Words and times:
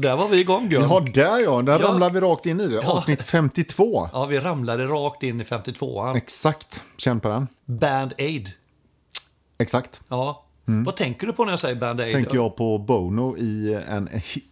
där 0.00 0.16
var 0.16 0.28
vi 0.28 0.40
igång 0.40 0.68
Björn. 0.68 0.82
Ja, 0.90 1.00
där 1.14 1.38
ja. 1.38 1.62
Där 1.62 1.80
Ja. 1.80 1.88
ramlar 1.88 2.10
vi 2.10 2.20
rakt 2.20 2.46
in 2.46 2.60
i 2.60 2.68
det. 2.68 2.86
Avsnitt 2.86 3.22
52. 3.22 4.08
Ja, 4.12 4.24
vi 4.26 4.38
ramlade 4.38 4.84
rakt 4.84 5.22
in 5.22 5.40
i 5.40 5.44
52an. 5.44 6.16
Exakt. 6.16 6.82
Känn 6.96 7.20
på 7.20 7.28
den. 7.28 7.48
Band 7.64 8.12
Aid. 8.18 8.50
Exakt. 9.58 10.00
Ja. 10.08 10.44
Vad 10.64 10.96
tänker 10.96 11.26
du 11.26 11.32
på 11.32 11.44
när 11.44 11.52
jag 11.52 11.58
säger 11.58 11.74
Band 11.76 12.00
Aid? 12.00 12.12
Tänker 12.14 12.34
jag 12.34 12.56
på 12.56 12.78
Bono 12.78 13.36
i 13.38 13.74
en 13.88 14.08
hi 14.08 14.42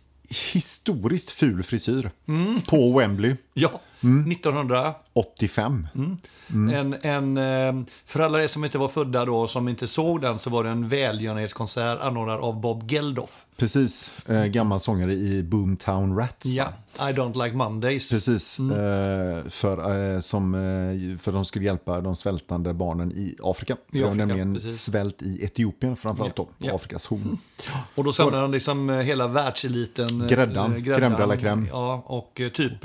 historiskt 0.53 1.31
ful 1.31 1.63
frisyr. 1.63 2.11
Mm. 2.29 2.61
På 2.61 2.99
Wembley. 2.99 3.37
Ja, 3.59 3.81
Mm. 4.01 4.31
1900. 4.31 4.95
85. 5.13 5.89
En, 6.49 6.97
en, 7.03 7.37
eh, 7.37 7.87
för 8.05 8.21
alla 8.21 8.43
er 8.43 8.47
som 8.47 8.65
inte 8.65 8.79
var 8.79 8.89
födda 8.89 9.25
då 9.25 9.37
och 9.39 9.51
som 9.51 9.69
inte 9.69 9.87
såg 9.87 10.21
den 10.21 10.39
så 10.39 10.51
var 10.51 10.65
det 10.65 10.71
en 10.71 10.89
välgörenhetskonsert 10.89 12.01
anordnad 12.01 12.41
av 12.41 12.61
Bob 12.61 12.91
Geldof. 12.91 13.47
Precis. 13.57 14.13
Eh, 14.27 14.45
gammal 14.45 14.81
sångare 14.81 15.13
i 15.15 15.43
Boomtown 15.43 16.17
Rats. 16.17 16.45
Ja, 16.47 16.69
I 16.99 17.01
don't 17.13 17.45
like 17.45 17.57
Mondays. 17.57 18.11
Precis, 18.11 18.59
eh, 18.61 19.49
för, 19.49 20.15
eh, 20.15 20.21
som, 20.21 20.55
eh, 20.55 21.19
för 21.19 21.33
de 21.33 21.45
skulle 21.45 21.65
hjälpa 21.65 22.01
de 22.01 22.17
svältande 22.17 22.75
barnen 22.75 23.13
i 23.13 23.37
Afrika. 23.43 23.77
För 23.91 23.97
I 23.97 23.99
det 23.99 24.05
var 24.05 24.11
Afrika, 24.11 24.27
nämligen 24.27 24.55
precis. 24.55 24.81
svält 24.83 25.23
i 25.23 25.45
Etiopien 25.45 25.97
framförallt 25.97 26.37
då, 26.37 26.45
på 26.45 26.51
ja. 26.59 26.75
Afrikas 26.75 27.07
horn. 27.07 27.39
Och 27.95 28.05
då 28.05 28.13
samlade 28.13 28.43
han 28.43 28.51
liksom 28.51 28.91
eh, 28.91 28.97
hela 28.97 29.29
världseliten. 29.29 30.21
eh, 30.21 30.27
Gräddan. 30.29 30.77
Crème 30.85 31.19
de 31.19 31.29
la 31.29 31.35
crème. 31.37 31.67
Ja, 31.71 32.03
och 32.07 32.41
typ 32.53 32.85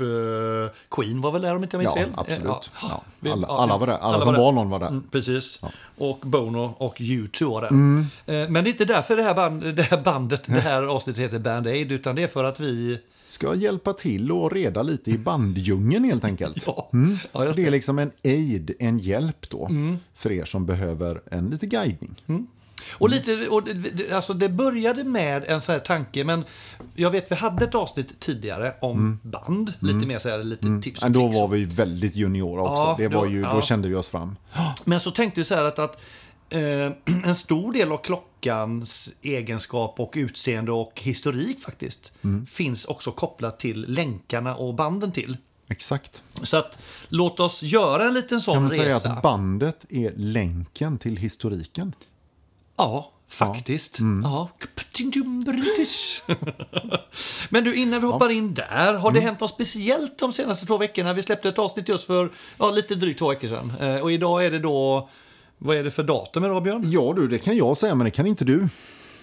Queen 0.90 1.20
var 1.20 1.32
väl 1.32 1.42
där 1.42 1.56
om 1.56 1.62
inte 1.64 1.76
jag 1.76 1.78
minns 1.78 1.92
Ja, 1.96 2.02
fel. 2.02 2.12
absolut. 2.16 2.70
Ja. 2.82 3.02
Alla, 3.32 3.46
ja, 3.48 3.56
alla 3.62 3.72
ja. 3.74 3.78
var 3.78 3.86
där. 3.86 3.98
Alla, 3.98 4.24
som 4.24 4.34
var 4.34 4.52
någon 4.52 4.70
var 4.70 4.78
där. 4.80 4.88
Mm, 4.88 5.02
precis. 5.10 5.60
Och 5.98 6.18
Bono 6.22 6.74
och 6.78 6.96
U2 6.98 7.50
var 7.50 7.60
där. 7.60 7.68
Mm. 7.68 8.06
Eh, 8.26 8.34
Men 8.50 8.52
det 8.64 8.70
är 8.70 8.72
inte 8.72 8.84
därför 8.84 9.16
det 9.16 9.22
här, 9.22 9.34
band, 9.34 9.62
det 9.76 9.82
här 9.82 10.02
bandet, 10.02 10.42
det 10.46 10.60
här 10.60 10.82
avsnittet 10.82 11.22
heter 11.24 11.38
Band 11.38 11.66
Aid, 11.66 11.92
utan 11.92 12.16
det 12.16 12.22
är 12.22 12.26
för 12.28 12.44
att 12.44 12.60
vi... 12.60 12.98
Ska 13.28 13.54
hjälpa 13.54 13.92
till 13.92 14.32
och 14.32 14.52
reda 14.52 14.82
lite 14.82 15.10
i 15.10 15.18
banddjungeln 15.18 16.04
helt 16.04 16.24
enkelt. 16.24 16.62
Ja, 16.66 16.88
Mm. 16.92 17.18
ja 17.32 17.44
Så 17.44 17.52
det 17.52 17.66
är 17.66 17.70
liksom 17.70 17.98
en 17.98 18.10
aid, 18.24 18.70
en 18.78 18.98
hjälp 18.98 19.50
då, 19.50 19.70
för 20.14 20.32
er 20.32 20.44
som 20.44 20.66
behöver 20.66 21.20
en 21.30 21.50
lite 21.50 21.66
guidning. 21.66 22.14
Och 22.92 23.10
lite, 23.10 23.48
och 23.48 23.62
alltså 24.12 24.34
det 24.34 24.48
började 24.48 25.04
med 25.04 25.44
en 25.44 25.60
sån 25.60 25.72
här 25.72 25.80
tanke, 25.80 26.24
men 26.24 26.44
jag 26.94 27.10
vet 27.10 27.30
vi 27.30 27.34
hade 27.36 27.64
ett 27.64 27.74
avsnitt 27.74 28.20
tidigare 28.20 28.74
om 28.80 29.18
band, 29.22 29.72
lite 29.80 30.06
mer 30.06 30.18
så 30.18 30.28
här, 30.28 30.44
lite 30.44 30.80
tips 30.82 31.00
och 31.02 31.04
Men 31.10 31.12
då 31.12 31.26
var 31.26 31.48
vi 31.48 31.64
väldigt 31.64 32.16
juniora 32.16 32.62
också. 32.62 32.82
Ja, 32.84 32.94
det 32.98 33.08
var 33.08 33.22
då- 33.24 33.30
ju, 33.30 33.42
då 33.42 33.48
ja. 33.48 33.62
kände 33.62 33.88
vi 33.88 33.94
oss 33.94 34.08
fram. 34.08 34.36
Men 34.84 35.00
så 35.00 35.10
tänkte 35.10 35.40
vi 35.40 35.44
så 35.44 35.54
här 35.54 35.64
att, 35.64 35.78
att 35.78 36.00
eh, 36.50 36.60
en 37.24 37.34
stor 37.34 37.72
del 37.72 37.92
av 37.92 37.96
klockans 37.98 39.14
egenskap 39.22 40.00
och 40.00 40.12
utseende 40.16 40.72
och 40.72 41.00
historik 41.02 41.60
faktiskt 41.60 42.12
Mm. 42.24 42.46
finns 42.46 42.84
också 42.84 43.10
kopplat 43.12 43.58
till 43.58 43.84
länkarna 43.88 44.54
och 44.56 44.74
banden 44.74 45.12
till. 45.12 45.36
Exakt. 45.68 46.22
Så 46.42 46.56
att 46.56 46.78
låt 47.08 47.40
oss 47.40 47.62
göra 47.62 48.04
en 48.08 48.14
liten 48.14 48.28
Kan 48.28 48.40
sån 48.40 48.62
man 48.62 48.70
säga 48.70 48.84
resa. 48.88 49.10
att 49.12 49.22
bandet 49.22 49.86
är 49.88 50.12
länken 50.16 50.98
till 50.98 51.16
historiken? 51.16 51.94
Ja, 52.76 53.12
faktiskt. 53.28 53.98
Mm. 53.98 54.22
Ja. 54.24 54.48
Men 57.50 57.64
du, 57.64 57.74
innan 57.74 58.00
vi 58.00 58.06
hoppar 58.06 58.30
in 58.30 58.54
där, 58.54 58.94
har 58.94 59.10
det 59.10 59.18
Mm. 59.18 59.26
hänt 59.28 59.40
något 59.40 59.50
speciellt 59.50 60.18
de 60.18 60.32
senaste 60.32 60.66
två 60.66 60.76
veckorna? 60.78 61.12
Vi 61.12 61.22
släppte 61.22 61.48
ett 61.48 61.58
avsnitt 61.58 61.88
just 61.88 62.06
för 62.06 62.30
ja, 62.58 62.70
lite 62.70 62.94
drygt 62.94 63.18
två 63.18 63.28
veckor 63.28 63.48
sedan. 63.48 63.72
Eh, 63.80 63.96
och 63.96 64.12
idag 64.12 64.44
är 64.44 64.50
det 64.50 64.58
då, 64.58 65.08
vad 65.58 65.76
är 65.76 65.84
det 65.84 65.90
för 65.90 66.02
datum 66.02 66.44
idag 66.44 66.62
Björn? 66.62 66.82
Ja 66.84 67.12
du, 67.16 67.28
det 67.28 67.38
kan 67.38 67.56
jag 67.56 67.76
säga, 67.76 67.94
men 67.94 68.04
det 68.04 68.10
kan 68.10 68.26
inte 68.26 68.44
du. 68.44 68.68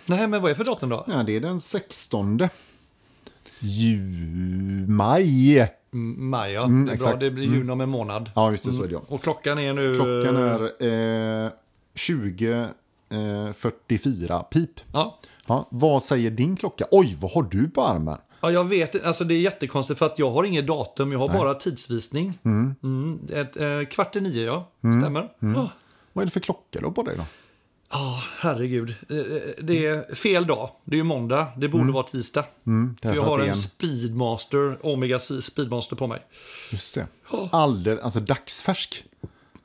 Nej, 0.06 0.28
men 0.28 0.42
vad 0.42 0.52
är 0.52 0.56
det 0.56 0.58
för 0.66 0.72
datum 0.72 0.90
då? 0.90 1.06
Ja, 1.08 1.24
det 1.24 1.36
är 1.36 1.40
den 1.40 1.62
16 1.62 2.40
ju... 3.60 3.98
maj. 4.88 5.60
Mm, 5.94 6.30
Maj, 6.30 6.52
ja. 6.54 6.64
Mm, 6.64 6.86
det 6.86 6.94
är 6.94 6.98
bra. 6.98 7.16
Det 7.16 7.32
blir 7.32 7.44
juni 7.44 7.72
om 7.72 7.82
en 7.82 7.90
månad. 7.90 8.32
Ja, 8.36 8.52
just 8.52 8.66
det, 8.66 8.74
så 8.74 8.84
är 8.84 8.88
det 8.88 8.94
ja. 8.94 9.02
Och 9.08 9.22
klockan 9.24 9.60
är 9.60 9.74
nu... 9.74 9.96
Klockan 9.96 10.36
är 10.36 11.46
eh, 11.46 11.52
20.44 13.10 14.44
pip. 14.44 14.80
Ja. 14.94 15.20
Ja, 15.48 15.68
vad 15.72 16.04
säger 16.04 16.32
din 16.32 16.56
klocka? 16.56 16.86
Oj, 16.92 17.18
vad 17.22 17.32
har 17.32 17.44
du 17.44 17.70
på 17.70 17.82
armen? 17.84 18.18
Ja, 18.42 18.52
jag 18.52 18.64
vet 18.64 19.06
Alltså 19.06 19.24
det 19.24 19.34
är 19.34 19.40
jättekonstigt 19.40 20.00
för 20.00 20.06
att 20.06 20.20
jag 20.20 20.32
har 20.32 20.44
inget 20.44 20.68
datum. 20.68 21.12
Jag 21.12 21.20
har 21.20 21.28
bara 21.28 21.54
tidsvisning. 21.54 22.40
Mm. 22.46 23.20
ett, 23.34 23.58
eh, 23.58 23.86
kvart 23.92 24.16
i 24.16 24.22
nio, 24.22 24.46
ja. 24.46 24.72
Mm. 24.84 25.02
Stämmer. 25.02 25.32
Ja. 25.40 25.72
Vad 26.14 26.22
är 26.22 26.26
det 26.26 26.32
för 26.32 26.40
klocka 26.40 26.80
har 26.84 26.92
på 26.92 27.04
dig 27.04 27.16
då? 27.18 27.24
Ja, 27.92 28.24
herregud. 28.40 28.96
Eh, 29.10 29.18
eh, 29.18 29.24
Det 29.62 29.86
är 29.86 30.16
fel 30.16 30.48
dag. 30.48 30.70
Det 30.86 30.96
är 30.96 30.98
ju 30.98 31.04
måndag. 31.04 31.48
Det 31.58 31.68
borde 31.68 31.92
vara 31.92 32.04
tisdag. 32.04 32.46
Mm, 32.68 32.98
För 33.02 33.16
jag 33.16 33.24
har 33.24 33.40
en 33.40 33.56
Speedmaster, 33.56 34.86
Omega 34.86 35.20
Speedmaster 35.20 35.96
på 35.96 36.08
mig. 36.08 36.20
Just 36.72 36.96
det. 36.96 37.08
Alldeles, 37.52 38.04
alltså 38.04 38.20
dagsfärsk. 38.20 39.04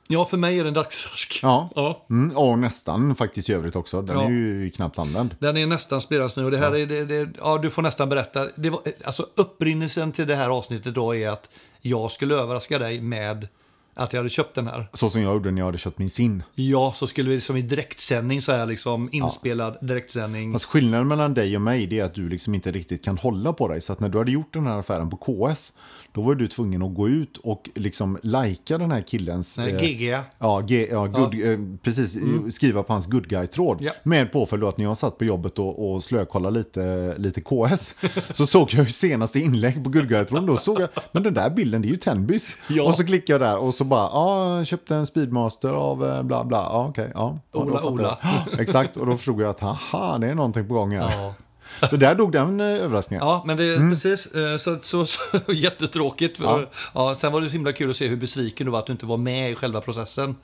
Ja, 0.07 0.25
för 0.25 0.37
mig 0.37 0.59
är 0.59 0.63
den 0.63 0.73
dagsfärsk. 0.73 1.39
Ja. 1.43 1.69
ja. 1.75 2.05
Mm, 2.09 2.37
och 2.37 2.59
nästan 2.59 3.15
faktiskt 3.15 3.49
i 3.49 3.53
övrigt 3.53 3.75
också. 3.75 4.01
Den 4.01 4.17
Ja. 4.17 4.25
är 4.25 4.29
ju 4.29 4.69
knappt 4.69 4.99
använd. 4.99 5.35
Den 5.39 5.57
är 5.57 5.67
nästan 5.67 6.01
spelans 6.01 6.35
nu 6.35 6.45
och 6.45 6.51
det 6.51 6.57
här 6.57 6.75
är, 6.75 6.85
det, 6.85 7.05
det, 7.05 7.29
ja 7.37 7.57
du 7.57 7.69
får 7.69 7.81
nästan 7.81 8.09
berätta. 8.09 8.47
Det 8.55 8.69
var, 8.69 8.81
alltså 9.03 9.25
upprinnelsen 9.35 10.11
till 10.11 10.27
det 10.27 10.35
här 10.35 10.49
avsnittet 10.49 10.95
då 10.95 11.15
är 11.15 11.29
att 11.29 11.49
jag 11.81 12.11
skulle 12.11 12.35
överraska 12.35 12.79
dig 12.79 13.01
med 13.01 13.47
att 13.93 14.13
jag 14.13 14.19
hade 14.19 14.29
köpt 14.29 14.55
den 14.55 14.67
här. 14.67 14.87
Så 14.93 15.09
som 15.09 15.21
jag 15.21 15.33
gjorde 15.33 15.51
när 15.51 15.61
jag 15.61 15.65
hade 15.65 15.77
köpt 15.77 15.97
min 15.97 16.09
sin. 16.09 16.43
Ja, 16.55 16.91
så 16.95 17.07
skulle 17.07 17.29
vi 17.29 17.41
som 17.41 17.57
i 17.57 17.61
direktsändning 17.61 18.41
så 18.41 18.51
här 18.51 18.65
liksom 18.65 19.09
inspelad 19.11 19.77
direktsändning. 19.81 20.53
Fast 20.53 20.65
skillnaden 20.65 21.07
mellan 21.07 21.33
dig 21.33 21.55
och 21.55 21.61
mig 21.61 21.99
är 21.99 22.03
att 22.03 22.13
du 22.13 22.29
liksom 22.29 22.55
inte 22.55 22.71
riktigt 22.71 23.05
kan 23.05 23.17
hålla 23.17 23.53
på 23.53 23.67
dig. 23.67 23.81
Så 23.81 23.93
att 23.93 23.99
när 23.99 24.09
du 24.09 24.17
hade 24.17 24.31
gjort 24.31 24.53
den 24.53 24.67
här 24.67 24.79
affären 24.79 25.09
på 25.09 25.17
KS, 25.17 25.73
då 26.15 26.21
var 26.21 26.35
du 26.35 26.47
tvungen 26.47 26.81
att 26.81 26.93
gå 26.93 27.09
ut 27.09 27.37
och 27.37 27.69
liksom 27.75 28.17
lajka 28.23 28.77
den 28.77 28.91
här 28.91 29.01
killens... 29.01 29.57
Nej, 29.57 29.71
eh, 29.71 29.81
GG. 29.81 30.19
Ja, 30.39 30.61
G, 30.61 30.87
ja, 30.91 31.05
good, 31.05 31.33
eh, 31.33 31.59
precis. 31.83 32.17
Skriva 32.49 32.83
på 32.83 32.93
hans 32.93 33.07
good 33.07 33.27
guy-tråd. 33.27 33.77
Ja. 33.81 33.91
Med 34.03 34.31
påföljd 34.31 34.63
då 34.63 34.67
att 34.67 34.77
när 34.77 34.85
jag 34.85 34.97
satt 34.97 35.17
på 35.17 35.25
jobbet 35.25 35.59
och, 35.59 35.93
och 35.93 36.03
slökollade 36.03 36.57
lite, 36.57 37.15
lite 37.17 37.41
KS 37.41 37.95
så 38.31 38.45
såg 38.45 38.73
jag 38.73 38.85
ju 38.85 38.91
senaste 38.91 39.39
inlägg 39.39 39.83
på 39.83 39.89
good 39.89 40.09
guy-tråden. 40.09 40.45
Då 40.45 40.57
såg 40.57 40.81
jag, 40.81 40.89
men 41.11 41.23
den 41.23 41.33
där 41.33 41.49
bilden 41.49 41.81
det 41.81 41.87
är 41.87 41.89
ju 41.89 41.97
Tenbys. 41.97 42.57
Ja. 42.69 42.83
Och 42.83 42.95
så 42.95 43.05
klickade 43.05 43.45
jag 43.45 43.53
där 43.53 43.59
och 43.59 43.73
så 43.73 43.83
bara, 43.83 44.09
ja, 44.13 44.65
köpte 44.65 44.95
en 44.95 45.05
Speedmaster 45.05 45.69
av 45.69 46.05
eh, 46.05 46.23
bla 46.23 46.43
bla. 46.43 46.57
Ja, 46.57 46.87
okej, 46.89 47.11
ja. 47.13 47.39
ja. 47.51 47.59
Ola, 47.59 47.83
Ola. 47.83 48.17
Exakt, 48.59 48.97
och 48.97 49.05
då 49.05 49.17
förstod 49.17 49.41
jag 49.41 49.49
att 49.49 49.59
haha, 49.59 50.17
det 50.17 50.27
är 50.27 50.35
någonting 50.35 50.67
på 50.67 50.73
gång 50.73 50.91
här. 50.91 51.11
Ja. 51.11 51.33
Så 51.89 51.95
där 51.95 52.15
dog 52.15 52.31
den 52.31 52.59
eh, 52.59 52.65
överraskningen. 52.67 53.25
Ja, 53.27 53.43
men 53.47 53.57
det 53.57 53.63
är 53.63 53.89
precis. 53.89 54.25
eh, 54.25 54.57
Så, 54.57 54.77
så, 54.81 55.05
så 55.05 55.19
jättetråkigt. 55.53 56.39
Ja. 56.39 56.65
Ja, 56.93 57.15
sen 57.15 57.31
var 57.31 57.41
det 57.41 57.49
så 57.49 57.53
himla 57.53 57.73
kul 57.73 57.89
att 57.89 57.95
se 57.95 58.07
hur 58.07 58.15
besviken 58.17 58.65
du 58.65 58.71
var 58.71 58.79
att 58.79 58.85
du 58.85 58.91
inte 58.91 59.05
var 59.05 59.17
med 59.17 59.51
i 59.51 59.55
själva 59.55 59.81
processen. 59.81 60.35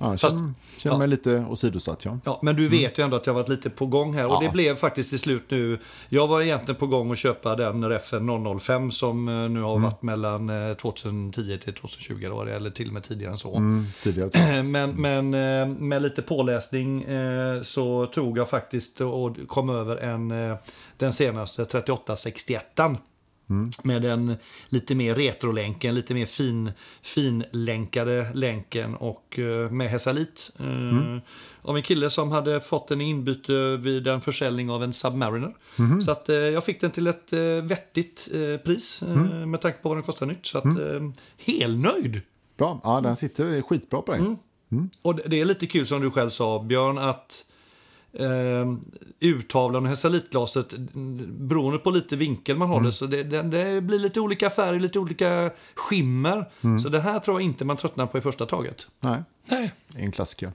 Ja, 0.00 0.10
jag 0.10 0.20
Fast- 0.20 0.34
känner, 0.34 0.52
känner 0.78 0.94
ja. 0.94 0.98
mig 0.98 1.08
lite 1.08 1.44
åsidosatt, 1.50 2.04
ja. 2.04 2.18
Ja, 2.24 2.38
men 2.42 2.56
du 2.56 2.68
vet 2.68 2.98
ju 2.98 3.04
ändå 3.04 3.16
att 3.16 3.26
jag 3.26 3.34
varit 3.34 3.48
lite 3.48 3.70
på 3.70 3.86
gång 3.86 4.14
här. 4.14 4.26
Och 4.26 4.32
Ja. 4.32 4.40
det 4.40 4.52
blev 4.52 4.76
faktiskt 4.76 5.08
till 5.10 5.18
slut 5.18 5.44
nu. 5.48 5.78
Jag 6.08 6.26
var 6.28 6.42
egentligen 6.42 6.76
på 6.78 6.86
gång 6.86 7.12
att 7.12 7.18
köpa 7.18 7.56
den 7.56 7.84
RFN 7.84 8.58
005 8.60 8.90
som 8.90 9.28
eh, 9.28 9.34
nu 9.34 9.62
har 9.62 9.78
varit 9.78 10.02
mellan 10.02 10.50
eh, 10.70 10.74
2010 10.76 11.58
till 11.64 11.74
2020 11.74 12.26
då, 12.28 12.42
eller 12.42 12.70
till 12.70 12.88
och 12.88 12.94
med 12.94 13.02
tidigare 13.02 13.32
än 13.32 13.38
så. 13.38 13.56
Mm, 13.56 13.86
tidigare. 14.02 14.62
Men, 14.62 14.90
men 14.90 15.34
eh, 15.34 15.66
med 15.78 16.02
lite 16.02 16.22
påläsning 16.22 17.02
eh, 17.02 17.62
så 17.62 18.06
tog 18.06 18.38
jag 18.38 18.48
faktiskt 18.48 19.00
och 19.00 19.36
kom 19.46 19.70
över 19.70 19.96
en, 19.96 20.30
eh, 20.30 20.56
den 20.96 21.12
senaste 21.12 21.64
3861 21.64 22.80
Med 23.82 24.02
den 24.02 24.34
lite 24.68 24.94
mer 24.94 25.14
retrolänken, 25.14 25.94
lite 25.94 26.14
mer 26.14 26.26
fin, 26.26 26.72
finlänkade 27.02 28.26
länken 28.34 28.94
och 28.94 29.38
eh, 29.38 29.70
med 29.70 29.90
Hesalit. 29.90 30.50
Eh, 30.60 31.18
Av 31.62 31.76
en 31.76 31.82
kille 31.82 32.10
som 32.10 32.30
hade 32.32 32.60
fått 32.60 32.88
den 32.88 33.00
i 33.00 33.04
inbyte 33.04 33.76
vid 33.76 34.06
en 34.06 34.20
försäljning 34.20 34.70
av 34.70 34.82
en 34.84 34.92
Submariner. 34.92 35.54
Så 36.04 36.10
att 36.10 36.28
eh, 36.28 36.36
jag 36.36 36.64
fick 36.64 36.80
den 36.80 36.90
till 36.90 37.06
ett 37.06 37.32
vettigt 37.62 38.28
pris 38.64 39.02
eh, 39.02 39.16
med 39.46 39.60
tanke 39.60 39.78
på 39.82 39.88
vad 39.88 39.98
den 39.98 40.04
kostar 40.04 40.26
nytt. 40.26 40.46
Så 40.46 40.58
att 40.58 40.64
eh, 40.64 41.10
helnöjd! 41.36 42.20
Bra, 42.56 42.80
ja, 42.84 43.00
den 43.00 43.16
sitter 43.16 43.62
skitbra 43.62 44.02
på 44.02 44.12
dig. 44.12 44.20
Mm. 44.20 44.90
Och 45.02 45.14
det 45.14 45.40
är 45.40 45.44
lite 45.44 45.66
kul 45.66 45.86
som 45.86 46.00
du 46.00 46.10
själv 46.10 46.30
sa 46.30 46.62
Björn 46.62 46.98
att 46.98 47.44
eh, 48.18 48.74
urtavlan 49.20 49.84
och 49.84 49.88
hesalitglaset 49.88 50.72
mm, 50.72 51.48
beroende 51.48 51.78
på 51.78 51.90
lite 51.90 52.16
vinkel 52.16 52.56
man 52.56 52.68
har 52.68 52.80
det 52.80 52.92
så 52.92 53.06
det, 53.06 53.22
det, 53.22 53.42
det 53.42 53.80
blir 53.80 53.98
lite 53.98 54.20
olika 54.20 54.50
färger, 54.50 54.80
lite 54.80 54.98
olika 54.98 55.50
skimmer. 55.74 56.50
Så 56.82 56.88
det 56.88 57.00
här 57.00 57.18
tror 57.18 57.40
jag 57.40 57.44
inte 57.44 57.64
man 57.64 57.76
tröttnar 57.76 58.06
på 58.06 58.18
i 58.18 58.20
första 58.20 58.46
taget. 58.46 58.86
Nej, 59.00 59.22
Nej. 59.44 59.72
en 59.94 60.12
klassiker. 60.12 60.52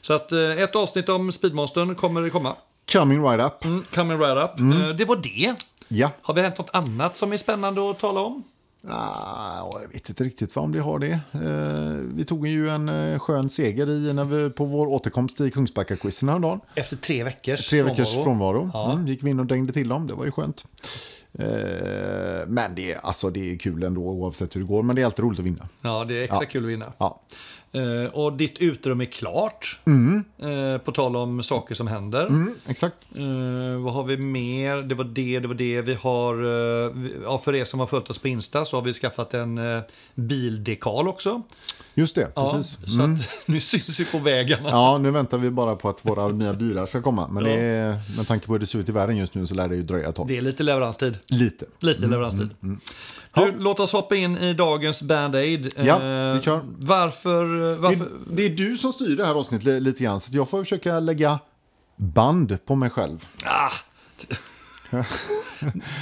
Så 0.00 0.14
att 0.14 0.32
eh, 0.32 0.38
ett 0.62 0.76
avsnitt 0.76 1.08
om 1.08 1.32
Speedmastern 1.32 1.94
kommer 1.94 2.22
det 2.22 2.30
komma. 2.30 2.56
Coming 2.92 3.22
right 3.22 3.46
up. 3.46 3.64
Mm, 3.64 3.84
coming 3.94 4.18
right 4.18 4.50
up. 4.50 4.60
Eh, 4.60 4.88
det 4.96 5.04
var 5.04 5.16
det. 5.16 5.54
Ja, 5.88 6.10
Har 6.22 6.34
vi 6.34 6.42
hänt 6.42 6.58
något 6.58 6.70
annat 6.72 7.16
som 7.16 7.32
är 7.32 7.36
spännande 7.36 7.90
att 7.90 7.98
tala 7.98 8.20
om? 8.20 8.44
Ah, 8.88 9.70
jag 9.82 9.88
vet 9.92 10.08
inte 10.08 10.24
riktigt 10.24 10.56
vad 10.56 10.64
om 10.64 10.72
det 10.72 10.80
har 10.80 10.98
det. 10.98 11.20
Eh, 11.32 12.14
vi 12.14 12.24
tog 12.24 12.46
ju 12.46 12.68
en 12.68 12.88
eh, 12.88 13.18
skön 13.18 13.50
seger 13.50 13.88
i, 13.90 14.12
när 14.12 14.24
vi, 14.24 14.50
på 14.50 14.64
vår 14.64 14.86
återkomst 14.86 15.40
i 15.40 15.50
Kungsbacka-quizen 15.50 16.28
häromdagen. 16.28 16.60
Efter 16.74 16.96
tre 16.96 17.24
veckors 17.24 17.66
Tre 17.68 17.82
veckors 17.82 18.14
frånvaro. 18.14 18.24
frånvaro. 18.24 18.70
Ja. 18.74 18.92
Mm, 18.92 19.06
gick 19.06 19.22
vi 19.22 19.30
in 19.30 19.40
och 19.40 19.46
dängde 19.46 19.72
till 19.72 19.88
dem, 19.88 20.06
det 20.06 20.14
var 20.14 20.24
ju 20.24 20.30
skönt. 20.30 20.64
Eh, 21.38 21.46
men 22.46 22.74
det 22.74 22.92
är, 22.92 22.98
alltså, 23.06 23.30
det 23.30 23.52
är 23.52 23.58
kul 23.58 23.82
ändå 23.82 24.00
oavsett 24.00 24.56
hur 24.56 24.60
det 24.60 24.66
går, 24.66 24.82
men 24.82 24.96
det 24.96 25.02
är 25.02 25.06
alltid 25.06 25.24
roligt 25.24 25.38
att 25.40 25.44
vinna. 25.46 25.68
Ja, 25.80 26.04
det 26.08 26.14
är 26.18 26.22
extra 26.22 26.38
Ja. 26.44 26.48
kul 26.50 26.64
att 26.64 26.70
vinna. 26.70 26.92
Ja. 26.98 27.20
Eh, 27.72 28.12
och 28.12 28.32
ditt 28.32 28.58
utrum 28.58 29.00
är 29.00 29.04
klart. 29.04 29.80
Eh, 30.38 30.78
på 30.78 30.92
tal 30.92 31.16
om 31.16 31.42
saker 31.42 31.74
som 31.74 31.86
händer. 31.86 32.26
Mm, 32.26 32.54
exakt. 32.66 32.96
Eh, 33.14 33.80
vad 33.80 33.94
har 33.94 34.04
vi 34.04 34.16
mer? 34.16 34.76
Det 34.76 34.94
var 34.94 35.04
det, 35.04 35.38
det 35.38 35.48
var 35.48 35.54
det. 35.54 35.82
Vi 35.82 35.94
har, 35.94 36.42
eh, 36.42 36.92
ja, 37.24 37.38
för 37.38 37.54
er 37.54 37.64
som 37.64 37.80
har 37.80 37.86
följt 37.86 38.10
oss 38.10 38.18
på 38.18 38.28
Insta 38.28 38.64
så 38.64 38.76
har 38.76 38.82
vi 38.82 38.92
skaffat 38.92 39.34
en 39.34 39.58
uh, 39.58 39.82
bildekal 40.14 41.08
också. 41.08 41.42
Just 42.00 42.14
det, 42.14 42.32
Ja, 42.36 42.52
precis. 42.52 42.78
Så 42.94 43.00
Mm. 43.02 43.14
att 43.14 43.20
nu 43.46 43.60
syns 43.60 44.00
vi 44.00 44.04
på 44.04 44.18
vägarna. 44.18 44.68
Ja, 44.68 44.98
nu 44.98 45.10
väntar 45.10 45.38
vi 45.38 45.50
bara 45.50 45.76
på 45.76 45.88
att 45.88 46.04
våra 46.06 46.28
nya 46.28 46.52
bilar 46.54 46.86
ska 46.86 47.02
komma. 47.02 47.28
Men 47.28 47.44
Ja. 47.44 47.50
är, 47.50 48.00
med 48.16 48.26
tanke 48.28 48.46
på 48.46 48.52
hur 48.52 48.60
det 48.60 48.66
ser 48.66 48.78
ut 48.78 48.88
i 48.88 48.92
världen 48.92 49.16
just 49.16 49.34
nu 49.34 49.46
så 49.46 49.54
lär 49.54 49.68
det 49.68 49.76
ju 49.76 49.82
dröja 49.82 50.08
ett 50.08 50.14
tag. 50.14 50.26
Det 50.28 50.36
är 50.36 50.40
lite 50.40 50.62
leveranstid. 50.62 51.18
Lite. 51.26 51.64
Lite 51.80 52.00
leveranstid. 52.06 52.48
Du, 53.34 53.52
låt 53.58 53.80
oss 53.80 53.92
hoppa 53.92 54.16
in 54.16 54.36
i 54.38 54.54
dagens 54.54 55.02
Band-Aid. 55.02 55.72
Ja, 55.76 56.02
Eh, 56.02 56.34
vi 56.36 56.40
kör. 56.42 56.60
Varför? 56.78 57.74
varför? 57.76 58.04
Det, 58.04 58.36
det 58.36 58.42
är 58.42 58.50
du 58.50 58.76
som 58.76 58.92
styr 58.92 59.16
det 59.16 59.26
här 59.26 59.34
avsnittet 59.34 59.64
li- 59.66 59.80
lite 59.80 60.02
grann, 60.04 60.20
så 60.20 60.36
jag 60.36 60.48
får 60.48 60.58
försöka 60.64 61.00
lägga 61.00 61.38
band 61.96 62.58
på 62.64 62.74
mig 62.74 62.90
själv. 62.90 63.26
Ah. 63.46 63.70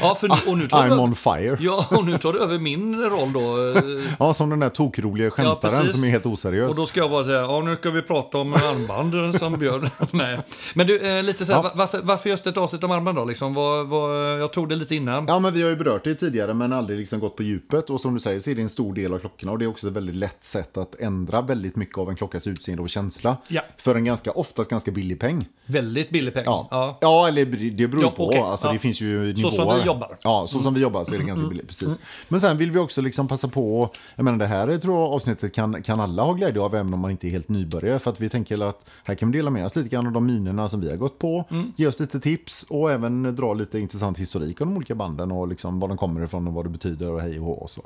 ja, 0.00 0.14
för 0.14 0.28
och 0.50 0.58
nu 0.58 0.68
tar 0.68 0.78
I'm 0.82 0.86
över- 0.86 0.98
on 1.02 1.14
fire. 1.14 1.56
Ja, 1.60 1.86
och 1.90 2.04
nu 2.06 2.18
tar 2.18 2.32
du 2.32 2.38
över 2.38 2.58
min 2.58 3.00
roll 3.00 3.32
då. 3.32 3.40
eh, 3.78 3.82
Ja, 4.18 4.32
som 4.34 4.50
den 4.50 4.58
där 4.58 4.70
tokroliga 4.70 5.30
skämtaren 5.30 5.74
precis. 5.76 5.92
som 5.92 6.04
är 6.04 6.08
helt 6.08 6.26
oseriös. 6.26 6.70
Och 6.70 6.76
då 6.76 6.86
ska 6.86 7.00
jag 7.00 7.10
bara 7.10 7.24
säga, 7.24 7.40
ja 7.40 7.60
nu 7.60 7.76
ska 7.76 7.90
vi 7.90 8.02
prata 8.02 8.38
om 8.38 8.54
armband 8.54 9.34
som 9.38 9.58
Björn. 9.58 9.90
Nej. 10.10 10.38
Men 10.74 10.86
du, 10.86 11.00
eh, 11.18 11.22
lite 11.22 11.46
så 11.46 11.52
här, 11.52 11.58
Ja. 11.58 11.62
va- 11.62 11.72
varför, 11.74 12.00
varför 12.02 12.30
just 12.30 12.46
ett 12.46 12.56
avsnitt 12.56 12.84
om 12.84 12.90
armband 12.90 13.18
då? 13.18 13.24
Liksom, 13.24 13.54
vad, 13.54 13.86
vad, 13.88 14.40
jag 14.40 14.52
tog 14.52 14.68
det 14.68 14.76
lite 14.76 14.94
innan. 14.94 15.24
Ja, 15.28 15.38
men 15.38 15.54
vi 15.54 15.62
har 15.62 15.70
ju 15.70 15.76
berört 15.76 16.04
det 16.04 16.14
tidigare 16.14 16.54
men 16.54 16.72
aldrig 16.72 16.98
liksom 16.98 17.20
gått 17.20 17.36
på 17.36 17.42
djupet. 17.42 17.90
Och 17.90 18.00
som 18.00 18.14
du 18.14 18.20
säger 18.20 18.40
så 18.40 18.50
är 18.50 18.54
det 18.54 18.62
en 18.62 18.68
stor 18.68 18.94
del 18.94 19.14
av 19.14 19.18
klockorna 19.18 19.52
och 19.52 19.58
det 19.58 19.64
är 19.64 19.68
också 19.68 19.86
ett 19.88 19.92
väldigt 19.92 20.14
lätt 20.16 20.44
sätt 20.44 20.76
att 20.76 20.94
ändra 21.00 21.40
väldigt 21.42 21.76
mycket 21.76 21.98
av 21.98 22.08
en 22.10 22.16
klockas 22.16 22.46
utseende 22.46 22.82
och 22.82 22.88
känsla. 22.90 23.36
Ja. 23.48 23.60
För 23.78 23.94
en 23.94 24.04
ganska, 24.04 24.30
oftast 24.30 24.70
ganska 24.70 24.90
billig 24.90 25.20
peng. 25.20 25.46
Väldigt 25.66 26.10
billig 26.10 26.34
peng. 26.34 26.42
Ja, 26.46 26.68
Ja. 26.70 26.98
ja. 27.00 27.28
eller 27.28 27.44
det 27.70 27.88
beror 27.88 28.02
Ja, 28.02 28.10
på. 28.10 28.26
okej. 28.28 28.40
Alltså, 28.40 28.66
Ja. 28.66 28.72
Det 28.72 28.78
finns 28.78 29.00
ju. 29.00 29.32
Så 29.50 29.62
som 29.62 29.78
vi 29.80 29.86
jobbar. 29.86 30.06
Mm. 30.06 30.18
Ja, 30.22 30.46
så 30.48 30.58
som 30.58 30.74
vi 30.74 30.80
jobbar 30.80 31.04
så 31.04 31.14
är 31.14 31.18
det 31.18 31.24
ganska 31.24 31.46
billigt. 31.46 31.68
Precis. 31.68 31.98
Men 32.28 32.40
sen 32.40 32.56
vill 32.56 32.70
vi 32.70 32.78
också 32.78 33.02
liksom 33.02 33.28
passa 33.28 33.48
på, 33.48 33.90
jag 34.16 34.24
menar 34.24 34.38
det 34.38 34.46
här 34.46 34.78
tror 34.78 34.96
jag 34.98 35.12
avsnittet 35.12 35.54
kan, 35.54 35.82
kan 35.82 36.00
alla 36.00 36.22
ha 36.22 36.32
glädje 36.32 36.62
av 36.62 36.74
även 36.74 36.94
om 36.94 37.00
man 37.00 37.10
inte 37.10 37.26
är 37.26 37.30
helt 37.30 37.48
nybörjare. 37.48 37.98
För 37.98 38.10
att 38.10 38.20
vi 38.20 38.28
tänker 38.28 38.68
att 38.68 38.84
här 39.04 39.14
kan 39.14 39.30
vi 39.30 39.38
dela 39.38 39.50
med 39.50 39.66
oss 39.66 39.76
lite 39.76 39.88
grann 39.88 40.06
av 40.06 40.12
de 40.12 40.26
minerna 40.26 40.68
som 40.68 40.80
vi 40.80 40.90
har 40.90 40.96
gått 40.96 41.18
på. 41.18 41.44
Mm. 41.50 41.72
Ge 41.76 41.86
oss 41.86 42.00
lite 42.00 42.20
tips 42.20 42.66
och 42.68 42.92
även 42.92 43.36
dra 43.36 43.54
lite 43.54 43.78
intressant 43.78 44.18
historik 44.18 44.60
om 44.60 44.68
de 44.68 44.76
olika 44.76 44.94
banden 44.94 45.32
och 45.32 45.48
liksom 45.48 45.80
var 45.80 45.88
de 45.88 45.96
kommer 45.96 46.24
ifrån 46.24 46.46
och 46.46 46.54
vad 46.54 46.64
det 46.64 46.70
betyder 46.70 47.10
och 47.10 47.20
hej 47.20 47.38
och 47.38 47.44
hå 47.46 47.52
och 47.52 47.70
så. 47.70 47.82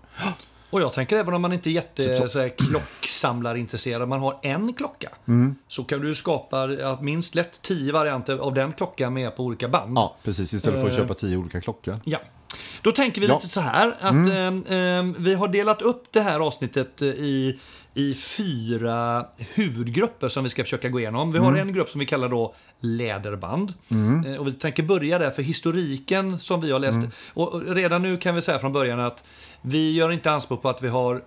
Och 0.72 0.80
jag 0.82 0.92
tänker 0.92 1.16
även 1.16 1.34
om 1.34 1.42
man 1.42 1.52
inte 1.52 1.70
är 1.70 1.72
jätte 1.72 2.02
Typ 2.04 2.18
så. 2.18 2.28
så. 2.28 2.38
här, 2.40 2.48
klocksamlarintresserad, 2.58 4.08
man 4.08 4.20
har 4.20 4.38
en 4.42 4.72
klocka. 4.72 5.08
Mm. 5.28 5.54
Så 5.68 5.84
kan 5.84 6.00
du 6.00 6.14
skapa 6.14 6.68
minst 7.00 7.34
lätt 7.34 7.62
tio 7.62 7.92
varianter 7.92 8.38
av 8.38 8.54
den 8.54 8.72
klockan 8.72 9.14
med 9.14 9.36
på 9.36 9.42
olika 9.44 9.68
band. 9.68 9.98
Ja, 9.98 10.16
precis. 10.24 10.54
Istället 10.54 10.80
för 10.80 10.86
att 10.86 10.92
Eh. 10.92 10.98
köpa 10.98 11.14
tio 11.14 11.36
olika 11.36 11.60
klockor. 11.60 11.96
Ja. 12.04 12.18
Då 12.82 12.92
tänker 12.92 13.20
vi 13.20 13.26
Ja. 13.26 13.34
lite 13.34 13.48
så 13.48 13.60
här 13.60 13.96
att 14.00 14.12
ehm, 14.14 14.64
ehm, 14.68 15.14
vi 15.18 15.34
har 15.34 15.48
delat 15.48 15.82
upp 15.82 16.04
det 16.10 16.20
här 16.20 16.40
avsnittet 16.40 17.02
eh, 17.02 17.08
i, 17.08 17.58
i 17.94 18.14
fyra 18.14 19.26
huvudgrupper 19.38 20.28
som 20.28 20.44
vi 20.44 20.50
ska 20.50 20.64
försöka 20.64 20.88
gå 20.88 21.00
igenom. 21.00 21.32
Vi 21.32 21.38
har 21.38 21.56
en 21.56 21.72
grupp 21.72 21.90
som 21.90 21.98
vi 22.00 22.06
kallar 22.06 22.28
då 22.28 22.54
läderband. 22.80 23.74
Eh, 24.26 24.36
Och 24.40 24.46
vi 24.46 24.52
tänker 24.52 24.82
börja 24.82 25.18
där 25.18 25.30
för 25.30 25.42
historiken 25.42 26.38
som 26.38 26.60
vi 26.60 26.72
har 26.72 26.78
läst. 26.78 26.98
Och 27.34 27.54
och 27.54 27.74
redan 27.74 28.02
nu 28.02 28.16
kan 28.16 28.34
vi 28.34 28.42
säga 28.42 28.58
från 28.58 28.72
början 28.72 29.00
att 29.00 29.24
vi 29.62 29.92
gör 29.92 30.10
inte 30.12 30.30
anspråk 30.32 30.62
på 30.62 30.68
att 30.68 30.82
vi 30.82 30.88
har 30.88 31.22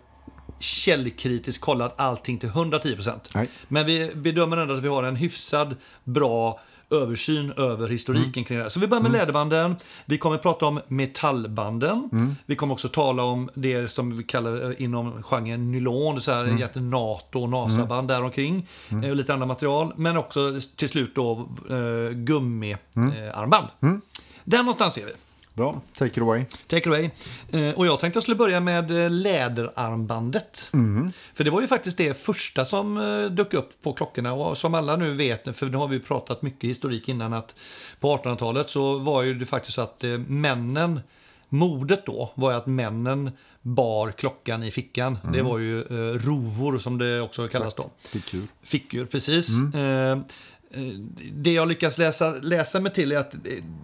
källkritiskt 0.59 1.63
kollat 1.63 1.93
allting 1.97 2.37
till 2.37 2.49
110%. 2.49 3.13
Nej. 3.35 3.49
Men 3.67 3.85
vi 3.85 4.11
bedömer 4.15 4.57
ändå 4.57 4.73
att 4.73 4.83
vi 4.83 4.87
har 4.87 5.03
en 5.03 5.15
hyfsad 5.15 5.75
bra 6.03 6.59
översyn 6.89 7.51
över 7.57 7.87
historiken 7.89 8.31
Mm. 8.33 8.43
kring 8.45 8.57
det 8.57 8.63
här. 8.63 8.69
Så 8.69 8.79
vi 8.79 8.87
börjar 8.87 9.01
med 9.01 9.11
läderbanden. 9.11 9.75
Vi 10.05 10.17
kommer 10.17 10.37
prata 10.37 10.65
om 10.65 10.81
metallbanden. 10.87 12.09
Mm. 12.11 12.35
Vi 12.45 12.55
kommer 12.55 12.73
också 12.73 12.89
tala 12.89 13.23
om 13.23 13.49
det 13.53 13.87
som 13.87 14.17
vi 14.17 14.23
kallar 14.23 14.69
eh, 14.71 14.81
inom 14.81 15.23
genren 15.23 15.71
nylon, 15.71 16.21
så 16.21 16.31
här 16.31 16.43
Mm. 16.43 16.89
NATO 16.89 17.41
och 17.41 17.49
NASA-band 17.49 18.07
däromkring. 18.07 18.67
Eh, 18.89 19.09
Och 19.09 19.15
lite 19.15 19.33
andra 19.33 19.45
material. 19.45 19.93
Men 19.95 20.17
också 20.17 20.59
till 20.75 20.89
slut 20.89 21.15
då 21.15 21.49
eh, 21.69 22.11
gummiarmband. 22.15 23.67
Mm. 23.81 24.01
Där 24.43 24.57
någonstans 24.57 24.97
är 24.97 25.05
vi. 25.05 25.11
Bra, 25.55 25.81
take 25.93 26.11
it 26.11 26.17
away. 26.17 26.45
Take 26.67 26.77
it 26.77 26.87
away. 26.87 27.09
Eh, 27.51 27.75
och 27.75 27.85
jag 27.85 27.99
tänkte 27.99 28.17
jag 28.17 28.23
skulle 28.23 28.35
börja 28.35 28.59
med 28.59 28.91
eh, 28.91 29.09
läderarmbandet. 29.09 30.69
Mm. 30.73 31.11
För 31.33 31.43
det 31.43 31.51
var 31.51 31.61
ju 31.61 31.67
faktiskt 31.67 31.97
det 31.97 32.17
första 32.17 32.65
som 32.65 32.97
eh, 32.97 33.31
dök 33.31 33.53
upp 33.53 33.81
på 33.81 33.93
klockorna. 33.93 34.33
Och 34.33 34.57
som 34.57 34.73
alla 34.73 34.95
nu 34.95 35.13
vet, 35.13 35.57
för 35.57 35.65
nu 35.65 35.77
har 35.77 35.87
vi 35.87 35.99
pratat 35.99 36.41
mycket 36.41 36.69
historik 36.69 37.09
innan, 37.09 37.33
att 37.33 37.55
på 37.99 38.17
1800-talet 38.17 38.69
så 38.69 38.97
var 38.97 39.23
ju 39.23 39.33
det 39.33 39.45
faktiskt 39.45 39.75
så 39.75 39.81
att 39.81 40.03
männen, 40.27 40.99
modet 41.49 42.05
då, 42.05 42.31
var 42.35 42.51
ju 42.51 42.57
att 42.57 42.67
männen 42.67 43.31
bar 43.65 44.11
klockan 44.11 44.63
i 44.63 44.71
fickan. 44.71 45.17
Det 45.33 45.41
var 45.41 45.59
ju 45.59 45.79
eh, 45.79 46.19
rovor 46.19 46.77
som 46.77 46.97
det 46.97 47.21
också 47.21 47.47
kallas 47.47 47.73
då. 47.73 47.89
Kul. 48.25 48.47
Fickur, 48.61 49.05
precis. 49.05 49.49
Eh, 49.75 50.19
det 51.33 51.53
jag 51.53 51.67
lyckas 51.67 51.97
läsa, 51.97 52.35
läsa 52.41 52.79
mig 52.79 52.93
till 52.93 53.11
är 53.11 53.19
att 53.19 53.35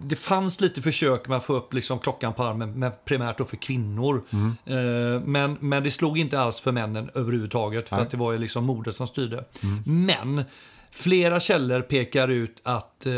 det, 0.02 0.16
fanns 0.16 0.60
lite 0.60 0.82
försök 0.82 1.28
med 1.28 1.36
att 1.36 1.44
få 1.44 1.54
upp 1.54 1.74
liksom 1.74 1.98
klockan 1.98 2.32
på 2.32 2.42
armen, 2.42 2.78
men 2.78 2.92
primärt 3.04 3.38
då 3.38 3.44
för 3.44 3.56
kvinnor. 3.56 4.22
Eh, 4.66 4.76
men, 5.24 5.56
men 5.60 5.82
det 5.82 5.90
slog 5.90 6.18
inte 6.18 6.40
alls 6.40 6.60
för 6.60 6.72
männen 6.72 7.10
överhuvudtaget, 7.14 7.88
för 7.88 7.96
Nej. 7.96 8.04
att 8.04 8.10
det 8.10 8.16
var 8.16 8.32
ju 8.32 8.38
liksom 8.38 8.64
modet 8.64 8.94
som 8.94 9.06
styrde. 9.06 9.44
Men 9.84 10.44
flera 10.90 11.40
källor 11.40 11.80
pekar 11.80 12.28
ut 12.28 12.60
att 12.62 13.06
eh, 13.06 13.12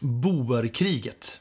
boerkriget 0.00 1.40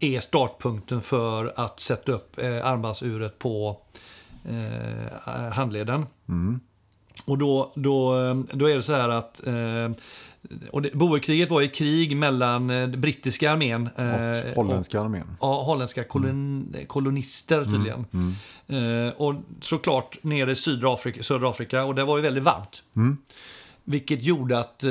är 0.00 0.20
startpunkten 0.20 1.00
för 1.00 1.52
att 1.56 1.80
sätta 1.80 2.12
upp 2.12 2.38
eh, 2.38 2.66
armbandsuret 2.66 3.38
på 3.38 3.80
eh, 4.48 5.52
handleden. 5.52 6.06
Och 7.26 7.38
då, 7.38 7.72
då, 7.74 8.24
eh, 8.24 8.34
då 8.34 8.70
är 8.70 8.74
det 8.76 8.82
så 8.82 8.94
här 8.94 9.08
att 9.08 9.46
eh, 9.46 9.90
och 10.70 10.82
det, 10.82 10.90
boerkriget 10.92 11.50
var 11.50 11.62
ett 11.62 11.74
krig 11.74 12.16
mellan 12.16 12.70
eh, 12.70 12.86
brittiska 12.86 13.50
armén 13.50 13.90
eh, 13.96 14.50
Och 14.50 14.64
holländska 14.64 15.00
armén. 15.00 15.36
Ja, 15.40 15.62
holländska 15.62 16.04
kolon, 16.04 16.76
kolonister 16.86 17.64
tydligen. 17.64 18.06
Eh, 18.66 19.12
och 19.16 19.34
såklart 19.60 20.18
nere 20.22 20.50
i 20.50 20.54
södra 20.54 20.94
Afrika, 20.94 21.22
södra 21.22 21.50
Afrika 21.50 21.84
och 21.84 21.94
det 21.94 22.04
var 22.04 22.16
ju 22.16 22.22
väldigt 22.22 22.44
varmt. 22.44 22.82
Vilket 23.84 24.22
gjorde 24.22 24.58
att 24.58 24.84
eh, 24.84 24.90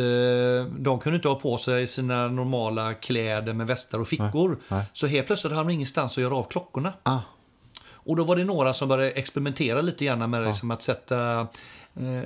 de 0.79 0.99
kunde 0.99 1.15
inte 1.15 1.27
ha 1.27 1.35
på 1.35 1.57
sig 1.57 1.87
sina 1.87 2.27
normala 2.27 2.93
kläder 2.93 3.53
med 3.53 3.67
västar 3.67 3.99
och 3.99 4.07
fickor. 4.07 4.59
nej. 4.67 4.85
Så 4.93 5.07
helt 5.07 5.27
plötsligt 5.27 5.53
hade 5.53 5.69
de 5.69 5.73
ingenstans 5.73 6.17
att 6.17 6.21
göra 6.21 6.35
av 6.35 6.43
klockorna. 6.43 6.93
Ah. 7.03 7.19
Och 8.03 8.15
då 8.15 8.23
var 8.23 8.35
det 8.35 8.43
några 8.43 8.73
som 8.73 8.87
började 8.87 9.11
experimentera 9.11 9.81
lite 9.81 10.05
grann 10.05 10.29
med 10.29 10.47
liksom 10.47 10.71
att 10.71 10.81
sätta, 10.81 11.39
eh, 11.39 11.47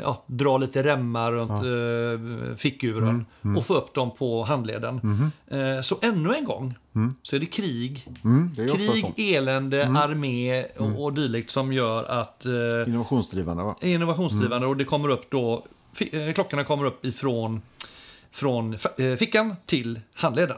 ja, 0.02 0.24
dra 0.28 0.58
lite 0.58 0.84
remmar 0.84 1.32
runt 1.32 1.52
eh, 1.52 2.56
fickuren 2.58 3.26
och 3.58 3.66
få 3.66 3.74
upp 3.76 3.94
dem 3.94 4.12
på 4.18 4.44
handleden. 4.44 5.32
Eh, 5.48 5.82
så 5.82 5.96
ännu 6.02 6.36
en 6.36 6.46
gång 6.46 6.74
så 7.24 7.36
är 7.36 7.40
det 7.40 7.46
krig, 7.46 8.08
Mm, 8.24 8.52
det 8.56 8.64
är 8.64 8.68
krig, 9.14 9.36
elände, 9.36 9.88
armé 9.88 10.64
och, 10.78 11.04
och 11.04 11.14
dylikt 11.14 11.50
som 11.50 11.74
gör 11.74 12.04
att 12.04 12.46
eh, 12.46 12.52
Innovationsdrivande 12.88 13.64
va? 13.64 13.76
innovationsdrivande 13.82 14.68
och 14.68 14.78
det 14.78 14.86
kommer 14.86 15.10
upp 15.10 15.30
då, 15.30 15.66
eh, 16.12 16.34
klockorna 16.34 16.64
kommer 16.64 16.86
upp 16.86 17.06
ifrån 17.06 17.62
från 18.32 18.74
eh, 18.98 19.16
fickan 19.16 19.56
till 19.66 20.00
handleden. 20.14 20.58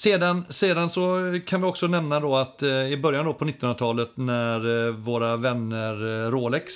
Sedan, 0.00 0.44
sedan 0.48 0.90
så 0.90 1.18
kan 1.46 1.60
vi 1.60 1.66
också 1.66 1.86
nämna 1.86 2.20
då 2.20 2.36
att 2.36 2.62
eh, 2.62 2.68
i 2.92 2.96
början 3.02 3.24
då 3.24 3.34
på 3.34 3.44
1900-talet 3.44 4.10
när 4.14 4.86
eh, 4.88 4.94
våra 4.94 5.36
vänner 5.36 6.24
eh, 6.26 6.30
Rolex, 6.30 6.72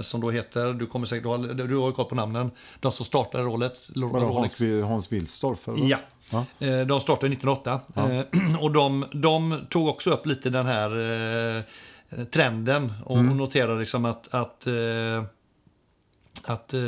som 0.00 0.20
då 0.20 0.30
heter, 0.30 0.72
du 0.72 0.86
kommer 0.86 1.06
säkert 1.06 1.22
du 1.22 1.28
har, 1.28 1.38
du 1.68 1.76
har 1.76 1.92
koll 1.92 2.04
på 2.04 2.14
namnen, 2.14 2.50
de 2.80 2.92
som 2.92 3.06
startade 3.06 3.44
Rolex. 3.44 3.96
Rolex. 3.96 4.34
Hans, 4.34 4.60
Wil- 4.60 4.82
Hans 4.82 5.12
Wilsdorf? 5.12 5.68
eller? 5.68 5.86
Ja. 5.88 5.98
Ja. 6.30 6.44
De 6.84 7.00
startade 7.00 7.32
1908. 7.34 7.80
Eh, 7.96 8.56
Och 8.60 8.70
de, 8.72 9.04
de 9.12 9.60
tog 9.70 9.88
också 9.88 10.10
upp 10.10 10.26
lite 10.26 10.50
den 10.50 10.66
här 10.66 11.62
trenden 12.30 12.92
och 13.04 13.18
Mm. 13.18 13.36
noterade 13.36 13.78
liksom 13.78 14.04
att, 14.04 14.34
att, 14.34 14.66
att 16.44 16.74
eh, 16.74 16.80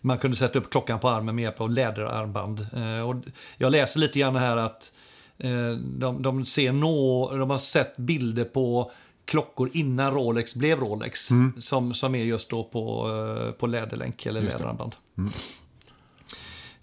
man 0.00 0.18
kunde 0.18 0.36
sätta 0.36 0.58
upp 0.58 0.70
klockan 0.70 0.98
på 0.98 1.08
armen 1.10 1.34
med 1.34 1.42
hjälp 1.42 1.60
av 1.60 1.70
läderarmband. 1.70 2.66
Eh, 2.76 3.08
Och 3.08 3.16
jag 3.56 3.72
läser 3.72 4.00
lite 4.00 4.18
grann 4.18 4.36
här 4.36 4.56
att 4.56 4.92
eh, 5.38 5.70
de, 5.76 6.22
de, 6.22 6.44
ser 6.44 6.72
nå, 6.72 7.30
de 7.36 7.50
har 7.50 7.58
sett 7.58 7.96
bilder 7.96 8.44
på 8.44 8.92
klockor 9.24 9.70
innan 9.72 10.14
Rolex 10.14 10.54
blev 10.54 10.80
Rolex. 10.80 11.28
Som, 11.58 11.94
som 11.94 12.14
är 12.14 12.24
just 12.24 12.50
då 12.50 12.64
på, 12.64 13.10
eh, 13.46 13.52
på 13.52 13.66
läderlänk 13.66 14.26
eller 14.26 14.40
Just 14.40 14.52
läderarmband. 14.52 14.96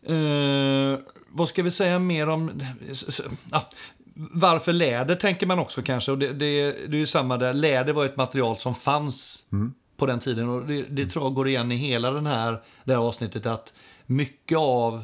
Eh, 0.04 1.00
vad 1.30 1.50
ska 1.50 1.64
vi 1.64 1.72
säga 1.72 2.00
mer 2.00 2.30
om... 2.30 2.62
Ja, 3.52 3.70
varför 4.32 4.74
läder 4.74 5.16
tänker 5.16 5.46
man 5.48 5.60
också 5.60 5.82
kanske. 5.82 6.12
Och 6.12 6.18
det, 6.18 6.28
det, 6.28 6.72
det 6.72 6.96
är 6.96 7.00
ju 7.00 7.06
samma 7.06 7.38
där. 7.38 7.54
Läder 7.54 7.94
var 7.94 8.06
ett 8.06 8.18
material 8.18 8.58
som 8.58 8.76
fanns 8.76 9.46
på 10.00 10.06
den 10.06 10.20
tiden. 10.20 10.50
Och 10.50 10.66
det, 10.66 10.84
det 10.84 11.06
tror 11.06 11.26
jag 11.26 11.34
går 11.34 11.48
igen 11.48 11.72
i 11.72 11.76
hela 11.76 12.12
den 12.12 12.26
här, 12.26 12.62
det 12.84 12.94
här 12.94 13.00
avsnittet. 13.00 13.46
Att 13.46 13.74
mycket 14.06 14.58
av 14.58 15.04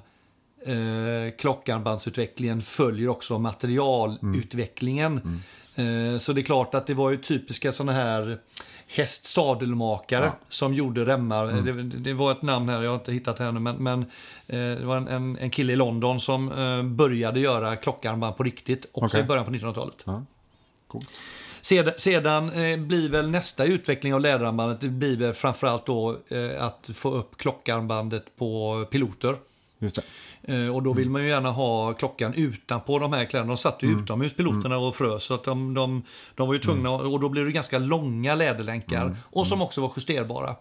eh, 0.66 1.36
klockarmbandsutvecklingen 1.38 2.62
följer 2.62 3.10
också 3.10 3.40
materialutvecklingen. 3.40 5.42
Eh, 5.76 6.18
så 6.18 6.34
det 6.34 6.42
är 6.42 6.44
klart 6.44 6.76
att 6.76 6.88
det 6.88 6.94
var 6.94 7.12
ju 7.12 7.18
typiska 7.18 7.72
sådana 7.72 7.92
här 7.92 8.40
hästsadelmakare 8.88 10.32
som 10.50 10.74
gjorde 10.74 11.06
remmar. 11.06 11.46
Det, 11.46 11.84
det 11.84 12.14
var 12.14 12.32
ett 12.32 12.42
namn 12.42 12.70
här, 12.70 12.84
jag 12.84 12.92
har 12.92 12.96
inte 12.96 13.12
hittat 13.12 13.40
nu, 13.40 13.52
men, 13.52 13.76
men 13.76 14.02
eh, 14.48 14.58
det 14.58 14.86
var 14.86 14.98
en, 14.98 15.38
en, 15.38 15.50
kille 15.50 15.74
i 15.74 15.76
London 15.76 16.20
som 16.20 16.52
eh, 16.52 16.84
började 16.84 17.40
göra 17.40 17.76
klockarmband 17.76 18.38
på 18.38 18.44
riktigt, 18.44 18.86
också 18.92 19.18
Okej. 19.18 19.26
i 19.26 19.28
början 19.28 19.46
på 19.46 19.52
1900-talet. 19.52 20.04
Ja. 20.06 20.24
Coolt. 20.88 21.10
Sedan, 21.66 21.94
sedan 21.98 22.50
eh, 22.50 22.78
blir 22.78 23.10
väl 23.10 23.30
nästa 23.30 23.66
utveckling 23.66 24.14
av 24.14 24.22
läderarmbandet, 24.22 24.82
det 24.82 24.90
blir 24.90 25.18
väl 25.18 25.34
framförallt 25.34 25.86
då 25.86 26.18
eh, 26.28 26.64
att 26.64 26.90
få 26.94 27.12
upp 27.12 27.38
klockarmbandet 27.38 28.38
på 28.38 28.86
piloter. 28.92 29.36
Eh, 30.44 30.76
och 30.76 30.84
då 30.84 30.94
vill 30.94 31.10
man 31.10 31.24
ju 31.24 31.30
gärna 31.30 31.52
ha 31.52 31.94
klockan 31.94 32.34
utanpå 32.34 33.00
de 33.00 33.14
här 33.14 33.26
kläderna. 33.26 33.48
De 33.48 33.58
satt 33.58 33.84
ju 33.84 33.88
utomhus 34.00 34.34
piloterna 34.34 34.78
och 34.78 34.96
frös. 34.96 35.24
Så 35.24 35.34
att 35.34 35.44
de, 35.44 35.74
de, 35.74 36.04
de 36.36 36.48
var 36.48 36.54
ju 36.54 36.60
tvungna, 36.60 36.92
och 36.92 37.20
då 37.20 37.30
blir 37.30 37.46
det 37.46 37.52
ganska 37.52 37.78
långa 37.78 38.36
läderlänkar. 38.36 39.18
Och 39.24 39.48
som 39.48 39.62
också 39.62 39.82
var 39.82 39.94
justerbara. 39.96 40.56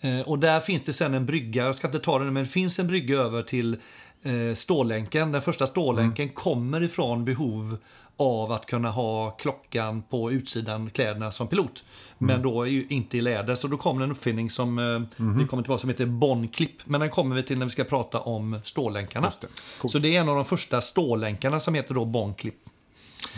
Eh, 0.00 0.28
och 0.28 0.38
där 0.38 0.60
finns 0.60 0.82
det 0.82 0.92
sen 0.92 1.14
en 1.14 1.26
brygga, 1.26 1.64
jag 1.64 1.74
ska 1.74 1.86
inte 1.86 1.98
ta 2.00 2.18
den 2.18 2.32
men 2.32 2.44
det 2.44 2.50
finns 2.50 2.78
en 2.78 2.86
brygga 2.86 3.16
över 3.16 3.42
till 3.42 3.76
eh, 4.22 4.54
stålänken. 4.54 5.32
Den 5.32 5.42
första 5.42 5.66
stålänken 5.66 6.28
kommer 6.28 6.82
ifrån 6.82 7.24
behov 7.24 7.76
av 8.16 8.52
att 8.52 8.66
kunna 8.66 8.90
ha 8.90 9.30
klockan 9.30 10.02
på 10.02 10.32
utsidan 10.32 10.90
kläderna 10.90 11.30
som 11.30 11.48
pilot. 11.48 11.84
Men 12.18 12.42
då 12.42 12.62
är 12.62 12.66
ju 12.66 12.86
inte 12.90 13.18
i 13.18 13.20
läder. 13.20 13.54
Så 13.54 13.68
då 13.68 13.76
kommer 13.76 14.04
en 14.04 14.10
uppfinning 14.12 14.50
som 14.50 14.78
eh, 14.78 14.84
vi 15.38 15.46
kommer 15.46 15.62
tillbaka 15.62 15.78
som 15.78 15.90
heter 15.90 16.06
Bondclip. 16.06 16.72
Men 16.84 17.00
den 17.00 17.10
kommer 17.10 17.36
vi 17.36 17.42
till 17.42 17.58
när 17.58 17.66
vi 17.66 17.72
ska 17.72 17.84
prata 17.84 18.20
om 18.20 18.60
stålänkarna. 18.64 19.32
Det. 19.40 19.88
Så 19.88 19.98
det 19.98 20.16
är 20.16 20.20
en 20.20 20.28
av 20.28 20.34
de 20.36 20.44
första 20.44 20.80
stålänkarna 20.80 21.60
som 21.60 21.74
heter 21.74 21.94
då 21.94 22.04
Bondclip. 22.04 22.54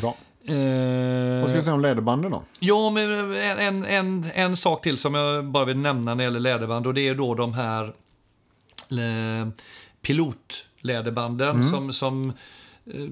Bra. 0.01 0.17
Eh, 0.49 1.41
Vad 1.41 1.49
ska 1.49 1.57
vi 1.57 1.63
säga 1.63 1.75
om 1.75 1.81
läderbanden 1.81 2.31
då? 2.31 2.43
Ja, 2.59 2.91
men 2.91 3.35
en, 3.35 3.59
en, 3.59 3.85
en, 3.85 4.27
en 4.35 4.57
sak 4.57 4.83
till 4.83 4.99
som 4.99 5.15
jag 5.15 5.45
bara 5.45 5.65
vill 5.65 5.77
nämna 5.79 6.15
när 6.15 6.17
det 6.17 6.23
gäller 6.23 6.41
läderband 6.41 6.87
och 6.87 6.95
det 6.95 7.09
är 7.09 7.15
då 7.15 7.35
de 7.35 7.55
här 7.55 7.85
eh, 8.91 9.49
pilotläderbanden 10.03 11.65
som, 11.65 11.93
som 11.93 12.33
eh, 12.87 13.05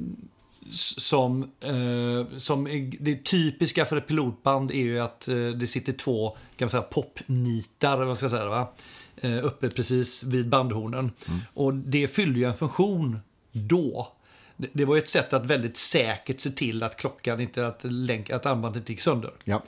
som, 0.73 1.43
eh, 1.61 2.39
som 2.39 2.67
är, 2.67 2.93
det 3.01 3.25
typiska 3.25 3.85
för 3.85 3.97
ett 3.97 4.07
pilotband 4.07 4.71
är 4.71 4.75
ju 4.75 4.99
att 4.99 5.29
eh, 5.29 5.37
det 5.37 5.67
sitter 5.67 5.93
två 5.93 6.31
kan 6.31 6.67
man 6.67 6.71
säga, 6.71 6.83
popnitar 6.83 8.05
vad 8.05 8.17
ska 8.17 8.25
jag 8.25 8.31
säga, 8.31 8.49
va? 8.49 8.73
Eh, 9.17 9.45
uppe 9.45 9.71
precis 9.71 10.23
vid 10.23 10.49
bandhornen. 10.49 11.11
Och 11.55 11.75
det 11.75 12.09
fyllde 12.09 12.39
ju 12.39 12.45
en 12.45 12.55
funktion 12.55 13.19
då. 13.53 14.13
Det, 14.57 14.69
det 14.73 14.85
var 14.85 14.95
ju 14.95 14.99
ett 14.99 15.09
sätt 15.09 15.33
att 15.33 15.47
väldigt 15.47 15.77
säkert 15.77 16.41
se 16.41 16.51
till 16.51 16.83
att 16.83 16.97
klockan 16.97 17.41
inte, 17.41 17.67
att, 17.67 17.81
länk, 17.85 18.31
att 18.31 18.47
armbandet 18.47 18.81
inte 18.81 18.93
gick 18.93 19.01
sönder. 19.01 19.31
Ja. 19.45 19.63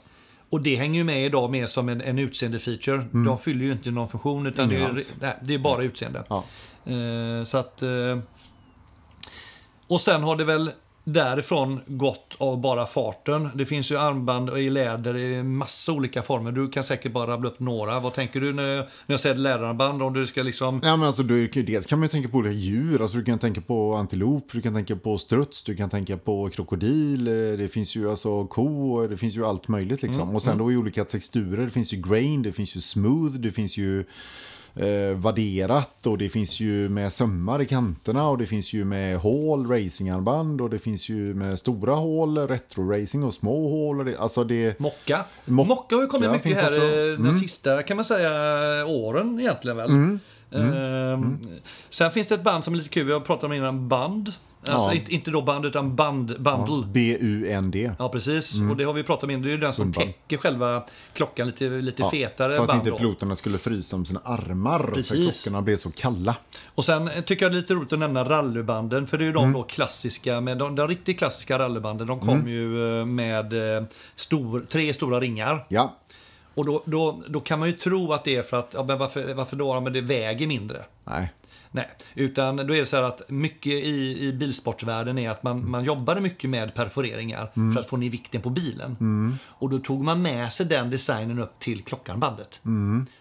Och 0.49 0.61
det 0.61 0.75
hänger 0.75 0.97
ju 0.97 1.03
med 1.03 1.25
idag 1.25 1.51
mer 1.51 1.65
som 1.65 1.89
en, 1.89 2.01
en 2.01 2.19
utseende-feature. 2.19 3.25
De 3.25 3.39
fyller 3.39 3.65
ju 3.65 3.71
inte 3.71 3.91
någon 3.91 4.09
funktion 4.09 4.47
utan 4.47 4.69
det 4.69 4.75
är, 4.75 4.85
alls. 4.85 5.15
nej, 5.21 5.35
det 5.41 5.53
är 5.53 5.59
bara 5.59 5.83
utseende. 5.83 6.23
Ja. 6.29 6.43
Eh, 6.85 7.43
så 7.43 7.57
att... 7.57 7.81
Eh, 7.81 8.19
och 9.87 10.01
sen 10.01 10.23
har 10.23 10.35
det 10.35 10.45
väl 10.45 10.71
därifrån 11.13 11.79
gått 11.87 12.35
av 12.37 12.61
bara 12.61 12.85
farten. 12.85 13.49
Det 13.55 13.65
finns 13.65 13.91
ju 13.91 13.97
armband 13.97 14.57
i 14.57 14.69
läder 14.69 15.17
i 15.17 15.43
massa 15.43 15.93
olika 15.93 16.21
former. 16.21 16.51
Du 16.51 16.69
kan 16.69 16.83
säkert 16.83 17.11
bara 17.11 17.31
rabbla 17.31 17.49
upp 17.49 17.59
några. 17.59 17.99
Vad 17.99 18.13
tänker 18.13 18.41
du 18.41 18.53
när, 18.53 18.75
när 18.75 18.85
jag 19.07 19.19
säger 19.19 19.35
läderarmband? 19.35 20.03
Om 20.03 20.13
du 20.13 20.25
ska 20.25 20.43
liksom... 20.43 20.81
Ja, 20.83 20.97
men 20.97 21.07
alltså, 21.07 21.23
du, 21.23 21.47
dels 21.47 21.85
kan 21.85 21.99
man 21.99 22.05
ju 22.05 22.09
tänka 22.09 22.29
på 22.29 22.37
olika 22.37 22.53
djur. 22.53 23.01
Alltså, 23.01 23.17
du 23.17 23.23
kan 23.23 23.39
tänka 23.39 23.61
på 23.61 23.95
antilop, 23.95 24.49
du 24.51 24.61
kan 24.61 24.73
tänka 24.73 24.95
på 24.95 25.17
struts, 25.17 25.63
du 25.63 25.75
kan 25.75 25.89
tänka 25.89 26.17
på 26.17 26.49
krokodil. 26.49 27.27
eh, 27.27 27.33
Det 27.57 27.67
finns 27.73 27.95
ju 27.95 28.09
alltså 28.09 28.45
ko, 28.45 29.07
det 29.07 29.17
finns 29.17 29.35
ju 29.35 29.45
allt 29.45 29.67
möjligt 29.67 30.01
liksom. 30.01 30.35
Och 30.35 30.41
sen 30.41 30.57
då 30.57 30.71
i 30.71 30.77
olika 30.77 31.05
texturer. 31.05 31.63
Det 31.63 31.69
finns 31.69 31.93
ju 31.93 31.97
grain, 32.09 32.41
det 32.41 32.51
finns 32.51 32.75
ju 32.75 32.79
smooth, 32.79 33.33
det 33.33 33.51
finns 33.51 33.77
ju 33.77 34.05
eh, 34.79 35.17
vadderat 35.17 36.07
och 36.07 36.17
det 36.17 36.29
finns 36.29 36.59
ju 36.59 36.89
med 36.89 37.13
sömmar 37.13 37.61
i 37.61 37.65
kanterna 37.65 38.29
och 38.29 38.37
det 38.37 38.45
finns 38.45 38.73
ju 38.73 38.85
med 38.85 39.17
hål, 39.17 39.67
racingarmband 39.69 40.61
och 40.61 40.69
det 40.69 40.79
finns 40.79 41.09
ju 41.09 41.33
med 41.33 41.59
stora 41.59 41.93
hål, 41.95 42.37
retro-racing 42.37 43.23
och 43.25 43.33
små 43.33 43.69
hål. 43.69 43.99
Och 43.99 44.05
det, 44.05 44.17
alltså 44.17 44.43
det... 44.43 44.79
Mocka. 44.79 45.25
Mock- 45.45 45.67
Mocka 45.67 45.95
har 45.95 46.01
ju 46.01 46.07
kommit 46.07 46.31
mycket 46.31 46.57
här 46.57 46.71
eh, 46.71 47.13
Mm. 47.13 47.23
de 47.25 47.33
sista, 47.33 47.83
kan 47.83 47.95
man 47.97 48.05
säga, 48.05 48.29
åren 48.85 49.39
egentligen 49.39 49.77
väl. 49.77 49.89
Mm. 49.89 50.19
Ehm, 50.51 51.37
Sen 51.89 52.11
finns 52.11 52.27
det 52.27 52.35
ett 52.35 52.43
band 52.43 52.63
som 52.63 52.73
är 52.73 52.77
lite 52.77 52.89
kul, 52.89 53.05
vi 53.07 53.13
har 53.13 53.19
pratat 53.19 53.43
om 53.43 53.53
innan, 53.53 53.87
band. 53.87 54.31
Alltså 54.73 54.93
inte, 54.93 55.13
inte 55.13 55.31
då 55.31 55.41
band 55.41 55.65
utan 55.65 55.95
band, 55.95 56.41
bundle. 56.41 56.87
B-U-N-D. 56.93 57.91
Ja, 57.99 58.09
precis. 58.09 58.61
Och 58.69 58.77
det 58.77 58.83
har 58.83 58.93
vi 58.93 59.03
pratat 59.03 59.23
om 59.23 59.29
innan. 59.29 59.41
Det 59.41 59.49
är 59.49 59.51
ju 59.51 59.57
den 59.57 59.73
som 59.73 59.83
Hundband. 59.83 60.07
täcker 60.07 60.37
själva 60.37 60.83
klockan 61.13 61.47
lite, 61.47 61.69
lite 61.69 62.03
fetare 62.11 62.55
för 62.55 62.61
att 62.61 62.67
band. 62.67 62.79
inte 62.79 62.89
då. 62.89 62.97
piloterna 62.97 63.35
skulle 63.35 63.57
frysa 63.57 63.95
om 63.95 64.05
sina 64.05 64.19
armar. 64.23 64.79
För 64.79 64.91
Precis. 64.91 65.41
klockorna 65.43 65.61
blev 65.61 65.77
så 65.77 65.91
kalla. 65.91 66.35
Och 66.65 66.85
sen 66.85 67.09
tycker 67.25 67.45
jag 67.45 67.51
det 67.51 67.57
är 67.57 67.61
lite 67.61 67.73
roligt 67.73 67.93
att 67.93 67.99
nämna 67.99 68.23
rallybanden. 68.29 69.07
För 69.07 69.17
det 69.17 69.23
är 69.23 69.25
ju 69.25 69.33
de 69.33 69.43
Mm. 69.43 69.53
då 69.53 69.63
klassiska, 69.63 70.41
med 70.41 70.57
de, 70.57 70.75
de 70.75 70.87
riktigt 70.87 71.17
klassiska 71.17 71.59
rallybanden. 71.59 72.07
De 72.07 72.19
kom 72.19 72.47
ju 72.47 72.99
eh, 72.99 73.05
med 73.05 73.77
eh, 73.77 73.83
stor, 74.15 74.65
tre 74.69 74.93
stora 74.93 75.19
ringar. 75.19 75.65
Ja, 75.69 75.95
Och 76.53 76.65
då, 76.65 76.83
då, 76.85 77.21
då 77.27 77.39
kan 77.39 77.59
man 77.59 77.67
ju 77.67 77.73
tro 77.73 78.13
att 78.13 78.23
det 78.23 78.35
är 78.35 78.43
för 78.43 78.57
att, 78.57 78.71
ja, 78.73 78.83
men 78.83 78.97
varför, 78.97 79.33
varför 79.33 79.55
då? 79.55 79.67
Ja, 79.67 79.79
men 79.79 79.93
det 79.93 80.01
väger 80.01 80.47
mindre. 80.47 80.77
nej. 81.03 81.33
Nej, 81.71 81.87
utan 82.15 82.55
då 82.57 82.63
är 82.75 82.79
det 82.79 82.85
så 82.85 82.95
här 82.95 83.03
att 83.03 83.21
mycket 83.29 83.73
i, 83.73 84.27
i 84.27 84.33
bilsportsvärlden 84.33 85.17
är 85.17 85.29
att 85.29 85.43
man, 85.43 85.69
man 85.69 85.83
jobbade 85.83 86.21
mycket 86.21 86.49
med 86.49 86.73
perforeringar 86.73 87.51
Mm. 87.55 87.73
för 87.73 87.79
att 87.79 87.89
få 87.89 87.97
ner 87.97 88.09
vikten 88.09 88.41
på 88.41 88.49
bilen. 88.49 88.97
Och 89.47 89.69
då 89.69 89.79
tog 89.79 90.03
man 90.03 90.21
med 90.21 90.53
sig 90.53 90.65
den 90.65 90.89
designen 90.89 91.39
upp 91.39 91.59
till 91.59 91.83
klockarmbandet. 91.83 92.61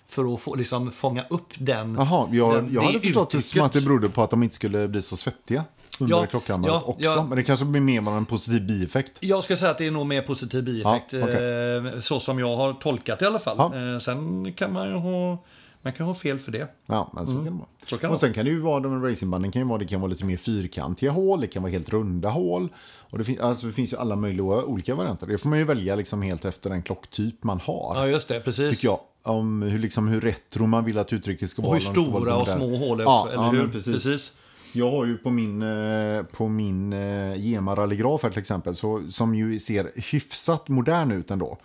För 0.09 0.35
att 0.35 0.41
få, 0.41 0.55
liksom, 0.55 0.93
fånga 0.93 1.25
upp 1.31 1.49
den. 1.59 1.81
Mm. 1.81 1.95
Jaha, 1.97 2.29
jag, 2.33 2.55
den, 2.55 2.73
jag 2.73 2.83
hade 2.83 3.01
förstått 3.01 3.31
det 3.31 3.43
som 3.43 3.61
att 3.61 3.73
det 3.73 3.81
berodde 3.81 4.09
på 4.09 4.23
att 4.23 4.31
de 4.31 4.43
inte 4.43 4.55
skulle 4.55 4.89
bli 4.89 5.03
så 5.03 5.17
svettiga 5.17 5.65
under 6.01 6.17
Ja, 6.17 6.27
klockarmbandet 6.27 6.83
ja, 6.87 6.89
också. 6.91 7.05
ja. 7.05 7.25
Men 7.29 7.37
det 7.37 7.43
kanske 7.43 7.65
blir 7.67 7.81
mer 7.81 8.01
bara 8.01 8.17
en 8.17 8.25
positiv 8.27 8.67
bieffekt. 8.67 9.13
Jag 9.21 9.45
ska 9.45 9.57
säga 9.57 9.71
att 9.71 9.79
det 9.79 9.87
är 9.87 9.91
nog 9.91 10.07
mer 10.07 10.23
positiv 10.23 10.65
bieffekt. 10.65 11.13
Ja, 11.13 11.23
okej. 11.23 11.95
eh, 11.95 12.01
Så 12.01 12.21
som 12.21 12.39
jag 12.39 12.57
har 12.57 12.73
tolkat 12.73 13.19
det 13.19 13.25
i 13.25 13.29
alla 13.29 13.39
fall. 13.39 13.59
Eh, 13.93 13.99
Sen 13.99 14.53
kan 14.53 14.73
man 14.73 14.89
ju 14.89 14.95
ha, 14.95 15.39
man 15.87 15.93
kan 15.93 16.07
ha 16.07 16.15
fel 16.15 16.39
för 16.39 16.53
det. 16.53 16.69
Ja, 16.87 17.11
men 17.15 17.27
så 17.27 17.33
kan 17.35 17.45
det 17.45 17.51
vara. 17.51 17.67
Så 17.87 17.99
kan 17.99 18.11
och 18.11 18.19
sen 18.19 18.33
kan 18.33 18.45
det 18.45 18.51
ju 18.51 18.61
vara, 18.61 18.81
de 18.81 19.03
racingbanden 19.05 19.51
kan 19.53 19.63
ju 19.63 19.69
vara, 19.69 19.79
det 19.79 19.85
kan 19.87 20.01
vara 20.01 20.11
lite 20.11 20.25
mer 20.25 20.37
fyrkantiga 20.37 21.11
hål, 21.11 21.41
det 21.41 21.47
kan 21.47 21.63
vara 21.63 21.73
helt 21.73 21.89
runda 21.89 22.29
hål. 22.29 22.69
Och 23.11 23.19
det, 23.19 23.25
fin- 23.25 23.41
alltså, 23.41 23.67
det 23.67 23.73
finns 23.73 23.93
ju 23.93 23.97
alla 23.97 24.17
möjliga 24.17 24.45
olika 24.45 24.95
varianter. 24.95 25.27
Det 25.27 25.39
får 25.39 25.49
man 25.49 25.59
ju 25.59 25.65
välja 25.65 25.97
liksom 25.97 26.23
helt 26.23 26.45
efter 26.45 26.71
den 26.71 26.83
klocktyp 26.83 27.45
man 27.45 27.61
har. 27.61 27.93
Ja, 27.97 28.09
just 28.09 28.29
det. 28.29 28.41
Precis. 28.41 28.81
Tycker 28.81 28.93
jag. 28.93 29.01
Om 29.37 29.63
hur, 29.63 29.79
liksom, 29.79 30.09
hur 30.09 30.21
retro 30.21 30.67
man 30.67 30.85
vill 30.85 30.99
att 30.99 31.13
uttrycket 31.13 31.51
ska 31.51 31.63
Och 31.63 31.69
vara. 31.69 31.75
hur 31.79 31.81
ska 31.81 32.01
vara 32.01 32.11
stora 32.21 32.37
och 32.37 32.49
små 32.49 32.77
hål 32.77 33.01
är 33.01 33.05
Ja, 33.05 33.21
också, 33.23 33.33
eller 33.35 33.45
ja, 33.45 33.51
hur? 33.51 33.59
men 33.63 33.71
precis. 33.71 34.37
Jag 34.73 34.91
har 34.91 35.05
ju 35.05 35.17
på 35.19 35.31
min, 35.31 35.63
eh, 35.63 36.23
på 36.23 36.49
min 36.49 36.93
eh, 36.93 37.37
Gema 37.37 37.75
rallygraf 37.77 38.23
här 38.23 38.31
till 38.31 38.39
exempel, 38.41 38.75
så, 38.75 39.03
som 39.09 39.35
ju 39.35 39.59
ser 39.59 39.91
hyfsat 40.13 40.69
modern 40.69 41.11
ut 41.11 41.31
ändå, 41.31 41.59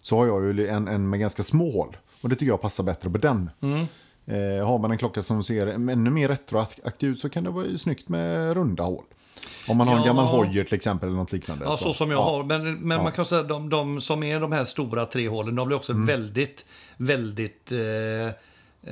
så 0.00 0.16
har 0.16 0.26
jag 0.26 0.44
ju 0.44 0.68
en, 0.68 0.88
en 0.88 1.10
med 1.10 1.20
ganska 1.20 1.42
små 1.42 1.70
hål. 1.70 1.96
Och 2.22 2.28
det 2.28 2.34
tycker 2.36 2.52
jag 2.52 2.60
passar 2.60 2.84
bättre 2.84 3.10
på 3.10 3.18
den. 3.18 3.50
Mm. 3.60 3.86
Eh, 4.26 4.66
har 4.66 4.78
man 4.78 4.90
en 4.90 4.98
klocka 4.98 5.22
som 5.22 5.44
ser 5.44 5.66
ännu 5.66 6.10
mer 6.10 6.28
retroaktig 6.28 7.06
ut 7.06 7.20
så 7.20 7.28
kan 7.28 7.44
det 7.44 7.50
vara 7.50 7.78
snyggt 7.78 8.08
med 8.08 8.54
runda 8.54 8.82
hål. 8.82 9.04
Om 9.68 9.76
man 9.76 9.88
har 9.88 9.94
en 9.94 10.00
Ja. 10.00 10.06
gammal 10.06 10.24
Hoyer 10.26 10.64
till 10.64 10.74
exempel 10.74 11.08
eller 11.08 11.18
något 11.18 11.32
liknande. 11.32 11.64
Ja, 11.64 11.76
så 11.76 11.92
som 11.92 12.10
jag 12.10 12.18
ja. 12.20 12.24
har. 12.24 12.44
Men, 12.44 12.74
men 12.74 13.02
man 13.02 13.12
kan 13.12 13.24
säga 13.24 13.40
att 13.40 13.48
de, 13.48 13.68
de 13.70 14.00
som 14.00 14.22
är 14.22 14.40
de 14.40 14.52
här 14.52 14.64
stora 14.64 15.06
tre 15.06 15.28
hålen, 15.28 15.54
de 15.54 15.66
blir 15.68 15.76
också 15.76 15.92
Mm. 15.92 16.06
väldigt, 16.06 16.66
väldigt 16.96 17.72
eh, 17.72 17.78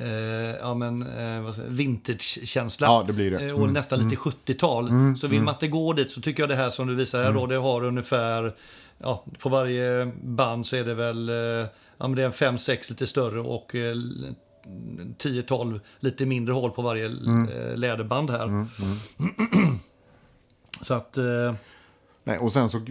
eh, 0.03 0.55
ja, 0.61 0.73
men, 0.73 1.01
eh, 1.01 1.53
vintage-känsla. 1.67 2.87
Ja, 2.87 3.03
det 3.07 3.13
blir 3.13 3.31
det. 3.31 3.45
Eh, 3.45 3.53
Och 3.53 3.61
Mm, 3.61 3.73
nästan 3.73 3.99
lite 3.99 4.15
70-tal. 4.15 5.15
så 5.17 5.27
vill 5.27 5.41
man 5.41 5.53
inte 5.53 5.67
gå 5.67 5.93
dit 5.93 6.11
så 6.11 6.21
tycker 6.21 6.43
jag 6.43 6.49
det 6.49 6.55
här 6.55 6.69
som 6.69 6.87
du 6.87 6.95
visar 6.95 7.23
här 7.23 7.31
då, 7.31 7.39
Mm. 7.39 7.49
det 7.49 7.55
har 7.57 7.83
ungefär, 7.83 8.53
ja, 8.97 9.23
på 9.39 9.49
varje 9.49 10.11
band 10.23 10.65
så 10.65 10.75
är 10.75 10.83
det 10.83 10.93
väl, 10.93 11.29
eh, 11.29 11.67
ja 11.97 12.07
men 12.07 12.15
det 12.15 12.21
är 12.21 12.25
en 12.25 12.31
5-6 12.57 12.89
lite 12.91 13.07
större 13.07 13.39
och 13.39 13.75
eh, 13.75 13.95
10-12 14.65 15.79
lite 15.99 16.25
mindre 16.25 16.53
hål 16.53 16.71
på 16.71 16.81
varje 16.81 17.05
Mm. 17.05 17.49
eh, 17.49 17.77
läderband 17.77 18.29
här. 18.29 18.65
Så 20.81 20.93
att... 20.93 21.17
Eh, 21.17 21.53
Nej, 22.23 22.37
och 22.37 22.53
sen 22.53 22.69
så, 22.69 22.81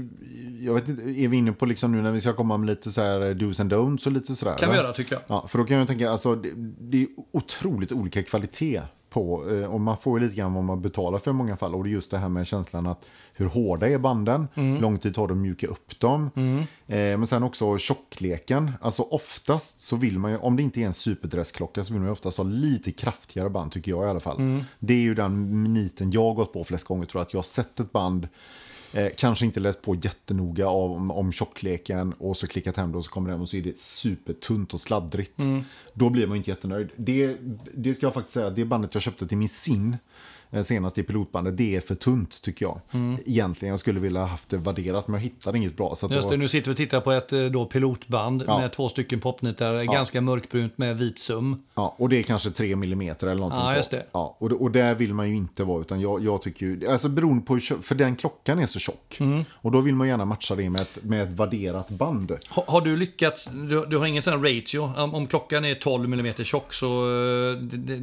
jag 0.61 0.75
vet 0.75 0.89
inte, 0.89 1.03
är 1.03 1.29
vi 1.29 1.37
inne 1.37 1.53
på 1.53 1.67
liksom 1.67 1.93
nu 1.93 2.03
när 2.03 2.13
vi 2.13 2.21
ska 2.21 2.33
komma 2.33 2.57
med 2.57 2.67
lite 2.67 2.93
så 2.93 3.03
här 3.03 3.21
do's 3.21 3.61
and 3.61 3.73
don'ts 3.73 4.07
och 4.07 4.13
lite 4.13 4.35
sådär? 4.35 4.57
kan 4.59 4.71
vi 4.71 4.77
göra 4.77 4.93
tycker 4.93 5.13
jag. 5.15 5.23
Ja, 5.27 5.47
för 5.49 5.59
då 5.59 5.65
kan 5.65 5.77
jag 5.77 5.89
tänka, 5.89 6.11
alltså 6.11 6.35
det, 6.35 6.53
det 6.81 7.03
är 7.03 7.09
otroligt 7.33 7.93
olika 7.93 8.23
kvalitet 8.23 8.83
på, 9.11 9.51
eh, 9.51 9.65
och 9.65 9.81
man 9.81 9.97
får 9.97 10.19
ju 10.19 10.25
lite 10.27 10.37
grann 10.37 10.55
vad 10.55 10.65
man 10.65 10.83
betalar 10.83 11.19
för 11.19 11.31
i 11.31 11.35
många 11.35 11.57
fall. 11.57 11.75
Och 11.75 11.85
det 11.85 11.91
är 11.91 11.93
just 11.93 12.11
det 12.11 12.19
här 12.19 12.29
med 12.29 12.47
känslan 12.47 12.87
att 12.87 13.05
hur 13.35 13.47
hårda 13.47 13.89
är 13.89 13.99
banden, 13.99 14.49
hur 14.55 14.81
lång 14.81 14.99
tid 14.99 15.15
tar 15.15 15.27
det 15.29 15.33
att 15.33 15.39
mjuka 15.39 15.67
upp 15.67 16.01
dem. 16.01 16.31
Eh, 16.87 16.97
men 16.97 17.27
sen 17.27 17.43
också 17.43 17.79
tjockleken. 17.79 18.73
Alltså 18.81 19.03
oftast 19.03 19.81
så 19.81 19.97
vill 19.97 20.19
man 20.19 20.31
ju, 20.31 20.37
om 20.39 20.57
det 20.57 20.63
inte 20.63 20.81
är 20.81 20.87
en 20.87 20.93
superdressklocka 20.93 21.85
så 21.85 21.93
vill 21.93 22.01
man 22.01 22.09
ju 22.09 22.13
oftast 22.13 22.39
ha 22.39 22.45
lite 22.45 22.93
kraftigare 22.93 23.51
band 23.51 23.73
tycker 23.73 23.91
jag 23.91 24.07
i 24.07 24.09
alla 24.09 24.21
fall. 24.21 24.37
Det 24.79 24.95
är 24.95 24.99
ju 24.99 25.15
den 25.15 25.63
miniten 25.63 26.11
jag 26.11 26.23
har 26.23 26.35
gått 26.35 26.53
på 26.53 26.65
flest 26.65 26.85
gånger 26.85 27.07
tror 27.07 27.21
jag, 27.21 27.27
att 27.27 27.33
jag 27.33 27.39
har 27.39 27.43
sett 27.43 27.81
ett 27.81 27.93
band 27.93 28.29
Eh, 28.97 29.09
kanske 29.17 29.45
inte 29.45 29.61
läst 29.61 29.83
på 29.83 29.95
jättenoga 29.95 30.69
om, 30.69 31.11
om 31.11 31.33
tjockleken 31.33 32.13
och 32.13 32.37
så 32.37 32.47
klickat 32.47 32.77
hem 32.77 32.93
det 32.93 32.99
och 32.99 33.05
så 33.05 33.11
kommer 33.11 33.29
det 33.29 33.35
hem 33.35 33.43
och 33.43 33.49
så 33.49 33.57
är 33.57 33.63
det 33.63 33.79
supertunt 33.79 34.75
och 34.75 34.81
sladdrigt. 34.81 35.41
Då 35.93 36.11
blir 36.11 36.27
man 36.27 36.37
inte 36.37 36.51
jättenöjd. 36.51 36.89
Det, 36.97 37.37
det 37.75 37.95
ska 37.95 38.07
jag 38.07 38.15
faktiskt 38.15 38.35
säga, 38.35 38.51
det 38.51 38.65
bandet 38.65 38.95
jag 38.95 39.03
köpte 39.03 39.27
till 39.27 39.39
min 39.39 39.49
sin 39.49 39.97
senast 40.63 40.99
i 40.99 41.03
pilotbandet, 41.03 41.57
det 41.57 41.77
är 41.77 41.81
för 41.81 41.95
tunt 41.95 42.43
tycker 42.43 42.65
jag. 42.67 42.81
Egentligen, 43.27 43.71
jag 43.71 43.81
skulle 43.81 44.01
vilja 44.01 44.21
ha 44.21 44.27
haft 44.27 44.49
det 44.49 44.57
värderat 44.57 45.09
men 45.09 45.15
jag 45.15 45.23
hittade 45.23 45.59
inget 45.59 45.77
bra. 45.77 45.95
Så 45.97 46.09
Just 46.11 46.29
det, 46.29 46.37
nu 46.37 46.49
sitter 46.49 46.69
vi 46.69 46.73
och 46.73 46.77
tittar 46.77 47.01
på 47.01 47.13
ett 47.13 47.33
eh, 47.33 47.45
då, 47.45 47.67
pilotband 47.67 48.45
Ja. 48.47 48.59
med 48.59 48.73
två 48.73 48.89
stycken 48.89 49.21
popnitar. 49.21 49.85
Ganska 49.85 50.21
mörkbrunt 50.21 50.79
med 50.79 50.99
vit 50.99 51.19
sum. 51.19 51.63
Ja, 51.75 51.95
och 51.99 52.09
det 52.09 52.17
är 52.19 52.23
kanske 52.23 52.51
3 52.51 52.73
mm 52.73 53.01
eller 53.01 53.35
någonting 53.35 53.61
Ja, 53.61 53.71
så. 53.71 53.77
just 53.77 53.91
det. 53.91 54.07
Ja, 54.13 54.37
och, 54.41 54.53
och 54.53 54.71
där 54.71 54.95
vill 54.95 55.15
man 55.15 55.29
ju 55.29 55.37
inte 55.37 55.65
vara, 55.65 55.81
utan 55.81 56.01
jag, 56.01 56.25
jag 56.25 56.43
tycker 56.43 56.67
ju, 56.67 56.89
alltså 56.89 57.09
beroende 57.09 57.45
på, 57.47 57.53
hur 57.53 57.83
för 57.83 57.95
den 57.95 58.17
klockan 58.17 58.59
är 58.59 58.67
så 58.67 58.79
tjock. 58.79 59.17
Mm. 59.21 59.45
Och 59.53 59.71
då 59.71 59.81
vill 59.81 59.95
man 59.95 60.09
gärna 60.09 60.25
matcha 60.25 60.55
det 60.55 60.71
med 60.71 60.81
ett, 60.81 60.99
med 61.05 61.23
ett 61.23 61.31
värderat 61.31 61.89
band. 61.91 62.33
Ha, 62.51 62.65
har 62.69 62.81
du 62.81 62.97
lyckats, 62.97 63.47
du, 63.53 63.87
du 63.87 63.97
har 63.99 64.07
ingen 64.07 64.23
sån 64.23 64.43
ratio? 64.43 64.79
Om, 64.97 65.15
om 65.15 65.27
klockan 65.27 65.65
är 65.65 65.75
12 65.75 66.05
mm 66.13 66.35
tjock 66.35 66.73
så... 66.73 66.87
eh, 66.87 67.57
Det, 67.63 67.77
det, 67.77 67.97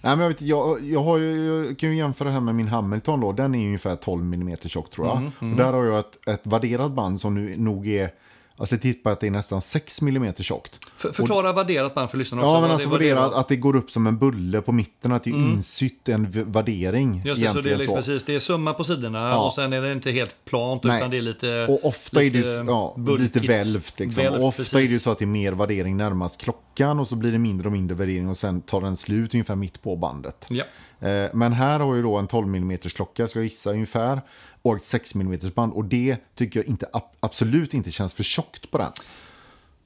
Nej, 0.00 0.16
men 0.16 0.20
jag, 0.20 0.28
vet, 0.28 0.42
jag, 0.42 0.84
jag, 0.84 1.02
har 1.02 1.18
ju, 1.18 1.37
jag 1.38 1.78
kan 1.78 1.90
ju 1.90 1.96
jämföra 1.96 2.30
här 2.30 2.40
med 2.40 2.54
min 2.54 2.68
Hamilton 2.68 3.20
då, 3.20 3.32
den 3.32 3.54
är 3.54 3.66
ungefär 3.66 3.96
12 3.96 4.34
mm 4.34 4.56
tjock 4.56 4.90
tror 4.90 5.06
jag. 5.06 5.16
Mm, 5.16 5.52
Och 5.52 5.56
där 5.58 5.72
har 5.72 5.84
jag 5.84 5.98
ett, 5.98 6.28
ett 6.28 6.40
värderat 6.46 6.92
band 6.92 7.20
som 7.20 7.34
nu 7.34 7.54
nog 7.56 7.88
är, 7.88 8.10
alltså 8.56 8.74
jag 8.74 8.82
tippar 8.82 9.12
att 9.12 9.20
det 9.20 9.26
är 9.26 9.30
nästan 9.30 9.60
6 9.60 10.02
mm 10.02 10.34
tjockt. 10.34 10.78
för, 10.96 11.12
förklara 11.12 11.52
värderat 11.52 11.94
band 11.94 12.10
för 12.10 12.18
lyssnarna 12.18 12.42
också. 12.42 12.54
Ja, 12.56 12.60
men 12.60 12.70
alltså 12.70 12.88
värderat 12.88 13.34
att 13.34 13.48
det 13.48 13.56
går 13.56 13.76
upp 13.76 13.90
som 13.90 14.06
en 14.06 14.18
bulle 14.18 14.60
på 14.62 14.72
mitten, 14.72 15.12
att 15.12 15.24
det 15.24 15.30
är 15.30 15.34
insytt 15.34 16.08
en 16.08 16.30
värdering. 16.30 17.22
Just 17.24 17.42
det, 17.42 17.50
så 17.52 17.60
det 17.60 17.72
är 17.72 17.76
liksom, 17.76 17.96
precis, 17.96 18.24
det 18.24 18.34
är 18.34 18.40
summa 18.40 18.74
på 18.74 18.84
sidorna 18.84 19.28
Ja. 19.28 19.44
och 19.46 19.52
sen 19.52 19.72
är 19.72 19.82
det 19.82 19.92
inte 19.92 20.10
helt 20.10 20.36
plant 20.44 20.84
Nej. 20.84 20.96
utan 20.98 21.10
det 21.10 21.16
är 21.16 21.22
lite... 21.22 21.66
Och 21.68 21.84
ofta 21.84 22.20
är 22.22 22.30
det 22.30 22.36
lite 22.36 22.48
ju 22.48 22.64
ja, 22.66 22.94
lite 23.18 23.40
välvt. 23.40 23.98
Liksom. 24.00 24.22
Välvt, 24.24 24.38
och 24.38 24.46
ofta 24.48 24.60
precis. 24.60 24.74
är 24.74 24.78
det 24.78 24.84
ju 24.84 24.98
så 24.98 25.10
att 25.10 25.18
det 25.18 25.24
är 25.24 25.26
mer 25.26 25.52
värdering 25.52 25.96
närmast 25.96 26.40
klockan 26.40 26.62
och 27.00 27.08
så 27.08 27.16
blir 27.16 27.32
det 27.32 27.38
mindre 27.38 27.68
och 27.68 27.72
mindre 27.72 27.96
värdering 27.96 28.28
och 28.28 28.36
sen 28.36 28.60
tar 28.60 28.80
den 28.80 28.96
slut 28.96 29.34
ungefär 29.34 29.56
mitt 29.56 29.82
på 29.82 29.96
bandet. 29.96 30.46
Ja. 30.50 30.64
Eh, 31.08 31.30
Men 31.34 31.52
här 31.52 31.80
har 31.80 31.94
jag 31.94 32.04
då 32.04 32.16
en 32.16 32.26
12 32.26 32.46
mm 32.56 32.78
klocka, 32.78 33.26
ska 33.28 33.38
jag 33.38 33.44
gissa 33.44 33.70
ungefär, 33.72 34.20
och 34.62 34.76
ett 34.76 34.82
6 34.84 35.14
mm 35.14 35.38
band. 35.54 35.72
Och 35.72 35.84
det 35.84 36.16
tycker 36.34 36.60
jag 36.60 36.66
inte, 36.66 36.86
ab- 36.92 37.16
absolut 37.20 37.74
inte 37.74 37.90
känns 37.90 38.14
för 38.14 38.22
tjockt 38.22 38.70
på 38.70 38.78
den. 38.78 38.92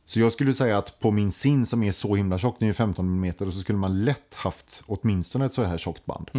Så 0.07 0.21
jag 0.21 0.33
skulle 0.33 0.55
säga 0.55 0.79
att 0.79 0.99
på 1.01 1.11
min 1.11 1.33
sin 1.33 1.67
som 1.67 1.83
är 1.83 1.93
så 1.93 2.15
himla 2.15 2.39
tjock, 2.39 2.57
den 2.59 2.67
är 2.67 2.71
ju 2.71 2.75
15 2.75 3.07
mm, 3.07 3.35
och 3.49 3.55
så 3.55 3.61
skulle 3.61 3.79
man 3.79 4.05
lätt 4.05 4.35
haft 4.35 4.83
åtminstone 4.87 5.45
ett 5.45 5.53
så 5.55 5.63
här 5.63 5.79
tjockt 5.79 6.07
band. 6.07 6.31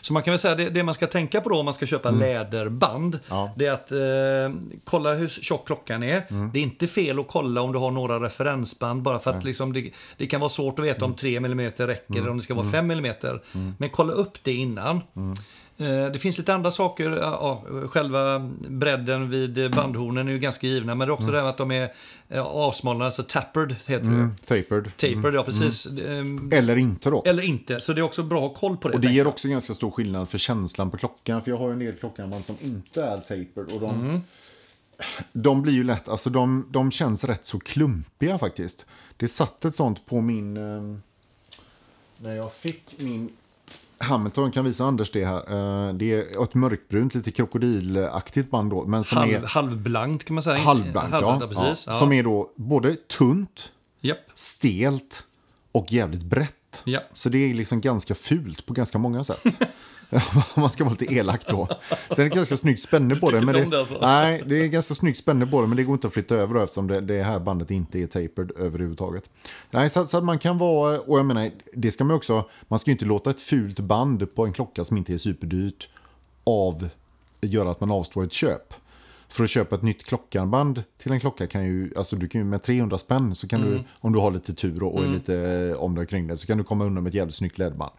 Så 0.00 0.12
man 0.12 0.22
kan 0.22 0.32
väl 0.32 0.38
säga 0.38 0.54
det, 0.54 0.70
det 0.70 0.82
man 0.82 0.94
ska 0.94 1.06
tänka 1.06 1.40
på 1.40 1.48
då 1.48 1.58
om 1.58 1.64
man 1.64 1.74
ska 1.74 1.86
köpa 1.86 2.10
läderband. 2.10 3.14
Mm. 3.14 3.24
Ja. 3.28 3.52
Det 3.56 3.66
är 3.66 3.72
att 3.72 3.92
eh, 3.92 4.78
kolla 4.84 5.14
hur 5.14 5.28
tjock 5.28 5.66
klockan 5.66 6.02
är. 6.02 6.22
Mm. 6.30 6.50
Det 6.52 6.58
är 6.58 6.62
inte 6.62 6.86
fel 6.86 7.18
att 7.18 7.28
kolla 7.28 7.60
om 7.60 7.72
du 7.72 7.78
har 7.78 7.90
några 7.90 8.20
referensband. 8.20 9.02
Bara 9.02 9.18
för 9.18 9.30
att 9.30 9.44
liksom 9.44 9.72
det, 9.72 9.90
det 10.16 10.26
kan 10.26 10.40
vara 10.40 10.48
svårt 10.48 10.78
att 10.78 10.84
veta 10.84 11.04
om 11.04 11.14
3 11.14 11.36
mm 11.36 11.70
räcker 11.76 12.18
eller 12.18 12.30
om 12.30 12.36
det 12.36 12.42
ska 12.42 12.54
vara 12.54 12.70
5 12.70 12.90
mm. 12.90 13.14
Men 13.78 13.90
kolla 13.90 14.12
upp 14.12 14.38
det 14.42 14.52
innan. 14.52 15.00
Eh, 15.78 16.06
Det 16.12 16.18
finns 16.18 16.38
lite 16.38 16.54
andra 16.54 16.70
saker. 16.70 17.10
Ja, 17.10 17.62
själva 17.88 18.38
bredden 18.68 19.30
vid 19.30 19.70
bandhornen 19.70 20.28
är 20.28 20.32
ju 20.32 20.38
ganska 20.38 20.66
givna. 20.66 20.94
Men 20.94 21.08
det 21.08 21.12
är 21.12 21.14
också 21.14 21.26
det 21.30 21.40
här 21.40 21.46
att 21.48 21.58
de 21.58 21.70
är 21.70 21.90
avsmalnade, 22.38 23.04
alltså 23.06 23.22
tapered 23.22 23.72
heter 23.86 24.06
det. 24.06 24.12
Mm, 24.12 24.34
tapered. 24.36 24.96
Tapered, 24.96 25.34
ja 25.34 25.42
precis. 25.44 25.86
Ehm, 25.86 26.50
Eller 26.52 26.76
inte 26.76 27.10
då. 27.10 27.22
Eller 27.26 27.42
inte, 27.42 27.80
så 27.80 27.92
det 27.92 28.00
är 28.00 28.02
också 28.02 28.22
bra 28.22 28.46
att 28.46 28.52
ha 28.52 28.58
koll 28.60 28.76
på 28.76 28.88
det. 28.88 28.94
Och 28.94 29.00
det 29.00 29.12
ger 29.12 29.26
också 29.26 29.48
ganska 29.48 29.74
stor 29.74 29.90
skillnad 29.90 30.28
för 30.28 30.38
känslan 30.38 30.90
på 30.90 30.96
klockan. 30.96 31.42
För 31.42 31.50
jag 31.50 31.58
har 31.58 31.66
ju 31.66 31.72
en 31.72 31.78
del 31.78 31.94
klockanband 31.94 32.44
som 32.44 32.56
inte 32.60 33.02
är 33.04 33.16
tapered. 33.18 33.72
Och 33.72 33.80
de, 33.80 33.90
Mm. 34.00 34.20
de 35.32 35.62
blir 35.62 35.72
ju 35.72 35.84
lätt, 35.84 36.08
alltså 36.08 36.30
de, 36.30 36.66
de 36.70 36.90
känns 36.90 37.24
rätt 37.24 37.46
så 37.46 37.58
klumpiga 37.60 38.38
faktiskt. 38.38 38.86
Det 39.16 39.28
satt 39.28 39.64
ett 39.64 39.74
sånt 39.76 40.06
på 40.06 40.20
min... 40.20 40.56
Eh, 40.56 40.96
när 42.18 42.34
jag 42.34 42.52
fick 42.52 42.82
min 42.98 43.30
Hamilton, 43.98 44.50
kan 44.52 44.64
visa 44.64 44.84
Anders 44.84 45.10
det 45.10 45.24
här. 45.24 45.38
Eh, 45.88 45.94
det 45.94 46.12
är 46.12 46.42
ett 46.44 46.54
mörkbrunt, 46.54 47.14
lite 47.14 47.30
krokodilaktigt 47.32 48.50
band 48.50 48.70
då. 48.70 48.86
Men 48.86 49.04
som 49.04 49.18
Halv, 49.18 49.32
är 49.34 49.42
halvblankt 49.46 50.24
kan 50.24 50.34
man 50.34 50.42
säga. 50.42 50.58
halvblankt. 50.58 51.12
Ja, 51.20 51.38
ja, 51.40 51.46
precis. 51.48 51.86
ja, 51.86 51.92
Ja. 51.92 51.98
Som 51.98 52.12
är 52.12 52.22
då 52.22 52.52
både 52.56 52.94
tunt, 52.96 53.72
Japp. 54.00 54.18
stelt 54.34 55.24
och 55.72 55.92
jävligt 55.92 56.22
brett. 56.22 56.82
Ja. 56.84 57.00
Så 57.12 57.28
det 57.28 57.38
är 57.38 57.54
liksom 57.54 57.80
ganska 57.80 58.14
fult 58.14 58.66
på 58.66 58.72
ganska 58.74 58.98
många 58.98 59.24
sätt. 59.24 59.44
Man 60.56 60.70
ska 60.70 60.84
vara 60.84 60.96
lite 61.00 61.14
elak 61.14 61.46
då. 61.48 61.68
Sen 62.10 62.26
är 62.26 62.30
det 62.30 62.36
ganska 62.36 62.56
snyggt 62.56 62.82
spänne 62.82 63.14
på 63.14 63.30
det. 63.30 63.40
Men 63.40 63.56
om 63.56 63.70
det 63.70 63.78
alltså? 63.78 63.98
Nej, 64.00 64.42
det 64.46 64.64
är 64.64 64.66
ganska 64.66 64.94
snyggt 64.94 65.18
spänne 65.18 65.46
på 65.46 65.60
det. 65.60 65.66
Men 65.66 65.76
det 65.76 65.84
går 65.84 65.94
inte 65.94 66.06
att 66.06 66.12
flytta 66.12 66.34
över 66.34 66.62
eftersom 66.62 66.86
det, 66.86 67.00
det 67.00 67.22
här 67.22 67.40
bandet 67.40 67.70
inte 67.70 67.98
är 67.98 68.06
tapered 68.06 68.52
överhuvudtaget. 68.58 69.30
Nej, 69.70 69.90
så, 69.90 70.06
så 70.06 70.18
att 70.18 70.24
man 70.24 70.38
kan 70.38 70.58
vara, 70.58 71.00
och 71.00 71.18
jag 71.18 71.26
menar, 71.26 71.50
det 71.72 71.90
ska 71.90 72.04
man 72.04 72.16
också, 72.16 72.44
man 72.68 72.78
ska 72.78 72.90
ju 72.90 72.92
inte 72.92 73.04
låta 73.04 73.30
ett 73.30 73.40
fult 73.40 73.80
band 73.80 74.34
på 74.34 74.44
en 74.44 74.52
klocka 74.52 74.84
som 74.84 74.96
inte 74.96 75.14
är 75.14 75.18
superdyrt 75.18 75.88
av, 76.44 76.88
göra 77.40 77.70
att 77.70 77.80
man 77.80 77.90
avstår 77.90 78.24
ett 78.24 78.32
köp. 78.32 78.74
För 79.28 79.44
att 79.44 79.50
köpa 79.50 79.74
ett 79.74 79.82
nytt 79.82 80.04
klockarmband 80.04 80.82
till 80.98 81.12
en 81.12 81.20
klocka 81.20 81.46
kan 81.46 81.64
ju, 81.64 81.92
alltså 81.96 82.16
du 82.16 82.28
kan 82.28 82.40
ju 82.40 82.44
med 82.44 82.62
300 82.62 82.98
spänn 82.98 83.34
så 83.34 83.48
kan 83.48 83.60
du, 83.60 83.84
om 84.00 84.12
du 84.12 84.18
har 84.18 84.30
lite 84.30 84.54
tur 84.54 84.82
och, 84.82 84.94
och 84.94 85.04
är 85.04 85.08
lite 85.08 85.40
eh, 85.40 85.82
om 85.82 85.94
dig 85.94 86.06
kring 86.06 86.26
det, 86.26 86.36
så 86.36 86.46
kan 86.46 86.58
du 86.58 86.64
komma 86.64 86.84
undan 86.84 87.02
med 87.02 87.10
ett 87.10 87.14
jävligt 87.14 87.34
snyggt 87.34 87.58
ledband. 87.58 87.92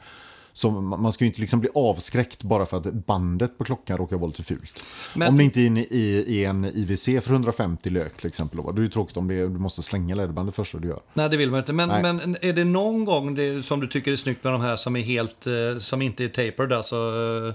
Så 0.57 0.71
man 0.71 1.01
man 1.01 1.13
ska 1.13 1.23
ju 1.23 1.27
inte 1.27 1.41
liksom 1.41 1.59
bli 1.59 1.69
avskräckt 1.75 2.43
bara 2.43 2.65
för 2.65 2.77
att 2.77 2.93
bandet 2.93 3.57
på 3.57 3.63
klockan 3.63 3.97
råkar 3.97 4.17
vara 4.17 4.27
lite 4.27 4.43
fult. 4.43 4.83
Men- 5.15 5.27
om 5.27 5.37
det 5.37 5.43
inte 5.43 5.61
är 5.61 5.65
inne 5.65 5.81
i, 5.81 6.45
en 6.45 6.65
IWC 6.65 7.05
för 7.05 7.31
150 7.31 7.89
lök 7.89 8.17
till 8.17 8.27
exempel, 8.27 8.57
då, 8.63 8.69
är 8.69 8.73
det 8.73 8.81
ju 8.81 8.89
tråkigt 8.89 9.17
om 9.17 9.27
det, 9.27 9.41
du 9.41 9.49
måste 9.49 9.81
slänga 9.83 10.15
ledbandet 10.15 10.55
först 10.55 10.81
du 10.81 10.87
gör. 10.87 10.99
Nej, 11.13 11.29
det 11.29 11.37
vill 11.37 11.51
man 11.51 11.59
inte. 11.59 11.73
Men, 11.73 11.89
Nej. 11.89 12.03
men 12.03 12.37
är 12.41 12.53
det 12.53 12.63
någon 12.63 13.05
gång 13.05 13.35
det, 13.35 13.63
som 13.65 13.79
du 13.79 13.87
tycker 13.87 14.11
är 14.11 14.15
snyggt 14.15 14.43
med 14.43 14.53
de 14.53 14.61
här 14.61 14.75
som 14.75 14.95
är 14.95 15.01
helt, 15.01 15.47
eh, 15.47 15.53
som 15.79 16.01
inte 16.01 16.23
är 16.23 16.27
tapered 16.27 16.73
alltså? 16.73 16.95
eh, 16.95 17.53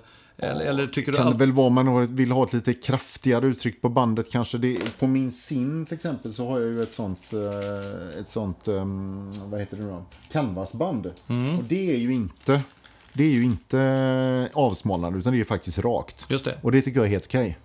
Eller, 0.51 0.65
eller 0.65 0.87
tycker 0.87 1.13
du 1.13 1.17
Kan 1.19 1.27
det 1.27 1.33
allt? 1.33 1.41
väl 1.41 1.53
vara 1.53 1.69
man 1.71 1.87
har- 1.87 2.03
vill 2.05 2.31
ha 2.33 2.45
ett 2.45 2.53
lite 2.53 2.75
kraftigare 2.75 3.47
uttryck 3.47 3.83
på 3.83 3.89
bandet 3.89 4.31
kanske. 4.33 4.59
Det, 4.59 4.79
på 4.99 5.07
min 5.07 5.33
sin 5.33 5.87
till 5.87 5.95
exempel 5.95 6.33
så 6.33 6.49
har 6.49 6.61
jag 6.61 6.69
ju 6.71 6.83
ett 6.83 6.95
sånt, 6.95 7.33
eh, 7.33 8.21
ett 8.21 8.29
sånt 8.29 8.69
um, 8.69 9.51
vad 9.51 9.61
heter 9.61 9.77
det 9.77 9.83
nu 9.83 9.89
då? 9.89 10.05
Canvasband. 10.33 11.11
Mm. 11.29 11.59
Och 11.59 11.65
det 11.65 11.91
är 11.95 11.99
ju 11.99 12.15
inte, 12.15 12.61
det 13.13 13.25
är 13.25 13.31
ju 13.31 13.45
inte 13.45 14.51
avsmalnande 14.53 15.19
utan 15.19 15.33
det 15.33 15.41
är 15.41 15.45
faktiskt 15.45 15.79
rakt. 15.79 16.27
Just 16.29 16.45
det. 16.45 16.59
Och 16.63 16.73
det 16.73 16.83
tycker 16.83 16.99
jag 17.01 17.07
är 17.07 17.11
helt 17.11 17.27
okej. 17.27 17.59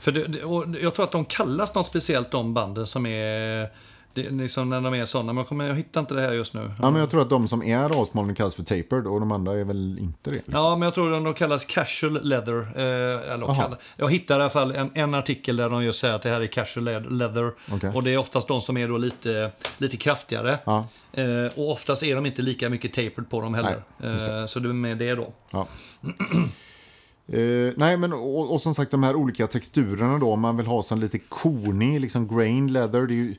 För 0.00 0.12
det, 0.12 0.26
det- 0.28 0.44
och 0.44 0.64
jag 0.82 0.94
tror 0.94 1.04
att 1.04 1.12
de 1.12 1.24
kallas 1.24 1.74
något 1.74 1.86
speciellt 1.86 2.30
de 2.30 2.54
banden 2.54 2.86
som 2.86 3.06
är, 3.06 3.68
det, 4.14 4.30
liksom 4.30 4.70
när 4.70 4.80
de 4.80 4.94
är 4.94 5.04
sådana. 5.06 5.32
Men 5.32 5.36
jag, 5.40 5.48
kommer, 5.48 5.68
jag 5.68 5.74
hittar 5.74 6.00
inte 6.00 6.14
det 6.14 6.20
här 6.20 6.32
just 6.32 6.54
nu. 6.54 6.70
Ja, 6.80 6.90
men 6.90 7.00
jag 7.00 7.10
tror 7.10 7.22
att 7.22 7.30
de 7.30 7.48
som 7.48 7.62
är 7.62 8.00
avsmalnande 8.00 8.34
kallas 8.34 8.54
för 8.54 8.62
tapered 8.62 9.06
och 9.06 9.20
de 9.20 9.32
andra 9.32 9.52
är 9.54 9.64
väl 9.64 9.98
inte 9.98 10.30
det. 10.30 10.36
Liksom. 10.36 10.54
Ja, 10.54 10.76
men 10.76 10.82
jag 10.86 10.94
tror 10.94 11.12
att 11.14 11.24
de 11.24 11.34
kallas 11.34 11.64
casual 11.64 12.18
leather. 12.22 12.58
Eh, 12.76 13.32
eller 13.32 13.76
jag 13.96 14.10
hittar 14.10 14.38
i 14.38 14.40
alla 14.42 14.50
fall 14.50 14.72
en, 14.72 14.90
en 14.94 15.14
artikel 15.14 15.56
där 15.56 15.70
de 15.70 15.84
just 15.84 15.98
säger 16.00 16.14
att 16.14 16.22
det 16.22 16.28
här 16.28 16.40
är 16.40 16.46
casual 16.46 16.84
le- 16.84 17.00
leather. 17.10 17.52
Okej. 17.72 17.90
Och 17.94 18.02
det 18.02 18.10
är 18.14 18.18
oftast 18.18 18.48
de 18.48 18.60
som 18.60 18.76
är 18.76 18.88
då 18.88 18.98
lite, 18.98 19.50
lite 19.78 19.96
kraftigare. 19.96 20.58
Ja. 20.64 20.86
Eh, 21.12 21.24
och 21.58 21.70
oftast 21.70 22.02
är 22.02 22.14
de 22.14 22.26
inte 22.26 22.42
lika 22.42 22.68
mycket 22.68 22.92
tapered 22.92 23.30
på 23.30 23.40
dem 23.40 23.54
heller. 23.54 23.82
eh, 24.02 24.46
så 24.46 24.58
det 24.58 24.68
är 24.68 24.72
med 24.72 24.98
det 24.98 25.14
då. 25.14 25.32
Ja. 25.50 25.66
Eh, 27.28 27.72
nej, 27.76 27.96
men 27.96 28.12
och, 28.12 28.52
och 28.52 28.60
som 28.60 28.74
sagt 28.74 28.90
de 28.90 29.02
här 29.02 29.16
olika 29.16 29.46
texturerna 29.46 30.18
då, 30.18 30.32
om 30.32 30.40
man 30.40 30.56
vill 30.56 30.66
ha 30.66 30.82
sån 30.82 31.00
lite 31.00 31.18
kornig, 31.18 32.00
liksom 32.00 32.36
grain 32.36 32.72
leather, 32.72 33.00
det 33.06 33.12
är 33.14 33.16
ju, 33.16 33.28
det- 33.30 33.38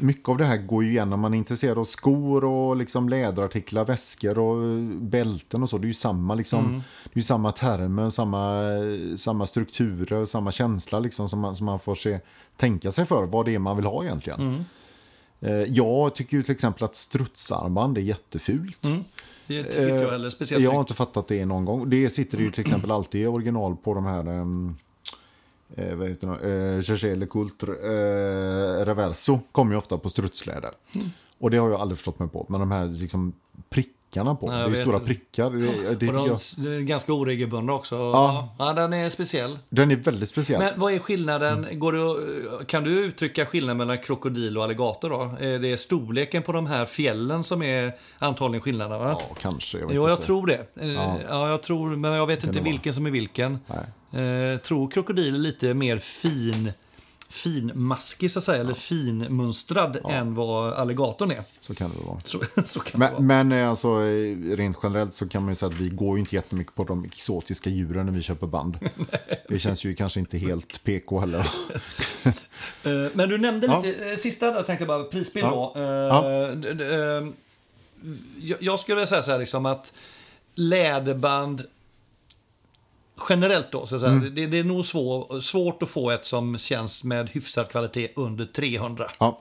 mycket 0.00 0.28
av 0.28 0.36
det 0.36 0.44
här 0.44 0.56
går 0.56 0.84
ju 0.84 0.90
igen 0.90 1.12
om 1.12 1.20
man 1.20 1.34
är 1.34 1.38
intresserad 1.38 1.78
av 1.78 1.84
skor 1.84 2.44
och 2.44 2.76
liksom 2.76 3.08
läderartiklar, 3.08 3.84
väskor 3.84 4.38
och 4.38 4.64
eh, 4.64 4.78
bälten 5.00 5.62
och 5.62 5.70
så. 5.70 5.78
Det 5.78 5.84
är 5.84 5.88
ju 5.88 5.94
samma, 5.94 6.34
liksom, 6.34 6.82
det 7.04 7.10
är 7.12 7.18
ju 7.18 7.22
samma 7.22 7.52
termer, 7.52 8.10
samma, 8.10 8.62
samma 9.16 9.46
strukturer, 9.46 10.24
samma 10.24 10.52
känsla 10.52 10.98
liksom, 10.98 11.28
som, 11.28 11.40
man, 11.40 11.56
som 11.56 11.66
man 11.66 11.80
får 11.80 11.94
se, 11.94 12.20
tänka 12.56 12.92
sig 12.92 13.06
för 13.06 13.24
vad 13.24 13.46
det 13.46 13.54
är 13.54 13.58
man 13.58 13.76
vill 13.76 13.86
ha 13.86 14.04
egentligen. 14.04 14.64
Eh, 15.40 15.52
jag 15.52 16.14
tycker 16.14 16.36
ju 16.36 16.42
till 16.42 16.52
exempel 16.52 16.84
att 16.84 16.96
strutsarmband 16.96 17.98
är 17.98 18.02
jättefult. 18.02 18.82
Det 19.46 19.62
tycker 19.62 19.82
inte 19.82 20.04
jag 20.04 20.10
heller. 20.10 20.30
Speciellt 20.30 20.64
Jag 20.64 20.70
har 20.70 20.80
inte 20.80 20.94
fattat 20.94 21.28
det 21.28 21.46
någon 21.46 21.64
gång. 21.64 21.90
Det 21.90 22.10
sitter 22.10 22.38
ju 22.38 22.50
till 22.50 22.60
exempel 22.66 22.90
alltid 22.90 23.20
i 23.20 23.26
original 23.26 23.76
på 23.76 23.94
de 23.94 24.06
här... 24.06 24.24
eh, 25.76 25.94
vad 25.94 26.08
heter 26.08 26.26
det, 26.26 26.76
eh, 26.76 26.82
Cherché 26.82 27.14
Le 27.14 27.26
Coultre 27.26 27.72
eh, 27.72 28.84
Reverso 28.84 29.40
kommer 29.52 29.72
ju 29.72 29.78
ofta 29.78 29.98
på 29.98 30.08
strutsläder. 30.08 30.70
Mm. 30.92 31.06
Och 31.38 31.50
det 31.50 31.56
har 31.56 31.70
jag 31.70 31.80
aldrig 31.80 31.98
förstått 31.98 32.18
mig 32.18 32.28
på. 32.28 32.46
Men 32.48 32.60
de 32.60 32.70
här 32.70 32.86
liksom 32.86 33.32
prickarna 34.12 34.34
på, 34.34 34.46
Nej, 34.46 34.70
det 34.70 34.78
är 34.78 34.82
stora 34.82 34.94
inte. 34.94 35.06
prickar. 35.06 35.50
Det, 35.50 35.94
det 35.94 36.06
de 36.06 36.14
jag, 36.14 36.74
är 36.74 36.80
ganska 36.80 37.12
oregelbundna 37.12 37.72
också. 37.72 37.96
Ja. 37.96 38.54
Ja. 38.58 38.72
den 38.72 38.92
är 38.92 39.10
speciell. 39.10 39.58
den 39.68 39.90
är 39.90 39.96
väldigt 39.96 40.28
speciell. 40.28 40.60
Men 40.60 40.80
vad 40.80 40.92
är 40.92 40.98
skillnaden? 40.98 41.66
Går 41.72 41.92
det, 41.92 42.64
kan 42.64 42.84
du 42.84 42.90
uttrycka 42.90 43.46
skillnaden 43.46 43.76
mellan 43.76 43.98
krokodil 43.98 44.58
och 44.58 44.64
alligator 44.64 45.10
då? 45.10 45.36
Är 45.40 45.58
det 45.58 45.78
storleken 45.78 46.42
på 46.42 46.52
de 46.52 46.66
här 46.66 46.84
fjällen 46.84 47.44
som 47.44 47.62
är 47.62 47.92
antagligen 48.18 48.62
skillnaden? 48.62 48.98
Va? 49.00 49.16
Ja, 49.28 49.36
kanske. 49.40 49.78
Jag 49.78 49.94
Jo, 49.94 50.02
jag 50.08 50.12
inte. 50.12 50.26
tror 50.26 50.46
det. 50.46 50.66
Ja. 50.74 50.84
Ja. 50.86 51.16
ja, 51.28 51.48
jag 51.48 51.62
tror, 51.62 51.96
men 51.96 52.12
jag 52.12 52.26
vet 52.26 52.44
inte 52.44 52.58
det 52.58 52.64
vilken 52.64 52.94
som 52.94 53.06
är 53.06 53.10
vilken. 53.10 53.58
Nej. 53.66 54.52
Eh, 54.52 54.58
tror 54.58 54.90
krokodil 54.90 55.34
är 55.34 55.38
lite 55.38 55.74
mer 55.74 55.98
fin, 55.98 56.72
finmaskig 57.32 58.30
så 58.30 58.38
att 58.38 58.44
säga, 58.44 58.60
eller 58.60 58.74
finmönstrad 58.74 59.98
än 60.10 60.34
vad 60.34 60.72
alligatorn 60.72 61.30
är. 61.30 61.42
Så 61.60 61.74
kan 61.74 61.90
det 61.90 62.06
vara. 62.06 62.18
Så, 62.20 62.40
så 62.64 62.80
kan 62.80 63.00
det 63.00 63.06
vara. 63.10 63.20
Men, 63.20 63.48
men 63.48 63.62
eh, 63.62 63.68
alltså, 63.68 63.88
eh, 63.88 64.36
rent 64.56 64.76
generellt 64.82 65.14
så 65.14 65.28
kan 65.28 65.42
man 65.42 65.50
ju 65.50 65.54
säga 65.54 65.68
att 65.70 65.80
vi 65.80 65.88
går 65.88 66.16
ju 66.16 66.20
inte 66.20 66.34
jättemycket 66.34 66.74
på 66.74 66.84
de 66.84 67.04
exotiska 67.04 67.70
djuren 67.70 68.06
när 68.06 68.12
vi 68.12 68.22
köper 68.22 68.46
band. 68.46 68.78
det 69.48 69.58
känns 69.58 69.84
ju 69.84 69.94
kanske 69.94 70.20
inte 70.20 70.38
helt 70.38 70.84
PK 70.84 71.20
heller. 71.20 71.46
Eh, 72.84 73.06
Men 73.12 73.28
du 73.28 73.38
nämnde 73.38 73.66
Ja. 73.66 73.82
lite, 73.84 74.16
sista 74.16 74.50
där 74.50 74.62
tänkte 74.62 74.82
jag 74.82 74.88
bara, 74.88 75.04
prisbild 75.04 75.46
Ja. 75.46 75.72
då. 75.74 75.80
Ja. 75.80 76.24
jag- 78.40 78.62
Jag 78.62 78.80
skulle 78.80 79.06
säga 79.06 79.22
så 79.22 79.30
här 79.30 79.38
liksom 79.38 79.66
att 79.66 79.92
läderband 80.54 81.62
generellt 83.28 83.72
då, 83.72 83.86
så 83.86 83.96
att 83.96 84.02
Mm. 84.02 84.34
det, 84.34 84.46
det 84.46 84.58
är 84.58 84.64
nog 84.64 84.84
svår, 84.86 85.40
svårt 85.40 85.82
att 85.82 85.88
få 85.88 86.10
ett 86.10 86.26
som 86.26 86.58
känns 86.58 87.04
med 87.04 87.30
hyfsad 87.30 87.68
kvalitet 87.68 88.08
under 88.16 88.46
300. 88.46 89.10
ja, 89.20 89.40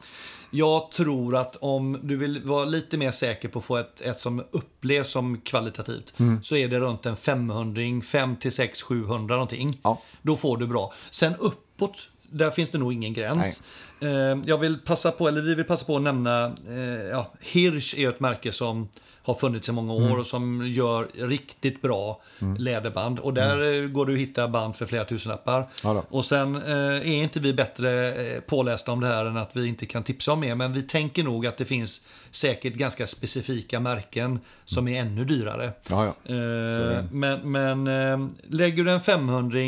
Jag 0.51 0.91
tror 0.91 1.35
att 1.35 1.55
om 1.55 1.99
du 2.03 2.17
vill 2.17 2.41
vara 2.43 2.65
lite 2.65 2.97
mer 2.97 3.11
säker 3.11 3.47
på 3.49 3.59
att 3.59 3.65
få 3.65 3.77
ett, 3.77 4.01
ett 4.01 4.19
som 4.19 4.43
upplevs 4.51 5.09
som 5.11 5.41
kvalitativt 5.41 6.13
Mm. 6.19 6.43
så 6.43 6.55
är 6.55 6.67
det 6.67 6.79
runt 6.79 7.05
en 7.05 7.15
500, 7.17 7.81
5 8.05 8.35
till 8.35 8.51
6, 8.51 8.81
700 8.81 9.35
någonting. 9.35 9.79
Ja. 9.83 10.01
Då 10.21 10.37
får 10.37 10.57
du 10.57 10.67
bra. 10.67 10.93
Sen 11.09 11.35
uppåt, 11.35 11.97
där 12.31 12.51
finns 12.51 12.69
det 12.69 12.77
nog 12.77 12.93
ingen 12.93 13.13
gräns. 13.13 13.61
Eh, 13.99 14.09
jag 14.45 14.57
vill 14.57 14.77
passa 14.77 15.11
på, 15.11 15.27
eller 15.27 15.41
vi 15.41 15.55
vill 15.55 15.65
passa 15.65 15.85
på 15.85 15.95
att 15.95 16.01
nämna, 16.01 16.45
eh, 16.45 17.09
ja, 17.11 17.31
Hirsch 17.39 17.95
är 17.97 18.09
ett 18.09 18.19
märke 18.19 18.51
som 18.51 18.89
har 19.23 19.33
funnits 19.33 19.69
i 19.69 19.71
många 19.71 19.93
år 19.93 20.05
Mm. 20.05 20.19
och 20.19 20.25
som 20.25 20.67
gör 20.67 21.07
riktigt 21.27 21.81
bra 21.81 22.21
läderband. 22.57 23.19
Och 23.19 23.33
där 23.33 23.83
eh, 23.83 23.87
går 23.87 24.05
du 24.05 24.13
att 24.13 24.19
hitta 24.19 24.47
band 24.47 24.75
för 24.75 24.85
flera 24.85 25.05
tusenlappar. 25.05 25.57
Mm. 25.57 25.67
Ja. 25.83 26.03
Och 26.09 26.25
sen 26.25 26.55
eh, 26.55 26.61
är 26.87 27.05
inte 27.23 27.39
vi 27.39 27.53
bättre 27.53 28.13
pålästa 28.47 28.91
om 28.91 28.99
det 28.99 29.07
här 29.07 29.25
än 29.25 29.37
att 29.37 29.55
vi 29.55 29.67
inte 29.67 29.85
kan 29.85 30.03
tipsa 30.03 30.31
om 30.31 30.39
mer. 30.39 30.55
Men 30.55 30.73
vi 30.73 30.81
tänker 30.83 31.23
nog 31.23 31.47
att 31.47 31.57
det 31.57 31.65
finns 31.65 32.07
säkert 32.31 32.73
ganska 32.73 33.07
specifika 33.07 33.79
märken 33.79 34.39
som 34.65 34.87
är 34.87 35.01
ännu 35.01 35.25
dyrare. 35.25 35.71
ja, 35.89 36.05
ja. 36.23 36.35
Eh, 36.35 37.03
men 37.11 37.51
men 37.51 37.87
eh, 37.87 38.27
lägger 38.47 38.83
du 38.83 38.91
en 38.91 39.01
500 39.01 39.59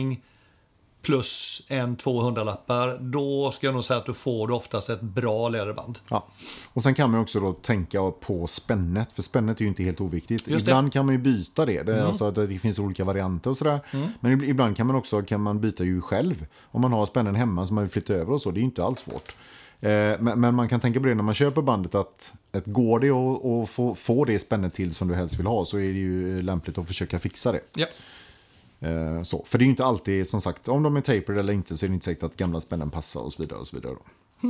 plus 1.04 1.62
en 1.68 1.98
200-lappar, 1.98 2.98
då 3.00 3.52
ska 3.52 3.68
jag 3.68 3.74
nog 3.74 3.84
säga 3.84 4.00
att 4.00 4.06
du 4.06 4.13
får 4.13 4.48
du 4.48 4.54
oftast 4.54 4.89
ett 4.89 5.02
bra 5.02 5.50
läderband. 5.50 6.00
Ja. 6.10 6.26
Och 6.74 6.84
sen 6.84 6.94
kan 6.94 7.12
man 7.12 7.20
också 7.20 7.39
då 7.39 7.54
tänka 7.54 8.12
på 8.12 8.48
spännet, 8.48 9.12
för 9.12 9.22
spännet 9.22 9.58
är 9.58 9.62
ju 9.62 9.68
inte 9.68 9.84
helt 9.84 10.02
oviktigt. 10.02 10.48
Ibland 10.48 10.94
kan 10.94 11.06
man 11.06 11.16
ju 11.16 11.22
byta 11.22 11.66
det, 11.66 11.84
det, 11.84 11.96
är 11.96 12.06
alltså, 12.06 12.32
det 12.32 12.60
finns 12.60 12.80
olika 12.80 13.04
varianter 13.04 13.50
och 13.50 13.58
sådär. 13.58 13.80
Men 14.20 14.32
ib- 14.42 14.50
ibland 14.50 14.78
kan 14.78 14.88
man 14.88 14.96
också 14.96 15.22
kan 15.22 15.42
man 15.42 15.60
byta 15.60 15.84
ju 15.84 16.02
själv. 16.02 16.46
Om 16.62 16.82
man 16.82 16.94
har 16.94 17.06
spännen 17.06 17.36
hemma 17.36 17.66
som 17.66 17.76
man 17.76 17.84
vill 17.84 17.92
flytta 17.92 18.13
över 18.13 18.34
och 18.34 18.42
så, 18.42 18.52
det 18.52 18.58
är 18.58 18.62
ju 18.62 18.66
inte 18.66 18.84
alls 18.84 19.00
svårt. 19.00 19.36
Eh, 19.82 19.89
men, 20.20 20.39
men 20.42 20.56
man 20.56 20.70
kan 20.70 20.80
tänka 20.80 21.00
på 21.00 21.08
det 21.08 21.16
när 21.16 21.24
man 21.24 21.34
köper 21.34 21.62
bandet 21.62 21.96
att, 21.96 22.34
att 22.52 22.66
går 22.66 23.00
det 23.00 23.10
att 23.10 23.46
att 23.46 23.70
få, 23.70 23.96
få 23.96 24.26
det 24.26 24.39
spännet 24.39 24.74
till 24.74 24.96
som 24.96 25.08
du 25.08 25.16
helst 25.16 25.39
vill 25.39 25.46
ha 25.48 25.66
så 25.66 25.78
är 25.78 25.88
det 25.88 26.00
ju 26.00 26.42
lämpligt 26.42 26.78
att 26.78 26.88
försöka 26.88 27.20
fixa 27.20 27.52
det. 27.52 27.62
Ja. 27.76 27.86
Eh, 28.84 29.24
så. 29.24 29.43
För 29.48 29.58
det 29.58 29.63
är 29.63 29.65
ju 29.65 29.69
inte 29.72 29.86
alltid, 29.86 30.28
som 30.28 30.41
sagt, 30.41 30.67
om 30.67 30.84
de 30.84 30.96
är 30.98 31.02
tapered 31.02 31.38
eller 31.39 31.54
inte 31.54 31.78
så 31.78 31.86
är 31.86 31.88
det 31.88 31.93
inte 31.93 32.06
säkert 32.06 32.24
att 32.24 32.36
gamla 32.38 32.62
spännen 32.62 32.89
passar 32.89 33.22
och 33.22 33.34
så 33.34 33.41
vidare. 33.41 33.60
Och 33.60 33.67
så 33.67 33.76
vidare 33.76 33.93
då. 33.93 34.50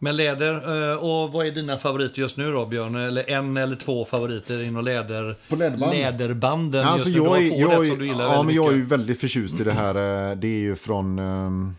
Men 0.00 0.16
läder, 0.16 0.54
eh, 0.92 0.96
och 0.98 1.32
vad 1.32 1.46
är 1.46 1.50
dina 1.50 1.78
favoriter 1.78 2.20
just 2.22 2.36
nu 2.36 2.52
då 2.52 2.66
Björn? 2.66 2.94
Eller 2.94 3.30
en 3.30 3.56
eller 3.56 3.76
två 3.76 4.04
favoriter 4.04 4.62
inom 4.62 4.84
läder, 4.84 5.38
På 5.48 5.56
läderband? 5.56 5.92
läderbanden 5.92 6.80
Ja, 6.82 6.96
just 6.96 7.06
alltså 7.06 7.22
nu? 7.22 7.28
jag, 7.28 7.38
är, 7.46 7.60
jag, 7.60 7.70
det 7.70 7.76
är, 7.76 7.90
som 7.90 7.98
du 7.98 8.06
gillar 8.06 8.24
ja, 8.24 8.42
men 8.42 8.54
jag 8.54 8.72
är 8.72 8.76
ju 8.76 8.82
väldigt 8.82 9.20
förtjust 9.20 9.60
i 9.60 9.64
det 9.64 9.72
här. 9.72 9.94
eh, 10.30 10.36
Det 10.36 10.46
är 10.48 10.58
ju 10.58 10.74
från... 10.74 11.18
ehm, 11.18 11.74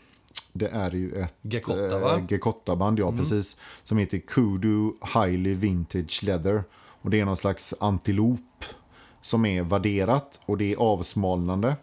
Det 0.54 0.68
är 0.68 0.92
ju 0.92 1.12
ett? 1.22 1.34
Mm. 1.70 2.28
Gekotta-band, 2.30 3.00
ja 3.00 3.12
precis. 3.12 3.58
Som 3.84 3.98
heter 3.98 4.18
Kudu 4.18 4.92
Highly 5.14 5.54
Vintage 5.54 6.24
Leather. 6.24 6.64
Och 7.02 7.10
det 7.10 7.20
är 7.20 7.26
någon 7.26 7.38
slags 7.38 7.74
antilop 7.80 8.40
som 9.22 9.46
är 9.46 9.62
värderat 9.64 10.40
och 10.46 10.58
det 10.58 10.74
är 10.74 10.78
avsmalnande. 10.78 11.76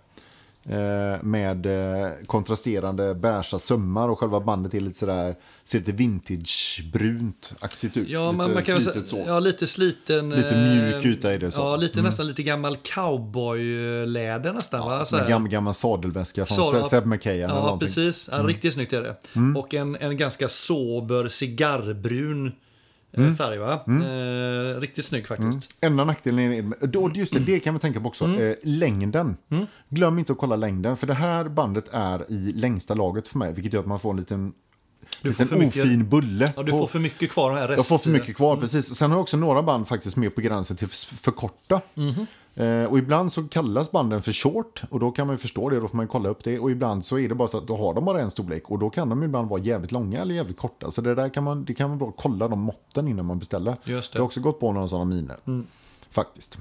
eh, 0.64 1.22
Med 1.22 1.66
eh, 1.66 2.09
kontrasterande 2.27 3.14
beiga 3.14 3.42
sömmar 3.42 4.09
och 4.09 4.18
själva 4.18 4.40
bandet 4.40 4.75
är 4.75 4.81
lite 4.81 4.99
sådär, 4.99 5.35
ser 5.64 5.79
lite 5.79 5.92
vintagebrunt-aktigt 5.92 7.96
ut. 7.96 8.09
Ja, 8.09 8.31
lite 8.33 8.37
man, 8.55 8.62
kan 8.62 8.81
slitet 8.81 9.07
säga, 9.07 9.25
så. 9.25 9.31
ja, 9.31 9.38
lite 9.40 9.66
sliten. 9.66 10.31
Lite 10.31 10.51
eh, 10.51 10.62
mjuk 10.92 11.05
yta 11.05 11.33
är 11.35 11.38
det 11.38 11.51
så. 11.51 11.61
Ja, 11.61 11.77
lite 11.77 12.03
nästan 12.03 12.27
lite 12.27 12.42
gammal 12.42 12.77
cowboyläder 12.77 14.53
nästan. 14.53 14.81
va? 14.88 14.99
Så 15.01 15.07
Som 15.07 15.18
en 15.20 15.29
gammal, 15.29 15.51
gammal 15.51 15.75
sadelväska 15.75 16.46
från 16.46 16.57
Sadel- 16.64 16.83
Se- 16.83 16.88
Seb 16.90 17.07
McKayan 17.07 17.51
eller 17.51 17.61
Ja, 17.61 17.64
någonting. 17.64 17.88
Mm. 17.88 17.94
precis. 18.07 18.29
Ja, 18.33 18.38
Riktigt 18.38 18.75
snyggt 18.75 18.92
är 18.92 19.03
det. 19.03 19.16
Och 19.59 19.75
en, 19.75 19.96
en 19.96 20.16
ganska 20.16 20.49
sober 20.49 21.29
cigarrbrun 21.29 22.46
eh, 22.46 22.53
Mm. 23.16 23.37
färg 23.37 23.59
va? 23.59 23.85
Eh, 23.87 24.81
riktigt 24.81 25.05
snygg 25.05 25.29
faktiskt. 25.29 25.70
Enda 25.81 26.05
nackdelen 26.05 26.52
är, 26.52 26.87
då, 26.87 27.11
just 27.14 27.33
det, 27.33 27.38
det 27.38 27.61
kan 27.61 27.74
vi 27.74 27.81
tänka 27.81 28.00
på 28.00 28.09
också. 28.09 28.24
Mm. 28.24 28.48
Eh, 28.48 28.55
längden. 28.62 29.37
Glöm 29.88 30.18
inte 30.18 30.33
att 30.33 30.38
kolla 30.38 30.57
längden, 30.57 30.96
för 30.96 31.07
det 31.07 31.14
här 31.14 31.48
bandet 31.48 31.85
är 31.92 32.31
i 32.33 32.52
längsta 32.52 32.94
laget 32.94 33.29
för 33.29 33.38
mig, 33.38 33.52
vilket 33.55 33.72
gör 33.72 33.81
att 33.81 33.87
man 33.87 33.98
får 33.98 34.11
en 34.11 34.16
liten, 34.16 34.52
Du 35.22 35.33
får 35.33 35.44
för 35.44 35.57
mycket- 35.57 35.85
ofin 35.85 36.09
bulle. 36.09 36.52
Ja, 36.57 36.62
du 36.62 36.72
får 36.72 36.87
för 36.87 36.98
mycket 36.98 37.31
kvar 37.31 37.57
här 37.57 37.68
rest... 37.68 37.76
jag 37.79 37.87
får 37.87 37.98
för 37.98 38.11
mycket 38.11 38.37
kvar, 38.37 38.57
precis. 38.57 38.90
Och 38.90 38.96
sen 38.96 39.11
har 39.11 39.16
jag 39.18 39.22
också 39.22 39.37
några 39.37 39.62
band 39.62 39.88
faktiskt 39.88 40.16
med 40.16 40.35
på 40.35 40.40
gränsen 40.40 40.76
till 40.76 40.88
för 40.88 41.14
för 41.14 41.31
korta. 41.31 41.81
Mhm. 41.94 42.09
Eh, 42.09 42.24
och 42.88 42.99
ibland 42.99 43.33
så 43.33 43.49
kallas 43.49 43.92
banden 43.92 44.23
för 44.23 44.33
short 44.33 44.83
och 44.90 45.01
då 45.01 45.11
kan 45.11 45.27
man 45.27 45.38
förstå 45.38 45.71
det, 45.71 45.81
då 45.81 45.88
får 45.88 45.97
man 45.97 46.09
kolla 46.09 46.29
upp 46.29 46.45
det. 46.45 46.59
Och 46.59 46.71
ibland 46.71 47.05
så 47.05 47.19
är 47.19 47.29
det 47.29 47.35
bara 47.35 47.49
så 47.49 47.59
att 47.59 47.66
då 47.66 47.77
har 47.77 47.95
de 47.95 48.05
bara 48.05 48.21
en 48.21 48.31
storlek 48.31 48.71
och 48.71 48.79
då 48.79 48.90
kan 48.90 49.09
de 49.09 49.23
ibland 49.23 49.49
vara 49.49 49.61
jävligt 49.61 49.92
långa 49.92 50.21
eller 50.21 50.35
jävligt 50.35 50.57
korta. 50.57 50.90
Så 50.90 51.01
det 51.01 51.14
där 51.14 51.29
kan 51.29 51.45
man, 51.45 51.64
det 51.64 51.75
kan 51.75 51.88
man 51.88 51.99
bara 51.99 52.12
kolla 52.16 52.49
de 52.49 52.61
måtten 52.61 53.09
innan 53.09 53.27
man 53.27 53.38
beställer. 53.38 53.77
Just 53.85 54.12
det. 54.12 54.16
Jag 54.16 54.23
har 54.23 54.27
också 54.27 54.40
gått 54.40 54.61
på 54.61 54.73
några 54.73 54.88
sådana 54.88 55.05
miner. 55.05 55.37
Faktiskt. 56.11 56.59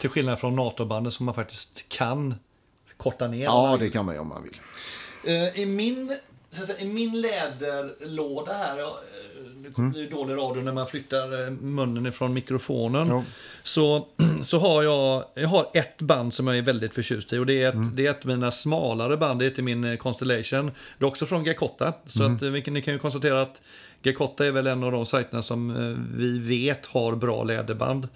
Till 0.00 0.10
skillnad 0.10 0.38
från 0.38 0.56
NATO-bandet 0.56 1.12
som 1.12 1.26
man 1.26 1.34
faktiskt 1.34 1.88
kan 1.88 2.34
korta 2.96 3.28
ner. 3.28 3.44
Ja, 3.44 3.76
det 3.80 3.90
kan 3.90 4.04
man 4.04 4.14
ju 4.14 4.20
om 4.20 4.28
man 4.28 4.42
vill. 4.42 4.60
Eh, 5.24 5.60
I 5.60 5.66
min, 5.66 6.16
så 6.54 6.60
att 6.60 6.66
säga, 6.66 6.80
i 6.80 6.84
min 6.88 7.20
läderlåda 7.20 8.52
här, 8.52 8.78
ja, 8.78 8.86
eh, 8.86 9.50
det 9.56 9.70
kommer 9.70 9.90
bli 9.90 10.06
dålig 10.06 10.34
radio 10.36 10.62
när 10.62 10.72
man 10.72 10.86
flyttar 10.86 11.44
eh, 11.44 11.50
munnen 11.50 12.06
ifrån 12.06 12.32
mikrofonen. 12.34 13.06
Jo. 13.10 13.24
Så, 13.62 14.06
så 14.42 14.58
har 14.58 14.82
jag, 14.82 15.24
jag 15.34 15.48
har 15.48 15.70
ett 15.74 15.98
band 16.00 16.34
som 16.34 16.46
jag 16.46 16.58
är 16.58 16.62
väldigt 16.62 16.94
förtjust 16.94 17.32
i 17.32 17.38
och 17.38 17.46
det 17.46 17.62
är 17.62 17.68
ett, 17.68 17.96
det 17.96 18.06
är 18.06 18.10
ett 18.10 18.20
av 18.20 18.26
mina 18.26 18.50
smalare 18.50 19.16
band, 19.16 19.38
det 19.38 19.44
heter 19.44 19.62
min 19.62 19.84
eh, 19.84 19.96
Constellation. 19.96 20.70
Det 20.98 21.04
är 21.04 21.08
också 21.08 21.26
från 21.26 21.44
Gekotta, 21.44 21.92
så 22.06 22.22
att, 22.24 22.42
vi 22.42 22.62
kan- 22.62 22.74
ni 22.74 22.82
kan 22.82 22.94
ju 22.94 22.98
konstatera 23.00 23.42
att 23.42 23.62
Gekotta 24.06 24.46
är 24.46 24.52
väl 24.52 24.66
en 24.66 24.84
av 24.84 24.92
de 24.92 25.06
sajterna 25.06 25.42
som 25.42 25.70
eh, 25.70 26.16
vi 26.16 26.38
vet 26.38 26.86
har 26.86 27.16
bra 27.16 27.44
läderband. 27.44 28.08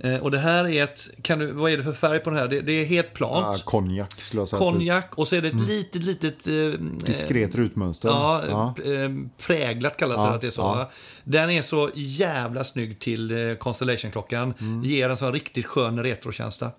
Eh, 0.00 0.16
och 0.16 0.30
det 0.30 0.38
här 0.38 0.68
är 0.68 0.84
ett, 0.84 1.08
kan 1.22 1.38
du, 1.38 1.52
vad 1.52 1.72
är 1.72 1.76
det 1.76 1.82
för 1.82 1.92
färg 1.92 2.18
på 2.18 2.30
den 2.30 2.38
här? 2.38 2.48
Det, 2.48 2.60
det 2.60 2.72
är 2.72 2.84
helt 2.84 3.12
plant. 3.14 3.60
Ah, 3.60 3.64
konjak 3.64 4.20
skulle 4.20 4.40
jag 4.40 4.48
säga. 4.48 4.60
typ. 4.60 4.68
Konjak 4.72 5.18
och 5.18 5.28
så 5.28 5.36
är 5.36 5.42
det 5.42 5.48
ett 5.48 5.68
litet, 5.68 6.02
litet... 6.02 6.46
Eh, 6.46 6.80
Diskret 7.06 7.54
rutmönster. 7.54 8.08
Ja, 8.08 8.42
ja. 8.48 8.74
eh, 8.84 9.10
präglat 9.46 9.96
kallas 9.96 10.16
det 10.16 10.22
Ja, 10.22 10.34
att 10.34 10.40
det 10.40 10.46
är 10.46 10.50
så. 10.50 10.62
ja. 10.62 10.90
Den 11.24 11.50
är 11.50 11.62
så 11.62 11.90
jävla 11.94 12.64
snygg 12.64 12.98
till 12.98 13.48
eh, 13.50 13.54
Constellation-klockan. 13.54 14.54
Mm. 14.60 14.84
Ger 14.84 15.08
en 15.10 15.16
sån 15.16 15.32
riktigt 15.32 15.66
skön 15.66 16.02
retrokänsla. 16.02 16.72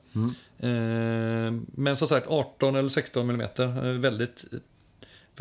Eh, 0.60 0.70
men 1.76 1.96
som 1.96 2.08
sagt 2.08 2.28
18 2.28 2.76
eller 2.76 2.90
16 2.90 3.30
mm. 3.30 3.42
Eh, 3.42 3.84
väldigt, 3.84 4.44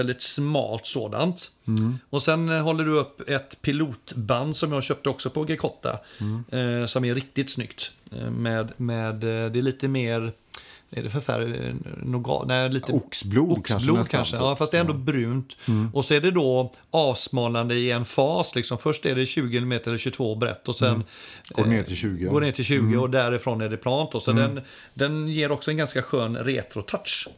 väldigt 0.01 0.23
smalt 0.23 0.87
sådant. 0.87 1.51
Mm. 1.67 1.99
Och 2.11 2.23
sen 2.23 2.49
eh, 2.49 2.63
håller 2.63 2.85
du 2.85 2.93
upp 2.93 3.29
ett 3.29 3.63
pilotband 3.63 4.57
som 4.57 4.73
jag 4.73 4.83
köpte 4.85 5.09
också 5.09 5.31
på 5.31 5.47
Gekotta. 5.49 5.99
Mm. 6.21 6.45
Eh, 6.81 6.87
som 6.87 7.05
är 7.05 7.15
riktigt 7.15 7.51
snyggt. 7.51 7.91
Eh, 8.19 8.31
med, 8.31 8.73
med, 8.77 9.15
eh, 9.15 9.51
det 9.53 9.59
är 9.59 9.63
lite 9.63 9.89
mer... 9.89 10.33
Är 10.93 11.03
det 11.03 11.11
för 11.11 11.21
färg? 11.21 11.51
Eh, 11.51 11.75
Nougat? 12.03 12.49
Nej, 12.49 12.69
lite... 12.69 12.93
Oxblod, 12.93 13.49
kanske 13.49 13.75
Oxblod 13.75 13.99
nästan, 13.99 14.19
kanske, 14.19 14.37
typ. 14.37 14.43
ja, 14.43 14.57
fast 14.57 14.73
det 14.73 14.79
är 14.79 14.81
ändå 14.81 14.93
brunt. 14.93 15.57
Och 15.93 16.05
så 16.05 16.15
är 16.15 16.21
det 16.21 16.31
då 16.31 16.71
avsmalnande 16.91 17.75
i 17.75 17.91
en 17.91 18.05
fas. 18.05 18.55
Liksom. 18.55 18.79
Först 18.79 19.07
är 19.07 19.15
det 19.15 19.27
20 19.27 19.59
mm 19.59 19.81
eller 19.87 19.97
22 19.97 20.35
brett 20.35 20.69
och 20.69 20.77
sen 20.77 21.05
Går 21.49 21.65
ner 21.65 21.83
till 21.83 21.97
20. 21.97 22.27
går 22.27 22.41
ner 22.41 22.53
till 22.53 22.65
20 22.65 22.97
och 22.97 23.11
därifrån 23.11 23.61
är 23.61 23.69
det 23.69 23.77
plant. 23.77 24.15
Och 24.15 24.23
så 24.23 24.33
den, 24.33 24.61
den 24.95 25.29
ger 25.29 25.53
också 25.53 25.71
en 25.71 25.77
ganska 25.77 26.03
skön 26.03 26.37
retro-touch. 26.37 27.29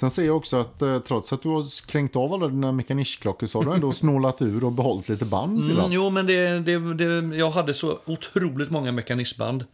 Sen 0.00 0.10
ser 0.10 0.26
jag 0.26 0.36
också 0.36 0.56
att 0.56 0.82
eh, 0.82 0.98
trots 0.98 1.32
att 1.32 1.42
du 1.42 1.48
har 1.48 1.86
kränkt 1.86 2.16
av 2.16 2.32
alla 2.32 2.48
dina 2.48 2.72
mekanischklockor 2.72 3.46
så 3.46 3.58
har 3.58 3.64
du 3.64 3.74
ändå 3.74 3.92
snålat 4.02 4.42
ur 4.42 4.64
och 4.64 4.72
behållit 4.72 5.08
lite 5.08 5.24
band 5.24 5.68
till 5.68 5.78
Mm, 5.78 5.92
jo, 5.92 6.10
men 6.10 6.26
det, 6.26 6.58
det, 6.58 6.94
det, 6.94 7.36
jag 7.36 7.50
hade 7.50 7.74
så 7.74 7.98
otroligt 8.04 8.70
många 8.70 8.92
mekanismband. 8.92 9.64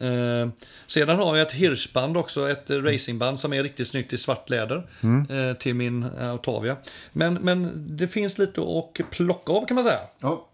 Eh, 0.00 0.48
sedan 0.86 1.18
har 1.18 1.36
jag 1.36 1.46
ett 1.46 1.52
Hirschband 1.52 2.16
också, 2.16 2.50
ett 2.50 2.70
eh, 2.70 2.76
racingband 2.76 3.40
som 3.40 3.52
är 3.52 3.62
riktigt 3.62 3.88
snyggt 3.88 4.12
i 4.12 4.18
svart 4.18 4.50
läder 4.50 4.88
eh, 5.02 5.56
till 5.56 5.74
min 5.74 6.02
eh, 6.20 6.34
Octavia. 6.34 6.76
Men, 7.12 7.34
men 7.34 7.86
det 7.96 8.08
finns 8.08 8.38
lite 8.38 8.60
att 8.60 9.10
plocka 9.10 9.52
av 9.52 9.66
kan 9.66 9.74
man 9.74 9.84
säga. 9.84 10.00
Ja. 10.20 10.48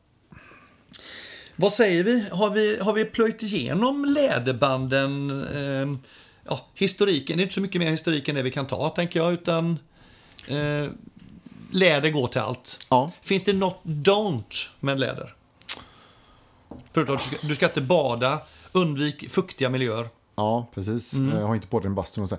Vad 1.56 1.72
säger 1.72 2.04
vi? 2.04 2.24
Har 2.30 2.50
vi, 2.50 2.78
har 2.80 2.92
vi 2.92 3.04
plöjt 3.04 3.42
igenom 3.42 4.04
läderbanden? 4.04 5.30
Eh, 5.30 5.98
ja, 6.44 6.66
historiken, 6.74 7.36
det 7.36 7.40
är 7.40 7.42
inte 7.42 7.54
så 7.54 7.60
mycket 7.60 7.80
mer 7.80 7.90
historik 7.90 8.28
än 8.28 8.34
det 8.34 8.42
vi 8.42 8.50
kan 8.50 8.66
ta 8.66 8.88
tänker 8.88 9.20
jag, 9.20 9.32
utan 9.32 9.78
eh, 10.46 10.90
läder 11.70 12.10
går 12.10 12.26
till 12.26 12.40
allt. 12.40 12.86
Ja. 12.88 13.12
Finns 13.22 13.44
det 13.44 13.52
något 13.52 13.80
don't 13.84 14.68
med 14.80 15.00
läder? 15.00 15.34
Förutom 16.92 17.14
att 17.14 17.22
du 17.30 17.36
ska, 17.36 17.46
du 17.46 17.54
ska 17.54 17.66
inte 17.66 17.80
bada, 17.80 18.40
undvik 18.72 19.30
fuktiga 19.30 19.68
miljöer. 19.68 20.08
Ja, 20.36 20.70
precis. 20.74 21.14
Mm. 21.14 21.38
Jag 21.38 21.46
har 21.46 21.54
inte 21.54 21.66
på 21.66 21.80
dig 21.80 21.86
en 21.86 21.94
bastu. 21.94 22.20
och 22.20 22.28
så. 22.28 22.36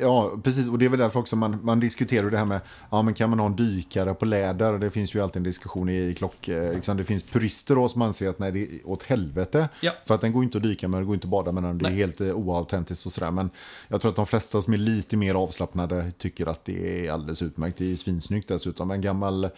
Ja, 0.00 0.32
precis. 0.42 0.68
Och 0.68 0.78
det 0.78 0.84
är 0.84 0.88
väl 0.88 1.00
därför 1.00 1.20
också 1.20 1.36
man, 1.36 1.58
man 1.64 1.80
diskuterar 1.80 2.30
det 2.30 2.38
här 2.38 2.44
med, 2.44 2.60
ja 2.90 3.02
men 3.02 3.14
kan 3.14 3.30
man 3.30 3.38
ha 3.38 3.46
en 3.46 3.56
dykare 3.56 4.14
på 4.14 4.24
läder? 4.24 4.78
Det 4.78 4.90
finns 4.90 5.14
ju 5.14 5.20
alltid 5.22 5.36
en 5.36 5.42
diskussion 5.42 5.88
i, 5.88 5.96
i 5.96 6.14
klock... 6.14 6.48
eh, 6.48 6.74
Liksom, 6.74 6.96
det 6.96 7.04
finns 7.04 7.22
purister 7.22 7.74
då 7.74 7.88
som 7.88 8.02
anser 8.02 8.28
att 8.28 8.38
nej, 8.38 8.52
det 8.52 8.62
är 8.62 8.68
åt 8.84 9.02
helvete. 9.02 9.68
Ja. 9.80 9.92
För 10.06 10.14
att 10.14 10.20
den 10.20 10.32
går 10.32 10.44
inte 10.44 10.58
att 10.58 10.62
dyka 10.62 10.88
med, 10.88 11.00
den 11.00 11.06
går 11.06 11.14
inte 11.14 11.26
att 11.26 11.30
bada 11.30 11.52
med 11.52 11.62
den. 11.62 11.78
Det 11.78 11.84
är 11.86 11.90
Nej. 11.90 11.98
helt 11.98 12.20
eh, 12.20 12.26
oautentiskt 12.34 13.06
och 13.06 13.12
sådär. 13.12 13.30
Men 13.30 13.50
jag 13.88 14.00
tror 14.00 14.10
att 14.10 14.16
de 14.16 14.26
flesta 14.26 14.62
som 14.62 14.72
är 14.74 14.78
lite 14.78 15.16
mer 15.16 15.34
avslappnade 15.34 16.12
tycker 16.18 16.46
att 16.46 16.64
det 16.64 17.06
är 17.06 17.12
alldeles 17.12 17.42
utmärkt. 17.42 17.78
Det 17.78 17.92
är 17.92 17.96
svinsnyggt 17.96 18.48
dessutom. 18.48 18.90
En 18.90 19.00
gammal, 19.00 19.48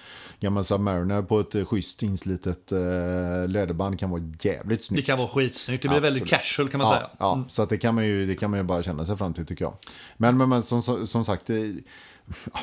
gammal 0.40 0.64
Submariner 0.64 1.22
på 1.22 1.40
ett 1.40 1.54
eh, 1.54 1.64
schysst 1.64 2.02
inslitet 2.02 2.72
eh, 2.72 2.78
läderband 3.48 3.98
kan 3.98 4.10
vara 4.10 4.22
jävligt 4.40 4.78
Det 4.80 4.84
snyggt. 4.84 5.06
kan 5.06 5.18
vara 5.18 5.28
skitsnyggt, 5.28 5.82
det 5.82 5.88
blir 5.88 6.00
väldigt 6.00 6.22
Absolut. 6.22 6.40
casual 6.42 6.68
kan 6.68 6.78
man 6.78 6.86
ja, 6.90 6.96
säga. 6.96 7.10
Ja, 7.18 7.44
så 7.54 7.62
att 7.62 7.68
det, 7.68 7.78
kan 7.78 7.94
man 7.94 8.06
ju, 8.06 8.26
det 8.26 8.36
kan 8.36 8.50
man 8.50 8.60
ju 8.60 8.64
bara 8.64 8.82
känna 8.82 9.04
sig 9.04 9.16
fram 9.16 9.34
till 9.34 9.46
tycker 9.46 9.64
jag. 9.64 9.74
Men, 10.16 10.36
men, 10.36 10.48
men 10.48 10.62
som, 10.62 10.82
som 11.06 11.24
sagt, 11.24 11.46
det, 11.46 11.74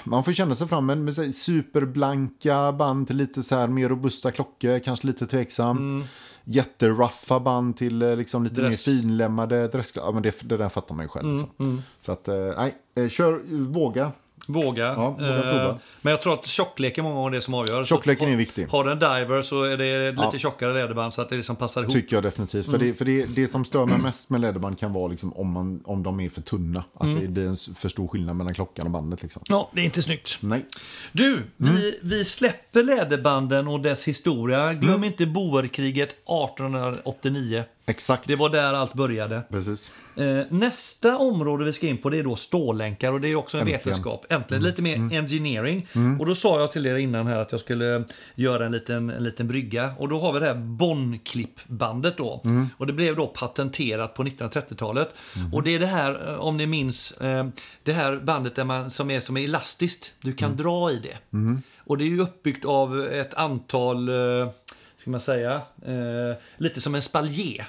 man 0.04 0.24
får 0.24 0.34
känna 0.34 0.56
sig 0.56 0.68
fram 0.68 0.86
med, 0.86 0.98
med 0.98 1.36
superblanka 1.36 2.72
band 2.72 3.08
till 3.08 3.18
lite 3.18 3.44
så 3.44 3.56
här 3.56 3.68
mer 3.68 3.90
robusta 3.90 4.32
klockor, 4.32 4.80
kanske 4.80 5.08
lite 5.08 5.28
tveksamt. 5.28 5.80
Mm. 5.80 6.04
Jätteruffa 6.44 7.40
band 7.40 7.78
till 7.78 8.02
eh, 8.02 8.16
liksom 8.16 8.44
lite 8.44 8.62
Dress. 8.62 8.88
mer 8.88 8.94
finlämmade 8.94 9.68
dressklockor. 9.68 10.10
Ja, 10.10 10.14
men 10.14 10.24
det, 10.24 10.50
det 10.50 10.58
där 10.58 10.70
fattar 10.70 10.96
man 10.96 11.06
ju 11.06 11.10
själv. 11.10 11.26
Mm, 11.28 11.38
liksom. 11.38 11.82
Så 12.02 12.12
att, 12.12 12.28
eh, 12.28 12.36
nej, 12.58 12.76
eh, 12.96 13.10
kör, 13.10 13.42
våga. 13.72 14.12
Våga. 14.48 14.86
Ja, 14.86 15.10
våga 15.10 15.66
Eh. 15.70 15.76
Men 16.02 16.12
jag 16.12 16.22
tror 16.22 16.34
att 16.34 16.46
tjockleken 16.48 17.04
många 17.04 17.16
gånger 17.16 17.30
är 17.32 17.36
det 17.36 17.42
som 17.42 17.54
avgör. 17.54 17.86
Tjockleken 17.86 18.30
är 18.30 18.36
viktig. 18.38 18.68
Har 18.68 18.84
du 18.84 18.92
en 18.92 19.00
diver 19.00 19.42
så 19.42 19.64
är 19.64 19.78
det 19.78 20.12
lite 20.12 20.24
Ja. 20.34 20.38
tjockare 20.38 20.74
läderband 20.74 21.14
så 21.14 21.22
att 21.22 21.30
det 21.30 21.36
liksom 21.36 21.56
passar 21.56 21.82
ihop. 21.82 21.94
Tycker 21.94 22.16
jag 22.16 22.24
definitivt. 22.24 22.72
För, 22.72 22.78
det, 22.78 22.94
för 22.94 23.06
det, 23.06 23.26
det 23.26 23.48
som 23.48 23.66
stör 23.66 23.86
mig 23.86 23.98
mest 24.00 24.30
med 24.30 24.42
läderband 24.42 24.80
kan 24.80 24.94
vara 24.94 25.08
liksom 25.08 25.34
om, 25.34 25.52
man, 25.52 25.82
om 25.86 26.04
de 26.04 26.20
är 26.20 26.30
för 26.30 26.42
tunna. 26.42 26.84
Att 26.94 27.04
Mm. 27.04 27.22
det 27.22 27.28
blir 27.28 27.48
en 27.48 27.56
för 27.76 27.90
stor 27.90 28.08
skillnad 28.08 28.36
mellan 28.36 28.54
klockan 28.54 28.86
och 28.86 28.92
bandet. 28.92 29.24
Liksom. 29.24 29.42
Ja, 29.46 29.70
det 29.74 29.82
är 29.82 29.86
inte 29.86 30.02
snyggt. 30.02 30.38
Nej. 30.40 30.66
Du, 31.12 31.32
Mm. 31.34 31.46
vi, 31.58 32.00
vi 32.02 32.26
släpper 32.26 32.84
läderbanden 32.84 33.68
och 33.68 33.80
dess 33.80 34.08
historia. 34.08 34.74
Glöm 34.74 35.04
inte 35.04 35.26
boerkriget 35.26 36.10
1889. 36.10 37.64
Exakt. 37.92 38.28
Det 38.28 38.36
var 38.36 38.50
där 38.50 38.74
allt 38.74 38.94
började. 38.94 39.42
Precis. 39.50 39.92
Eh, 40.16 40.40
nästa 40.50 41.18
område 41.18 41.66
vi 41.66 41.74
ska 41.74 41.88
in 41.88 41.98
på 41.98 42.10
det 42.10 42.18
är 42.18 42.24
då 42.24 42.36
stålänkar 42.36 43.12
och 43.12 43.22
det 43.22 43.28
är 43.28 43.36
också 43.36 43.58
en 43.58 43.62
Äntligen. 43.62 43.80
vetenskap. 43.80 44.26
Äntligen, 44.30 44.64
lite 44.64 44.82
mer 44.82 44.96
engineering. 44.96 45.88
Och 46.20 46.26
då 46.26 46.36
sa 46.36 46.60
jag 46.60 46.72
till 46.72 46.86
er 46.86 46.96
innan 46.96 47.28
här 47.28 47.38
att 47.38 47.52
jag 47.52 47.60
skulle 47.62 48.04
göra 48.36 48.66
en 48.66 48.72
liten, 48.72 49.10
en 49.10 49.24
liten 49.24 49.48
brygga. 49.48 49.92
Och 49.98 50.10
då 50.10 50.20
har 50.20 50.34
vi 50.34 50.40
det 50.40 50.46
här 50.46 50.56
Bondklippbandet 50.56 52.18
då. 52.18 52.42
Och 52.78 52.88
det 52.88 52.94
blev 52.94 53.16
då 53.16 53.28
patenterat 53.28 54.14
på 54.14 54.24
1930-talet. 54.24 55.10
Och 55.54 55.64
det 55.64 55.76
är 55.76 55.80
det 55.80 55.86
här, 55.88 56.28
eh, 56.28 56.40
om 56.40 56.58
ni 56.58 56.66
minns, 56.68 57.12
eh, 57.12 57.46
det 57.84 57.94
här 57.94 58.16
bandet 58.18 58.56
där 58.56 58.64
man, 58.64 58.92
som 58.92 59.12
är 59.12 59.20
som 59.20 59.38
är 59.38 59.44
elastiskt. 59.44 60.14
Du 60.22 60.34
kan 60.34 60.58
dra 60.58 60.92
i 60.92 60.96
det. 61.00 61.38
Och 61.78 61.98
det 61.98 62.04
är 62.04 62.10
ju 62.10 62.22
uppbyggt 62.22 62.66
av 62.66 63.02
ett 63.06 63.34
antal 63.34 64.10
eh, 64.10 64.50
ska 64.98 65.12
man 65.12 65.20
säga, 65.20 65.54
eh, 65.86 66.38
lite 66.58 66.82
som 66.82 66.96
en 66.96 67.02
spaljer. 67.02 67.68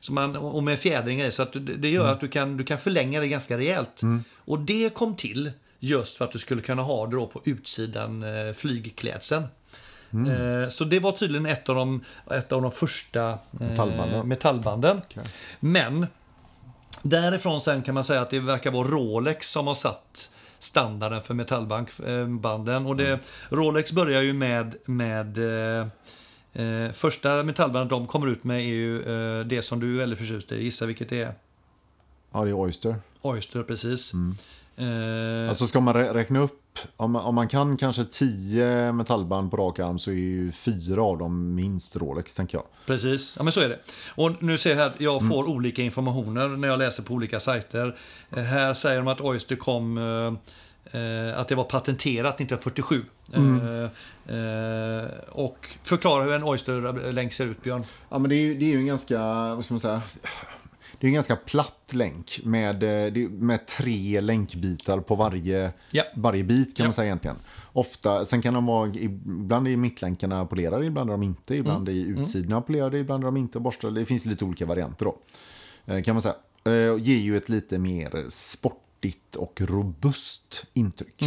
Så 0.00 0.12
man, 0.12 0.36
och 0.36 0.62
med 0.62 0.78
fjädringar 0.78 1.26
i, 1.26 1.32
så 1.32 1.42
att 1.42 1.52
det- 1.76 1.88
gör 1.88 2.08
att 2.08 2.20
du 2.20 2.28
kan, 2.28 2.56
du 2.56 2.64
kan 2.64 2.78
förlänga 2.78 3.20
det 3.20 3.28
ganska 3.28 3.58
rejält. 3.58 4.00
Och 4.36 4.58
det 4.58 4.94
kom 4.94 5.16
till 5.16 5.50
just 5.78 6.16
för 6.16 6.24
att 6.24 6.32
du 6.32 6.38
skulle 6.38 6.62
kunna 6.62 6.82
ha 6.82 7.06
det 7.06 7.16
då 7.16 7.26
på 7.26 7.40
utsidan 7.44 8.22
eh, 8.22 8.52
flygklädseln. 8.54 9.42
Eh, 10.12 10.68
så 10.68 10.84
det 10.84 10.98
var 10.98 11.12
tydligen 11.12 11.46
ett 11.46 11.68
av 11.68 11.76
de, 11.76 12.04
ett 12.30 12.52
av 12.52 12.62
de 12.62 12.72
första 12.72 13.28
eh, 13.30 13.38
Metallbanden. 13.50 14.28
metallbanden. 14.28 15.00
Men 15.60 16.06
därifrån 17.02 17.60
sen 17.60 17.82
kan 17.82 17.94
man 17.94 18.04
säga 18.04 18.20
att 18.20 18.30
det 18.30 18.40
verkar 18.40 18.70
vara 18.70 18.88
Rolex 18.88 19.50
som 19.50 19.66
har 19.66 19.74
satt 19.74 20.30
standarden 20.58 21.22
för 21.22 21.34
metallbanden. 21.34 22.86
Och 22.86 22.96
det, 22.96 23.18
Rolex 23.48 23.92
börjar 23.92 24.22
ju 24.22 24.32
med, 24.32 24.74
med 24.84 25.38
eh, 26.56 26.92
första 26.92 27.42
metallbandet 27.42 27.90
de 27.90 28.06
kommer 28.06 28.26
ut 28.26 28.44
med 28.44 28.56
är 28.58 28.64
ju 28.64 29.02
eh, 29.40 29.46
det 29.46 29.62
som 29.62 29.80
du 29.80 29.94
är 29.94 29.98
väldigt 29.98 30.18
förtjust 30.18 30.52
i. 30.52 30.62
Gissa 30.64 30.86
vilket 30.86 31.08
det 31.08 31.22
är? 31.22 31.32
Ja, 32.32 32.44
det 32.44 32.50
är 32.50 32.60
Oyster. 32.60 32.96
Oyster, 33.22 33.62
precis. 33.62 34.12
Eh, 34.76 35.48
Alltså 35.48 35.66
ska 35.66 35.80
man 35.80 35.94
rä- 35.94 36.12
räkna 36.14 36.38
upp, 36.40 36.62
om 36.96 37.10
man, 37.10 37.22
om 37.24 37.34
man 37.34 37.48
kan 37.48 37.76
kanske 37.76 38.04
tio 38.04 38.92
metallband 38.92 39.50
på 39.50 39.56
rak 39.56 39.78
arm 39.78 39.98
så 39.98 40.10
är 40.10 40.14
ju 40.14 40.52
fyra 40.52 41.02
av 41.02 41.18
dem 41.18 41.54
minst 41.54 41.96
Rolex, 41.96 42.34
tänker 42.34 42.58
jag. 42.58 42.64
Precis, 42.86 43.34
ja 43.38 43.42
men 43.44 43.52
så 43.52 43.60
är 43.60 43.68
det. 43.68 43.78
Och 44.08 44.42
nu 44.42 44.58
ser 44.58 44.70
jag 44.70 44.76
här, 44.76 44.92
jag 44.98 45.28
får 45.28 45.48
olika 45.48 45.82
informationer 45.82 46.48
när 46.48 46.68
jag 46.68 46.78
läser 46.78 47.02
på 47.02 47.14
olika 47.14 47.40
sajter. 47.40 47.96
Eh, 48.30 48.42
här 48.42 48.74
säger 48.74 48.98
de 48.98 49.08
att 49.08 49.20
Oyster 49.20 49.56
kom, 49.56 49.98
eh, 49.98 50.34
att 51.36 51.48
det 51.48 51.54
var 51.54 51.64
patenterat 51.64 52.34
1947. 52.40 53.02
Eh, 53.32 53.82
eh, 54.36 55.04
och 55.28 55.66
förklara 55.82 56.24
hur 56.24 56.32
en 56.32 56.42
Oyster-länk 56.44 57.32
ser 57.32 57.46
ut, 57.46 57.62
Björn. 57.62 57.82
Ja, 58.08 58.18
men 58.18 58.28
det 58.28 58.36
är 58.36 58.40
ju, 58.40 58.54
det 58.58 58.64
är 58.64 58.68
ju 58.68 58.76
en 58.78 58.86
ganska, 58.86 59.18
vad 59.54 59.64
ska 59.64 59.74
man 59.74 59.80
säga, 59.80 60.02
det 61.00 61.06
är 61.06 61.08
en 61.08 61.14
ganska 61.14 61.36
platt 61.36 61.90
länk 61.92 62.40
med, 62.44 62.82
eh, 62.82 63.28
med 63.30 63.66
tre 63.66 64.20
länkbitar 64.20 65.00
på 65.00 65.14
varje, 65.14 65.72
Ja. 65.90 66.02
varje 66.16 66.44
bit 66.44 66.76
kan 66.76 66.84
Ja. 66.84 66.88
man 66.88 66.92
säga 66.92 67.06
egentligen. 67.06 67.36
Ofta, 67.72 68.24
sen 68.24 68.42
kan 68.42 68.54
de 68.54 68.66
vara, 68.66 68.88
ibland 68.94 69.68
är 69.68 69.76
mittlänkarna 69.76 70.46
polerade, 70.46 70.86
ibland 70.86 71.10
är 71.10 71.14
de 71.14 71.22
inte, 71.22 71.54
ibland 71.54 71.88
är 71.88 71.92
utsidorna 71.92 72.60
polerade, 72.60 72.98
ibland 72.98 73.24
är 73.24 73.26
de 73.26 73.36
inte 73.36 73.60
borstade. 73.60 74.00
Det 74.00 74.04
finns 74.04 74.24
lite 74.24 74.44
olika 74.44 74.66
varianter 74.66 75.04
då. 75.04 75.18
Eh, 75.94 76.02
Kan 76.02 76.14
man 76.14 76.22
säga. 76.22 76.34
Eh, 76.64 76.72
ger 77.02 77.16
ju 77.18 77.36
ett 77.36 77.48
lite 77.48 77.78
mer 77.78 78.24
sportigt 78.96 79.36
och 79.36 79.60
robust 79.60 80.64
intryck. 80.74 81.22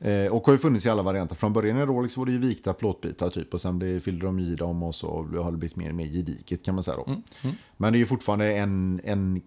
Eh, 0.00 0.32
och 0.32 0.46
har 0.46 0.52
ju 0.52 0.58
funnits 0.58 0.86
i 0.86 0.88
alla 0.90 1.02
varianter. 1.02 1.34
Från 1.36 1.52
början 1.52 1.78
i 1.78 1.80
Rolex 1.86 2.16
var 2.16 2.26
det 2.26 2.32
ju 2.32 2.38
vikta 2.38 2.72
plåtbitar 2.72 3.30
typ 3.30 3.54
och 3.54 3.60
sen 3.60 3.78
blev- 3.78 4.00
fyllde 4.00 4.26
de 4.26 4.38
i 4.38 4.54
dem 4.54 4.82
och 4.82 4.94
så 4.94 5.22
har 5.42 5.50
det 5.52 5.56
blivit 5.58 5.76
mer, 5.76 5.92
mer 5.92 6.06
gediget 6.06 6.62
kan 6.64 6.74
man 6.74 6.84
säga 6.84 6.96
då. 6.96 7.04
Men 7.76 7.92
det 7.92 7.96
är 7.96 8.00
ju 8.00 8.06
fortfarande 8.06 8.52
en, 8.56 9.00
en 9.04 9.40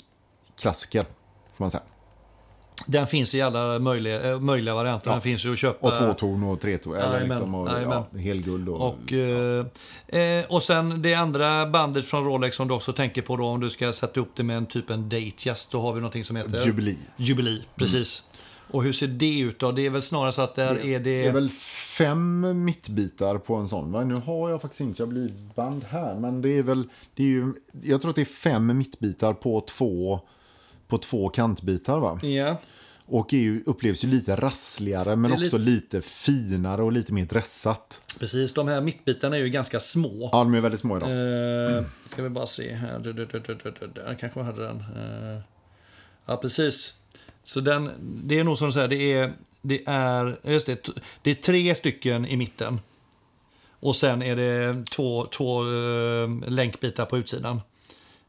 klassiker 0.59 1.03
får 1.55 1.63
man 1.63 1.71
säga. 1.71 1.83
Den 2.85 3.07
finns 3.07 3.35
i 3.35 3.41
alla 3.41 3.79
möjliga, 3.79 4.31
eh, 4.31 4.39
möjliga 4.39 4.75
varianter. 4.75 5.11
Den 5.11 5.21
finns 5.21 5.45
ju 5.45 5.51
att 5.51 5.57
köpa. 5.57 5.87
Och 5.87 5.95
tvåton 5.95 6.43
och 6.43 6.61
treton. 6.61 6.93
Eller 6.93 7.13
Jajamän, 7.13 7.29
liksom, 7.29 7.55
och, 7.55 7.69
ja, 7.69 8.07
helguld 8.19 8.69
och... 8.69 8.87
Och, 8.87 9.13
eh, 9.13 9.65
eh, 10.07 10.45
och 10.49 10.63
sen 10.63 11.01
det 11.01 11.13
andra 11.13 11.65
bandet 11.65 12.05
från 12.05 12.25
Rolex 12.25 12.55
som 12.55 12.67
du 12.67 12.73
också 12.73 12.93
tänker 12.93 13.21
på 13.21 13.37
då 13.37 13.45
om 13.45 13.59
du 13.59 13.69
ska 13.69 13.91
sätta 13.91 14.19
upp 14.19 14.31
det 14.35 14.43
med 14.43 14.57
en 14.57 14.65
typ 14.65 14.89
en 14.89 15.09
Datejust. 15.09 15.71
Då 15.71 15.81
har 15.81 15.93
vi 15.93 15.99
någonting 15.99 16.23
som 16.23 16.35
heter 16.35 16.65
Jubilee. 16.65 16.97
Jubilee, 17.17 17.61
precis. 17.75 18.23
Och 18.71 18.83
hur 18.83 18.91
ser 18.91 19.07
det 19.07 19.39
ut 19.39 19.59
då? 19.59 19.71
Det 19.71 19.85
är 19.85 19.89
väl 19.89 20.01
snarare 20.01 20.31
så 20.31 20.41
att 20.41 20.55
där 20.55 20.85
är 20.85 20.99
det... 20.99 20.99
Det 20.99 21.25
är 21.25 21.33
väl 21.33 21.49
fem 21.97 22.63
mittbitar 22.65 23.37
på 23.37 23.55
en 23.55 23.67
sån. 23.67 23.91
Va? 23.91 24.03
Nu 24.03 24.15
har 24.15 24.49
jag 24.49 24.61
faktiskt 24.61 24.81
inte 24.81 25.29
band 25.55 25.83
här. 25.89 26.15
Men 26.15 26.41
det 26.41 26.57
är 26.57 26.63
väl... 26.63 26.89
Det 27.13 27.23
är 27.23 27.27
ju, 27.27 27.53
jag 27.83 28.01
tror 28.01 28.09
att 28.09 28.15
det 28.15 28.21
är 28.21 28.25
fem 28.25 28.77
mittbitar 28.77 29.33
på 29.33 29.61
två, 29.61 30.19
på 30.89 30.97
två 30.97 31.29
kantbitar. 31.29 31.99
Va? 31.99 32.19
Ja, 32.23 32.57
Och 33.05 33.33
ju, 33.33 33.63
upplevs 33.65 34.03
ju 34.03 34.07
lite 34.07 34.35
rassligare 34.35 35.15
men 35.15 35.31
också 35.31 35.57
lite 35.57 36.01
finare 36.01 36.81
och 36.83 36.91
lite 36.91 37.13
mer 37.13 37.25
dressat. 37.25 38.01
precis. 38.19 38.53
De 38.53 38.67
här 38.67 38.81
mittbitarna 38.81 39.37
är 39.37 39.41
ju 39.41 39.49
ganska 39.49 39.79
små. 39.79 40.29
Ja, 40.31 40.37
de 40.39 40.53
är 40.53 40.61
väldigt 40.61 40.79
små 40.79 40.97
idag. 40.97 41.09
Eh, 41.77 41.83
ska 42.07 42.23
vi 42.23 42.29
bara 42.29 42.47
se 42.47 42.73
här. 42.73 42.99
Du, 42.99 43.13
du, 43.13 43.25
du, 43.25 43.39
du, 43.39 43.55
du, 43.63 43.73
du. 43.87 44.15
Kanske 44.19 44.41
hade 44.41 44.63
den. 44.67 44.77
Eh, 44.79 45.39
ja, 46.25 46.37
precis. 46.37 46.95
Så 47.43 47.59
den, 47.59 47.89
det 48.27 48.39
är 48.39 48.43
nog 48.43 48.57
som 48.57 48.67
du 48.67 48.71
säger, 48.71 48.87
det 48.87 49.13
är, 49.13 49.33
det 49.61 49.83
är, 49.85 50.37
just 50.43 50.67
det, 50.67 50.89
det 51.21 51.31
är 51.31 51.35
tre 51.35 51.75
stycken 51.75 52.25
i 52.25 52.37
mitten. 52.37 52.79
Och 53.81 53.95
sen 53.95 54.21
är 54.21 54.35
det 54.35 54.85
två, 54.91 55.25
två 55.25 55.61
eh, 55.63 56.29
länkbitar 56.47 57.05
på 57.05 57.17
utsidan. 57.17 57.61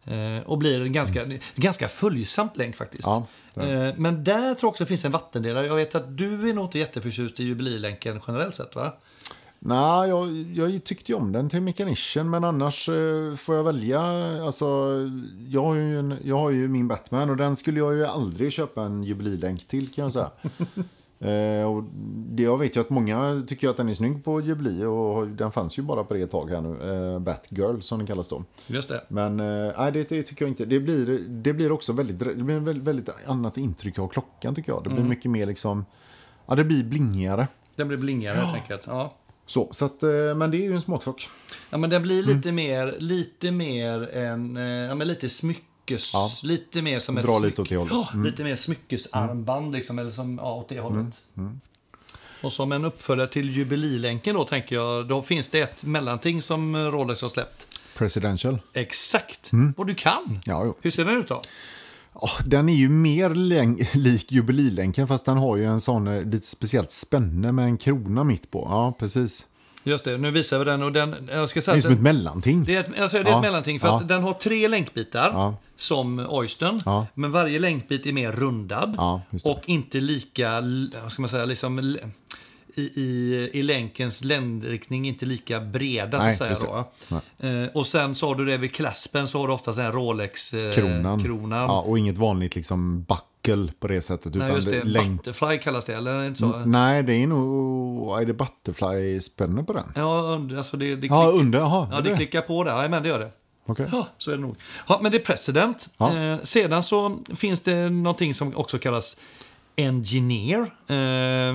Eh, 0.04 0.42
och 0.46 0.58
blir 0.58 0.80
en 0.80 0.92
ganska, 0.92 1.26
ganska 1.54 1.88
följsamt 1.88 2.56
länk 2.56 2.76
faktiskt. 2.76 3.06
Ja, 3.06 3.26
eh, 3.54 3.94
men 3.96 4.24
där 4.24 4.54
tror 4.54 4.56
jag 4.60 4.68
också 4.68 4.84
det 4.84 4.88
finns 4.88 5.04
en 5.04 5.12
vattendelare. 5.12 5.66
Jag 5.66 5.76
vet 5.76 5.94
att 5.94 6.16
du 6.16 6.50
är 6.50 6.54
nog 6.54 6.64
inte 6.64 6.78
jätteförtjust 6.78 7.40
i 7.40 7.44
jubililänken 7.44 8.20
generellt 8.26 8.54
sett 8.54 8.74
va? 8.74 8.92
Nej, 9.62 10.08
jag, 10.08 10.32
jag 10.54 10.84
tyckte 10.84 11.12
ju 11.12 11.18
om 11.18 11.32
den 11.32 11.50
till 11.50 11.60
Mechanician, 11.60 12.30
men 12.30 12.44
annars 12.44 12.88
eh, 12.88 13.36
får 13.36 13.54
jag 13.56 13.64
välja. 13.64 14.00
Alltså, 14.44 14.66
jag, 15.48 15.62
har 15.62 15.74
ju 15.74 15.98
en, 15.98 16.18
jag 16.24 16.38
har 16.38 16.50
ju 16.50 16.68
min 16.68 16.88
Batman 16.88 17.30
och 17.30 17.36
den 17.36 17.56
skulle 17.56 17.78
jag 17.78 17.94
ju 17.94 18.06
aldrig 18.06 18.52
köpa 18.52 18.82
en 18.82 19.04
jubililänk 19.04 19.68
till 19.68 19.92
kan 19.92 20.04
jag 20.04 20.12
säga. 20.12 20.30
eh, 21.20 21.64
och 21.72 21.84
det, 22.28 22.42
jag 22.42 22.58
vet 22.58 22.76
ju 22.76 22.80
att 22.80 22.90
många 22.90 23.42
tycker 23.46 23.68
att 23.68 23.76
den 23.76 23.88
är 23.88 23.94
snygg 23.94 24.24
på 24.24 24.40
jubili 24.40 24.84
och 24.84 25.28
den 25.28 25.52
fanns 25.52 25.78
ju 25.78 25.82
bara 25.82 26.04
på 26.04 26.14
det 26.14 26.20
ett 26.20 26.30
tag 26.30 26.50
här 26.50 26.60
nu. 26.60 26.68
Eh, 27.14 27.18
Batgirl 27.18 27.80
som 27.80 27.98
den 27.98 28.06
kallas 28.06 28.28
då. 28.28 28.44
Just 28.66 28.88
det. 28.88 29.04
Men 29.08 29.40
eh, 29.40 29.90
det, 29.92 30.08
det 30.08 30.22
tycker 30.22 30.44
jag 30.44 30.50
inte. 30.50 30.64
Det 30.64 30.80
blir, 30.80 31.18
det 31.28 31.52
blir 31.52 31.72
också 31.72 31.92
väldigt, 31.92 32.18
det 32.18 32.34
blir 32.34 32.60
väldigt, 32.60 32.84
väldigt 32.84 33.08
annat 33.26 33.58
intryck 33.58 33.98
av 33.98 34.08
klockan 34.08 34.54
tycker 34.54 34.72
jag. 34.72 34.84
Det 34.84 34.90
blir 34.90 35.04
mycket 35.04 35.30
mer 35.30 35.46
liksom, 35.46 35.84
ja 36.46 36.54
det 36.54 36.64
blir 36.64 36.84
blingigare. 36.84 37.48
Den 37.76 37.88
blir 37.88 37.98
blingigare 37.98 38.36
helt 38.36 38.54
enkelt. 38.54 38.82
Ja. 38.86 39.14
Så, 39.46 39.68
så 39.72 39.84
att, 39.84 40.02
eh, 40.02 40.10
men 40.36 40.50
det 40.50 40.56
är 40.56 40.62
ju 40.68 40.74
en 40.74 40.80
smaksak. 40.80 41.28
Ja, 41.70 41.78
men 41.78 41.90
den 41.90 42.02
blir 42.02 42.22
Mm. 42.22 42.36
lite 42.36 42.52
mer, 42.52 42.94
lite 42.98 43.50
mer 43.50 44.16
en, 44.16 44.56
eh, 44.56 44.62
ja 44.64 44.94
men 44.94 45.08
lite 45.08 45.28
smyckes, 45.98 46.42
Ja. 46.42 46.48
lite 46.48 46.82
mer 46.82 46.98
som 46.98 47.18
ett 47.18 47.26
Dra 47.26 47.32
smyck- 47.32 47.44
lite 47.44 47.76
åt. 47.78 48.12
Mm. 48.14 48.24
Lite 48.24 48.44
mer 48.44 48.56
smyckesarmband 48.56 49.72
liksom, 49.72 49.98
eller 49.98 50.10
som, 50.10 50.38
ja, 50.42 50.54
åt 50.54 50.68
det 50.68 50.80
hållet. 50.80 51.14
Mm. 51.36 51.60
Och 52.42 52.52
som 52.52 52.72
en 52.72 52.84
uppföljare 52.84 53.28
till 53.28 53.50
jubililänken 53.50 54.34
då 54.34 54.44
tänker 54.44 54.76
jag, 54.76 55.08
då 55.08 55.22
finns 55.22 55.48
det 55.48 55.60
ett 55.60 55.84
mellanting 55.84 56.42
som 56.42 56.76
Rolex 56.76 57.22
har 57.22 57.28
släppt. 57.28 57.66
Presidential. 57.96 58.58
Exakt, 58.72 59.50
och 59.76 59.86
du 59.86 59.94
kan. 59.94 60.24
Mm. 60.28 60.40
Ja, 60.44 60.64
jo. 60.64 60.76
Hur 60.80 60.90
ser 60.90 61.04
den 61.04 61.16
ut 61.20 61.28
då? 61.28 61.42
Den 62.46 62.68
är 62.68 62.74
ju 62.74 62.88
mer 62.88 63.30
lik 63.96 64.32
jubililänken 64.32 65.08
fast 65.08 65.24
den 65.24 65.36
har 65.36 65.56
ju 65.56 65.64
en 65.64 65.80
sån 65.80 66.06
eh, 66.08 66.22
lite 66.24 66.46
speciellt 66.46 66.90
spänne 66.90 67.52
med 67.52 67.64
en 67.64 67.78
krona 67.78 68.24
mitt 68.24 68.50
på. 68.50 68.66
Ja, 68.70 68.96
precis. 68.98 69.46
Just 69.84 70.04
det, 70.04 70.18
nu 70.18 70.30
visar 70.30 70.58
vi 70.58 70.64
den 70.64 70.82
och 70.82 70.92
den, 70.92 71.28
jag 71.32 71.48
ska 71.48 71.58
Det 71.60 71.64
säga 71.64 71.74
är 71.74 71.78
att 71.78 71.82
som 71.82 71.92
ett 71.92 72.00
mellanting. 72.00 72.64
det 72.64 72.76
är 72.76 72.80
ett, 72.80 73.00
alltså 73.00 73.16
det 73.16 73.22
är 73.28 73.30
Ja, 73.30 73.36
ett 73.36 73.42
mellanting 73.42 73.80
för 73.80 73.88
ja. 73.88 73.96
att 74.00 74.08
den 74.08 74.22
har 74.22 74.32
tre 74.32 74.68
länkbitar 74.68 75.30
Ja. 75.34 75.56
som 75.76 76.18
Oystern. 76.28 76.82
Men 77.14 77.32
varje 77.32 77.58
länkbit 77.58 78.06
är 78.06 78.12
mer 78.12 78.32
rundad. 78.32 78.92
Det. 79.30 79.50
och 79.50 79.60
inte 79.66 80.00
lika, 80.00 80.60
vad 81.02 81.12
ska 81.12 81.22
man 81.22 81.28
säga, 81.28 81.44
liksom 81.44 81.78
i, 82.76 82.80
i, 82.80 83.50
i 83.52 83.62
länkens 83.62 84.24
ländriktning 84.24 85.08
inte 85.08 85.26
lika 85.26 85.60
breda 85.60 86.18
Nej, 86.18 86.36
så 86.36 86.44
att 86.44 86.58
säga. 86.58 86.84
det. 87.08 87.20
Då. 87.40 87.48
Eh, 87.48 87.68
och 87.74 87.86
sen 87.86 88.14
så 88.14 88.26
har 88.28 88.34
du 88.34 88.44
det 88.46 88.56
vid 88.56 88.72
klaspen 88.74 89.28
så 89.28 89.40
har 89.40 89.46
du 89.48 89.52
oftast 89.54 89.78
den 89.78 89.92
Rolex-kronan. 89.92 90.72
Kronan. 90.72 91.22
kronan. 91.24 91.58
Ja, 91.58 91.80
och 91.80 91.98
inget 91.98 92.18
vanligt 92.18 92.56
liksom 92.56 93.02
buckel 93.42 93.72
på 93.80 93.88
det 93.88 94.00
sättet. 94.00 94.34
Nej, 94.34 94.44
utan 94.44 94.56
just 94.56 94.68
det. 94.70 94.84
länk- 94.84 95.24
Butterfly 95.24 95.58
kallas 95.58 95.84
det, 95.84 95.94
eller 95.94 96.20
det 96.20 96.26
inte 96.26 96.38
så? 96.38 96.58
Nej, 96.66 97.02
det 97.02 97.14
är 97.14 97.26
nog... 97.26 98.20
Är 98.22 98.26
det 98.26 98.32
butterfly-spänne 98.34 99.64
på 99.64 99.72
den? 99.72 99.92
Ja, 99.94 100.20
under, 100.20 100.56
alltså 100.56 100.76
det, 100.76 100.96
det, 100.96 101.06
Ja, 101.06 101.26
under. 101.26 101.58
Jaha, 101.58 101.88
ja, 101.92 102.00
det 102.00 102.16
klickar 102.16 102.40
på 102.42 102.64
där. 102.64 102.88
Men 102.88 103.02
det 103.02 103.08
gör 103.08 103.18
det. 103.18 103.30
Okej. 103.66 103.86
Ja, 103.92 104.08
så 104.18 104.30
är 104.30 104.34
det 104.36 104.40
nog. 104.42 104.56
Ja, 104.88 105.00
men 105.02 105.12
det 105.12 105.18
är 105.18 105.24
president. 105.24 105.88
Ja. 105.98 106.16
Eh, 106.16 106.38
sedan 106.42 106.82
så 106.82 107.18
finns 107.36 107.60
det 107.60 107.90
någonting 107.90 108.34
som 108.34 108.56
också 108.56 108.78
kallas 108.78 109.16
engineer. 109.76 110.60
Eh, 110.86 111.54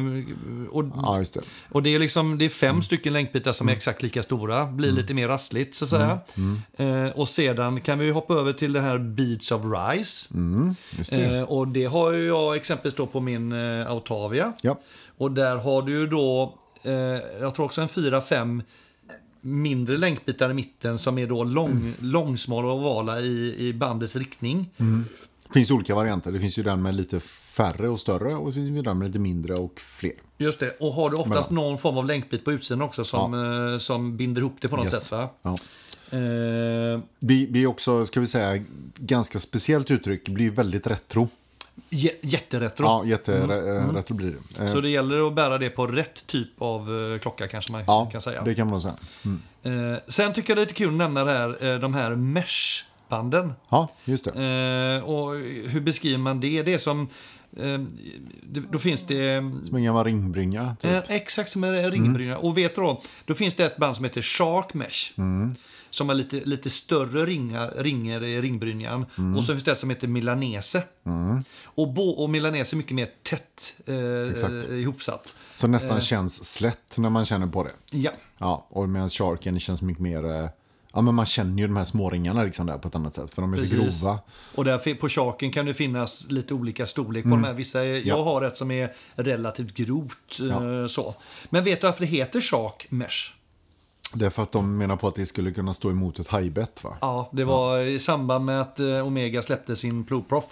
och, 0.72 0.86
Ja, 0.96 1.24
det. 1.34 1.40
och 1.72 1.84
det 1.84 1.96
är 1.96 2.00
liksom 2.00 2.38
det 2.38 2.46
är 2.46 2.50
fem 2.50 2.70
Mm. 2.70 2.84
stycken 2.84 3.14
länkbitar 3.14 3.52
som 3.52 3.70
är 3.70 3.74
exakt 3.74 4.04
lika 4.04 4.24
stora. 4.24 4.66
Blir 4.66 4.92
lite 4.92 5.14
mer 5.14 5.28
rassligt 5.28 5.76
så 5.76 5.86
att 5.86 5.90
säga. 5.90 6.20
Mm. 6.38 7.06
Eh, 7.06 7.12
och 7.12 7.30
sedan 7.30 7.82
kan 7.82 8.00
vi 8.00 8.10
hoppa 8.10 8.34
över 8.34 8.54
till 8.54 8.74
det 8.74 8.82
här 8.82 8.98
Beads 8.98 9.52
of 9.52 9.62
Rice. 9.66 10.30
Mm, 10.34 10.76
det. 11.10 11.36
Eh, 11.38 11.44
och 11.44 11.68
det 11.68 11.86
har 11.86 12.12
ju 12.12 12.26
jag 12.28 12.56
exempelvis 12.56 12.94
då 12.96 13.06
på 13.06 13.20
min 13.20 13.52
eh, 13.52 13.88
Autavia. 13.88 14.54
Ja. 14.62 14.80
Och 15.18 15.32
där 15.32 15.56
har 15.56 15.82
du 15.82 15.92
ju 15.92 16.08
då, 16.08 16.58
eh, 16.84 16.92
jag 17.42 17.56
tror 17.56 17.66
också 17.66 17.82
en 17.82 17.90
fyra 17.90 18.22
fem 18.22 18.64
mindre 19.42 19.98
länkbitar 19.98 20.50
i 20.50 20.54
mitten 20.54 20.98
som 21.00 21.18
är 21.18 21.28
då 21.28 21.44
lång, 21.44 21.72
Mm. 21.72 21.94
långsmala 22.00 22.68
och 22.68 22.80
ovala 22.80 23.20
i, 23.20 23.56
i 23.68 23.74
bandets 23.74 24.16
riktning. 24.16 24.70
Det 25.48 25.54
finns 25.54 25.72
olika 25.72 25.96
varianter. 25.96 26.32
Det 26.32 26.40
finns 26.40 26.58
ju 26.60 26.64
den 26.64 26.82
med 26.82 26.96
lite 26.96 27.20
färre 27.20 27.90
och 27.90 28.00
större 28.00 28.36
och 28.36 28.48
så 28.48 28.54
finns 28.54 28.70
det 28.70 28.82
den 28.82 28.98
med 28.98 29.08
lite 29.08 29.20
mindre 29.20 29.54
och 29.54 29.80
fler. 29.82 30.14
Just 30.38 30.60
det, 30.60 30.76
och 30.80 30.94
har 30.94 31.10
du 31.10 31.18
oftast 31.18 31.52
någon 31.52 31.78
form 31.78 31.98
av 31.98 32.06
länkbit 32.06 32.46
på 32.46 32.52
utsidan 32.52 32.82
också 32.82 33.04
som, 33.04 33.34
eh, 33.74 33.78
som 33.80 34.18
binder 34.18 34.42
ihop 34.42 34.56
det 34.62 34.68
på 34.68 34.76
något 34.76 34.86
Yes. 34.94 35.04
sätt. 35.04 35.12
Va? 35.12 35.30
Ja. 35.42 35.56
Eh, 36.12 37.00
Det 37.20 37.50
blir 37.52 37.68
också, 37.68 38.06
ska 38.06 38.20
vi 38.20 38.28
säga, 38.28 38.64
ganska 38.96 39.40
speciellt 39.40 39.92
uttryck. 39.92 40.26
Det 40.26 40.32
blir 40.32 40.52
väldigt 40.52 40.88
retro. 40.88 41.30
jä- 41.90 42.10
jätteretro. 42.22 42.86
Ja, 42.86 43.06
jätteretro 43.06 44.16
blir 44.16 44.36
det. 44.58 44.64
Eh, 44.64 44.72
Så 44.72 44.82
det 44.82 44.90
gäller 44.90 45.28
att 45.28 45.34
bära 45.36 45.58
det 45.58 45.70
på 45.70 45.88
rätt 45.88 46.28
typ 46.28 46.50
av 46.62 46.82
eh, 47.14 47.20
klocka 47.20 47.48
kanske 47.48 47.72
man 47.72 47.84
ja, 47.88 48.10
kan 48.12 48.22
säga. 48.22 48.42
det 48.44 48.56
kan 48.56 48.70
man 48.70 48.82
säga. 48.82 48.96
Mm. 49.26 49.94
Eh, 49.94 50.00
sen 50.08 50.34
tycker 50.34 50.50
jag 50.50 50.58
det 50.58 50.62
är 50.62 50.66
lite 50.66 50.74
kul 50.74 50.88
att 50.88 50.94
nämna 50.94 51.24
det 51.26 51.32
här, 51.32 51.74
eh, 51.74 51.80
de 51.80 51.94
här 51.94 52.16
mesh-banden. 53.16 53.54
Ja, 53.70 53.88
just 54.06 54.26
det. 54.26 54.32
Eh, 54.32 55.10
och 55.10 55.36
hur 55.70 55.82
beskriver 55.82 56.18
man 56.18 56.40
det? 56.40 56.64
Det 56.64 56.74
är 56.74 56.78
som... 56.78 57.08
Eh, 57.58 57.80
då 58.72 58.80
finns 58.80 59.04
det... 59.04 59.52
Som 59.66 59.76
en 59.76 59.84
gammal 59.84 60.06
ringbrynja. 60.06 60.76
Typ. 60.80 60.92
Eh, 60.92 61.16
exakt 61.16 61.50
som 61.50 61.64
en 61.64 61.92
ringbrynja. 61.92 62.38
Och 62.38 62.58
vet 62.58 62.76
du 62.76 62.82
då? 62.82 63.02
Då 63.26 63.34
finns 63.34 63.54
det 63.54 63.66
ett 63.66 63.78
band 63.78 63.96
som 63.96 64.06
heter 64.06 64.22
Shark 64.22 64.74
Mesh. 64.74 65.12
Som 65.90 66.10
har 66.10 66.16
lite, 66.16 66.42
lite 66.46 66.70
större 66.70 67.26
ringar, 67.26 67.74
ringar 67.78 68.24
i 68.24 68.42
ringbrynjan. 68.42 69.06
Och 69.38 69.44
så 69.44 69.52
finns 69.54 69.64
det 69.64 69.72
ett 69.72 69.80
som 69.80 69.90
heter 69.90 70.08
Milanese. 70.08 70.84
Och, 71.64 71.94
bo, 71.94 72.10
och 72.10 72.30
Milanese 72.30 72.74
är 72.74 72.78
mycket 72.78 72.96
mer 72.96 73.08
tätt 73.24 73.74
eh, 73.86 73.96
eh, 73.96 74.80
ihopsatt. 74.80 75.36
Som 75.54 75.72
nästan 75.72 76.02
känns 76.02 76.54
slätt 76.54 76.98
när 76.98 77.10
man 77.10 77.26
känner 77.26 77.48
på 77.48 77.64
det. 77.64 77.72
Ja, 77.98 78.12
Ja, 78.38 78.68
och 78.70 78.90
medan 78.90 79.10
Sharken 79.10 79.60
känns 79.60 79.82
mycket 79.82 80.04
mer... 80.04 80.50
Ja, 80.96 81.02
men 81.02 81.16
man 81.16 81.26
känner 81.26 81.62
ju 81.62 81.68
de 81.68 81.78
här 81.78 81.84
små 81.86 82.10
ringarna 82.10 82.44
liksom 82.44 82.66
där 82.66 82.78
på 82.78 82.88
ett 82.88 82.96
annat 82.96 83.16
sätt. 83.16 83.34
För 83.34 83.42
de 83.42 83.54
är 83.54 83.58
så 83.58 83.62
Precis. 83.76 84.02
grova. 84.02 84.20
och 84.56 84.66
där 84.66 84.96
på 84.96 85.10
Sharken 85.10 85.52
kan 85.52 85.66
det 85.66 85.74
finnas 85.74 86.26
lite 86.30 86.54
olika 86.54 86.86
storlek 86.86 87.24
på 87.24 87.30
de 87.30 87.44
här. 87.44 87.54
Vissa 87.54 87.84
är, 87.86 87.94
Jag 87.94 88.06
Ja. 88.20 88.24
har 88.24 88.42
ett 88.42 88.58
som 88.58 88.72
är 88.72 88.94
relativt 89.16 89.74
grovt. 89.74 90.40
eh, 90.52 90.88
Så. 90.88 91.16
Men 91.50 91.64
vet 91.64 91.82
du 91.82 91.88
varför 91.88 92.00
det 92.02 92.06
heter 92.12 92.42
Shark 92.42 92.88
Mesh? 92.90 93.32
Det 94.14 94.26
är 94.26 94.30
för 94.30 94.44
att 94.44 94.52
de 94.52 94.78
menar 94.78 94.96
på 94.96 95.08
att 95.08 95.16
det 95.16 95.26
skulle 95.26 95.52
kunna 95.52 95.74
stå 95.74 95.90
emot 95.90 96.20
ett 96.20 96.28
hajbett 96.28 96.84
va? 96.84 96.98
Ja, 97.02 97.30
det 97.32 97.44
var 97.44 97.80
i 97.80 98.00
samband 98.00 98.46
med 98.46 98.62
att 98.62 98.80
eh, 98.80 99.08
Omega 99.08 99.42
släppte 99.42 99.76
sin 99.76 100.04
Ploprof. 100.06 100.46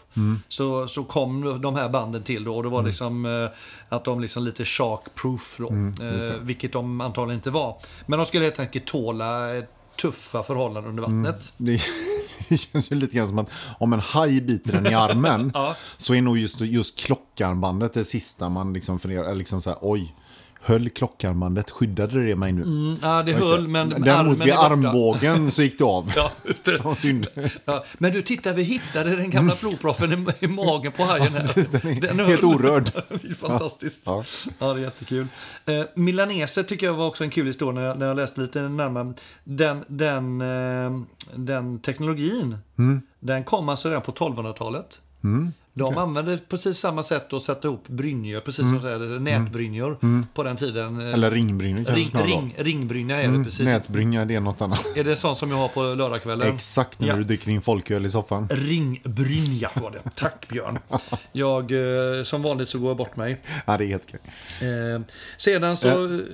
Så, 0.47 0.87
så 0.87 1.03
kom 1.03 1.61
de 1.61 1.75
här 1.75 1.89
banden 1.89 2.23
till 2.23 2.43
då 2.43 2.55
och 2.55 2.63
det 2.63 2.69
var 2.69 2.83
liksom 2.83 3.25
eh, 3.25 3.49
att 3.89 4.05
de 4.05 4.19
liksom 4.19 4.43
lite 4.43 4.63
shark-proof 4.63 5.55
då. 5.57 5.69
eh, 6.05 6.33
vilket 6.41 6.73
de 6.73 7.01
antagligen 7.01 7.39
inte 7.39 7.49
var. 7.51 7.77
Men 8.05 8.19
de 8.19 8.25
skulle 8.25 8.43
helt 8.43 8.59
enkelt 8.59 8.85
tåla 8.85 9.55
eh, 9.57 9.63
tuffa 9.97 10.43
förhållanden 10.43 10.89
under 10.89 11.03
vattnet. 11.03 11.53
Det, 11.57 11.81
det 12.49 12.57
känns 12.57 12.91
ju 12.91 12.95
lite 12.95 13.15
grann 13.17 13.27
som 13.27 13.39
att 13.39 13.49
om 13.79 13.93
en 13.93 13.99
haj 13.99 14.41
biter 14.41 14.71
den 14.71 14.87
i 14.87 14.93
armen 14.93 15.51
Ja. 15.53 15.75
så 15.97 16.15
är 16.15 16.21
nog 16.21 16.37
just, 16.37 16.61
just 16.61 16.99
klockarmbandet 16.99 17.93
det 17.93 18.05
sista 18.05 18.49
man 18.49 18.73
liksom 18.73 18.99
funderar, 18.99 19.35
liksom 19.35 19.61
så 19.61 19.69
här, 19.69 19.79
oj, 19.81 20.15
höll 20.63 20.89
klockarmbandet, 20.89 21.69
skyddade 21.69 22.25
det 22.25 22.35
mig 22.35 22.51
nu? 22.51 22.61
Mm, 22.61 22.97
ja, 23.01 23.23
det 23.23 23.33
höll 23.33 23.63
det. 23.63 23.69
men 23.69 23.89
Däremot 23.89 24.45
vid 24.45 24.53
armbågen 24.53 25.51
så 25.51 25.63
gick 25.63 25.77
det 25.77 25.83
av. 25.83 26.11
Ja, 26.15 26.31
just 26.45 26.65
det. 26.65 26.81
Ja, 26.83 26.95
synd. 26.95 27.27
Ja, 27.65 27.85
men 27.97 28.11
du, 28.11 28.21
titta, 28.21 28.53
vi 28.53 28.63
hittade 28.63 29.15
den 29.15 29.29
gamla 29.29 29.55
Ploproffen 29.55 30.27
i, 30.39 30.47
magen 30.47 30.91
på 30.91 31.03
hajen. 31.03 31.33
Här. 31.33 31.41
precis, 31.41 31.69
den 31.69 31.81
är 31.89 32.13
höll. 32.13 32.25
helt 32.25 32.43
orörd. 32.43 32.83
det 33.09 33.29
är 33.29 33.33
fantastiskt. 33.33 34.01
Ja. 34.05 34.23
Ja. 34.59 34.73
det 34.73 34.79
är 34.79 34.83
jättekul. 34.83 35.27
Eh, 35.65 35.81
Milanese 35.95 36.63
tycker 36.63 36.85
jag 36.85 36.93
var 36.93 37.07
också 37.07 37.23
en 37.23 37.29
kul 37.29 37.47
historia 37.47 37.73
när 37.73 37.87
jag, 37.87 37.99
när 37.99 38.07
jag 38.07 38.15
läste 38.15 38.41
lite 38.41 38.61
närmare. 38.61 39.13
Den, 39.43 39.83
den, 39.87 40.41
eh, 40.41 41.01
den 41.35 41.79
teknologin, 41.79 42.57
den 43.19 43.43
kom 43.43 43.69
alltså 43.69 43.87
redan 43.89 44.01
på 44.01 44.11
1200-talet. 44.11 44.99
De 45.75 45.97
använde 45.97 46.37
precis 46.49 46.77
samma 46.77 47.03
sätt 47.03 47.33
att 47.33 47.41
sätta 47.43 47.67
ihop 47.67 47.87
brynjor, 47.87 48.39
precis 48.39 48.69
som 48.69 48.77
mm. 48.87 49.23
nätbrynjor 49.23 49.97
på 50.33 50.43
den 50.43 50.55
tiden. 50.55 51.07
Eh, 51.07 51.13
Eller 51.13 51.31
ringbrynjor 51.31 51.85
ring, 51.85 52.11
ring, 52.25 52.55
ringbrynja 52.57 53.21
är 53.21 53.27
det 53.27 53.43
precis. 53.43 53.65
Nätbrynja, 53.65 54.25
det 54.25 54.35
är 54.35 54.39
något 54.39 54.61
annat. 54.61 54.97
Är 54.97 55.03
det 55.03 55.15
sånt 55.15 55.37
som 55.37 55.49
jag 55.51 55.57
har 55.57 55.67
på 55.67 55.81
lördagskvällen? 55.83 56.55
Exakt 56.55 56.99
när 56.99 57.07
Ja. 57.07 57.15
du 57.15 57.23
dricker 57.23 57.45
din 57.45 57.61
folköl 57.61 58.05
i 58.05 58.09
soffan. 58.09 58.47
Ringbrynja 58.51 59.69
var 59.75 59.91
det. 59.91 60.09
Tack 60.15 60.47
Björn. 60.49 60.79
Jag, 61.31 61.71
eh, 61.71 62.23
som 62.23 62.41
vanligt 62.41 62.69
så 62.69 62.79
går 62.79 62.89
jag 62.89 62.97
bort 62.97 63.15
mig. 63.15 63.41
Ja, 63.65 63.77
det 63.77 63.85
är 63.85 63.87
helt 63.87 64.07
okej. 64.07 64.19
Eh, 64.95 65.01
sedan 65.37 65.77
så, 65.77 65.87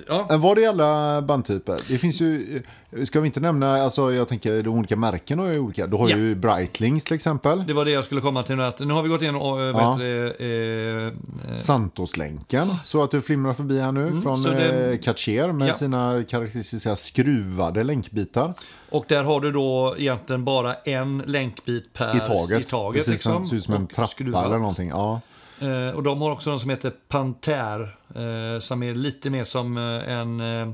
ja. 0.08 0.26
Eh, 0.30 0.38
Var 0.38 0.54
det 0.54 0.66
alla 0.66 1.22
bandtyper? 1.22 1.76
Det 1.88 1.98
finns 1.98 2.20
ju, 2.20 2.62
eh, 2.96 3.04
ska 3.04 3.20
vi 3.20 3.26
inte 3.26 3.40
nämna, 3.40 3.82
alltså 3.82 4.12
jag 4.12 4.28
tänker 4.28 4.62
de 4.62 4.68
olika 4.68 4.96
märken 4.96 5.38
har 5.38 5.52
ju 5.52 5.58
olika. 5.58 5.86
Du 5.86 5.96
har 5.96 6.08
Ja. 6.08 6.16
ju 6.16 6.34
Breitlings 6.34 7.04
till 7.04 7.14
exempel. 7.14 7.66
Det 7.66 7.72
var 7.72 7.84
det 7.84 7.90
jag 7.90 8.04
skulle 8.04 8.20
komma 8.20 8.42
till 8.42 8.56
nu. 8.56 8.62
Att 8.62 8.78
nu 8.80 8.94
har 8.94 9.02
vi 9.02 9.08
gått 9.08 9.22
igenom 9.22 9.29
en, 9.34 9.36
eh, 9.36 9.80
Ja. 9.80 10.02
eh, 10.02 11.06
eh, 11.06 11.12
Santoslänken, 11.56 12.74
så 12.84 13.02
att 13.02 13.10
du 13.10 13.20
flimrar 13.20 13.52
förbi 13.52 13.80
här 13.80 13.92
nu 13.92 14.20
från 14.22 14.42
så 14.42 14.48
det- 14.48 14.92
eh, 14.92 14.98
Cartier 14.98 15.52
med 15.52 15.68
Ja. 15.68 15.72
sina 15.72 16.24
karaktäristiska 16.28 16.96
skruvade 16.96 17.84
länkbitar 17.84 18.54
och 18.90 19.04
där 19.08 19.22
har 19.22 19.40
du 19.40 19.52
då 19.52 19.94
egentligen 19.98 20.44
bara 20.44 20.74
en 20.74 21.22
länkbit 21.26 21.92
per 21.92 22.16
i 22.16 22.20
taget. 22.20 22.60
i 22.60 22.64
taget 22.64 23.06
Precis 23.06 23.22
som, 23.22 23.42
liksom, 23.42 23.58
ut 23.58 23.64
som 23.64 23.74
en 23.74 23.86
trappa 23.86 24.06
skruvat. 24.06 24.46
eller 24.46 24.58
någonting. 24.58 24.88
Ja. 24.88 25.20
Eh, 25.60 25.96
och 25.96 26.02
de 26.02 26.20
har 26.20 26.30
också 26.30 26.50
någon 26.50 26.60
som 26.60 26.70
heter 26.70 26.92
Panther. 27.08 27.96
Eh, 28.14 28.60
som 28.60 28.82
är 28.82 28.94
lite 28.94 29.30
mer 29.30 29.44
som 29.44 29.76
en... 29.76 30.40
Eh, 30.40 30.68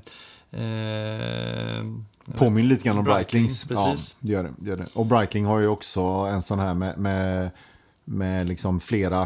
Påminner 2.39 2.69
lite 2.69 2.85
grann 2.85 2.99
om 2.99 3.05
Breitling, 3.05 3.43
Breitlings. 3.43 3.65
precis. 3.65 4.15
Ja, 4.21 4.27
det 4.27 4.33
gör 4.33 4.43
det, 4.43 4.51
det 4.59 4.71
gör 4.71 4.77
det. 4.77 4.87
Och 4.95 5.07
Breitling 5.07 5.45
har 5.45 5.59
ju 5.59 5.69
också 5.69 6.01
en 6.03 6.43
sån 6.43 6.59
här 6.59 6.75
med, 6.75 6.99
med, 6.99 7.51
med 8.09 8.49
liksom 8.49 8.81
flera, 8.81 9.21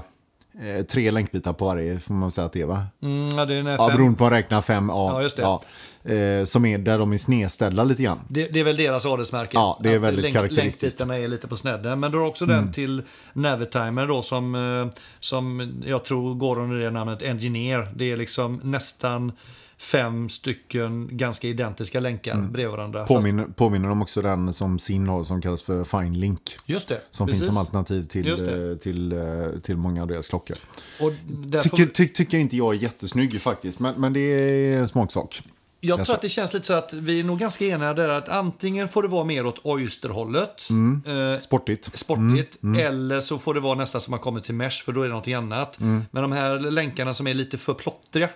eh, 0.63 0.85
tre 0.87 1.11
länkbitar 1.11 1.53
på 1.53 1.65
varje, 1.65 2.01
får 2.01 2.15
man 2.15 2.31
säga 2.31 2.45
att 2.45 2.53
det 2.53 2.61
är 2.61 2.67
va? 2.67 2.87
mm, 3.03 3.29
ja, 3.39 3.47
det 3.47 3.55
är 3.55 3.69
Ja, 3.69 3.89
beroende 3.97 4.19
på 4.19 4.27
att 4.27 4.33
räkna 4.33 4.63
fem. 4.63 4.89
Ja, 4.89 5.23
Ja. 5.23 5.63
Ja, 6.05 6.13
eh, 6.15 6.45
som 6.45 6.65
är 6.65 6.79
där 6.79 6.99
de 6.99 7.13
är 7.13 7.19
snedställda 7.19 7.85
lite 7.85 8.03
grann. 8.03 8.19
Det, 8.29 8.49
det 8.49 8.61
är 8.61 8.65
väl 8.65 8.77
deras 8.77 9.07
adelsmärke. 9.07 9.51
Ja, 9.55 9.81
det 9.83 9.95
är 9.95 9.99
väldigt 9.99 10.23
länk- 10.23 10.35
karaktäristiskt. 10.35 11.01
Länkbitarna 11.01 11.25
är 11.25 11.29
lite 11.29 11.49
på 11.49 11.57
snedden. 11.57 12.01
Men 12.01 12.13
du 12.13 12.19
har 12.19 12.27
också 12.27 12.45
Mm. 12.45 12.57
den 12.57 12.73
till 12.73 13.03
Navitimer 13.33 14.07
då 14.07 14.23
som, 14.23 14.55
eh, 14.55 15.01
som 15.21 15.73
jag 15.87 16.05
tror 16.05 16.35
går 16.35 16.59
under 16.59 16.77
det 16.79 16.91
namnet 16.91 17.23
Engineer. 17.23 17.89
Det 17.95 18.13
är 18.13 18.17
liksom 18.17 18.61
nästan 18.65 19.33
fem 19.81 20.29
stycken 20.29 21.09
ganska 21.17 21.49
identiska 21.49 22.01
länkar 22.01 22.37
bredvid 22.37 22.71
varandra. 22.71 22.99
Fast- 23.07 23.11
Mm. 23.11 23.23
Påminner, 23.23 23.45
påminner 23.55 23.89
de 23.89 24.03
också 24.03 24.23
den 24.23 24.53
som 24.53 24.79
SIN 24.79 25.07
har 25.09 25.25
som 25.25 25.43
kallas 25.43 25.63
för 25.63 25.85
Fine 25.85 26.21
Link. 26.21 26.57
Just 26.67 26.89
det. 26.89 27.01
Som 27.11 27.27
precis. 27.27 27.43
finns 27.43 27.55
som 27.55 27.61
alternativ 27.61 28.03
till, 28.07 28.29
eh, 28.73 28.77
till, 28.79 29.13
eh, 29.13 29.61
till 29.63 29.77
många 29.77 30.03
av 30.03 30.09
deras 30.09 30.29
klockor. 30.29 30.57
Och 31.01 31.13
där 31.29 31.61
får- 31.61 31.77
Tycker, 31.77 31.87
ty, 31.93 32.09
tycker 32.09 32.39
inte 32.39 32.57
jag 32.57 32.75
är 32.75 32.79
jättesnygg 32.79 33.43
faktiskt, 33.43 33.79
men, 33.81 34.01
men 34.01 34.13
det 34.13 34.21
är 34.21 34.79
en 34.79 34.89
smaksak. 34.89 35.43
Jag 35.83 35.97
Kanske. 35.97 36.05
tror 36.07 36.17
att 36.17 36.23
det 36.23 36.29
känns 36.29 36.55
lite 36.55 36.67
så 36.67 36.75
att 36.75 36.93
vi 36.93 37.21
är 37.21 37.25
nog 37.25 37.39
ganska 37.39 37.65
eniga 37.65 37.95
där 37.95 38.09
att 38.09 38.29
antingen 38.29 38.89
får 38.89 39.03
det 39.03 39.09
vara 39.09 39.25
mer 39.25 39.47
åt 39.47 39.61
Oyster-hållet, 39.65 40.71
Mm. 40.71 41.03
eh, 41.35 41.39
Sportigt. 41.41 41.99
sportigt, 41.99 42.59
eller 42.79 43.21
så 43.21 43.39
får 43.39 43.55
det 43.55 43.61
vara 43.61 43.75
nästan 43.75 44.01
som 44.01 44.11
man 44.11 44.21
kommer 44.21 44.41
till 44.41 44.55
mesh 44.55 44.85
för 44.85 44.93
då 44.93 45.01
är 45.01 45.05
det 45.05 45.09
någonting 45.11 45.35
annat. 45.35 45.81
Mm. 45.81 46.03
Men 46.11 46.23
de 46.23 46.33
här 46.33 46.59
länkarna 46.59 47.15
som 47.15 47.27
är 47.27 47.35
lite 47.35 47.59
för 47.59 47.75
plottriga. 47.75 48.29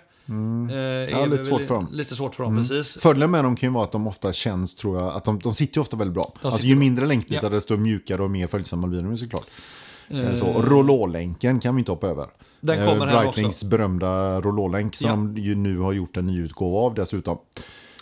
Eh, 0.70 0.76
är 0.76 1.10
Ja, 1.10 1.26
lite 1.26 1.44
svårt 1.44 1.62
för 1.62 1.74
dem. 1.74 1.88
Lite 1.92 2.14
svårt 2.14 2.34
för 2.34 2.44
dem, 2.44 2.56
precis. 2.56 2.98
Fördelen 3.02 3.30
med 3.30 3.44
dem 3.44 3.56
kan 3.56 3.68
ju 3.68 3.72
vara 3.74 3.84
att 3.84 3.92
de 3.92 4.06
ofta 4.06 4.32
känns, 4.32 4.74
tror 4.74 4.98
jag, 5.00 5.08
att 5.14 5.24
de, 5.24 5.38
de 5.38 5.54
sitter 5.54 5.76
ju 5.76 5.80
ofta 5.80 5.96
väldigt 5.96 6.14
bra. 6.14 6.32
Alltså 6.42 6.66
ju 6.66 6.76
mindre 6.76 7.06
länkbitar 7.06 7.42
Ja. 7.42 7.48
desto 7.48 7.76
mjukare 7.76 8.22
och 8.22 8.30
mer 8.30 8.46
följsamma 8.46 8.86
blir 8.86 9.00
de 9.00 9.18
såklart. 9.18 9.46
Eh, 10.08 10.34
Så, 10.34 10.46
och 10.46 10.64
Rollo-länken 10.68 11.60
kan 11.60 11.74
vi 11.74 11.78
inte 11.78 11.92
hoppa 11.92 12.06
över. 12.06 12.26
Den 12.60 12.78
Eh, 12.78 12.86
kommer 12.86 13.06
här 13.06 13.22
Breitlings 13.22 13.64
berömda 13.64 14.40
Rollo-länk 14.40 14.96
som 14.96 15.08
Ja. 15.10 15.16
de 15.16 15.36
ju 15.42 15.54
nu 15.54 15.78
har 15.78 15.92
gjort 15.92 16.16
en 16.16 16.26
ny 16.26 16.40
utgåva 16.40 16.78
av 16.78 16.94
dessutom. 16.94 17.38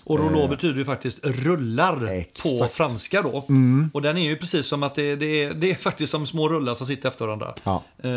Och 0.04 0.18
rouleau 0.18 0.48
betyder 0.48 0.78
ju 0.78 0.84
faktiskt 0.84 1.26
rullar 1.26 1.96
på 1.96 2.04
Eh. 2.04 2.16
Exakt. 2.18 2.74
franska 2.74 3.22
då. 3.22 3.44
Och 3.92 4.02
den 4.02 4.16
är 4.16 4.22
ju 4.30 4.36
precis 4.36 4.66
som 4.66 4.82
att 4.82 4.94
det, 4.94 5.16
det, 5.16 5.42
är, 5.42 5.54
det 5.54 5.70
är 5.70 5.74
faktiskt 5.74 6.12
som 6.12 6.26
små 6.26 6.48
rullar 6.48 6.74
som 6.74 6.86
sitter 6.86 7.08
efter 7.08 7.24
varandra. 7.26 7.54
Ja. 7.64 7.82
Eh, 8.04 8.10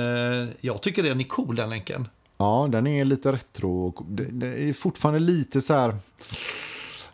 jag 0.62 0.82
tycker 0.82 1.04
den 1.04 1.20
är 1.20 1.24
cool 1.24 1.56
den 1.56 1.70
länken. 1.70 2.08
Ja, 2.38 2.68
den 2.72 2.88
är 2.88 3.06
lite 3.06 3.32
retro. 3.32 4.06
Det, 4.10 4.24
det 4.24 4.70
är 4.70 4.74
fortfarande 4.74 5.20
lite 5.20 5.62
så 5.62 5.74
här... 5.74 5.98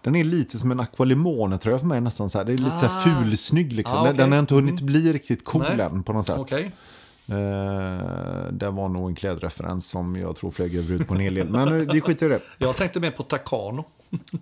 Den 0.01 0.15
är 0.15 0.23
lite 0.23 0.59
som 0.59 0.71
en 0.71 0.79
Aqualimone-tröja 0.79 1.79
för 1.79 1.85
mig 1.87 2.01
nästan 2.01 2.29
så 2.29 2.37
här. 2.37 2.45
Det 2.45 2.53
är 2.53 2.57
lite 2.57 2.75
så 2.77 2.85
här 2.85 2.97
Ah. 2.97 3.01
fulsnygg 3.01 3.73
liksom. 3.73 3.97
Ah, 3.99 4.03
Den- 4.03 4.15
Den 4.17 4.31
har 4.31 4.39
inte 4.39 4.53
hunnit 4.55 4.81
bli 4.81 5.13
riktigt 5.13 5.45
cool 5.45 5.61
Nej. 5.61 5.79
än 5.85 6.03
på 6.03 6.13
något 6.13 6.25
sätt. 6.25 6.39
Okej. 6.39 6.71
Eh, 7.27 7.35
det 8.51 8.69
var 8.69 8.89
nog 8.89 9.09
en 9.09 9.15
klädreferens 9.15 9.89
som 9.89 10.15
jag 10.15 10.35
tror 10.35 10.51
flög 10.51 10.75
över 10.75 10.93
ut 10.95 11.07
på 11.07 11.13
en 11.13 11.19
hel 11.19 11.33
del. 11.33 11.49
Men 11.49 11.67
eh, 11.81 11.93
vi 11.93 12.01
skiter 12.01 12.25
i 12.25 12.29
det. 12.29 12.39
Jag 12.57 12.75
tänkte 12.75 12.99
mer 12.99 13.11
på 13.11 13.23
Takano. 13.23 13.85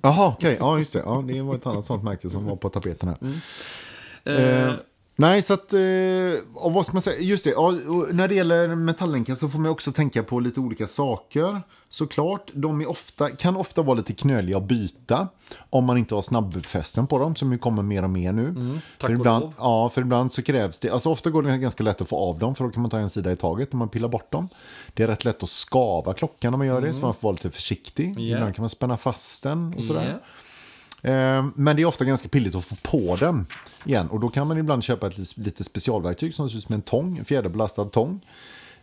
Jaha, 0.02 0.28
okej. 0.28 0.58
Ja, 0.60 0.78
just 0.78 0.94
det. 0.94 1.00
Ja, 1.06 1.24
det 1.28 1.42
var 1.42 1.56
ett 1.56 1.66
annat 1.66 1.86
sånt 1.86 2.04
märke 2.04 2.30
som 2.30 2.46
var 2.46 2.56
på 2.56 2.70
tapeten 2.70 3.10
här. 3.10 3.18
Eh, 3.24 4.64
Eh, 4.68 4.74
nej, 5.20 5.42
så 5.42 5.54
att... 5.54 5.74
Eh, 5.74 5.80
och 6.54 6.74
vad 6.74 6.86
ska 6.86 6.94
man 6.94 7.02
säga? 7.02 7.22
Just 7.22 7.44
det. 7.44 7.50
Ja, 7.50 7.68
och 7.68 8.16
när 8.16 8.28
det 8.28 8.36
gäller 8.36 8.76
metalllänkar 8.76 9.36
så 9.36 9.50
får 9.50 9.60
man 9.60 9.72
också 9.72 9.92
tänka 9.92 10.24
på 10.24 10.40
lite 10.40 10.60
olika 10.60 10.88
saker. 10.88 11.62
Såklart, 11.90 12.52
de 12.54 12.82
är 12.82 12.90
ofta, 12.90 13.30
kan 13.30 13.58
ofta 13.58 13.82
vara 13.82 13.98
lite 13.98 14.14
knöliga 14.14 14.58
att 14.58 14.64
byta. 14.64 15.28
Om 15.70 15.86
man 15.86 15.98
inte 15.98 16.16
har 16.16 16.22
snabbfästen 16.22 17.08
på 17.08 17.20
dem, 17.20 17.36
som 17.36 17.52
ju 17.52 17.58
kommer 17.58 17.84
mer 17.84 18.04
och 18.04 18.10
mer 18.10 18.32
nu. 18.32 18.46
Mm, 18.46 18.80
tack 18.98 19.08
för 19.08 19.14
och 19.16 19.20
ibland, 19.20 19.44
lov. 19.44 19.54
Ja, 19.58 19.90
för 19.90 20.02
ibland 20.02 20.34
så 20.34 20.42
krävs 20.42 20.80
det... 20.80 20.90
Alltså 20.90 21.10
ofta 21.10 21.30
går 21.30 21.44
det 21.44 21.58
ganska 21.58 21.84
lätt 21.84 22.02
att 22.02 22.10
få 22.10 22.18
av 22.18 22.40
dem, 22.40 22.56
för 22.56 22.64
då 22.64 22.72
kan 22.72 22.82
man 22.82 22.92
ta 22.92 23.00
en 23.00 23.10
sida 23.10 23.32
i 23.32 23.36
taget 23.36 23.74
när 23.74 23.78
man 23.78 23.90
pillar 23.90 24.08
bort 24.08 24.32
dem. 24.32 24.50
Det 24.94 25.04
är 25.04 25.08
rätt 25.08 25.26
lätt 25.26 25.44
att 25.44 25.50
skava 25.50 26.14
klockan 26.14 26.52
när 26.52 26.58
man 26.58 26.68
gör 26.68 26.82
det, 26.82 26.94
så 26.94 27.02
man 27.02 27.14
får 27.14 27.22
vara 27.22 27.32
lite 27.32 27.52
försiktig. 27.52 28.16
Ja. 28.18 28.36
Ibland 28.36 28.56
kan 28.56 28.64
man 28.64 28.70
spänna 28.70 28.98
fast 28.98 29.44
den 29.44 29.74
och 29.78 29.84
sådär. 29.84 30.10
ja. 30.10 30.28
Eh, 31.02 31.46
men 31.56 31.76
det 31.76 31.82
är 31.82 31.86
ofta 31.86 32.06
ganska 32.06 32.28
pilligt 32.28 32.56
att 32.56 32.66
få 32.66 32.76
på 32.76 33.16
den 33.16 33.46
igen. 33.86 34.08
Och 34.10 34.20
då 34.20 34.30
kan 34.30 34.48
man 34.48 34.58
ibland 34.58 34.84
köpa 34.84 35.08
ett 35.08 35.38
lite 35.38 35.64
specialverktyg 35.64 36.34
som 36.34 36.50
ser 36.50 36.58
ut 36.58 36.64
som 36.64 36.76
en 36.76 36.82
tång, 36.82 37.18
en 37.18 37.26
fjäderbelastad 37.26 37.86
tång. 37.86 38.22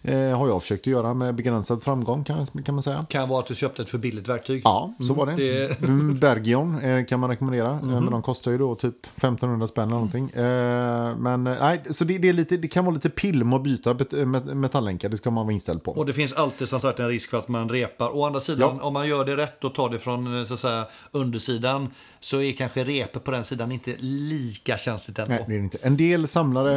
Eh, 0.06 0.38
har 0.38 0.48
jag 0.48 0.62
försökt 0.62 0.80
att 0.82 0.86
göra 0.86 1.14
med 1.14 1.34
begränsad 1.34 1.82
framgång 1.82 2.24
kan, 2.24 2.46
kan 2.46 2.74
man 2.74 2.82
säga. 2.82 3.06
Kan 3.08 3.28
vara 3.28 3.40
att 3.40 3.46
du 3.46 3.54
köpte 3.54 3.82
ett 3.82 3.90
för 3.90 3.98
billigt 3.98 4.28
verktyg. 4.28 4.60
Ja, 4.64 4.94
så 5.00 5.14
var 5.14 5.26
det. 5.26 5.32
det- 5.36 5.80
Mm, 5.82 6.14
Bergion 6.14 6.78
eh, 6.80 7.04
kan 7.04 7.20
man 7.20 7.30
rekommendera. 7.30 7.70
Eh, 7.70 7.82
Men 7.82 8.10
de 8.10 8.22
kostar 8.22 8.50
ju 8.50 8.58
då 8.58 8.74
typ 8.74 9.06
1500 9.06 9.66
spänn 9.66 9.82
eller 9.84 9.94
någonting. 9.94 10.30
Eh, 10.30 11.16
Men 11.18 11.46
eh, 11.46 11.54
nej, 11.60 11.82
så 11.90 12.04
det, 12.04 12.18
det, 12.18 12.28
är 12.28 12.32
lite, 12.32 12.56
det 12.56 12.68
kan 12.68 12.84
vara 12.84 12.94
lite 12.94 13.10
pill 13.10 13.44
med 13.44 13.56
att 13.56 13.62
byta 13.64 13.94
bet- 13.94 14.12
met- 14.12 14.54
metalllänkar. 14.54 15.08
Det 15.08 15.16
ska 15.16 15.30
man 15.30 15.46
vara 15.46 15.52
inställd 15.54 15.82
på. 15.82 15.90
Och 15.92 16.06
det 16.06 16.12
finns 16.12 16.32
alltid 16.32 16.68
som 16.68 16.80
sagt 16.80 16.98
en 17.00 17.08
risk 17.08 17.30
för 17.30 17.38
att 17.38 17.48
man 17.48 17.68
repar. 17.68 18.16
Å 18.16 18.24
andra 18.26 18.40
sidan, 18.40 18.76
Ja. 18.80 18.82
om 18.86 18.92
man 18.92 19.08
gör 19.08 19.24
det 19.24 19.36
rätt 19.36 19.64
och 19.64 19.74
tar 19.74 19.88
det 19.90 19.98
från 19.98 20.38
eh, 20.38 20.44
så 20.44 20.54
att 20.54 20.60
säga, 20.60 20.86
undersidan 21.10 21.88
så 22.20 22.40
är 22.40 22.52
kanske 22.52 22.84
repet 22.84 23.24
på 23.24 23.30
den 23.30 23.44
sidan 23.44 23.72
inte 23.72 23.94
lika 23.98 24.76
känsligt 24.78 25.18
ändå. 25.18 25.32
Nej, 25.34 25.44
det 25.48 25.54
är 25.54 25.58
inte. 25.58 25.78
En 25.82 25.96
del 25.96 26.28
samlare 26.28 26.72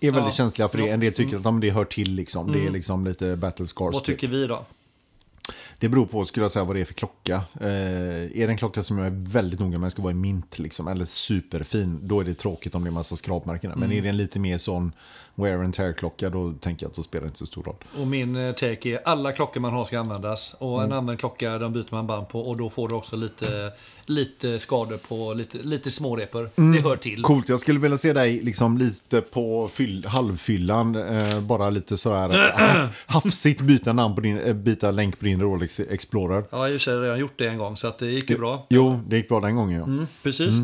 är 0.00 0.10
väldigt 0.10 0.24
Ja. 0.24 0.30
känsliga 0.30 0.68
för 0.68 0.78
det. 0.78 0.82
Mm. 0.84 0.94
En 0.94 1.00
del 1.00 1.12
tycker 1.12 1.36
att 1.36 1.44
ja, 1.44 1.50
men 1.50 1.60
det 1.60 1.70
hör 1.70 1.84
till. 1.84 2.14
Liksom. 2.14 2.52
Det 2.52 2.66
är 2.66 2.70
liksom 2.74 3.04
lite 3.04 3.36
battle 3.36 3.66
scars. 3.66 3.94
Vad 3.94 4.04
typ. 4.04 4.20
tycker 4.20 4.36
vi 4.36 4.46
då? 4.46 4.64
Det 5.78 5.88
beror 5.88 6.06
på, 6.06 6.24
skulle 6.24 6.44
jag 6.44 6.50
säga, 6.50 6.64
vad 6.64 6.76
det 6.76 6.80
är 6.80 6.84
för 6.84 6.94
klocka. 6.94 7.34
Eh, 7.60 7.68
är 7.68 8.46
det 8.46 8.52
en 8.52 8.56
klocka 8.56 8.82
som 8.82 8.98
jag 8.98 9.06
är 9.06 9.28
väldigt 9.32 9.60
noga 9.60 9.78
med, 9.78 9.92
ska 9.92 10.02
vara 10.02 10.10
i 10.10 10.14
mint 10.14 10.58
liksom, 10.58 10.88
eller 10.88 11.04
superfin, 11.04 11.98
då 12.02 12.20
är 12.20 12.24
det 12.24 12.34
tråkigt 12.34 12.74
om 12.74 12.84
det 12.84 12.90
är 12.90 12.92
massa 12.92 13.16
skrapmärken. 13.16 13.70
Men 13.70 13.82
Mm. 13.82 13.98
är 13.98 14.02
det 14.02 14.08
en 14.08 14.16
lite 14.16 14.38
mer 14.38 14.58
sån 14.58 14.92
wear 15.36 15.58
and 15.64 15.74
tear-klocka, 15.74 16.30
då 16.30 16.52
tänker 16.52 16.86
jag 16.86 16.90
att 16.90 16.96
då 16.96 17.02
spelar 17.02 17.22
det 17.22 17.26
inte 17.28 17.38
så 17.38 17.46
stor 17.46 17.62
roll. 17.62 17.76
Och 18.00 18.06
min 18.06 18.36
eh, 18.36 18.52
take 18.52 18.88
är 18.90 19.00
alla 19.08 19.32
klockor 19.32 19.60
man 19.60 19.72
har 19.72 19.84
ska 19.84 19.98
användas. 20.00 20.56
Och 20.58 20.78
Mm. 20.78 20.92
en 20.92 20.98
använd 20.98 21.18
klocka 21.18 21.58
den 21.58 21.72
byter 21.72 21.86
man 21.90 22.06
band 22.06 22.28
på 22.28 22.40
och 22.40 22.56
då 22.56 22.70
får 22.70 22.88
du 22.88 22.94
också 22.94 23.16
lite, 23.16 23.72
lite 24.06 24.58
skador 24.58 24.96
på 24.96 25.34
lite, 25.34 25.58
lite 25.58 25.90
smårepor. 25.90 26.50
Mm. 26.56 26.72
Det 26.72 26.88
hör 26.88 26.96
till. 26.96 27.22
Coolt, 27.22 27.48
jag 27.48 27.60
skulle 27.60 27.78
vilja 27.80 27.98
se 27.98 28.12
dig 28.12 28.40
liksom 28.42 28.78
lite 28.78 29.20
på 29.20 29.68
fyll, 29.72 30.06
halvfyllan, 30.06 30.94
eh, 30.96 31.40
bara 31.40 31.70
lite 31.70 31.96
sådär 31.96 32.52
haf, 32.56 33.04
hafsigt 33.06 33.60
byta, 33.60 33.92
namn 33.92 34.14
på 34.14 34.20
din, 34.20 34.38
eh, 34.38 34.54
byta 34.54 34.90
länk 34.90 35.18
på 35.18 35.24
din 35.24 35.40
Rolex 35.40 35.73
Explorer. 35.80 36.44
Ja, 36.50 36.68
jag 36.68 36.72
har 36.92 37.00
redan 37.00 37.18
gjort 37.18 37.38
det 37.38 37.48
en 37.48 37.58
gång 37.58 37.76
så 37.76 37.88
att 37.88 37.98
det 37.98 38.06
gick 38.10 38.30
ju 38.30 38.38
bra. 38.38 38.66
Jo, 38.70 39.00
det 39.08 39.16
gick 39.16 39.28
bra 39.28 39.40
den 39.40 39.56
gången 39.56 39.78
ja. 39.78 39.84
Mm, 39.84 40.06
precis. 40.22 40.50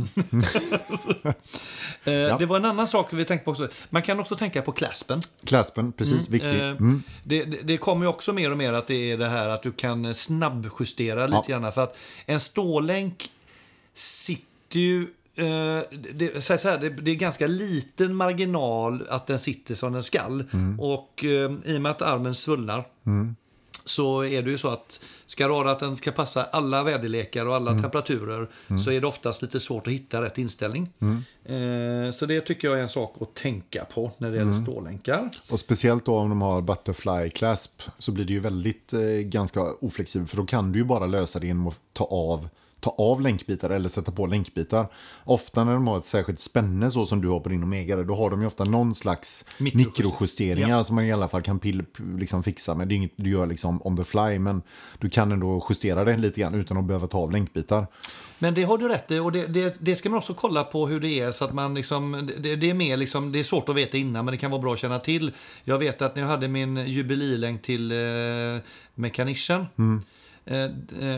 Eh, 2.05 2.39
Det 2.39 2.47
var 2.47 2.57
en 2.57 2.65
annan 2.65 2.89
sak 2.89 3.13
vi 3.13 3.25
tänkte 3.25 3.45
på 3.45 3.51
också. 3.51 3.69
Man 3.91 4.03
kan 4.03 4.21
också 4.21 4.37
tänka 4.37 4.63
på 4.63 4.73
claspen. 4.73 5.21
Claspen, 5.45 5.93
precis, 5.93 6.29
viktig. 6.29 6.61
Eh, 6.61 6.69
Mm. 6.71 7.03
det, 7.25 7.45
det, 7.45 7.77
kommer 7.77 8.05
ju 8.07 8.09
också 8.11 8.33
mer 8.33 8.51
och 8.51 8.57
mer 8.59 8.73
att 8.73 8.87
det 8.87 9.13
är 9.13 9.17
det 9.19 9.29
här 9.29 9.49
att 9.49 9.63
du 9.63 9.73
kan 9.73 10.15
snabbjustera 10.15 11.27
lite 11.27 11.43
Ja. 11.49 11.59
grann. 11.59 11.73
För 11.73 11.83
att 11.83 11.97
en 12.27 12.41
stålänk 12.41 13.31
sitter 13.95 14.81
ju... 14.81 15.03
Eh, 15.35 15.81
det, 16.13 16.45
så 16.45 16.53
här, 16.69 16.79
det, 16.79 16.89
det 16.89 17.11
är 17.11 17.15
ganska 17.15 17.47
liten 17.47 18.15
marginal 18.17 19.07
att 19.09 19.27
den 19.27 19.39
sitter 19.39 19.75
som 19.75 19.93
den 19.93 20.03
skall. 20.03 20.45
Mm. 20.53 20.81
Och 20.81 21.25
eh, 21.25 21.51
i 21.65 21.77
och 21.77 21.83
med 21.83 21.91
att 21.91 22.03
armen 22.03 22.35
svullnar 22.35 22.85
så 23.85 24.25
är 24.25 24.43
det 24.43 24.51
ju 24.51 24.59
så 24.59 24.69
att 24.69 25.01
ska 25.27 25.75
den 25.81 25.97
ska 25.97 26.11
passa 26.11 26.43
alla 26.43 26.83
väderlekar 26.83 27.47
och 27.47 27.55
alla 27.55 27.79
temperaturer 27.79 28.49
så 28.85 28.91
är 28.91 29.01
det 29.01 29.07
oftast 29.07 29.43
lite 29.43 29.61
svårt 29.61 29.87
att 29.87 29.93
hitta 29.93 30.23
rätt 30.23 30.39
inställning. 30.39 30.89
Eh, 31.45 32.11
så 32.13 32.27
det 32.27 32.41
tycker 32.41 32.69
jag 32.69 32.79
är 32.79 32.83
en 32.83 32.89
sak 32.89 33.17
att 33.21 33.35
tänka 33.35 33.85
på 33.85 34.11
när 34.19 34.31
det 34.31 34.37
gäller 34.37 34.53
stålänkar. 34.53 35.31
Och 35.51 35.61
speciellt 35.61 36.05
då 36.05 36.17
om 36.17 36.29
de 36.29 36.43
har 36.43 36.63
butterfly 36.63 37.31
clasp 37.31 37.83
så 37.99 38.13
blir 38.13 38.25
det 38.25 38.33
ju 38.33 38.41
väldigt 38.41 38.93
eh, 38.93 39.01
ganska 39.23 39.63
oflexibelt 39.81 40.31
för 40.31 40.37
då 40.37 40.47
kan 40.47 40.73
du 40.73 40.79
ju 40.79 40.85
bara 40.85 41.07
lösa 41.07 41.39
det 41.39 41.47
genom 41.47 41.67
att 41.67 41.81
ta 41.93 42.05
av 42.05 42.49
ta 42.81 42.91
av 42.99 43.21
länkbitar 43.21 43.71
eller 43.71 43.89
sätta 43.89 44.13
på 44.13 44.27
länkbitar. 44.27 44.87
Ofta 45.25 45.65
när 45.65 45.73
de 45.73 45.87
har 45.87 45.99
ett 45.99 46.05
särskilt 46.05 46.41
spänne 46.41 46.91
så 46.91 47.07
som 47.07 47.21
du 47.21 47.29
har 47.29 47.41
på 47.41 47.49
din 47.49 47.63
Omega, 47.63 47.97
då 47.97 48.15
har 48.15 48.31
de 48.31 48.41
ju 48.41 48.47
ofta 48.47 48.65
någon 48.65 48.95
slags 48.95 49.45
Mikrojust- 49.59 49.77
mikrojusteringar 49.77 50.69
Ja. 50.69 50.85
som 50.85 50.97
man 50.97 51.05
i 51.05 51.13
alla 51.13 51.29
fall 51.29 51.43
kan 51.43 51.59
pill, 51.59 51.85
liksom 52.19 52.43
fixa 52.43 52.75
med. 52.75 52.89
Det 52.89 52.95
är 52.95 52.97
inget 52.97 53.13
du 53.17 53.31
gör 53.31 53.47
liksom 53.47 53.81
on 53.85 53.97
the 53.97 54.05
fly, 54.05 54.39
men 54.39 54.63
du 54.99 55.11
kan 55.11 55.33
ändå 55.33 55.67
justera 55.71 56.05
det 56.05 56.17
lite 56.17 56.41
grann 56.41 56.55
utan 56.55 56.77
att 56.77 56.85
behöva 56.85 57.07
ta 57.07 57.19
av 57.19 57.33
länkbitar. 57.33 57.87
Men 58.39 58.55
det 58.55 58.63
har 58.63 58.79
du 58.79 58.89
rätt 58.89 59.11
i 59.11 59.19
och 59.19 59.33
det, 59.33 59.47
det, 59.47 59.77
det 59.81 59.97
ska 59.97 60.09
man 60.11 60.19
också 60.19 60.35
kolla 60.35 60.65
på 60.65 60.87
hur 60.87 61.01
det 61.01 61.21
är 61.21 61.33
så 61.33 61.45
att 61.45 61.55
man 61.55 61.75
liksom, 61.75 62.29
det, 62.39 62.57
det 62.57 62.71
är 62.71 62.75
mer 62.75 62.97
liksom, 62.97 63.33
det 63.33 63.39
är 63.39 63.43
svårt 63.43 63.69
att 63.69 63.77
veta 63.77 63.97
innan 63.97 64.25
men 64.25 64.33
det 64.33 64.39
kan 64.39 64.51
vara 64.51 64.63
bra 64.63 64.73
att 64.73 64.79
känna 64.79 65.01
till. 65.01 65.33
Jag 65.65 65.79
vet 65.79 66.03
att 66.03 66.15
när 66.15 66.23
jag 66.23 66.29
hade 66.29 66.49
min 66.49 66.77
jubililänk 66.77 67.63
till 67.63 67.93
eh, 67.93 67.99
Mechanician 68.95 69.61
eh, 69.61 69.67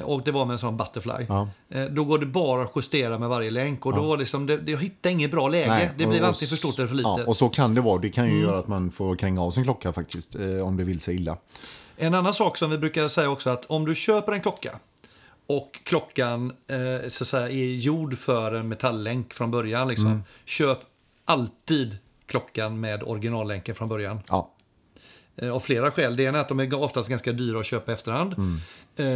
och 0.04 0.22
det 0.22 0.30
var 0.30 0.44
med 0.44 0.52
en 0.52 0.58
sån 0.58 0.76
butterfly. 0.76 1.12
Mm. 1.12 1.26
Ja. 1.28 1.48
Eh, 1.68 1.84
då 1.84 2.04
går 2.04 2.18
det 2.18 2.26
bara 2.26 2.62
att 2.62 2.72
justera 2.76 3.18
med 3.18 3.28
varje 3.28 3.50
länk 3.50 3.86
och 3.86 3.96
då 3.96 4.02
var 4.02 4.16
liksom, 4.16 4.46
det, 4.46 4.60
jag 4.66 4.78
hittade 4.78 5.12
inget 5.12 5.30
bra 5.30 5.48
läge. 5.48 5.68
Nej, 5.68 5.90
det 5.96 6.06
blir 6.06 6.22
antingen 6.22 6.48
för 6.48 6.56
stort 6.56 6.78
eller 6.78 6.88
för 6.88 6.94
lite. 6.94 7.08
Ja, 7.08 7.24
och 7.26 7.36
så 7.36 7.48
kan 7.48 7.74
det 7.74 7.80
vara. 7.80 7.98
Det 7.98 8.10
kan 8.10 8.30
ju 8.30 8.40
göra 8.40 8.58
att 8.58 8.68
man 8.68 8.90
får 8.90 9.16
kränga 9.16 9.42
av 9.42 9.50
sin 9.50 9.64
klocka 9.64 9.92
faktiskt, 9.92 10.34
eh, 10.34 10.66
om 10.66 10.76
det 10.76 10.84
vill 10.84 11.00
sig 11.00 11.14
illa. 11.14 11.36
En 11.96 12.14
annan 12.14 12.34
sak 12.34 12.56
som 12.56 12.70
vi 12.70 12.78
brukar 12.78 13.08
säga 13.08 13.30
också 13.30 13.50
att 13.50 13.66
om 13.66 13.84
du 13.84 13.94
köper 13.94 14.32
en 14.32 14.40
klocka 14.40 14.78
och 15.46 15.80
klockan 15.84 16.52
eh, 16.66 17.08
så 17.08 17.24
att 17.24 17.28
säga, 17.28 17.48
är 17.48 17.74
gjord 17.74 18.18
för 18.18 18.52
en 18.52 18.68
metalllänk 18.68 19.32
från 19.32 19.50
början. 19.50 19.88
Liksom, 19.88 20.24
Köp 20.44 20.78
alltid 21.24 21.98
klockan 22.26 22.80
med 22.80 23.02
originallänken 23.02 23.74
från 23.74 23.88
början. 23.88 24.20
Ja, 24.28 24.52
Eh, 24.61 24.61
av 25.52 25.60
flera 25.60 25.90
skäl. 25.90 26.16
Det 26.16 26.22
ena 26.22 26.38
är 26.38 26.42
att 26.42 26.48
de 26.48 26.60
är 26.60 26.74
oftast 26.74 27.08
ganska 27.08 27.32
dyra 27.32 27.60
att 27.60 27.66
köpa 27.66 27.92
efterhand. 27.92 28.32
Eh, 28.32 29.06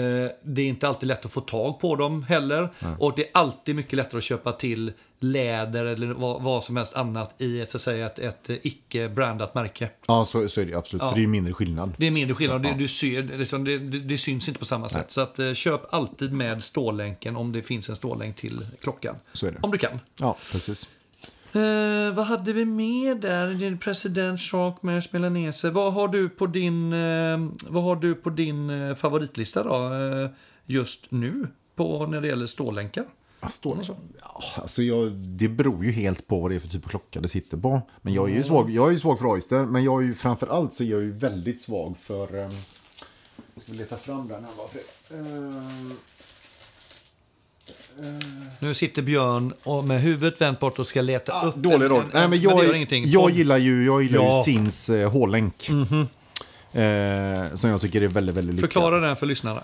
det 0.43 0.63
är 0.63 0.67
inte 0.67 0.89
alltid 0.89 1.07
lätt 1.07 1.25
att 1.25 1.33
få 1.33 1.41
tag 1.41 1.81
på 1.81 1.97
dem 1.97 2.23
heller. 2.23 2.69
Och 2.99 3.13
det 3.17 3.23
är 3.23 3.31
alltid 3.35 3.77
mycket 3.77 3.93
lättare 3.93 4.19
att 4.19 4.25
köpa 4.25 4.53
till 4.53 4.93
läder 5.21 5.85
eller 5.85 6.07
vad, 6.07 6.43
vad 6.43 6.65
som 6.65 6.77
helst 6.77 6.95
annat 6.95 7.35
i 7.39 7.61
ett, 7.61 7.71
så 7.71 7.77
att 7.77 7.81
säga, 7.81 8.07
ett, 8.07 8.19
ett 8.19 8.51
eh, 8.51 8.57
icke-brandat 8.63 9.55
märke. 9.55 9.91
ja 10.07 10.25
så, 10.25 10.49
så 10.49 10.61
är 10.61 10.65
det 10.65 10.75
absolut. 10.75 11.03
Ja. 11.03 11.09
För 11.09 11.17
det 11.17 11.23
är 11.23 11.27
mindre 11.27 11.53
skillnad. 11.53 11.95
Det 11.97 12.07
är 12.07 12.11
mindre 12.11 12.35
skillnad. 12.35 12.61
Så, 12.61 12.63
det, 12.63 12.69
ja. 12.69 12.75
du 12.79 12.89
ser, 12.89 13.23
det, 13.23 13.37
liksom, 13.37 13.65
det, 13.65 13.79
det, 13.79 13.99
det 13.99 14.19
syns 14.19 14.49
inte 14.49 14.61
på 14.61 14.67
samma 14.67 14.89
sätt. 14.89 15.11
Så 15.11 15.21
att, 15.21 15.39
eh, 15.39 15.53
köp 15.53 15.95
alltid 15.95 16.33
med 16.33 16.65
stålänken 16.65 17.37
om 17.37 17.53
det 17.53 17.63
finns 17.63 17.89
en 17.89 17.97
stålänk 17.97 18.37
till 18.37 18.67
klockan. 18.81 19.17
Så 19.33 19.47
är 19.47 19.53
det. 19.53 19.59
Om 19.63 19.71
du 19.71 19.79
kan. 19.79 20.01
Ja, 20.21 20.37
precis. 20.53 20.89
Eh, 21.57 22.13
vad 22.15 22.27
hade 22.27 22.53
vi 22.53 22.65
med 22.65 23.21
där? 23.21 23.77
President 23.77 24.41
Shark 24.41 24.83
Mash 24.83 25.03
Melanese. 25.11 25.71
Vad 25.71 25.93
har 25.93 26.09
du 26.09 26.29
på 26.29 26.47
din, 26.47 26.93
eh, 26.93 27.39
vad 27.69 27.83
har 27.83 27.97
du 27.97 28.15
på 28.15 28.31
din 28.31 28.71
eh, 28.71 28.95
favoritlista 28.95 29.63
då? 29.63 29.75
Eh, 29.75 30.31
just 30.67 31.11
nu 31.11 31.49
på, 31.75 32.07
när 32.07 32.21
det 32.21 32.29
gäller 32.29 32.47
stålänkar? 32.47 33.05
Ja, 34.21 34.43
alltså 34.57 34.83
jag, 34.83 35.13
det 35.13 35.49
beror 35.49 35.85
ju 35.85 35.91
helt 35.91 36.27
på 36.27 36.41
vad 36.41 36.51
det 36.51 36.55
är 36.55 36.59
för 36.59 36.69
typ 36.69 36.85
av 36.85 36.89
klocka 36.89 37.21
det 37.21 37.29
sitter 37.29 37.57
på. 37.57 37.81
Men 38.03 38.15
jag 38.15 38.31
är 38.31 38.35
ju 38.35 38.43
svag, 38.43 38.71
jag 38.71 38.89
är 38.89 38.93
ju 38.93 38.99
svag 38.99 39.19
för 39.19 39.27
Oyster, 39.27 39.65
men 39.67 39.85
jag 39.85 40.03
är 40.03 40.07
ju 40.07 40.15
framför 40.15 40.47
allt 40.47 40.75
så 40.75 40.83
är 40.83 40.87
jag 40.87 41.03
ju 41.03 41.13
väldigt 41.13 41.61
svag 41.61 41.97
för... 42.01 42.35
Um, 42.35 42.51
ska 43.57 43.73
vi 43.73 43.79
leta 43.79 43.97
fram 43.97 44.29
den 44.29 44.45
här 44.45 44.53
bara 44.57 44.69
för... 44.69 44.81
Nu 48.59 48.75
sitter 48.75 49.03
Björn 49.03 49.53
och 49.63 49.85
med 49.85 50.01
huvudet 50.01 50.41
vänt 50.41 50.61
bort 50.61 50.79
och 50.79 50.87
ska 50.87 51.01
leta 51.03 51.43
upp 51.47 51.55
dålig 51.57 51.91
roll. 51.91 52.05
Nej, 52.15 52.29
men 52.29 52.41
jag, 52.41 52.77
ingenting. 52.77 53.05
jag 53.07 53.23
Podd. 53.23 53.33
gillar 53.33 53.57
ju, 53.59 53.85
jag 53.87 54.03
gillar 54.03 54.21
Ja. 54.25 54.37
Ju 54.37 54.43
Sins 54.43 54.91
eh, 54.91 55.11
hållänk. 55.11 55.71
Eh, 56.73 57.55
som 57.55 57.71
jag 57.71 57.81
tycker 57.81 58.03
är 58.03 58.09
väldigt, 58.09 58.37
väldigt 58.37 58.55
lyckad. 58.55 58.73
Förklara 58.73 59.01
den 59.01 59.17
för 59.17 59.27
lyssnarna. 59.27 59.63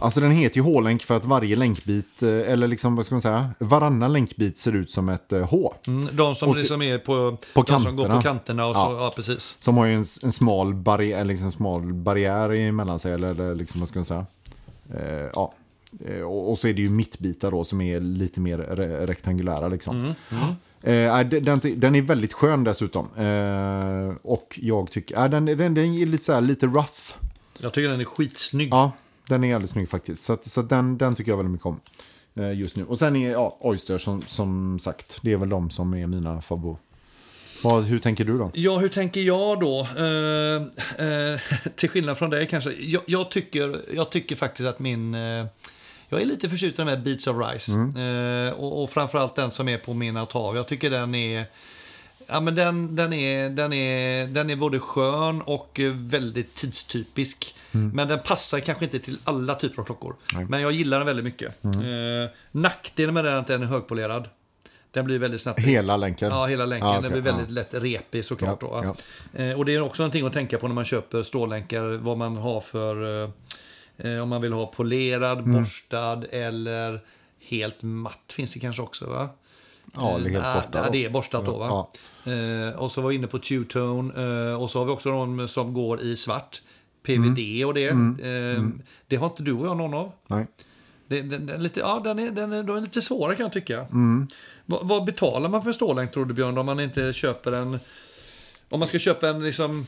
Alltså 0.00 0.20
den 0.20 0.30
heter 0.30 0.56
ju 0.56 0.62
hålänk 0.62 1.02
för 1.02 1.16
att 1.16 1.24
varje 1.24 1.56
länkbit, 1.56 2.22
eh, 2.22 2.28
eller 2.28 2.68
liksom 2.68 2.96
vad 2.96 3.06
ska 3.06 3.14
man 3.14 3.22
säga, 3.22 3.50
varannan 3.58 4.12
länkbit 4.12 4.58
ser 4.58 4.76
ut 4.76 4.90
som 4.90 5.08
ett 5.08 5.32
eh, 5.32 5.40
H. 5.48 5.74
Mm, 5.86 6.16
de 6.16 6.34
som 6.34 6.48
Och 6.48 6.56
liksom 6.56 6.82
är 6.82 6.98
på, 6.98 7.38
på 7.54 7.62
de 7.62 7.80
som 7.80 7.96
går 7.96 8.08
på 8.08 8.22
kanterna. 8.22 8.66
och 8.66 8.76
så, 8.76 8.80
Ja. 8.80 9.04
ja, 9.04 9.12
precis. 9.16 9.56
Som 9.60 9.76
har 9.76 9.86
ju 9.86 9.92
en, 9.94 10.04
en 10.22 10.32
smal, 10.32 10.74
barriär, 10.74 11.24
liksom 11.24 11.50
smal 11.50 11.92
barriär 11.92 12.50
emellan 12.52 12.98
sig, 12.98 13.12
eller, 13.12 13.28
eller 13.30 13.54
liksom 13.54 13.80
vad 13.80 13.88
ska 13.88 13.98
man 13.98 14.04
säga. 14.04 14.26
Eh, 14.94 15.30
ja. 15.34 15.52
Eh, 16.04 16.20
och, 16.22 16.58
så 16.58 16.68
är 16.68 16.74
det 16.74 16.82
ju 16.82 16.90
mittbitar 16.90 17.50
då 17.50 17.64
som 17.64 17.80
är 17.80 18.00
lite 18.00 18.40
mer 18.40 18.58
re 18.58 19.06
rektangulära 19.06 19.68
liksom. 19.68 20.14
Eh, 20.82 20.92
nej, 20.92 21.24
den, 21.24 21.44
den, 21.44 21.80
den 21.80 21.94
är 21.94 22.02
väldigt 22.02 22.32
skön 22.32 22.64
dessutom. 22.64 23.08
Eh, 23.16 24.16
och 24.22 24.58
jag 24.62 24.90
tycker, 24.90 25.16
äh, 25.16 25.30
den, 25.30 25.44
den, 25.44 25.74
den 25.74 25.78
är 25.78 26.06
lite 26.06 26.24
så 26.24 26.32
här, 26.32 26.40
lite 26.40 26.66
rough. 26.66 27.14
Jag 27.58 27.72
tycker 27.72 27.88
den 27.88 28.00
är 28.00 28.04
skitsnygg. 28.04 28.68
Ja, 28.72 28.92
den 29.28 29.44
är 29.44 29.54
alldeles 29.54 29.70
snygg 29.70 29.88
faktiskt. 29.88 30.22
Så, 30.22 30.38
så 30.42 30.62
den, 30.62 30.98
den 30.98 31.14
tycker 31.14 31.32
jag 31.32 31.36
väldigt 31.36 31.52
mycket 31.52 31.66
om 31.66 31.80
eh, 32.34 32.52
just 32.52 32.76
nu. 32.76 32.84
Och 32.84 32.98
sen 32.98 33.16
är 33.16 33.30
ja, 33.30 33.56
Oyster 33.60 33.98
som, 33.98 34.22
som 34.22 34.78
sagt, 34.78 35.18
det 35.22 35.32
är 35.32 35.36
väl 35.36 35.48
de 35.48 35.70
som 35.70 35.94
är 35.94 36.06
mina 36.06 36.42
favoriter. 36.42 36.82
Vad, 37.62 37.84
hur 37.84 37.98
tänker 37.98 38.24
du 38.24 38.38
då? 38.38 38.50
Ja, 38.54 38.78
hur 38.78 38.88
tänker 38.88 39.20
jag 39.20 39.60
då? 39.60 39.88
Eh, 39.96 40.56
eh, 41.06 41.40
till 41.76 41.88
skillnad 41.88 42.18
från 42.18 42.30
dig 42.30 42.46
kanske. 42.46 42.70
Jag, 42.70 43.02
jag, 43.06 43.30
tycker, 43.30 43.80
jag 43.94 44.10
tycker 44.10 44.36
faktiskt 44.36 44.68
att 44.68 44.78
min... 44.78 45.16
Jag 46.08 46.20
är 46.20 46.24
lite 46.24 46.48
förtjust 46.48 46.78
i 46.78 46.82
den 46.82 46.88
här 46.88 46.96
Beats 46.96 47.26
of 47.26 47.36
Rice. 47.36 47.72
Eh, 47.72 48.52
och, 48.52 48.82
och 48.82 48.90
framförallt 48.90 49.34
den 49.34 49.50
som 49.50 49.68
är 49.68 49.78
på 49.78 49.94
min 49.94 50.16
Atav. 50.16 50.56
Jag 50.56 50.66
tycker 50.66 50.90
den 50.90 51.14
är... 51.14 51.44
Ja, 52.26 52.40
men 52.40 52.54
den, 52.54 52.96
den, 52.96 53.12
är, 53.12 53.50
den, 53.50 53.72
är, 53.72 54.26
den 54.26 54.50
är 54.50 54.56
både 54.56 54.78
skön 54.80 55.42
och 55.42 55.80
eh, 55.80 55.92
väldigt 55.92 56.54
tidstypisk. 56.54 57.54
Men 57.70 58.08
den 58.08 58.18
passar 58.18 58.60
kanske 58.60 58.84
inte 58.84 58.98
till 58.98 59.18
alla 59.24 59.54
typer 59.54 59.82
av 59.82 59.86
klockor. 59.86 60.14
Nej. 60.34 60.44
Men 60.44 60.60
jag 60.60 60.72
gillar 60.72 60.98
den 60.98 61.06
väldigt 61.06 61.24
mycket. 61.24 61.64
Eh, 61.64 61.70
nackdelen 62.52 63.14
med 63.14 63.24
den 63.24 63.34
är 63.34 63.38
att 63.38 63.46
den 63.46 63.62
är 63.62 63.66
högpolerad. 63.66 64.28
Den 64.90 65.04
blir 65.04 65.18
väldigt 65.18 65.40
snabbt 65.40 65.60
Hela 65.60 65.96
länken? 65.96 66.30
Ja, 66.30 66.46
hela 66.46 66.66
länken. 66.66 66.88
Ja, 66.88 66.94
Den 66.94 67.04
okej, 67.04 67.20
blir 67.20 67.32
väldigt 67.32 67.50
lätt 67.50 67.74
repig 67.74 68.24
såklart. 68.24 68.58
Ja, 68.62 68.68
då, 68.68 68.88
va? 68.88 69.44
Eh, 69.44 69.58
och 69.58 69.64
det 69.64 69.74
är 69.74 69.82
också 69.82 70.02
någonting 70.02 70.26
att 70.26 70.32
tänka 70.32 70.58
på 70.58 70.68
när 70.68 70.74
man 70.74 70.84
köper 70.84 71.22
stålänkar. 71.22 71.96
Vad 71.96 72.18
man 72.18 72.36
har 72.36 72.60
för... 72.60 73.22
Eh, 73.24 73.30
eh, 73.98 74.18
om 74.18 74.28
man 74.28 74.40
vill 74.42 74.52
ha 74.52 74.66
polerad, 74.66 75.38
Mm. 75.38 75.52
borstad 75.52 76.24
eller 76.30 77.00
helt 77.40 77.82
matt 77.82 78.32
finns 78.32 78.52
det 78.52 78.60
kanske 78.60 78.82
också 78.82 79.06
va? 79.10 79.28
Ja, 79.94 80.14
eller 80.16 80.30
helt 80.30 80.44
Eh, 80.44 80.54
borstad 80.54 80.78
Ja, 80.78 80.84
då. 80.84 80.92
det 80.92 81.04
är 81.04 81.10
borstat 81.10 81.44
då 81.46 81.58
va? 81.58 81.86
Eh, 82.32 82.76
och 82.78 82.90
så 82.90 83.00
var 83.00 83.08
vi 83.08 83.14
inne 83.16 83.26
på 83.26 83.38
two-tone. 83.38 84.50
Eh, 84.52 84.62
och 84.62 84.70
så 84.70 84.78
har 84.78 84.86
vi 84.86 84.92
också 84.92 85.10
de 85.10 85.48
som 85.48 85.74
går 85.74 86.00
i 86.00 86.16
svart. 86.16 86.62
PVD 87.02 87.38
Mm. 87.38 87.68
och 87.68 87.74
det. 87.74 87.86
Eh, 87.88 88.64
Det 89.08 89.16
har 89.16 89.26
inte 89.26 89.42
du 89.42 89.52
och 89.52 89.66
jag 89.66 89.76
någon 89.76 89.94
av. 89.94 90.12
Nej. 90.26 90.46
Det, 91.08 91.22
den, 91.22 91.46
den, 91.46 91.62
lite, 91.62 91.80
ja, 91.80 92.00
den, 92.04 92.18
är, 92.18 92.30
den, 92.30 92.52
är, 92.52 92.62
de 92.62 92.76
är 92.76 92.80
lite 92.80 93.02
svåra 93.02 93.34
kan 93.34 93.44
jag 93.44 93.52
tycka. 93.52 93.80
Mm. 93.80 94.26
Vad, 94.64 94.88
vad 94.88 95.04
betalar 95.04 95.48
man 95.48 95.62
för 95.62 95.68
en 95.70 95.74
stålänk 95.74 96.12
tror 96.12 96.24
du 96.24 96.34
Björn 96.34 96.58
om 96.58 96.66
man 96.66 96.80
inte 96.80 97.12
köper 97.12 97.52
en... 97.52 97.78
Om 98.68 98.78
man 98.78 98.88
ska 98.88 98.98
köpa 98.98 99.28
en 99.28 99.44
liksom 99.44 99.86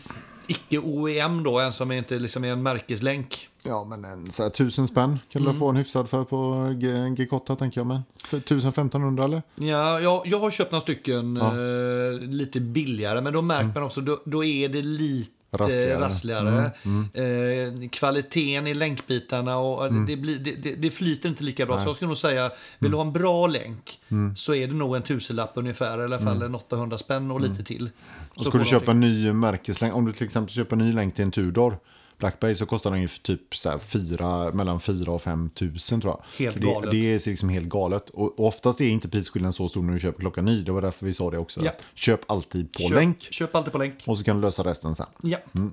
icke 0.49 0.79
OEM 0.79 1.43
då, 1.43 1.59
en 1.61 1.73
som 1.73 1.93
inte 1.93 2.19
liksom 2.19 2.45
är 2.45 2.53
en 2.53 2.63
märkeslänk. 2.63 3.49
Ja, 3.65 3.85
men 3.85 4.05
en 4.05 4.31
så 4.31 4.43
här, 4.43 4.51
tusen 4.51 4.89
spänn 4.89 5.19
kan 5.33 5.43
Mm. 5.43 5.53
du 5.53 5.59
få 5.59 5.69
en 5.69 5.77
hyfsad 5.77 6.09
för 6.09 6.25
på 6.25 6.69
G- 6.81 7.15
G-Kotta 7.17 7.57
tänker 7.57 7.81
jag. 7.81 7.87
Men 7.87 8.01
för 8.25 8.37
1500 8.39 9.25
eller? 9.25 9.43
Ja, 9.55 10.01
jag, 10.01 10.23
jag 10.27 10.41
har 10.41 10.51
köpt 10.51 10.73
några 10.73 10.81
stycken 10.81 11.37
Ja. 11.37 11.51
Mm. 11.53 12.15
eh, 12.15 12.21
lite 12.29 12.61
billigare, 12.61 13.21
men 13.21 13.33
då 13.33 13.43
märker 13.43 13.67
man 13.75 13.83
också, 13.83 14.01
då, 14.01 14.19
då 14.25 14.45
är 14.45 14.69
det 14.69 14.83
lite 14.83 15.33
Rassligare. 15.51 16.01
rassligare. 16.01 16.71
Mm, 16.85 17.09
Eh, 17.15 17.89
kvaliteten 17.89 18.67
i 18.67 18.75
länkbitarna 18.75 19.59
och 19.59 19.95
det, 19.95 20.17
blir, 20.17 20.39
det, 20.39 20.75
det, 20.75 20.91
flyter 20.91 21.29
inte 21.29 21.45
lika 21.45 21.67
bra. 21.67 21.75
Nej. 21.75 21.85
Så 21.85 21.89
jag 21.89 21.97
skulle 21.97 22.09
nog 22.09 22.17
säga, 22.17 22.51
vill 22.79 22.91
du 22.91 22.97
ha 22.97 23.05
en 23.05 23.13
bra 23.13 23.47
länk 23.47 24.01
Mm. 24.09 24.37
så 24.37 24.55
är 24.55 24.67
det 24.67 24.75
nog 24.75 24.97
en 24.97 25.03
tusenlapp 25.03 25.53
ungefär, 25.55 26.01
i 26.01 26.05
alla 26.05 26.19
fall 26.19 26.43
en 26.43 26.55
800 26.55 26.99
spänn 26.99 27.31
och 27.31 27.41
lite 27.41 27.65
till. 27.65 27.81
Mm. 27.81 27.93
Och 28.35 28.45
Så 28.45 28.51
ska 28.51 28.59
du 28.59 28.65
köpa 28.65 28.91
en 28.91 29.01
ny 29.01 29.33
märkeslänk, 29.33 29.95
om 29.95 30.05
du 30.05 30.13
till 30.13 30.25
exempel 30.25 30.55
köper 30.55 30.77
en 30.77 30.87
ny 30.87 30.93
länk 30.93 31.15
till 31.15 31.25
en 31.25 31.31
Tudor 31.31 31.79
Black 32.19 32.41
Bay 32.41 32.55
så 32.55 32.67
kostar 32.67 32.91
den 32.91 33.01
ju 33.01 33.09
typ 33.09 33.57
så 33.57 33.71
här 33.71 33.79
fyra, 33.79 34.53
mellan 34.53 34.81
4 34.81 35.13
och 35.13 35.23
5 35.23 35.51
tusen 35.51 36.01
tror 36.01 36.13
jag. 36.13 36.45
Helt 36.45 36.55
För 36.55 36.61
det, 36.61 36.67
galet. 36.73 36.91
Det 36.91 37.15
är 37.15 37.29
liksom 37.31 37.49
helt 37.49 37.69
galet. 37.69 38.11
Och 38.11 38.41
oftast 38.47 38.81
är 38.81 38.85
inte 38.89 39.09
prisskillnaden 39.09 39.53
så 39.53 39.69
stor 39.69 39.83
när 39.83 39.93
du 39.93 39.99
köper 39.99 40.21
klockan 40.21 40.45
ny. 40.45 40.63
Det 40.63 40.73
var 40.73 40.83
därför 40.83 41.07
vi 41.07 41.15
sa 41.15 41.31
det 41.31 41.39
också. 41.39 41.65
Ja. 41.65 41.71
Köp 41.95 42.31
alltid 42.31 42.73
på 42.73 42.79
köp, 42.83 42.91
länk 42.91 43.29
Köp 43.31 43.55
alltid 43.55 43.73
på 43.73 43.79
länk. 43.79 43.95
och 44.07 44.19
så 44.19 44.25
kan 44.25 44.37
du 44.37 44.43
lösa 44.43 44.65
resten 44.65 44.95
sen. 44.95 45.07
Ja. 45.23 45.39
Mm. 45.57 45.73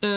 Eh, 0.00 0.10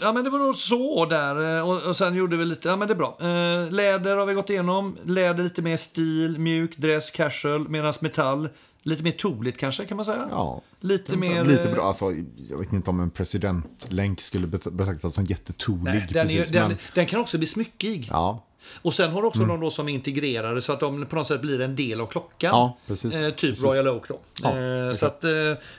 ja, 0.00 0.12
men 0.12 0.24
det 0.24 0.30
var 0.30 0.38
nog 0.38 0.54
så 0.54 1.06
där. 1.06 1.56
eh, 1.58 1.68
Och, 1.68 1.82
och 1.82 1.96
sen 1.96 2.14
gjorde 2.14 2.36
vi 2.36 2.44
lite, 2.44 2.68
ja 2.68 2.76
men 2.76 2.88
det 2.88 2.94
är 2.94 2.96
bra. 2.96 3.16
Eh, 3.20 3.70
läder 3.72 4.16
har 4.16 4.26
vi 4.26 4.34
gått 4.34 4.50
igenom. 4.50 4.96
Läder 5.04 5.44
lite 5.44 5.62
mer 5.62 5.76
stil, 5.76 6.38
mjuk, 6.38 6.76
dress, 6.76 7.10
casual. 7.10 7.68
Medan 7.68 7.92
metall, 8.00 8.48
lite 8.82 9.02
mer 9.02 9.10
toligt 9.10 9.56
kanske 9.56 9.84
kan 9.84 9.96
man 9.96 10.04
säga. 10.04 10.28
Ja, 10.30 10.60
lite 10.80 11.16
mer... 11.16 11.44
Lite 11.44 11.68
eh, 11.68 11.74
bra. 11.74 11.82
Alltså, 11.82 12.04
jag 12.48 12.58
vet 12.58 12.72
inte 12.72 12.90
om 12.90 13.00
en 13.00 13.10
presidentlänk 13.10 14.20
skulle 14.20 14.46
bet- 14.46 14.72
betraktas 14.72 15.14
som 15.14 15.24
jättetolig. 15.24 15.82
Nej, 15.84 16.06
den, 16.08 16.22
är, 16.22 16.24
precis, 16.24 16.48
den, 16.48 16.68
men, 16.68 16.76
den 16.94 17.06
kan 17.06 17.20
också 17.20 17.38
bli 17.38 17.46
smyckig. 17.46 18.08
ja, 18.10 18.46
Och 18.82 18.94
sen 18.94 19.10
har 19.10 19.22
du 19.22 19.28
också 19.28 19.44
de 19.44 19.60
då 19.60 19.70
som 19.70 19.88
integrerade 19.88 20.62
så 20.62 20.72
att 20.72 20.80
de 20.80 21.06
på 21.06 21.16
något 21.16 21.26
sätt 21.26 21.40
blir 21.40 21.60
en 21.60 21.76
del 21.76 22.00
av 22.00 22.06
klockan. 22.06 22.50
Ja, 22.50 22.76
precis. 22.86 23.14
Eh, 23.16 23.30
typ 23.30 23.50
Precis. 23.50 23.64
Royal 23.64 23.88
Oak 23.88 24.08
då. 24.08 24.18
Ja, 24.42 24.58
eh, 24.58 24.92
så 24.92 25.06
att 25.06 25.24
eh, 25.24 25.30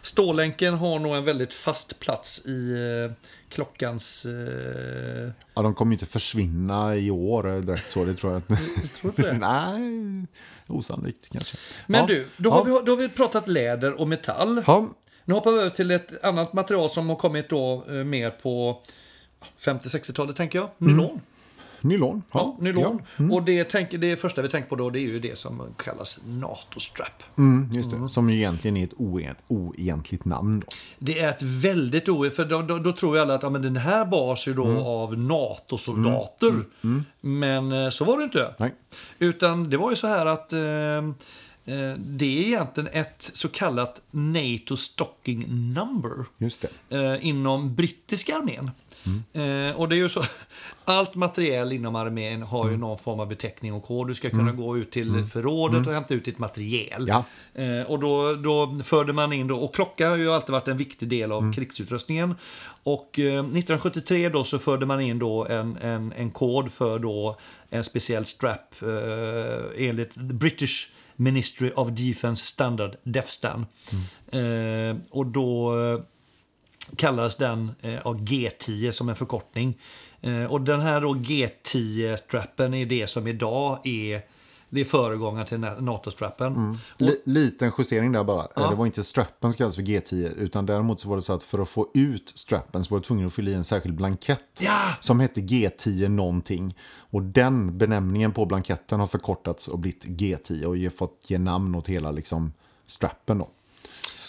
stålänken 0.01 0.73
har 0.73 0.99
nog 0.99 1.15
en 1.15 1.23
väldigt 1.23 1.53
fast 1.53 1.99
plats 1.99 2.45
i 2.45 2.71
eh, 3.07 3.13
klockans... 3.49 4.25
Eh, 4.25 5.29
Ja, 5.53 5.61
de 5.61 5.73
kommer 5.73 5.91
ju 5.91 5.95
inte 5.95 6.05
försvinna 6.05 6.95
i 6.95 7.11
år 7.11 7.49
eh, 7.49 7.57
direkt 7.61 7.91
så, 7.91 8.05
det 8.05 8.13
tror 8.13 8.33
jag 8.33 8.39
inte. 8.41 8.63
tror 9.01 9.13
det? 9.15 9.33
Nej, 9.39 10.25
osannolikt 10.67 11.29
kanske. 11.31 11.57
Men 11.87 11.99
ja. 11.99 12.07
du, 12.07 12.27
då, 12.37 12.49
ja. 12.49 12.53
har 12.53 12.65
vi, 12.65 12.71
då 12.71 12.91
har 12.91 12.97
vi 12.97 13.09
pratat 13.09 13.47
läder 13.47 13.93
och 13.93 14.07
metall. 14.07 14.63
Nu 15.25 15.33
hoppar 15.33 15.51
vi 15.51 15.59
över 15.59 15.69
till 15.69 15.91
ett 15.91 16.23
annat 16.23 16.53
material 16.53 16.89
som 16.89 17.09
har 17.09 17.15
kommit 17.15 17.49
då 17.49 17.83
eh, 17.89 17.93
mer 17.93 18.29
på 18.29 18.81
50-60-talet 19.59 20.35
tänker 20.35 20.59
jag. 20.59 20.69
Nylon. 20.77 21.21
Nylon. 21.83 22.21
Ja, 22.33 22.57
nylon. 22.59 23.01
Ja. 23.17 23.35
Och 23.35 23.43
det, 23.43 23.63
tänk, 23.63 23.91
det 23.91 24.15
första 24.15 24.41
vi 24.41 24.49
tänker 24.49 24.69
på 24.69 24.75
då 24.75 24.89
det 24.89 24.99
är 24.99 25.01
ju 25.01 25.19
det 25.19 25.37
som 25.37 25.61
kallas 25.77 26.19
NATO-strap. 26.25 27.23
Mm, 27.37 27.69
just 27.73 27.91
det. 27.91 28.09
Som 28.09 28.29
ju 28.29 28.35
egentligen 28.35 28.77
är 28.77 28.83
ett 28.83 28.93
oen, 28.97 29.35
oegentligt 29.47 30.25
namn. 30.25 30.59
Då. 30.59 30.67
Det 30.99 31.19
är 31.19 31.29
ett 31.29 31.41
väldigt 31.41 32.09
o... 32.09 32.29
För 32.29 32.45
då, 32.45 32.61
då, 32.61 32.77
då 32.79 32.91
tror 32.91 33.15
ju 33.15 33.21
alla 33.21 33.35
att 33.35 33.43
ja, 33.43 33.49
men 33.49 33.61
den 33.61 33.77
här 33.77 34.05
bars 34.05 34.47
ju 34.47 34.53
då 34.53 34.65
Mm. 34.65 34.77
av 34.83 35.17
NATO-soldater. 35.17 36.53
Men 37.21 37.71
eh, 37.71 37.89
så 37.89 38.05
var 38.05 38.17
det 38.17 38.23
inte. 38.23 38.55
Nej. 38.59 38.73
Utan 39.19 39.69
det 39.69 39.77
var 39.77 39.89
ju 39.89 39.95
så 39.95 40.07
här 40.07 40.25
att 40.25 40.53
eh, 40.53 40.59
det 41.97 42.25
är 42.25 42.47
egentligen 42.47 42.89
ett 42.93 43.31
så 43.33 43.47
kallat 43.47 44.01
NATO 44.11 44.77
Stocking 44.77 45.45
Number 45.73 46.25
Just 46.37 46.65
det. 46.89 46.97
eh, 46.97 47.25
inom 47.25 47.75
brittiska 47.75 48.35
armén. 48.35 48.71
Eh, 49.33 49.75
och 49.79 49.89
det 49.89 49.95
är 49.95 49.97
ju 49.97 50.09
så, 50.09 50.23
allt 50.85 51.15
material 51.15 51.71
inom 51.71 51.95
armén 51.95 52.41
har 52.41 52.69
ju 52.69 52.77
någon 52.77 52.97
form 52.97 53.19
av 53.19 53.27
beteckning 53.27 53.73
och 53.73 53.83
kod. 53.83 54.07
Du 54.07 54.13
ska 54.13 54.29
kunna 54.29 54.51
gå 54.51 54.77
ut 54.77 54.91
till 54.91 55.25
förrådet 55.25 55.87
och 55.87 55.93
hämta 55.93 56.13
ut 56.13 56.25
ditt 56.25 56.39
material. 56.39 57.07
Ja. 57.07 57.23
Eh, 57.61 57.81
och 57.81 57.99
då, 57.99 58.35
då 58.35 58.79
förde 58.83 59.13
man 59.13 59.33
in 59.33 59.47
då, 59.47 59.57
och 59.57 59.75
klocka 59.75 60.09
har 60.09 60.17
ju 60.17 60.31
alltid 60.31 60.51
varit 60.51 60.67
en 60.67 60.77
viktig 60.77 61.07
del 61.07 61.31
av 61.31 61.53
krigsutrustningen. 61.53 62.35
Och 62.83 63.19
eh, 63.19 63.25
1973 63.25 64.29
då 64.29 64.43
så 64.43 64.59
förde 64.59 64.85
man 64.85 65.01
in 65.01 65.19
då 65.19 65.45
en, 65.45 65.77
en, 65.81 66.13
en 66.17 66.31
kod 66.31 66.71
för 66.71 66.99
då 66.99 67.37
en 67.69 67.83
speciell 67.83 68.25
strap 68.25 68.75
eh, 68.81 69.87
enligt 69.87 70.15
British 70.15 70.87
Ministry 71.21 71.71
of 71.75 71.89
Defence 71.89 72.45
Standard, 72.45 72.95
DEFSTAN. 73.03 73.65
Eh, 74.31 74.97
och 75.09 75.25
då 75.25 75.79
eh, 75.79 75.99
kallades 76.95 77.35
den 77.35 77.71
eh, 77.81 78.01
av 78.01 78.21
G10 78.21 78.91
som 78.91 79.09
en 79.09 79.15
förkortning. 79.15 79.77
Eh, 80.21 80.45
och 80.45 80.61
den 80.61 80.79
här 80.79 81.01
då 81.01 81.13
G10-strappen 81.13 82.73
är 82.73 82.85
det 82.85 83.07
som 83.07 83.27
idag 83.27 83.87
är 83.87 84.21
det 84.73 84.81
är 84.81 84.85
föregångaren 84.85 85.47
till 85.47 85.59
NATO-strappen. 85.59 86.77
Li, 86.97 87.21
liten 87.23 87.71
justering 87.77 88.11
där 88.11 88.23
bara. 88.23 88.47
Ja. 88.55 88.69
Det 88.69 88.75
var 88.75 88.85
inte 88.85 89.03
strappen 89.03 89.53
som 89.53 89.57
kallas 89.57 89.75
för 89.75 89.83
G10 89.83 90.33
utan 90.35 90.65
däremot 90.65 90.99
så 90.99 91.09
var 91.09 91.15
det 91.15 91.21
så 91.21 91.33
att 91.33 91.43
för 91.43 91.59
att 91.59 91.69
få 91.69 91.87
ut 91.93 92.31
strappen 92.35 92.83
så 92.83 92.93
var 92.93 92.99
du 92.99 93.03
tvungen 93.03 93.27
att 93.27 93.33
fylla 93.33 93.51
i 93.51 93.53
en 93.53 93.63
särskild 93.63 93.95
blankett 93.95 94.59
Ja! 94.59 94.81
som 94.99 95.19
hette 95.19 95.41
G10 95.41 96.09
någonting. 96.09 96.75
Och 96.93 97.21
den 97.21 97.77
benämningen 97.77 98.31
på 98.31 98.45
blanketten 98.45 98.99
har 98.99 99.07
förkortats 99.07 99.67
och 99.67 99.79
blivit 99.79 100.05
G10 100.05 100.87
och 100.87 100.93
fått 100.97 101.23
ge 101.27 101.37
namn 101.37 101.75
åt 101.75 101.87
hela 101.87 102.11
liksom 102.11 102.53
strappen 102.87 103.37
då. 103.37 103.49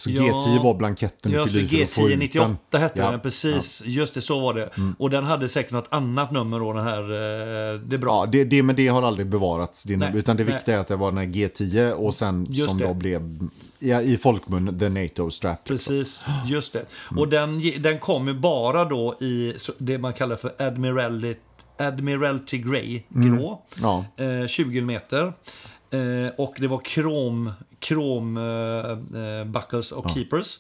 Så 0.03 0.11
Ja. 0.11 0.23
G10 0.23 0.63
var 0.63 0.75
blanketten 0.75 1.33
du 1.33 1.49
fyllde 1.49 1.61
i 1.61 1.67
för 1.79 1.83
att 1.85 1.91
få 1.91 2.11
ut 2.11 2.19
G1098 2.19 2.57
den. 2.71 2.81
hette 2.81 2.99
Ja, 2.99 3.03
Mm. 3.05 3.13
den, 3.13 3.21
precis. 3.21 3.83
Just 3.87 4.15
det, 4.15 4.21
så 4.21 4.41
var 4.41 4.55
det. 4.55 4.71
Och 4.99 5.11
den 5.11 5.25
hade 5.25 5.49
säkert 5.49 5.73
något 5.73 5.89
annat 5.91 6.31
nummer 6.33 6.61
då, 6.61 6.73
den 6.73 6.85
här. 6.85 7.03
eh, 7.03 7.81
Det 7.81 7.97
är 7.97 7.99
bra. 7.99 8.25
Ja, 8.25 8.29
det, 8.33 8.45
det, 8.45 8.63
men 8.63 8.77
det 8.77 8.89
har 8.89 9.03
aldrig 9.03 9.27
bevarats. 9.27 9.85
Det, 9.85 9.97
Nej, 9.97 10.11
utan 10.15 10.37
det 10.37 10.45
nej. 10.45 10.55
viktiga 10.55 10.77
är 10.77 10.81
att 10.81 10.89
det 10.89 10.97
var 10.97 11.11
den 11.11 11.19
här 11.19 11.27
G10 11.27 11.93
och 11.93 12.15
sen 12.15 12.47
Just 12.51 12.69
som 12.71 12.79
det. 12.79 12.85
då 12.87 12.95
blev 12.95 13.39
ja, 13.79 14.01
i 14.01 14.17
folkmun 14.17 14.79
the 14.79 14.89
NATO 14.89 15.31
strap. 15.31 15.65
Precis, 15.65 16.27
just 16.47 16.73
det. 16.73 16.85
Mm. 17.11 17.19
Och 17.21 17.29
den, 17.29 17.83
den 17.83 17.99
kom 17.99 18.29
ju 18.29 18.35
bara 18.35 18.85
då 18.85 19.15
i 19.21 19.55
det 19.79 19.99
man 19.99 20.13
kallar 20.13 20.37
för 20.37 20.53
Admiralty, 20.59 21.35
Admiralty 21.79 22.59
Grey, 22.59 23.03
grå. 23.09 23.63
Ja. 23.83 24.05
Eh, 24.17 24.47
20 24.47 24.81
meter. 24.81 25.33
Eh, 25.93 26.33
och 26.37 26.55
det 26.59 26.69
var 26.69 26.79
krom, 26.79 27.53
krom 27.79 28.37
eh, 28.37 29.21
eh, 29.23 29.45
buckles 29.45 29.93
och 29.93 30.11
keepers. 30.11 30.59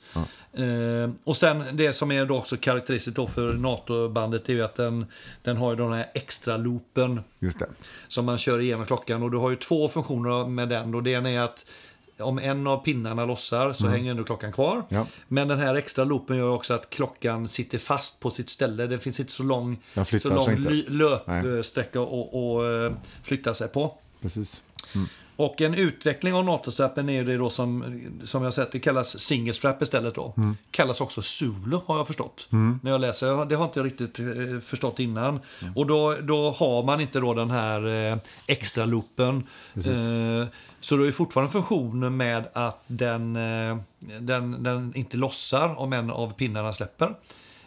Eh, 0.53 1.11
och 1.25 1.37
sen 1.37 1.65
det 1.73 1.93
som 1.93 2.13
är 2.13 2.27
då 2.27 2.37
också 2.37 2.57
karaktäristiskt 2.57 3.17
då 3.17 3.27
för 3.27 3.53
NATO-bandet 3.53 4.49
är 4.49 4.53
ju 4.53 4.63
att 4.63 4.75
den, 4.75 5.07
den 5.43 5.57
har 5.57 5.71
ju 5.71 5.77
den 5.77 5.93
här 5.93 6.07
extra 6.15 6.57
loopen 6.57 7.21
som 8.09 8.25
man 8.25 8.39
kör 8.39 8.61
igenom 8.61 8.87
klockan. 8.87 9.23
Och 9.23 9.31
du 9.31 9.37
har 9.37 9.51
ju 9.51 9.57
två 9.57 9.89
funktioner 9.89 10.49
med 10.49 10.69
den. 10.69 10.95
Och 10.95 11.03
det 11.03 11.11
ena 11.11 11.31
är 11.31 11.41
att 11.41 11.67
om 12.19 12.39
en 12.39 12.67
av 12.67 12.79
pinnarna 12.85 13.25
lossar 13.25 13.73
så 13.73 13.87
hänger 13.87 14.11
ändå 14.11 14.25
klockan 14.25 14.53
kvar. 14.53 14.73
Mm. 14.73 14.87
Ja. 14.89 15.07
Men 15.29 15.49
den 15.49 15.59
här 15.59 15.75
extra 15.75 16.05
loopen 16.05 16.37
gör 16.37 16.49
också 16.49 16.75
att 16.75 16.91
klockan 16.91 17.49
sitter 17.49 17.79
fast 17.79 18.21
på 18.21 18.31
sitt 18.31 18.49
ställe. 18.49 18.87
Det 18.87 18.99
finns 18.99 19.21
inte 19.21 19.33
så 19.33 19.43
lång, 19.43 19.83
så 20.21 20.29
lång 20.29 20.67
löpsträcka 20.89 22.03
att 22.03 22.09
och, 22.09 22.63
flytta 23.23 23.55
sig 23.55 23.69
på. 23.69 23.95
Precis. 24.21 24.63
Och 25.37 25.61
en 25.61 25.75
utveckling 25.75 26.35
av 26.35 26.45
NATO-strappen 26.45 27.09
är 27.09 27.25
det 27.25 27.37
då 27.37 27.51
som, 27.51 28.01
som 28.25 28.43
jag 28.43 28.55
sett, 28.55 28.73
det 28.73 28.79
kallas 28.79 29.21
single 29.21 29.53
strap 29.53 29.83
istället 29.83 30.15
då. 30.15 30.35
Mm. 30.37 30.57
Kallas 30.71 31.01
också 31.01 31.23
Zulu 31.23 31.79
har 31.87 31.97
jag 31.97 32.07
förstått. 32.07 32.47
När 32.83 32.91
jag 32.91 33.01
läser, 33.01 33.45
det 33.45 33.55
har 33.55 33.65
inte 33.65 33.79
jag 33.79 33.87
riktigt 33.87 34.19
eh, 34.19 34.27
förstått 34.63 34.99
innan. 34.99 35.41
Mm. 35.61 35.77
Och 35.77 35.87
då, 35.87 36.17
då 36.23 36.51
har 36.51 36.83
man 36.83 37.01
inte 37.01 37.21
då 37.21 37.35
den 37.35 37.51
här 37.51 38.11
eh, 38.13 38.19
extra 38.47 38.85
loopen. 38.85 39.47
Eh, 39.75 40.49
så 40.81 40.97
då 40.97 41.07
är 41.07 41.13
fortfarande 41.13 41.53
funktionen 41.53 42.17
med 42.17 42.49
att 42.53 42.83
den, 42.87 43.37
eh, 43.37 43.77
den, 44.21 44.63
den 44.63 44.93
inte 44.97 45.17
lossar 45.17 45.79
om 45.79 45.93
en 45.93 46.11
av 46.11 46.33
pinnarna 46.33 46.73
släpper. 46.73 47.15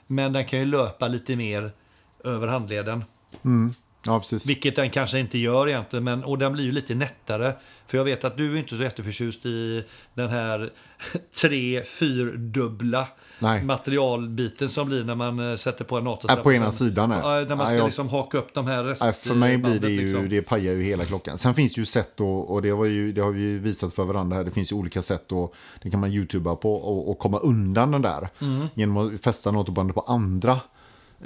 Men 0.07 0.33
den 0.33 0.45
kan 0.45 0.59
ju 0.59 0.65
löpa 0.65 1.07
lite 1.07 1.35
mer 1.35 1.71
över 2.23 2.47
handleden. 2.47 3.03
Ja, 4.05 4.19
precis. 4.19 4.49
Vilket 4.49 4.75
den 4.75 4.89
kanske 4.89 5.19
inte 5.19 5.37
gör 5.37 5.69
egentligen, 5.69 6.03
men, 6.03 6.23
och 6.23 6.37
den 6.37 6.53
blir 6.53 6.63
ju 6.63 6.71
lite 6.71 6.95
nättare. 6.95 7.53
För 7.87 7.97
jag 7.97 8.05
vet 8.05 8.23
att 8.23 8.37
du 8.37 8.53
är 8.53 8.57
inte 8.57 8.75
så 8.75 8.83
jätteförtjust 8.83 9.45
i 9.45 9.83
den 10.13 10.29
här 10.29 10.69
tre, 11.41 11.83
fyrdubbla 11.83 13.07
Nej. 13.39 13.63
materialbiten 13.63 14.69
som 14.69 14.87
blir 14.87 15.03
när 15.03 15.15
man 15.15 15.51
eh, 15.51 15.55
sätter 15.55 15.85
på 15.85 15.97
en 15.97 16.07
Äh, 16.07 16.35
på 16.35 16.53
ena 16.53 16.71
sidan, 16.71 17.09
nej. 17.09 17.19
Ja, 17.23 17.29
När 17.29 17.47
man 17.47 17.57
ska 17.57 17.65
Nej, 17.65 17.75
jag- 17.77 17.85
liksom 17.85 18.09
haka 18.09 18.37
upp 18.37 18.53
de 18.53 18.67
här 18.67 18.83
restbandet. 18.83 19.17
för 19.17 19.35
mig 19.35 19.57
blir 19.57 19.79
det 19.79 19.89
ju, 19.91 20.01
liksom. 20.01 20.29
det 20.29 20.41
pajar 20.41 20.73
ju 20.73 20.83
hela 20.83 21.05
klockan. 21.05 21.37
Sen 21.37 21.53
finns 21.53 21.73
det 21.73 21.81
ju 21.81 21.85
sätt 21.85 22.11
då, 22.15 22.27
och 22.37 22.61
det, 22.61 22.67
ju, 22.67 23.11
det 23.11 23.21
har 23.21 23.31
vi 23.31 23.41
ju 23.41 23.59
visat 23.59 23.93
för 23.93 24.03
varandra 24.03 24.37
här, 24.37 24.43
det 24.43 24.51
finns 24.51 24.71
ju 24.71 24.75
olika 24.75 25.01
sätt 25.01 25.23
då, 25.27 25.53
det 25.81 25.89
kan 25.91 25.99
man 25.99 26.11
youtuba 26.11 26.55
på 26.55 26.73
och, 26.75 27.11
och 27.11 27.19
komma 27.19 27.39
undan 27.39 27.91
den 27.91 28.01
där. 28.01 28.29
Mm. 28.41 28.67
Genom 28.73 28.97
att 28.97 29.23
fästa 29.23 29.51
notobandet 29.51 29.95
på 29.95 30.01
andra, 30.01 30.59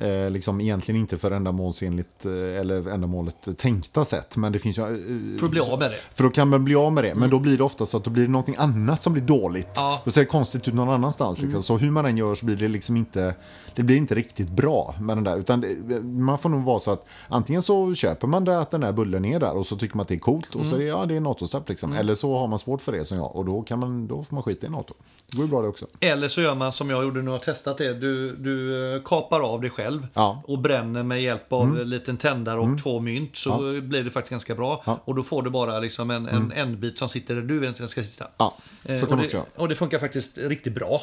eh, 0.01 0.29
liksom 0.29 0.61
egentligen 0.61 1.01
inte 1.01 1.17
för 1.17 1.31
ändamålsenligt 1.31 2.25
eh, 2.25 2.31
eller 2.31 2.89
ändamålet 2.89 3.57
tänkta 3.57 4.05
sätt. 4.05 4.37
Men 4.37 4.51
det 4.51 4.59
finns 4.59 4.77
ju... 4.77 4.81
Eh, 4.81 5.39
För 5.39 5.45
att 5.45 5.51
bli 5.51 5.59
av 5.59 5.79
med 5.79 5.91
det. 5.91 5.97
för 6.15 6.23
då 6.23 6.29
kan 6.29 6.49
man 6.49 6.63
bli 6.63 6.75
av 6.75 6.93
med 6.93 7.03
det, 7.03 7.15
men 7.15 7.29
då 7.29 7.39
blir 7.39 7.57
det 7.57 7.63
ofta 7.63 7.85
så 7.85 7.97
att 7.97 8.03
då 8.03 8.09
blir 8.09 8.23
det 8.23 8.31
någonting 8.31 8.55
annat 8.57 9.01
som 9.01 9.13
blir 9.13 9.23
dåligt. 9.23 9.69
Ja. 9.75 9.89
Mm. 9.89 9.99
Då 10.05 10.11
ser 10.11 10.21
det 10.21 10.27
konstigt 10.27 10.67
ut 10.67 10.73
någon 10.73 10.89
annanstans. 10.89 11.41
Liksom. 11.41 11.63
Så 11.63 11.77
hur 11.77 11.91
man 11.91 12.05
än 12.05 12.17
gör 12.17 12.35
så 12.35 12.45
blir 12.45 12.55
det 12.55 12.67
liksom 12.67 12.97
inte, 12.97 13.35
det 13.75 13.83
blir 13.83 13.97
inte 13.97 14.15
riktigt 14.15 14.49
bra 14.49 14.95
med 14.99 15.17
den 15.17 15.23
där. 15.23 15.37
Utan 15.37 15.61
det, 15.61 16.01
man 16.01 16.39
får 16.39 16.49
nog 16.49 16.63
vara 16.63 16.79
så 16.79 16.91
att 16.91 17.05
antingen 17.27 17.61
så 17.61 17.93
köper 17.93 18.27
man 18.27 18.45
det 18.45 18.59
att 18.59 18.71
den 18.71 18.81
där 18.81 18.91
bullen 18.91 19.25
är 19.25 19.39
där 19.39 19.57
och 19.57 19.67
så 19.67 19.75
tycker 19.75 19.97
man 19.97 20.01
att 20.01 20.07
det 20.07 20.15
är 20.15 20.19
coolt 20.19 20.55
och 20.55 20.65
så 20.65 20.75
är 20.75 20.79
det, 20.79 20.85
ja, 20.85 21.05
det 21.05 21.15
är 21.15 21.19
NATO-strapp 21.19 21.69
liksom. 21.69 21.89
Mm. 21.89 21.99
Eller 21.99 22.15
så 22.15 22.37
har 22.37 22.47
man 22.47 22.59
svårt 22.59 22.81
för 22.81 22.91
det 22.91 23.05
som 23.05 23.17
jag 23.17 23.35
och 23.35 23.45
då, 23.45 23.61
kan 23.61 23.79
man, 23.79 24.07
då 24.07 24.23
får 24.23 24.35
man 24.35 24.43
skita 24.43 24.67
i 24.67 24.69
NATO. 24.69 24.93
Det 25.31 25.37
går 25.37 25.45
ju 25.45 25.51
bra 25.51 25.61
det 25.61 25.67
också. 25.67 25.85
Eller 25.99 26.27
så 26.27 26.41
gör 26.41 26.55
man 26.55 26.71
som 26.71 26.89
jag 26.89 27.03
gjorde 27.03 27.21
nu 27.21 27.31
har 27.31 27.39
testat 27.39 27.77
det. 27.77 27.93
Du, 27.93 28.35
du 28.35 28.85
eh, 28.95 29.01
kapar 29.03 29.39
av 29.39 29.61
dig 29.61 29.69
själv 29.69 29.88
Ja. 30.13 30.43
och 30.47 30.59
bränner 30.59 31.03
med 31.03 31.21
hjälp 31.21 31.53
av 31.53 31.79
en 31.81 31.89
liten 31.89 32.17
tändare 32.17 32.59
och 32.59 32.79
två 32.83 32.99
mynt. 32.99 33.37
Så 33.37 33.81
blir 33.81 34.03
det 34.03 34.11
faktiskt 34.11 34.31
ganska 34.31 34.55
bra. 34.55 34.83
Ja. 34.85 34.99
Och 35.05 35.15
då 35.15 35.23
får 35.23 35.43
du 35.43 35.49
bara 35.49 35.79
liksom 35.79 36.11
en, 36.11 36.27
en 36.27 36.51
ändbit 36.51 36.97
som 36.97 37.09
sitter 37.09 37.35
där 37.35 37.41
du 37.41 37.59
vill 37.59 37.75
ska 37.75 37.87
sitta. 38.03 38.27
Ja, 38.37 38.55
så 38.85 38.91
Eh, 38.91 38.99
kan 38.99 39.07
och, 39.07 39.13
också 39.13 39.27
det, 39.27 39.33
göra. 39.33 39.45
och 39.55 39.69
det 39.69 39.75
funkar 39.75 39.99
faktiskt 39.99 40.37
riktigt 40.37 40.73
bra. 40.75 41.01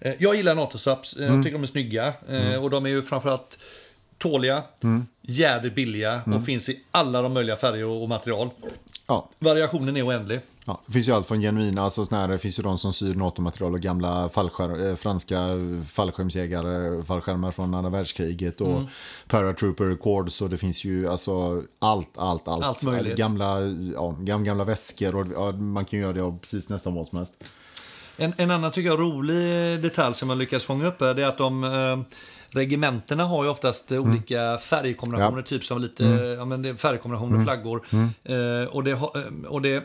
Eh, 0.00 0.12
Jag 0.18 0.34
gillar 0.36 0.54
NATO-straps, 0.54 1.16
eh, 1.16 1.22
Mm. 1.24 1.34
jag 1.36 1.44
tycker 1.44 1.56
de 1.58 1.62
är 1.62 1.66
snygga. 1.66 2.12
eh, 2.28 2.62
Och 2.64 2.70
de 2.70 2.86
är 2.86 2.90
ju 2.90 3.02
framförallt 3.02 3.58
tåliga, 4.18 4.62
Mm. 4.82 5.06
jävligt 5.22 5.74
billiga 5.74 6.22
och 6.36 6.44
finns 6.44 6.68
i 6.68 6.80
alla 6.90 7.22
de 7.22 7.32
möjliga 7.32 7.56
färger 7.56 7.84
och 7.84 8.08
material. 8.08 8.50
Ja, 9.06 9.28
Variationen 9.38 9.96
är 9.96 10.06
oändlig. 10.06 10.40
Ja, 10.68 10.80
det 10.86 10.92
finns 10.92 11.08
ju 11.08 11.12
allt 11.12 11.26
från 11.26 11.40
genuina, 11.40 11.82
alltså 11.82 12.04
såna 12.04 12.20
här, 12.20 12.28
det 12.28 12.38
finns 12.38 12.58
ju 12.58 12.62
de 12.62 12.78
som 12.78 12.92
syr 12.92 13.14
NATO-material 13.14 13.72
och 13.72 13.80
gamla 13.80 14.28
fallskär, 14.28 14.88
eh, 14.88 14.94
franska 14.94 15.38
fallskärmsjägare, 15.92 17.04
fallskärmar 17.04 17.50
från 17.50 17.74
andra 17.74 17.90
världskriget 17.90 18.60
och 18.60 18.68
Mm. 18.76 18.86
paratrooper 19.28 19.84
records 19.84 20.42
och 20.42 20.50
det 20.50 20.56
finns 20.56 20.84
ju 20.84 21.08
alltså 21.08 21.62
allt, 21.78 22.18
allt, 22.18 22.48
allt. 22.48 22.64
Allt 22.64 22.82
möjligt. 22.82 23.16
Gamla, 23.16 23.60
ja, 23.94 24.16
gamla, 24.20 24.44
gamla 24.44 24.64
väskor 24.64 25.14
och 25.14 25.26
ja, 25.34 25.52
man 25.52 25.84
kan 25.84 25.98
ju 25.98 26.02
göra 26.04 26.12
det 26.12 26.22
av 26.22 26.38
precis 26.38 26.68
nästan 26.68 26.94
vad 26.94 27.06
som 27.06 27.18
helst. 27.18 27.34
En, 28.16 28.34
en 28.36 28.50
annan 28.50 28.72
tycker 28.72 28.88
jag 28.90 29.00
rolig 29.00 29.36
detalj 29.82 30.14
som 30.14 30.28
jag 30.28 30.38
lyckas 30.38 30.64
fånga 30.64 30.86
upp 30.86 31.02
är 31.02 31.14
det 31.14 31.28
att 31.28 31.38
de, 31.38 31.64
eh, 31.64 32.14
regementena 32.50 33.24
har 33.24 33.44
ju 33.44 33.50
oftast 33.50 33.92
olika 33.92 34.58
färgkombinationer, 34.58 35.38
Ja. 35.38 35.42
typ 35.42 35.64
som 35.64 35.80
lite 35.82 36.04
ja, 36.38 36.44
men 36.44 36.62
det 36.62 36.68
är 36.68 36.74
färgkombinationer, 36.74 37.44
flaggor. 37.44 37.86
Eh, 38.24 38.68
och 38.70 38.84
det, 38.84 38.90
eh, 38.90 39.00
och 39.48 39.62
det, 39.62 39.84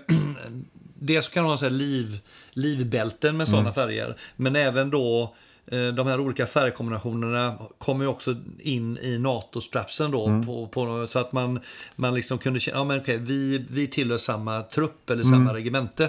dels 1.00 1.28
kan 1.28 1.44
de 1.44 1.50
ha 1.50 1.58
så 1.58 1.66
här 1.66 1.70
liv, 1.72 2.20
livbälten 2.52 3.38
med 3.38 3.48
sådana 3.48 3.74
färger, 3.74 4.18
men 4.36 4.56
även 4.56 4.90
då 4.90 5.36
eh, 5.68 5.88
de 5.88 6.08
här 6.08 6.20
olika 6.20 6.46
färgkombinationerna 6.46 7.58
kommer 7.78 8.06
ju 8.06 8.10
också 8.10 8.36
in 8.60 8.98
i 8.98 9.18
NATO-strapsen 9.20 10.12
då. 10.12 10.44
På, 10.46 10.68
på, 10.68 11.08
så 11.08 11.20
att 11.20 11.32
man, 11.32 11.60
man 11.96 12.14
liksom 12.14 12.38
kunde 12.38 12.60
känna, 12.60 12.78
ja 12.78 12.84
men 12.84 13.00
okej, 13.00 13.18
vi, 13.18 13.66
vi 13.70 13.88
tillhör 13.88 14.18
samma 14.18 14.62
trupp 14.62 15.10
eller 15.10 15.24
samma 15.24 15.54
regemente. 15.54 16.04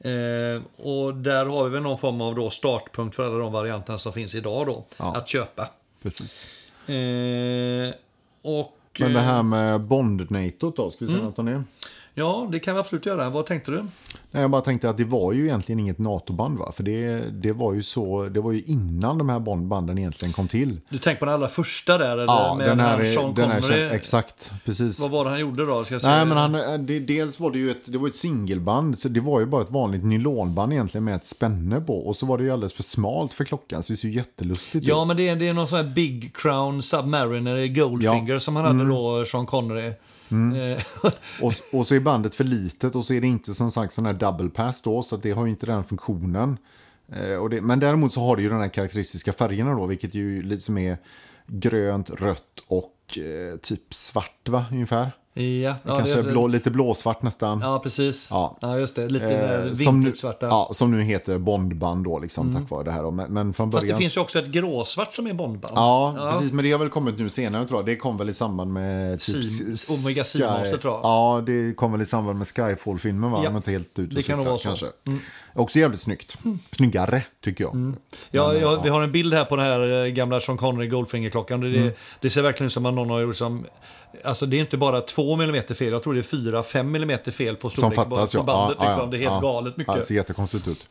Eh, 0.00 0.62
och 0.86 1.14
där 1.14 1.46
har 1.46 1.64
vi 1.64 1.70
väl 1.70 1.82
någon 1.82 1.98
form 1.98 2.20
av 2.20 2.34
då 2.34 2.50
startpunkt 2.50 3.16
för 3.16 3.26
alla 3.26 3.38
de 3.38 3.52
varianterna 3.52 3.98
som 3.98 4.12
finns 4.12 4.34
idag 4.34 4.66
då, 4.66 4.84
Ja. 4.96 5.14
att 5.16 5.28
köpa. 5.28 5.68
Precis. 6.02 6.62
Eh, 6.88 7.94
och, 8.42 8.76
Men 8.98 9.12
det 9.12 9.18
eh, 9.18 9.24
här 9.24 9.42
med 9.42 9.80
Bond-NATO 9.80 10.72
då, 10.76 10.90
ska 10.90 11.04
vi 11.04 11.10
säga 11.10 11.22
något 11.22 11.38
om 11.38 11.46
det? 11.46 11.62
Ja, 12.14 12.48
det 12.52 12.58
kan 12.58 12.74
vi 12.74 12.80
absolut 12.80 13.06
göra. 13.06 13.30
Vad 13.30 13.46
tänkte 13.46 13.70
du? 13.70 13.76
Nej, 14.30 14.42
Jag 14.42 14.50
bara 14.50 14.62
tänkte 14.62 14.90
att 14.90 14.96
det 14.96 15.04
var 15.04 15.32
ju 15.32 15.44
egentligen 15.44 15.78
inget 15.80 15.98
NATO-band 15.98 16.58
va? 16.58 16.72
För 16.76 16.82
det, 16.82 17.18
det 17.30 17.52
var 17.52 17.72
ju 17.74 17.82
så, 17.82 18.24
det 18.24 18.40
var 18.40 18.52
ju 18.52 18.62
innan 18.62 19.18
de 19.18 19.28
här 19.28 19.38
Bond-banden 19.40 19.98
egentligen 19.98 20.32
kom 20.32 20.48
till. 20.48 20.80
Du 20.88 20.98
tänker 20.98 21.18
på 21.20 21.24
den 21.24 21.34
allra 21.34 21.48
första 21.48 21.98
där? 21.98 22.12
Eller 22.12 22.24
Ja, 22.24 22.54
med 22.58 22.68
den 22.68 22.80
här, 22.80 22.90
han 22.90 23.00
är- 23.00 23.04
Sean 23.14 23.34
den 23.34 23.50
här 23.50 23.60
Connery? 23.60 23.82
exakt, 23.96 24.52
precis. 24.64 25.00
Vad 25.00 25.10
var 25.10 25.24
det 25.24 25.30
han 25.30 25.40
gjorde 25.40 25.66
då? 25.66 25.84
Ska 25.84 25.94
jag 25.94 26.02
säga? 26.02 26.24
Nej, 26.24 26.26
men 26.26 26.36
han, 26.38 26.86
det, 26.86 26.98
dels 27.00 27.40
var 27.40 27.50
det 27.50 27.58
ju 27.58 27.70
ett, 27.70 27.92
det 27.92 27.98
var 27.98 28.08
ett 28.08 28.16
singelband, 28.16 28.98
så 28.98 29.08
det 29.08 29.20
var 29.20 29.40
ju 29.40 29.46
bara 29.46 29.62
ett 29.62 29.70
vanligt 29.70 30.04
nylonband 30.04 30.72
egentligen 30.72 31.04
med 31.04 31.14
ett 31.16 31.26
spänne 31.26 31.80
på. 31.80 32.06
Och 32.06 32.16
så 32.16 32.26
var 32.26 32.38
det 32.38 32.44
ju 32.44 32.50
alldeles 32.50 32.72
för 32.72 32.82
smalt 32.82 33.34
för 33.34 33.44
klockan, 33.44 33.82
så 33.82 33.92
det 33.92 33.96
ser 33.96 34.08
ju 34.08 34.14
jättelustigt 34.14 34.86
Ja, 34.86 35.02
ut. 35.02 35.08
men 35.08 35.16
det 35.16 35.28
är, 35.28 35.36
det 35.36 35.48
är 35.48 35.52
någon 35.52 35.68
sån 35.68 35.78
här 35.78 35.94
Big 35.94 36.36
Crown 36.36 36.82
Submariner 36.82 37.66
Goldfinger 37.66 38.38
som 38.38 38.56
han 38.56 38.64
Mm. 38.66 38.78
hade 38.78 38.90
då, 38.90 39.24
Sean 39.24 39.46
Connery. 39.46 39.92
Eh, 40.32 40.82
Och, 41.42 41.52
och 41.72 41.86
så 41.86 41.94
är 41.94 42.00
bandet 42.00 42.34
för 42.34 42.44
litet 42.44 42.94
och 42.94 43.04
så 43.04 43.14
är 43.14 43.20
det 43.20 43.26
inte 43.26 43.54
som 43.54 43.70
sagt 43.70 43.92
sån 43.92 44.06
här 44.06 44.12
double 44.12 44.48
pass 44.48 44.82
då, 44.82 45.02
så 45.02 45.16
det 45.16 45.30
har 45.30 45.44
ju 45.44 45.50
inte 45.50 45.66
den 45.66 45.84
funktionen. 45.84 46.58
Eh, 47.08 47.48
det, 47.48 47.60
men 47.60 47.80
däremot 47.80 48.12
så 48.12 48.20
har 48.20 48.36
det 48.36 48.42
ju 48.42 48.48
den 48.48 48.60
här 48.60 48.68
karaktäristiska 48.68 49.32
färgerna 49.32 49.74
då, 49.74 49.86
vilket 49.86 50.14
ju 50.14 50.42
lite 50.42 50.62
som 50.62 50.78
är 50.78 50.98
grönt, 51.46 52.10
rött 52.10 52.64
och 52.66 53.18
eh, 53.18 53.56
typ 53.56 53.94
svart 53.94 54.48
va, 54.48 54.64
ungefär. 54.72 55.12
Ja, 55.34 55.74
ja, 55.84 55.96
Kanske 55.96 56.22
det- 56.22 56.30
blå, 56.32 56.46
lite 56.46 56.70
blåsvart 56.70 57.22
nästan. 57.22 57.60
Ja, 57.60 57.78
precis. 57.78 58.28
Ja. 58.30 58.58
Ja, 58.60 58.78
just 58.78 58.94
det. 58.96 59.08
Lite 59.08 59.26
Eh, 59.26 59.72
som, 59.74 60.00
nu, 60.00 60.04
vintage-svarta. 60.04 60.46
ja, 60.46 60.70
som 60.74 60.90
nu 60.90 61.02
heter 61.02 61.38
Bondband 61.38 62.04
då, 62.04 62.18
liksom, 62.18 62.54
tack 62.54 62.70
vare 62.70 62.84
det 62.84 62.90
här. 62.90 63.02
då. 63.02 63.10
Men, 63.10 63.32
men 63.32 63.52
från 63.52 63.72
Fast 63.72 63.82
början... 63.82 63.96
det 63.96 64.02
finns 64.02 64.16
ju 64.16 64.20
också 64.20 64.38
ett 64.38 64.46
gråsvart 64.46 65.14
som 65.14 65.26
är 65.26 65.34
Bondband. 65.34 65.72
Ja, 65.76 66.32
precis. 66.32 66.52
Men 66.52 66.64
det 66.64 66.72
har 66.72 66.78
väl 66.78 66.88
kommit 66.88 67.18
nu 67.18 67.28
senare 67.28 67.64
tror 67.64 67.78
jag. 67.80 67.86
Det 67.86 67.96
kom 67.96 68.16
väl 68.16 68.28
i 68.28 68.34
samband 68.34 68.72
med... 68.72 69.20
Typ, 69.20 69.36
Sea- 69.36 69.72
S- 69.72 69.90
Omega 70.04 70.22
Sky- 70.22 70.38
Sea-monster, 70.38 70.76
tror 70.76 70.94
jag. 70.94 71.00
Ja, 71.02 71.42
det 71.46 71.74
kom 71.76 71.92
väl 71.92 72.02
i 72.02 72.06
samband 72.06 72.38
med 72.38 72.46
Skyfall-filmen 72.46 73.30
va? 73.30 73.40
Ja. 73.44 73.56
Inte 73.56 73.70
helt 73.70 73.98
och 73.98 74.04
Det 74.04 74.22
kan 74.22 74.36
nog 74.38 74.46
vara 74.46 74.58
så. 74.58 74.86
Mm. 75.06 75.18
Också 75.54 75.78
jävligt 75.78 76.00
snyggt. 76.00 76.38
Snyggare, 76.70 77.22
tycker 77.40 77.64
jag. 77.64 77.70
Ja, 77.70 77.74
Men, 77.76 77.96
ja, 78.30 78.54
ja. 78.54 78.80
vi 78.82 78.88
har 78.88 79.02
en 79.02 79.12
bild 79.12 79.34
här 79.34 79.44
på 79.44 79.56
den 79.56 79.64
här 79.64 80.04
eh, 80.04 80.08
gamla 80.10 80.40
Sean 80.40 80.56
Connery 80.58 80.86
Goldfinger-klockan. 80.88 81.60
Det, 81.60 81.68
Mm. 81.68 81.92
det 82.20 82.30
ser 82.30 82.42
verkligen 82.42 82.66
ut 82.66 82.72
som 82.72 82.86
att 82.86 82.94
någon 82.94 83.10
har 83.10 83.20
gjort 83.20 83.36
som... 83.36 83.66
Alltså 84.24 84.46
det 84.46 84.56
är 84.56 84.60
inte 84.60 84.76
bara 84.76 85.00
2 85.00 85.34
mm 85.34 85.62
fel, 85.74 85.92
jag 85.92 86.02
tror 86.02 86.14
det 86.14 86.20
är 86.20 86.22
4-5 86.22 86.78
mm 86.96 87.18
fel 87.32 87.56
på 87.56 87.70
Som 87.70 87.76
storlek 87.76 87.96
fattas, 87.96 88.32
på 88.34 88.42
bandet. 88.42 88.78
ja, 88.80 88.86
liksom. 88.88 89.10
Det 89.10 89.16
är 89.16 89.18
helt 89.18 89.32
ja. 89.32 89.40
galet 89.40 89.76
mycket. 89.76 89.94
Det 89.94 90.02
ser 90.02 90.14
jättekonstigt 90.14 90.68
ut. 90.68 90.88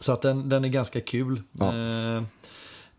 Så 0.00 0.12
att 0.12 0.22
den, 0.22 0.48
den 0.48 0.64
är 0.64 0.68
ganska 0.68 1.00
kul. 1.00 1.42
Eh, 1.60 2.22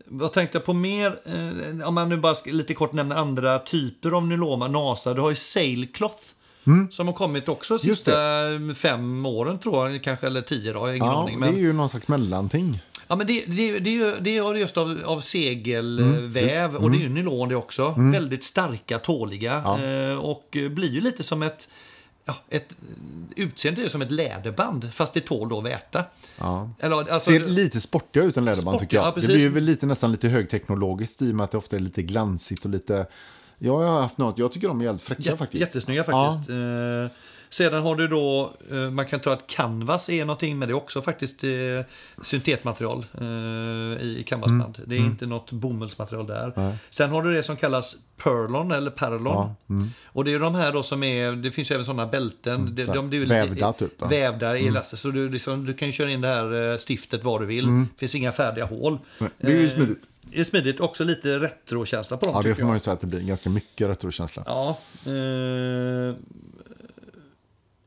vad 0.06 0.32
tänkte 0.32 0.58
jag 0.58 0.64
på 0.64 0.72
mer? 0.72 1.18
Eh, 1.24 1.88
om 1.88 1.94
man 1.94 2.08
nu 2.08 2.16
bara 2.16 2.34
lite 2.44 2.74
kort 2.74 2.92
nämner 2.92 3.16
andra 3.16 3.58
typer 3.58 4.10
av 4.12 4.26
nyloma, 4.26 4.68
NASA. 4.68 5.14
Du 5.14 5.20
har 5.20 5.30
ju 5.30 5.36
Sailcloth. 5.36 6.22
Som 6.90 7.06
har 7.06 7.14
kommit 7.14 7.48
också 7.48 7.72
Mm. 7.74 7.78
Sista 7.78 8.12
fem 8.74 9.26
åren 9.26 9.58
tror 9.58 9.90
jag, 9.90 10.02
kanske 10.02 10.26
eller 10.26 10.42
tio 10.42 10.72
då, 10.72 10.88
ingen 10.88 10.96
Ja, 11.08 11.22
aning. 11.22 11.34
det 11.40 11.46
Men, 11.46 11.54
är 11.54 11.58
ju 11.58 11.72
någon 11.72 11.88
slags 11.88 12.08
mellanting. 12.08 12.80
ja, 13.08 13.16
men 13.16 13.26
det, 13.26 13.44
det, 13.46 13.78
det, 13.78 14.14
det 14.20 14.36
är 14.36 14.54
just 14.54 14.76
av, 14.76 14.88
av 15.04 15.12
Mm. 15.12 15.22
segelväv 15.22 16.76
och 16.76 16.90
det 16.90 16.96
är 16.96 17.00
ju 17.00 17.08
nylon 17.08 17.48
det 17.48 17.56
också. 17.56 17.94
Väldigt 17.98 18.44
starka, 18.44 18.98
tåliga 18.98 19.62
Ja. 19.64 19.82
eh, 19.84 20.18
och 20.18 20.46
blir 20.70 20.90
ju 20.90 21.00
lite 21.00 21.22
som 21.22 21.42
ett 21.42 21.68
Ja, 22.28 22.34
ett 22.50 22.76
utseende 23.36 23.84
är 23.84 23.88
som 23.88 24.02
ett 24.02 24.10
läderband 24.10 24.94
fast 24.94 25.14
det 25.14 25.20
tål 25.20 25.48
då 25.48 25.60
väta. 25.60 26.04
Ja. 26.38 26.70
Eller, 26.80 26.96
alltså, 27.12 27.30
Ser 27.30 27.40
lite 27.40 27.80
sportiga 27.80 28.24
ut 28.24 28.36
än 28.36 28.44
läderband 28.44 28.56
Sportiga, 28.62 28.78
tycker 28.80 28.96
jag. 28.96 29.06
ja, 29.06 29.12
det 29.20 29.26
blir 29.26 29.38
ju 29.38 29.48
väl 29.48 29.64
lite, 29.64 29.86
nästan 29.86 30.12
lite 30.12 30.28
högteknologiskt 30.28 31.22
i 31.22 31.30
och 31.32 31.34
med 31.34 31.44
att 31.44 31.50
det 31.50 31.58
ofta 31.58 31.76
är 31.76 31.80
lite 31.80 32.02
glansigt 32.02 32.64
och 32.64 32.70
lite... 32.70 33.06
Ja, 33.58 33.82
jag 33.82 33.88
har 33.88 34.00
haft 34.00 34.18
något. 34.18 34.38
Jag 34.38 34.52
tycker 34.52 34.68
de 34.68 34.80
är 34.80 34.84
jävligt 34.84 35.02
fräcka 35.02 35.22
Jät- 35.22 35.36
faktiskt. 35.36 35.60
Jättesnygga 35.60 36.04
faktiskt. 36.04 36.50
Eh, 36.50 36.56
sedan 37.50 37.82
har 37.82 37.96
du 37.96 38.08
då, 38.08 38.52
eh, 38.70 38.76
man 38.90 39.06
kan 39.06 39.20
tro 39.20 39.32
att 39.32 39.46
canvas 39.46 40.08
är 40.08 40.24
någonting, 40.24 40.58
men 40.58 40.68
det 40.68 40.72
är 40.72 40.76
också 40.76 41.02
faktiskt 41.02 41.44
eh, 41.44 41.50
syntetmaterial 42.22 43.06
eh, 43.20 43.26
i 44.06 44.24
canvasband. 44.26 44.82
Det 44.86 44.94
är 44.94 44.98
inte 45.00 45.26
något 45.26 45.52
bomullsmaterial 45.52 46.26
där. 46.26 46.44
Mm. 46.44 46.52
Nej. 46.68 46.76
Sen 46.90 47.10
har 47.10 47.22
du 47.22 47.34
det 47.34 47.42
som 47.42 47.56
kallas 47.56 47.96
Perlon 48.22 48.72
eller 48.72 48.90
Perlon. 48.90 49.24
Ja, 49.24 49.54
mm. 49.70 49.90
Och 50.06 50.24
det 50.24 50.32
är 50.34 50.38
de 50.40 50.54
här 50.54 50.72
då 50.72 50.82
som 50.82 51.02
är, 51.02 51.32
det 51.32 51.50
finns 51.50 51.70
ju 51.70 51.74
även 51.74 51.84
sådana 51.84 52.06
bälten. 52.06 52.74
de, 52.74 52.84
här 52.84 52.94
de, 52.94 53.08
är 53.08 53.12
ju 53.14 53.24
vävda 53.24 53.72
typ, 53.72 54.00
va? 54.00 54.08
Vävda 54.08 54.58
i 54.58 54.66
elaster. 54.66 54.96
Så 54.96 55.08
du, 55.10 55.28
liksom, 55.28 55.66
du 55.66 55.72
kan 55.72 55.88
ju 55.88 55.92
köra 55.92 56.10
in 56.10 56.20
det 56.20 56.28
här 56.28 56.72
eh, 56.72 56.76
stiftet 56.88 57.24
var 57.24 57.40
du 57.40 57.46
vill. 57.46 57.66
Det 57.66 57.98
finns 57.98 58.14
inga 58.14 58.32
färdiga 58.32 58.64
hål. 58.64 58.98
Nej, 59.18 59.30
det 59.38 59.52
är 59.52 59.56
ju 59.56 59.70
smidigt. 59.70 60.02
Det 60.30 60.40
är 60.40 60.44
smidigt. 60.44 60.80
Också 60.80 61.04
lite 61.04 61.38
retrokänsla 61.38 62.16
på 62.16 62.26
dem 62.26 62.34
Ja, 62.34 62.42
det 62.42 62.54
får 62.54 62.62
man 62.62 62.74
ju 62.74 62.80
säga 62.80 62.94
att 62.94 63.00
det 63.00 63.06
blir 63.06 63.20
ganska 63.20 63.50
mycket 63.50 63.88
retrokänsla. 63.88 64.42
Ja. 64.46 64.78
Eh, 65.06 66.14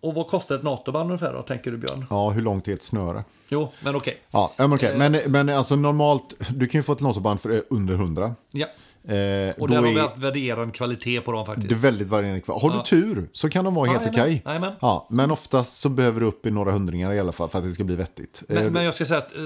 och 0.02 0.14
vad 0.14 0.28
kostar 0.28 0.56
ett 0.56 0.64
NATO-band 0.64 1.06
ungefär 1.10 1.34
då, 1.34 1.42
tänker 1.42 1.72
du 1.72 1.78
Björn? 1.78 2.06
Ja, 2.10 2.30
hur 2.30 2.42
långt 2.42 2.68
är 2.68 2.74
ett 2.74 2.84
snöre? 2.84 3.24
Jo, 3.50 3.72
men 3.84 3.96
okej. 3.96 4.22
Ja, 4.32 4.54
ja, 4.58 4.68
men 4.68 4.78
okej. 4.78 4.98
Men, 4.98 5.12
men 5.26 5.50
alltså 5.50 5.76
normalt, 5.76 6.34
du 6.50 6.68
kan 6.68 6.80
ju 6.80 6.84
få 6.84 6.94
ett 6.94 7.00
NATO-band 7.00 7.42
för 7.42 7.50
eh, 7.52 7.62
under 7.70 7.94
100. 7.94 8.36
Ja. 8.52 8.68
Eh, 9.04 9.14
Och 9.58 9.68
då 9.68 9.74
där 9.74 9.76
har 9.82 9.88
vi 9.94 10.00
haft 10.00 10.18
värderad 10.18 10.74
kvalitet 10.74 11.22
på 11.22 11.32
dem 11.32 11.46
faktiskt. 11.46 11.70
det 11.70 11.76
är 11.76 11.80
väldigt 11.80 12.10
varierande 12.10 12.42
kvar. 12.42 12.60
Har 12.60 12.70
Ja. 12.72 12.78
du 12.78 12.84
tur 12.84 13.30
så 13.34 13.50
kan 13.50 13.66
de 13.66 13.76
vara 13.76 13.90
helt 13.92 14.08
okej. 14.08 14.44
Ja, 14.82 15.08
men 15.10 15.32
oftast 15.32 15.80
så 15.80 15.90
behöver 15.90 16.20
du 16.20 16.26
upp 16.26 16.46
i 16.46 16.52
några 16.52 16.72
hundringar 16.72 17.14
i 17.14 17.20
alla 17.20 17.32
fall 17.32 17.50
för 17.50 17.58
att 17.60 17.66
det 17.66 17.72
ska 17.72 17.84
bli 17.84 17.96
vettigt. 17.96 18.44
Eh, 18.50 18.56
Men, 18.56 18.74
men 18.74 18.84
jag 18.84 18.94
ska 18.96 19.06
säga 19.06 19.18
att 19.18 19.36
eh, 19.36 19.42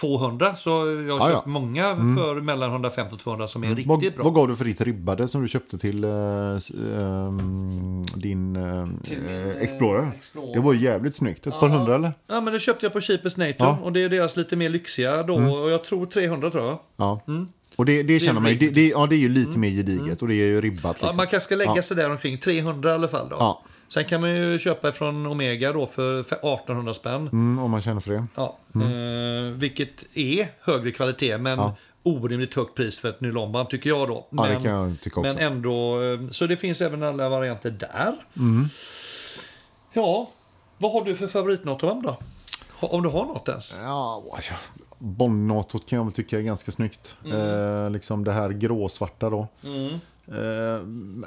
200, 0.00 0.56
så 0.56 0.70
jag 0.70 0.76
har 0.76 0.86
Ja, 0.86 1.14
Mm. 1.14 1.18
köpt 1.20 1.42
ja. 1.46 1.50
många 1.50 1.96
för 1.96 2.40
mellan 2.40 2.70
150 2.70 3.14
och 3.14 3.18
200 3.20 3.46
som 3.46 3.64
är 3.64 3.68
riktigt 3.68 3.86
vad, 3.86 4.00
bra. 4.00 4.10
vad 4.24 4.34
gav 4.34 4.48
du 4.48 4.54
för 4.56 4.64
ditt 4.64 4.80
ribbade 4.80 5.28
som 5.28 5.42
du 5.42 5.48
köpte 5.48 5.78
till 5.78 6.04
eh, 6.04 6.10
ehm, 6.10 8.02
din 8.16 8.56
eh, 8.56 8.86
Till 9.04 9.18
min, 9.20 9.50
eh, 9.50 9.56
Explorer? 9.62 10.12
Explorer. 10.16 10.54
Det 10.54 10.60
var 10.60 10.72
ju 10.72 10.84
jävligt 10.84 11.16
snyggt. 11.16 11.46
Ett 11.46 11.60
par 11.60 11.68
Ja. 11.68 11.74
hundra 11.76 11.94
eller? 11.94 12.12
Ja, 12.26 12.40
men 12.40 12.52
det 12.52 12.60
köpte 12.60 12.86
jag 12.86 12.92
på 12.92 13.00
Cheapest. 13.00 13.38
Mm. 13.38 13.54
och 13.82 13.92
det 13.92 14.02
är 14.02 14.08
deras 14.08 14.36
lite 14.36 14.56
mer 14.56 14.68
lyxiga 14.68 15.22
då. 15.22 15.34
Och 15.34 15.70
jag 15.70 15.84
tror 15.84 16.06
300 16.06 16.50
tror 16.50 16.64
jag. 16.64 16.78
Ja. 16.96 17.20
Och 17.76 17.84
det, 17.86 18.02
det 18.02 18.20
känner 18.20 18.40
man 18.40 18.50
ju, 18.50 18.58
det, 18.58 18.70
det, 18.70 18.88
ja, 18.88 19.06
det 19.06 19.14
är 19.14 19.18
ju 19.18 19.28
lite 19.28 19.58
mer 19.58 19.70
gediget 19.70 20.22
och 20.22 20.28
det 20.28 20.34
är 20.34 20.46
ju 20.46 20.60
ribbat. 20.60 20.92
Liksom. 20.92 21.08
Ja, 21.08 21.16
man 21.16 21.26
kanske 21.26 21.44
ska 21.46 21.56
lägga 21.56 21.76
Ja. 21.76 21.82
sig 21.82 21.96
där 21.96 22.10
omkring 22.10 22.38
300 22.38 22.90
i 22.90 22.94
alla 22.94 23.08
fall 23.08 23.28
då. 23.28 23.36
Ja. 23.38 23.62
Sen 23.88 24.04
kan 24.04 24.20
man 24.20 24.36
ju 24.36 24.58
köpa 24.58 24.92
från 24.92 25.26
Omega 25.26 25.72
då 25.72 25.86
för 25.86 26.20
1800 26.20 26.94
spänn. 26.94 27.28
Mm, 27.32 27.58
om 27.58 27.70
man 27.70 27.82
känner 27.82 28.00
för 28.00 28.12
det. 28.12 28.26
Ja, 28.34 28.58
eh, 28.74 29.52
vilket 29.52 30.16
är 30.16 30.48
högre 30.60 30.90
kvalitet 30.90 31.38
men 31.38 31.58
Ja. 31.58 31.76
orimligt 32.02 32.54
högt 32.54 32.74
pris 32.74 33.00
för 33.00 33.08
ett 33.08 33.20
nylonband 33.20 33.70
tycker 33.70 33.90
jag 33.90 34.08
då. 34.08 34.26
Ja, 34.30 34.42
men, 34.42 34.54
det 34.54 34.62
kan 34.68 34.72
jag 34.72 35.00
tycka 35.00 35.20
också. 35.20 35.32
men 35.32 35.46
ändå, 35.52 36.02
eh, 36.02 36.20
så 36.30 36.46
det 36.46 36.56
finns 36.56 36.80
även 36.80 37.02
alla 37.02 37.28
varianter 37.28 37.70
där. 37.70 38.14
Mm. 38.36 38.68
Ja, 39.92 40.30
vad 40.78 40.92
har 40.92 41.04
du 41.04 41.16
för 41.16 41.26
favoritnotoband 41.26 42.02
då? 42.02 42.18
Om 42.80 43.02
du 43.02 43.08
har 43.08 43.24
något 43.26 43.48
ens? 43.48 43.78
Ja, 43.82 44.22
ja, 45.02 45.06
Bonnåtot 45.06 45.86
kan 45.86 45.98
jag 45.98 46.14
tycka 46.14 46.38
är 46.38 46.42
ganska 46.42 46.72
snyggt. 46.72 47.16
Eh, 47.32 47.90
liksom 47.90 48.24
det 48.24 48.32
här 48.32 48.50
gråsvarta 48.50 49.30
då. 49.30 49.48
Eh, 50.26 50.82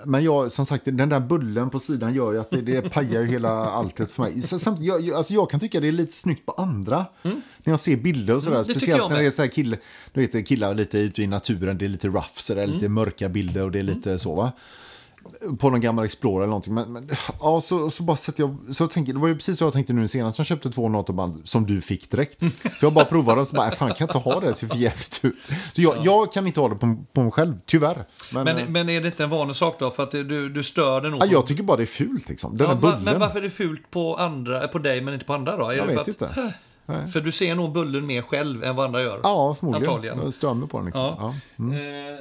men 0.06 0.24
jag, 0.24 0.52
som 0.52 0.66
sagt, 0.66 0.86
den 0.86 1.10
där 1.10 1.20
bullen 1.20 1.70
på 1.70 1.80
sidan 1.80 2.14
gör 2.14 2.32
ju 2.32 2.40
att 2.40 2.52
det, 2.52 2.62
det 2.62 2.82
pajar 2.82 3.22
ju 3.22 3.28
hela 3.28 3.50
alltet 3.50 4.12
för 4.12 4.22
mig. 4.22 4.42
Samtidigt, 4.42 4.88
jag, 4.88 5.10
alltså 5.12 5.34
jag 5.34 5.50
kan 5.50 5.60
tycka 5.60 5.80
det 5.80 5.88
är 5.88 5.92
lite 5.92 6.14
snyggt 6.14 6.46
på 6.46 6.52
andra. 6.52 7.06
När 7.22 7.72
jag 7.74 7.80
ser 7.80 7.98
bilder 7.98 8.36
och 8.36 8.44
sådär. 8.44 8.64
tycker 8.64 8.80
speciellt 8.80 9.10
när 9.10 9.20
det 9.20 9.26
är 9.26 9.32
så 9.32 9.42
här 9.42 9.50
kill, 9.50 9.78
du 10.14 10.28
vet, 10.28 10.48
killar 10.48 10.74
lite 10.74 11.00
ute 11.00 11.22
i 11.22 11.28
naturen. 11.28 11.78
Det 11.78 11.86
är 11.86 11.90
lite 11.90 12.08
rough, 12.08 12.36
så 12.36 12.54
där, 12.54 12.68
lite 12.68 12.90
mörka 12.90 13.30
bilder 13.30 13.64
och 13.64 13.72
det 13.72 13.80
är 13.80 13.84
lite 13.84 14.20
så 14.20 14.36
va. 14.36 14.52
På 15.60 15.70
någon 15.70 15.82
gammal 15.82 16.06
Explorer 16.06 16.38
eller 16.38 16.48
någonting. 16.48 16.74
Men, 16.74 16.94
men 16.94 17.10
ja, 17.40 17.62
så, 17.62 17.90
så 17.90 18.04
bara 18.04 18.18
sätter 18.18 18.44
jag... 18.44 18.58
Så 18.76 18.88
tänker, 18.88 19.14
det 19.14 19.20
var 19.20 19.28
ju 19.28 19.36
precis 19.36 19.58
så 19.58 19.64
jag 19.66 19.74
tänkte 19.74 19.94
nu 19.94 20.08
senast. 20.08 20.38
Jag 20.38 20.48
köpte 20.48 20.70
två 20.72 20.90
NATO-band 20.90 21.42
som 21.44 21.66
du 21.66 21.82
fick 21.82 22.12
direkt. 22.12 22.40
För 22.62 22.78
jag 22.82 22.94
bara 22.94 23.06
provade 23.06 23.38
dem 23.38 23.46
så 23.46 23.56
bara, 23.56 23.68
"Äh, 23.68 23.74
fan 23.76 23.88
kan 23.90 23.96
jag 24.00 24.10
inte 24.16 24.18
ha 24.30 24.40
det? 24.40 24.48
Det 24.48 24.54
ser 24.54 24.68
för 24.68 24.76
jävligt 24.78 25.20
ut. 25.26 25.36
Så 25.74 25.82
jag, 25.82 25.96
jag 26.04 26.32
kan 26.32 26.48
inte 26.48 26.60
ha 26.60 26.70
det 26.70 26.76
på, 26.76 27.04
på 27.14 27.22
mig 27.24 27.32
själv, 27.32 27.54
tyvärr. 27.66 28.06
Men, 28.34 28.44
Men, 28.44 28.58
eh, 28.58 28.68
men 28.68 28.90
är 28.90 29.02
det 29.02 29.08
inte 29.08 29.24
en 29.24 29.30
vanlig 29.30 29.56
sak 29.56 29.76
då? 29.80 29.92
För 29.92 30.04
att 30.04 30.12
du, 30.12 30.50
du 30.50 30.64
stör 30.64 31.02
det 31.02 31.10
nog. 31.10 31.22
ja, 31.22 31.26
jag 31.26 31.48
tycker 31.48 31.64
bara 31.64 31.78
det 31.78 31.84
är 31.84 31.88
fult 31.88 32.30
liksom. 32.30 32.56
Den 32.56 32.68
Ja, 32.68 32.74
va- 32.74 32.80
bullen. 32.82 33.04
men 33.04 33.20
varför 33.20 33.38
är 33.38 33.44
det 33.44 33.50
fult 33.50 33.92
på, 33.92 34.16
andra, 34.16 34.68
på 34.68 34.80
dig 34.80 35.02
men 35.02 35.14
inte 35.14 35.26
på 35.26 35.34
andra 35.34 35.58
då? 35.58 35.66
Är 35.70 35.76
jag 35.78 35.88
vet 35.88 35.98
att, 35.98 36.08
inte. 36.08 36.54
Nej. 36.88 37.12
För 37.12 37.22
du 37.22 37.32
ser 37.32 37.56
nog 37.56 37.72
bullen 37.72 38.06
mer 38.06 38.22
själv 38.22 38.64
än 38.64 38.76
vad 38.76 38.86
andra 38.86 39.02
gör. 39.02 39.20
Ja, 39.24 39.56
förmodligen. 39.60 39.90
Antagligen. 39.90 40.20
Jag 40.24 40.34
stör 40.34 40.54
mig 40.54 40.70
på 40.70 40.78
den. 40.78 40.86
Liksom. 40.86 41.04
Ja. 41.04 41.18
Ja. 41.20 41.34
Mm. 41.64 41.74
Eh, 41.74 41.80
ja, 41.80 42.18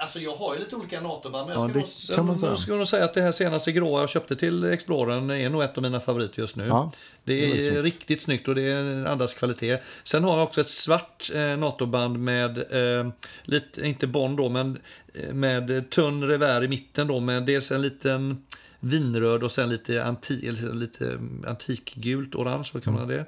alltså 0.00 0.18
jag 0.20 0.34
har 0.34 0.54
ju 0.54 0.60
lite 0.60 0.76
olika 0.76 1.00
NATO-band, 1.00 1.48
men 1.48 1.56
Ja, 1.56 1.62
jag 1.68 1.74
det 1.82 1.86
ska, 1.86 2.22
nog, 2.22 2.38
säga. 2.38 2.50
jag 2.52 2.58
ska 2.58 2.74
nog 2.74 2.88
säga 2.88 3.04
att 3.04 3.14
det 3.14 3.22
här 3.22 3.32
senaste 3.32 3.72
gråa 3.72 4.00
jag 4.00 4.08
köpte 4.10 4.36
till 4.36 4.64
Explorern 4.64 5.30
är 5.30 5.50
nog 5.50 5.62
ett 5.62 5.76
av 5.76 5.82
mina 5.82 6.00
favoriter 6.00 6.40
just 6.40 6.56
nu. 6.56 6.66
Ja, 6.66 6.92
det 7.24 7.32
det 7.34 7.40
är 7.40 7.44
är, 7.44 7.48
väldigt 7.48 7.66
snyggt. 7.72 7.84
riktigt 7.84 8.22
snyggt 8.22 8.48
och 8.48 8.54
det 8.54 8.62
är 8.62 9.06
andas 9.06 9.34
kvalitet. 9.34 9.78
Sen 10.04 10.24
har 10.24 10.34
jag 10.38 10.42
också 10.42 10.60
ett 10.60 10.70
svart 10.70 11.30
eh, 11.34 11.40
NATO-band 11.56 12.18
med, 12.18 12.58
eh, 12.58 13.08
lite, 13.42 13.86
inte 13.86 14.06
Bond 14.06 14.36
då, 14.36 14.48
men 14.48 14.78
eh, 15.14 15.34
med 15.34 15.90
tunn 15.90 16.24
revär 16.24 16.64
i 16.64 16.68
mitten 16.68 17.06
då, 17.06 17.20
med 17.20 17.42
dels 17.46 17.70
en 17.72 17.82
liten 17.82 18.44
vinröd 18.80 19.42
och 19.42 19.52
sen 19.52 19.68
lite, 19.68 20.04
anti, 20.04 20.50
lite 20.72 21.18
antikgult 21.46 22.34
orange, 22.34 22.70
vad 22.72 22.84
kan 22.84 22.94
man 22.94 23.08
det? 23.08 23.24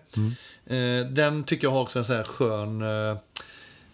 Eh, 0.76 1.06
den 1.06 1.44
tycker 1.44 1.66
jag 1.66 1.72
har 1.72 1.80
också 1.80 1.98
en 1.98 2.04
sån 2.04 2.16
här 2.16 2.24
skön 2.24 2.82
eh, 2.82 3.16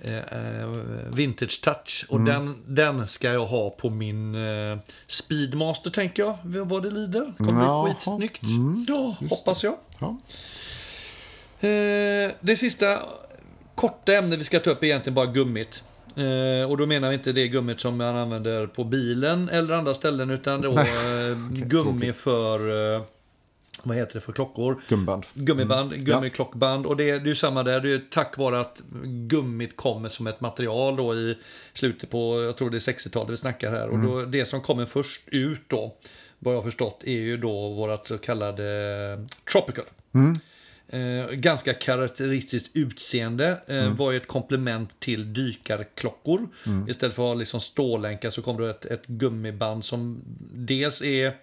eh, 0.01 0.69
vintage 1.13 1.61
touch. 1.63 2.07
Och 2.09 2.21
den, 2.21 2.55
den 2.67 3.07
ska 3.07 3.33
jag 3.33 3.47
ha 3.47 3.71
på 3.71 3.91
min 3.91 4.35
eh, 4.35 4.79
Speedmaster 5.07 5.91
tänker 5.91 6.23
jag, 6.23 6.39
vad 6.43 6.83
det 6.83 6.91
lider. 6.91 7.33
Kommer 7.39 7.65
Jaha. 7.65 7.85
bli 7.85 7.95
skitsnyggt. 7.95 8.43
ja, 8.89 9.17
hoppas 9.31 9.65
jag. 9.65 9.77
Ja. 9.99 10.17
Eh, 11.69 12.31
det 12.41 12.57
sista 12.57 12.99
korta 13.75 14.13
ämnet 14.13 14.39
vi 14.39 14.45
ska 14.45 14.61
ta 14.61 14.71
upp 14.71 14.83
är 14.83 14.87
egentligen 14.87 15.15
bara 15.15 15.27
gummit. 15.27 15.85
Eh, 16.17 16.71
och 16.71 16.77
då 16.77 16.87
menar 16.87 17.09
vi 17.09 17.15
inte 17.15 17.33
det 17.33 17.49
gummit 17.49 17.81
som 17.81 17.97
man 17.97 18.17
använder 18.17 18.67
på 18.67 18.85
bilen 18.85 19.49
eller 19.49 19.75
andra 19.75 19.95
ställen 19.95 20.31
utan 20.31 20.61
då 20.61 20.73
eh, 20.79 20.87
gummi 21.51 22.13
för 22.13 22.95
eh, 22.97 23.03
vad 23.85 23.97
heter 23.97 24.15
det 24.15 24.21
för 24.21 24.33
klockor? 24.33 24.81
Gummiband. 24.89 25.25
Gummiband, 25.35 25.93
Mm. 25.93 26.05
gummiklockband 26.05 26.87
och 26.87 26.97
det, 26.97 27.05
det 27.05 27.11
är 27.11 27.27
ju 27.27 27.35
samma 27.35 27.63
där. 27.63 27.81
Det 27.81 27.93
är 27.93 28.01
tack 28.11 28.39
vare 28.39 28.61
att 28.61 28.83
gummit 29.05 29.77
kommer 29.77 30.09
som 30.09 30.27
ett 30.27 30.41
material 30.41 30.97
då 30.97 31.15
i 31.15 31.39
slutet 31.75 32.11
på, 32.11 32.43
jag 32.43 32.57
tror 32.57 32.71
det 32.71 32.77
är 32.77 32.93
60-talet 32.93 33.31
vi 33.31 33.37
snackar 33.37 33.71
här. 33.71 33.89
Och 33.89 33.99
då, 33.99 34.23
det 34.25 34.45
som 34.47 34.61
kommer 34.61 34.85
först 34.87 35.23
ut 35.29 35.61
då, 35.67 35.97
vad 36.39 36.55
jag 36.55 36.59
har 36.59 36.65
förstått, 36.65 37.03
är 37.05 37.13
ju 37.13 37.37
då 37.37 37.69
vårat 37.73 38.07
så 38.07 38.19
kallade 38.19 38.65
eh, 39.19 39.27
Tropical. 39.53 39.85
Eh, 40.91 41.31
ganska 41.33 41.75
karaktäristiskt 41.75 42.71
utseende. 42.77 43.61
Eh, 43.67 43.95
Var 43.97 44.11
ju 44.13 44.17
ett 44.17 44.27
komplement 44.27 45.01
till 45.01 45.33
dykarklockor. 45.33 46.49
Istället 46.89 47.15
för 47.17 47.23
att 47.23 47.29
ha 47.29 47.35
liksom 47.35 47.61
stålänkar 47.61 48.31
så 48.31 48.43
kommer 48.43 48.61
det 48.63 48.71
ett, 48.71 48.85
ett 48.85 49.07
gummiband 49.07 49.85
som 49.85 50.21
dels 50.55 51.03
är 51.03 51.37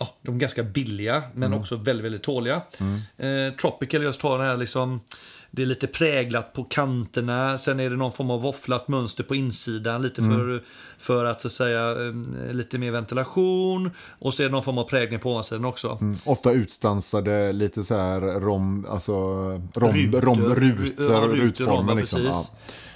ja, 0.00 0.08
de 0.22 0.34
är 0.34 0.38
ganska 0.38 0.62
billiga 0.62 1.22
men 1.34 1.54
också 1.54 1.76
väldigt, 1.76 2.04
väldigt 2.04 2.22
tåliga. 2.22 2.62
Eh, 3.16 3.54
Tropical 3.60 4.02
just 4.02 4.22
har 4.22 4.38
den 4.38 4.46
här 4.46 4.56
liksom 4.56 5.00
det 5.50 5.62
är 5.62 5.66
lite 5.66 5.86
präglat 5.86 6.52
på 6.52 6.64
kanterna, 6.64 7.58
sen 7.58 7.80
är 7.80 7.90
det 7.90 7.96
någon 7.96 8.12
form 8.12 8.30
av 8.30 8.42
våfflat 8.42 8.88
mönster 8.88 9.24
på 9.24 9.34
insidan 9.34 10.02
lite 10.02 10.22
för, 10.22 10.62
för 10.98 11.24
att 11.24 11.44
att 11.44 11.52
säga 11.52 11.90
eh, 11.90 12.52
lite 12.52 12.78
mer 12.78 12.90
ventilation 12.90 13.90
och 14.18 14.34
så 14.34 14.42
är 14.42 14.46
det 14.46 14.52
någon 14.52 14.64
form 14.64 14.78
av 14.78 14.84
prägling 14.84 15.20
på 15.20 15.30
ovansidan 15.30 15.64
också. 15.64 15.98
Mm. 16.00 16.18
Ofta 16.24 16.52
utstansade, 16.52 17.52
lite 17.52 17.84
så 17.84 17.96
här 17.96 18.20
rom, 18.20 18.86
alltså 18.90 19.12
rom, 19.74 19.94
Rutor, 19.94 20.20
rom, 20.20 20.54
rutor, 20.54 21.12
ja, 21.12 21.20
rutor, 21.20 21.36
rutformer 21.36 21.94
liksom. 21.94 22.22
Ja. 22.22 22.46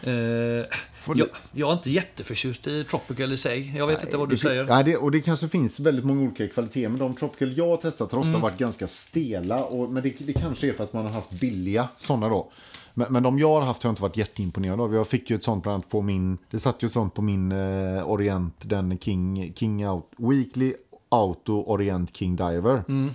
Eh, 0.06 0.66
jag, 1.14 1.28
jag 1.52 1.68
är 1.68 1.72
inte 1.72 1.90
jätteförtjust 1.90 2.66
i 2.66 2.84
Tropical 2.84 3.32
i 3.32 3.36
sig. 3.36 3.72
Jag 3.76 3.86
vet 3.86 4.04
inte 4.04 4.16
vad 4.16 4.28
du 4.28 4.34
det, 4.34 4.40
säger. 4.40 4.64
Nej, 4.64 4.84
det, 4.84 4.96
och 4.96 5.10
det 5.10 5.20
kanske 5.20 5.48
finns 5.48 5.80
väldigt 5.80 6.04
många 6.04 6.22
olika 6.22 6.48
kvaliteter. 6.48 6.88
Men 6.88 6.98
de 6.98 7.14
Tropical 7.14 7.58
jag 7.58 7.68
har 7.68 7.76
testat 7.76 8.12
har 8.12 8.18
ofta 8.18 8.28
Mm. 8.28 8.40
varit 8.40 8.58
ganska 8.58 8.88
stela. 8.88 9.64
Och, 9.64 9.90
men 9.90 10.02
det, 10.02 10.14
det 10.18 10.32
kanske 10.32 10.68
är 10.68 10.72
för 10.72 10.84
att 10.84 10.92
man 10.92 11.06
har 11.06 11.12
haft 11.12 11.30
billiga 11.30 11.88
sådana 11.96 12.28
då. 12.28 12.52
Men, 12.94 13.12
men 13.12 13.22
de 13.22 13.38
jag 13.38 13.48
har 13.54 13.60
haft 13.62 13.82
har 13.82 13.88
jag 13.88 13.92
inte 13.92 14.02
varit 14.02 14.16
jätteimponerad 14.16 14.80
av. 14.80 14.94
Jag 14.94 15.08
fick 15.08 15.30
ju 15.30 15.36
ett 15.36 15.44
sånt 15.44 15.62
bland 15.62 15.74
annat 15.74 15.88
på 15.88 16.02
min, 16.02 16.38
det 16.50 16.58
satt 16.58 16.82
ju 16.82 16.86
ett 16.86 16.92
sånt 16.92 17.14
på 17.14 17.22
min 17.22 17.52
eh, 17.52 18.10
Orient, 18.10 18.54
den 18.60 18.98
King, 18.98 19.52
King 19.56 19.88
Out, 19.88 20.10
Weekly 20.16 20.74
Auto 21.08 21.52
Orient 21.66 22.16
King 22.16 22.36
Diver. 22.36 22.84
Mm. 22.88 23.10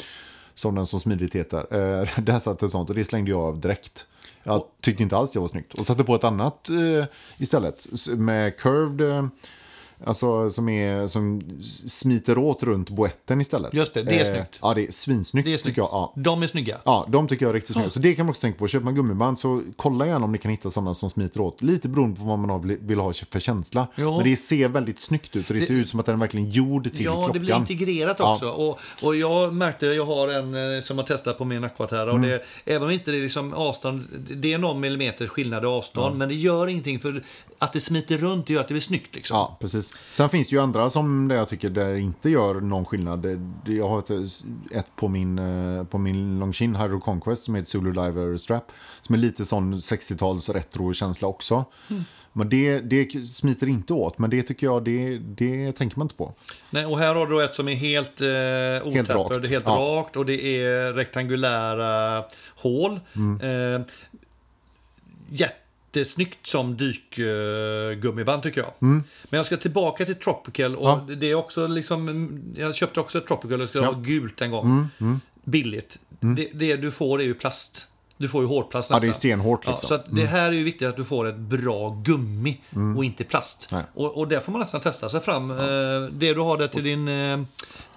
Som 0.53 0.75
den 0.75 0.85
som 0.85 0.99
smidigt 0.99 1.35
heter. 1.35 1.59
Eh, 1.59 2.07
där 2.23 2.39
satt 2.39 2.63
ett 2.63 2.71
sånt 2.71 2.89
och 2.89 2.95
det 2.95 3.03
slängde 3.03 3.31
jag 3.31 3.39
av 3.41 3.59
direkt. 3.59 4.05
Jag 4.43 4.63
tyckte 4.81 5.03
inte 5.03 5.17
alls 5.17 5.31
det 5.31 5.39
var 5.39 5.47
snyggt. 5.47 5.73
Och 5.73 5.85
satte 5.85 6.03
på 6.03 6.15
ett 6.15 6.23
annat 6.23 6.69
eh, 6.69 7.05
istället. 7.37 7.87
Med 8.17 8.57
curved, 8.57 9.11
eh, 9.11 9.27
alltså 10.05 10.49
som, 10.49 10.69
är, 10.69 11.07
som 11.07 11.41
smiter 11.87 12.37
åt 12.37 12.63
runt 12.63 12.89
boetten 12.89 13.41
istället. 13.41 13.73
Just 13.73 13.93
det, 13.93 14.03
det 14.03 14.19
är 14.19 14.25
snyggt. 14.25 14.59
Ja, 14.61 14.73
det 14.73 14.87
är 14.87 14.91
svinsnyggt 14.91 15.45
Det 15.45 15.53
är 15.53 15.57
tycker 15.57 15.81
jag. 15.81 15.89
Ja. 15.91 16.13
De 16.15 16.43
är 16.43 16.47
snygga. 16.47 16.77
Ja, 16.85 17.05
de 17.09 17.27
tycker 17.27 17.45
jag 17.45 17.49
är 17.49 17.53
riktigt 17.53 17.73
snygga. 17.73 17.89
Så 17.89 17.99
det 17.99 18.15
kan 18.15 18.25
man 18.25 18.29
också 18.31 18.41
tänka 18.41 18.59
på. 18.59 18.67
Köper 18.67 18.85
man 18.85 18.95
gummiband 18.95 19.39
så 19.39 19.61
kolla 19.75 20.07
gärna 20.07 20.25
om 20.25 20.31
ni 20.31 20.37
kan 20.37 20.51
hitta 20.51 20.69
sådana 20.69 20.93
som 20.93 21.09
smiter 21.09 21.41
åt. 21.41 21.61
Lite 21.61 21.89
beroende 21.89 22.19
på 22.19 22.25
vad 22.25 22.39
man 22.39 22.77
vill 22.81 22.99
ha 22.99 23.13
för 23.31 23.39
känsla. 23.39 23.87
Jo. 23.95 24.15
Men 24.15 24.23
det 24.23 24.35
ser 24.35 24.67
väldigt 24.67 24.99
snyggt 24.99 25.35
ut 25.35 25.47
och 25.49 25.53
det, 25.55 25.61
ser 25.61 25.73
ut 25.73 25.89
som 25.89 25.99
att 25.99 26.05
den 26.05 26.15
är 26.15 26.19
verkligen 26.19 26.49
gjord 26.49 26.83
till 26.95 27.05
Ja, 27.05 27.13
klockan. 27.13 27.33
det 27.33 27.39
blir 27.39 27.55
integrerat 27.55 28.15
Ja. 28.19 28.33
också. 28.33 28.49
Och, 28.49 28.79
och 29.03 29.15
jag 29.15 29.53
märkte, 29.53 29.85
jag 29.85 30.05
har 30.05 30.27
en 30.27 30.75
eh, 30.75 30.81
som 30.81 30.97
har 30.97 31.05
testat 31.05 31.37
på 31.37 31.45
min 31.45 31.63
Aquaterra. 31.63 32.01
Mm. 32.01 32.15
Och 32.15 32.21
det, 32.21 32.43
även 32.65 32.83
om 32.83 32.89
inte 32.93 33.11
det 33.11 33.17
är 33.17 33.21
liksom 33.21 33.53
avstånd, 33.53 34.07
det 34.35 34.53
är 34.53 34.57
någon 34.57 34.79
millimeter 34.79 35.27
skillnad 35.27 35.63
i 35.63 35.67
avstånd. 35.67 36.17
Men 36.17 36.29
det 36.29 36.35
gör 36.35 36.67
ingenting 36.67 36.99
för 36.99 37.23
att 37.57 37.73
det 37.73 37.79
smiter 37.79 38.17
runt 38.17 38.47
det 38.47 38.53
gör 38.53 38.61
att 38.61 38.67
det 38.67 38.73
blir 38.73 38.81
snyggt. 38.81 39.15
Liksom. 39.15 39.37
Ja, 39.37 39.57
precis. 39.59 39.88
Sen 40.11 40.29
finns 40.29 40.49
det 40.49 40.55
ju 40.55 40.61
andra 40.61 40.89
som 40.89 41.27
det 41.27 41.35
jag 41.35 41.47
tycker 41.47 41.69
det 41.69 41.99
inte 41.99 42.29
gör 42.29 42.53
någon 42.53 42.85
skillnad. 42.85 43.25
Jag 43.65 43.89
har 43.89 43.99
ett, 43.99 44.09
ett 44.71 44.95
på 44.95 45.07
min, 45.07 45.39
eh, 45.39 45.83
på 45.83 45.97
min 45.97 46.39
Longshin 46.39 46.75
Hydro 46.75 46.99
Conquest 46.99 47.43
som 47.43 47.55
heter 47.55 47.67
Zulu 47.67 47.91
Diver 47.91 48.37
Strap. 48.37 48.71
Som 49.01 49.15
är 49.15 49.19
lite 49.19 49.45
sån 49.45 49.75
60-tals 49.75 50.49
retro-känsla 50.49 51.27
också. 51.27 51.65
Mm. 51.89 52.03
Men 52.33 52.49
det, 52.49 52.79
det 52.79 53.27
smiter 53.27 53.67
inte 53.67 53.93
åt, 53.93 54.17
men 54.17 54.29
det 54.29 54.41
tycker 54.41 54.67
jag, 54.67 54.83
det, 54.83 55.17
det 55.17 55.71
tänker 55.71 55.97
man 55.97 56.05
inte 56.05 56.15
på. 56.15 56.33
Nej, 56.69 56.85
och 56.85 56.99
här 56.99 57.15
har 57.15 57.27
du 57.27 57.43
ett 57.43 57.55
som 57.55 57.67
är 57.67 57.75
helt 57.75 58.21
eh, 58.21 58.93
Helt 58.93 59.09
rakt. 59.09 59.47
helt 59.49 59.65
Ja. 59.67 59.71
rakt 59.75 60.15
och 60.15 60.25
det 60.25 60.63
är 60.63 60.93
rektangulära 60.93 62.23
hål. 62.55 62.99
Mm. 63.15 63.41
Eh, 63.75 63.81
jättesnyggt 65.93 66.47
som 66.47 66.77
dykgummiband 66.77 68.43
tycker 68.43 68.61
jag. 68.61 68.71
Mm. 68.81 69.03
Men 69.29 69.37
jag 69.37 69.45
ska 69.45 69.57
tillbaka 69.57 70.05
till 70.05 70.15
Tropical 70.15 70.75
och 70.75 70.89
Ja. 70.89 71.05
det 71.15 71.31
är 71.31 71.35
också 71.35 71.67
liksom, 71.67 72.29
jag 72.57 72.75
köpte 72.75 72.99
också 72.99 73.17
ett 73.17 73.27
Tropical 73.27 73.61
och 73.61 73.69
ska 73.69 73.77
Ja. 73.79 73.83
Mm, 73.83 73.95
ha 73.95 74.01
gult 74.01 74.41
en 74.41 74.51
gång. 74.51 74.87
Billigt. 75.43 75.99
Det, 76.19 76.49
det 76.53 76.75
du 76.75 76.91
får 76.91 77.19
är 77.21 77.25
ju 77.25 77.33
plast. 77.33 77.85
Du 78.17 78.27
får 78.27 78.41
ju 78.41 78.47
hårdplast 78.47 78.89
Ja, 78.89 78.95
nästan. 78.95 79.07
det 79.07 79.11
är 79.11 79.13
stenhårt 79.17 79.65
Ja, 79.65 79.71
liksom. 79.71 79.87
så 79.87 79.93
att 79.95 80.05
det 80.09 80.25
här 80.25 80.47
är 80.47 80.51
ju 80.53 80.63
viktigt 80.63 80.87
att 80.87 80.97
du 80.97 81.03
får 81.05 81.27
ett 81.27 81.37
bra 81.37 82.01
gummi 82.05 82.61
och 82.97 83.05
inte 83.05 83.23
plast. 83.23 83.73
Och, 83.93 84.17
och 84.17 84.27
där 84.27 84.39
får 84.39 84.51
man 84.51 84.61
nästan 84.61 84.81
testa 84.81 85.09
sig 85.09 85.21
fram. 85.21 85.51
Eh, 85.51 85.57
Det 86.11 86.33
du 86.33 86.39
har 86.39 86.57
där 86.57 86.67
till 86.67 86.83
din 86.83 87.07
eh, 87.07 87.39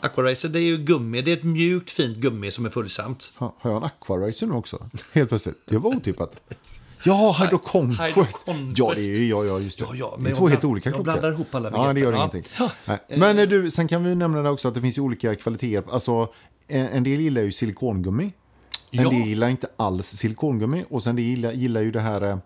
Aquaracer, 0.00 0.48
det 0.48 0.58
är 0.58 0.62
ju 0.62 0.76
gummi. 0.78 1.22
Det 1.22 1.32
är 1.32 1.36
ett 1.36 1.42
mjukt 1.44 1.90
fint 1.90 2.16
gummi 2.18 2.50
som 2.50 2.66
är 2.66 2.70
fullsamt. 2.70 3.32
Ha- 3.36 3.54
Har 3.58 3.70
jag 3.70 3.76
en 3.78 3.84
Aquaracer 3.84 4.46
nu 4.46 4.54
också? 4.54 4.88
Helt 5.12 5.28
plötsligt. 5.28 5.56
Det 5.66 5.78
var 5.78 5.90
otippat. 5.96 6.40
Ja, 7.04 7.36
Hydro 7.40 7.58
Conquest. 7.58 8.46
Ja, 8.76 8.92
det 8.94 9.00
är 9.00 9.24
ja, 9.28 9.44
ja, 9.44 9.58
just 9.60 9.78
det. 9.78 9.84
Ja, 9.88 9.94
ja, 9.94 10.16
det 10.18 10.24
är 10.24 10.28
jag 10.28 10.38
två 10.38 10.48
helt 10.48 10.64
olika 10.64 10.88
jag 10.88 10.94
klockor. 10.94 11.12
blandar 11.12 11.32
ihop 11.32 11.54
alla 11.54 11.70
Ja, 11.70 11.92
det 11.92 12.00
gör 12.00 12.12
ingenting. 12.12 12.42
ja. 12.58 12.70
Nej. 12.86 12.98
Men 13.16 13.38
eh, 13.38 13.48
du, 13.48 13.70
sen 13.70 13.88
kan 13.88 14.04
vi 14.04 14.14
nämna 14.14 14.42
det 14.42 14.50
också 14.50 14.68
att 14.68 14.74
det 14.74 14.80
finns 14.80 14.98
olika 14.98 15.34
kvaliteter. 15.34 15.92
Alltså, 15.92 16.28
en, 16.68 17.02
del 17.04 17.20
gillar 17.20 17.42
ju 17.42 17.52
silikongummi. 17.52 18.24
En 18.24 19.02
Ja. 19.02 19.10
del 19.10 19.18
gillar 19.28 19.48
inte 19.48 19.66
alls 19.76 20.06
silikongummi. 20.06 20.84
Och 20.90 21.02
sen 21.02 21.16
det 21.16 21.22
gillar, 21.22 21.52
gillar 21.52 21.80
ju 21.80 21.90
det 21.90 22.00
här 22.00 22.22
eh, 22.22 22.36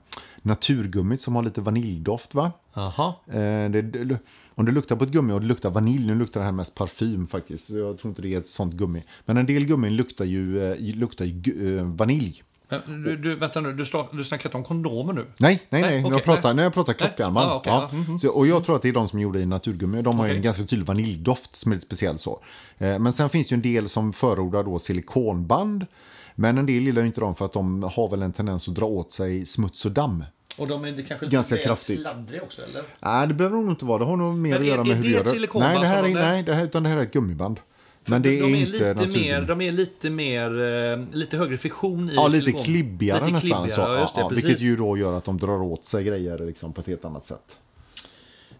naturgummit 0.42 1.20
som 1.20 1.36
har 1.36 1.42
lite 1.42 1.60
vaniljdoft, 1.60 2.34
va? 2.34 2.52
Jaha. 2.74 3.14
Eh, 3.26 3.70
det, 3.70 3.82
det, 3.82 4.18
om 4.54 4.64
det 4.66 4.72
luktar 4.72 4.96
på 4.96 5.04
ett 5.04 5.10
gummi 5.10 5.32
och 5.32 5.40
det 5.40 5.46
luktar 5.46 5.70
vanilj, 5.70 6.06
nu 6.06 6.14
luktar 6.14 6.40
det 6.40 6.44
här 6.46 6.52
mest 6.52 6.74
parfym 6.74 7.26
faktiskt. 7.26 7.70
Jag 7.70 7.98
tror 7.98 8.10
inte 8.10 8.22
det 8.22 8.34
är 8.34 8.38
ett 8.38 8.46
sånt 8.46 8.74
gummi. 8.74 9.02
Men 9.24 9.36
en 9.36 9.46
del 9.46 9.64
gummin 9.66 9.96
luktar 9.96 10.24
ju, 10.24 10.72
eh, 10.72 10.78
luktar 10.96 11.24
ju 11.24 11.78
eh, 11.78 11.84
vanilj. 11.84 12.42
Men 12.68 13.02
Du, 13.02 13.16
du, 13.16 13.36
vänta 13.36 13.60
nu, 13.60 13.72
du, 13.72 13.84
du 14.12 14.24
snackar 14.24 14.48
inte 14.48 14.56
om 14.56 14.64
kondomer 14.64 15.12
nu? 15.12 15.26
Nej, 15.38 15.62
nej, 15.68 15.82
nej. 15.82 15.90
Nej, 15.90 16.00
jag 16.00 16.12
okej, 16.12 16.22
pratar, 16.24 16.54
nej. 16.54 16.62
jag 16.62 16.74
pratar 16.74 16.92
klockarmband. 16.92 17.50
Ah, 17.50 17.54
okej, 17.56 17.72
ja. 17.72 17.90
mhm. 17.92 18.18
så, 18.18 18.28
och 18.30 18.46
jag 18.46 18.64
tror 18.64 18.76
att 18.76 18.82
det 18.82 18.88
är 18.88 18.92
de 18.92 19.08
som 19.08 19.20
gjorde 19.20 19.40
i 19.40 19.46
naturgummi. 19.46 20.02
De 20.02 20.18
har 20.18 20.24
Okej. 20.26 20.36
en 20.36 20.42
ganska 20.42 20.62
tydlig 20.64 20.86
vaniljdoft 20.86 21.56
som 21.56 21.72
är 21.72 21.76
lite 21.76 21.86
speciell 21.86 22.18
så. 22.18 22.40
Eh, 22.78 22.98
men 22.98 23.12
sen 23.12 23.30
finns 23.30 23.48
det 23.48 23.52
ju 23.52 23.56
en 23.56 23.62
del 23.62 23.88
som 23.88 24.12
förordar 24.12 24.62
då 24.62 24.78
silikonband. 24.78 25.86
Men 26.34 26.58
en 26.58 26.66
del 26.66 26.82
gillar 26.84 27.00
ju 27.02 27.06
inte 27.06 27.20
dem 27.20 27.34
för 27.34 27.44
att 27.44 27.52
de 27.52 27.82
har 27.82 28.08
väl 28.08 28.22
en 28.22 28.32
tendens 28.32 28.68
att 28.68 28.74
dra 28.74 28.86
åt 28.86 29.12
sig 29.12 29.46
smuts 29.46 29.84
och 29.84 29.92
damm. 29.92 30.24
Och 30.58 30.68
de 30.68 30.84
är 30.84 30.92
det 30.92 31.02
kanske 31.02 31.26
Ganska 31.26 31.56
kraftigt. 31.56 32.00
sladdriga 32.00 32.42
också 32.42 32.62
eller? 32.62 32.82
Nej, 33.00 33.28
det 33.28 33.34
behöver 33.34 33.56
nog 33.56 33.70
inte 33.70 33.84
vara. 33.84 33.98
Det 33.98 34.04
har 34.04 34.16
nog 34.16 34.34
mer 34.34 34.50
Men 34.50 34.58
att 34.58 34.62
är- 34.62 34.68
göra 34.70 34.84
med 34.84 34.90
är 34.90 34.94
hur 34.94 35.02
det 35.02 35.08
du 35.08 35.14
gör 35.14 35.24
silikonband 35.24 35.72
Nej, 35.74 35.82
det 35.82 35.86
här 35.88 35.98
är, 35.98 36.08
de 36.08 36.14
är? 36.16 36.20
nej 36.22 36.42
det 36.42 36.54
här, 36.54 36.64
utan 36.64 36.82
det 36.82 36.88
här 36.88 36.96
är 36.96 37.02
ett 37.02 37.12
gummiband. 37.12 37.60
Men 38.08 38.22
det 38.22 38.28
de, 38.28 38.36
är 38.36 38.42
är 38.44 38.66
inte 38.66 38.94
lite 39.04 39.18
mer, 39.18 39.42
de 39.42 39.60
är 39.60 39.72
lite 39.72 40.10
mer, 40.10 40.50
eh, 40.92 41.16
lite 41.16 41.36
högre 41.36 41.56
friktion 41.56 42.10
i 42.10 42.14
Ja, 42.14 42.26
lite 42.26 42.38
silikon. 42.40 42.64
klibbigare 42.64 43.18
Lite 43.20 43.32
nästan. 43.32 43.40
klibbigare, 43.50 43.70
så. 43.70 43.80
ja, 43.80 44.00
just 44.00 44.14
det, 44.14 44.20
ja, 44.20 44.28
vilket 44.28 44.60
ju 44.60 44.76
då 44.76 44.96
gör 44.98 45.12
att 45.12 45.24
de 45.24 45.38
drar 45.38 45.62
åt 45.62 45.84
sig 45.84 46.04
grejer 46.04 46.38
liksom, 46.38 46.72
på 46.72 46.80
ett 46.80 46.86
helt 46.86 47.04
annat 47.04 47.26
sätt. 47.26 47.58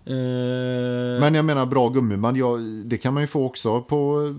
Eh, 0.06 1.20
Men 1.20 1.34
jag 1.34 1.44
menar 1.44 1.66
bra 1.66 1.88
gummiband, 1.88 2.36
jag, 2.36 2.60
det 2.60 2.98
kan 2.98 3.14
man 3.14 3.22
ju 3.22 3.26
få 3.26 3.44
också 3.46 3.80
på... 3.82 4.34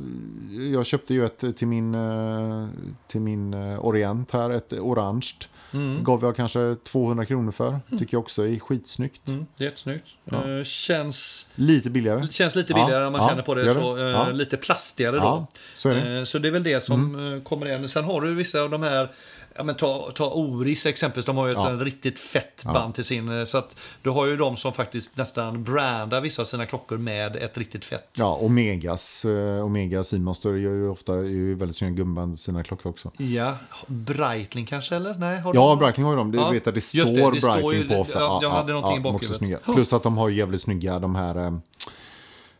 Jag 0.73 0.85
köpte 0.85 1.13
ju 1.13 1.25
ett 1.25 1.57
till 1.57 1.67
min, 1.67 1.95
eh, 1.95 2.67
till 3.07 3.21
min 3.21 3.53
eh, 3.53 3.85
Orient 3.85 4.31
här, 4.31 4.49
ett 4.49 4.73
orange. 4.73 5.27
mm. 5.73 6.03
Gav 6.03 6.23
jag 6.23 6.35
kanske 6.35 6.75
200 6.83 7.25
kronor 7.25 7.51
för. 7.51 7.79
Tycker 7.99 8.13
jag 8.15 8.19
också 8.19 8.47
är 8.47 8.59
skitsnyggt. 8.59 9.27
Mm, 9.27 9.45
jättesnyggt. 9.57 10.05
Ja. 10.25 10.63
Känns, 10.63 11.49
Lite 11.55 11.89
billigare. 11.89 12.27
känns 12.29 12.55
lite 12.55 12.73
Ja, 12.73 12.85
billigare 12.85 13.05
om 13.05 13.11
man 13.11 13.21
ja, 13.21 13.29
känner 13.29 13.41
på 13.43 13.55
det. 13.55 13.63
det. 13.63 13.73
så. 13.73 13.97
Ja. 13.97 14.29
Lite 14.31 14.57
plastigare 14.57 15.15
då. 15.17 15.23
Ja, 15.23 15.47
så 15.75 15.89
är 15.89 15.95
det. 15.95 16.01
Mm. 16.01 16.25
Så 16.25 16.39
det 16.39 16.47
är 16.47 16.51
väl 16.51 16.63
det 16.63 16.83
som 16.83 17.33
eh, 17.35 17.41
kommer 17.43 17.65
igen. 17.65 17.89
Sen 17.89 18.03
har 18.03 18.21
du 18.21 18.35
vissa 18.35 18.61
av 18.61 18.69
de 18.69 18.83
här, 18.83 19.11
ja, 19.57 19.63
men 19.63 19.75
ta, 19.75 20.11
ta 20.15 20.29
Oris 20.31 20.85
exempelvis, 20.85 21.25
de 21.25 21.37
har 21.37 21.45
ju 21.47 21.51
ett 21.51 21.57
Ja. 21.63 21.69
riktigt 21.69 22.19
fett 22.19 22.63
band 22.63 22.95
till 22.95 23.03
sin. 23.03 23.39
eh, 23.39 23.43
Så 23.45 23.57
att 23.57 23.75
du 24.01 24.09
har 24.09 24.25
ju 24.25 24.37
de 24.37 24.55
som 24.55 24.73
faktiskt 24.73 25.17
nästan 25.17 25.63
brandar 25.63 26.21
vissa 26.21 26.41
av 26.41 26.45
sina 26.45 26.65
klockor 26.65 26.97
med 26.97 27.35
ett 27.35 27.57
riktigt 27.57 27.85
fett. 27.85 28.09
Ja, 28.17 28.35
Omegas, 28.41 29.25
eh, 29.25 29.65
Omega 29.65 30.03
Seamaster 30.03 30.49
gör 30.49 30.71
ju 30.73 30.89
ofta 30.89 31.15
ju 31.15 31.55
väldigt 31.55 31.77
snygga 31.77 31.93
gummiband 31.95 32.33
i 32.33 32.37
sina 32.37 32.63
klockor 32.63 32.89
också. 32.89 33.11
Ja, 33.17 33.57
Breitling 33.87 34.65
kanske 34.65 34.95
eller? 34.95 35.13
Nej, 35.13 35.39
har 35.39 35.55
Ja, 35.55 35.69
de- 35.69 35.79
Breitling 35.79 36.05
har 36.05 36.13
ju 36.13 36.17
dem. 36.17 36.31
Det 36.31 36.37
Ja, 36.37 36.49
vet 36.49 36.67
att 36.67 36.73
det 36.73 36.77
just 36.93 36.93
det, 36.93 37.01
står 37.19 37.31
det 37.31 37.41
står 37.41 37.53
Breitling 37.53 37.81
ju- 37.81 37.87
på 37.87 37.95
ofta. 37.95 38.19
ja, 38.19 38.39
jag 38.43 38.49
hade 38.49 38.73
någonting 38.73 38.99
i 38.99 39.03
de 39.03 39.09
är 39.09 39.15
också 39.15 39.31
bakhuvudet. 39.33 39.61
Ja. 39.67 39.73
Plus 39.73 39.93
att 39.93 40.03
de 40.03 40.17
har 40.17 40.29
ju 40.29 40.35
jävligt 40.37 40.61
snygga, 40.61 40.99
de 40.99 41.15
här... 41.15 41.59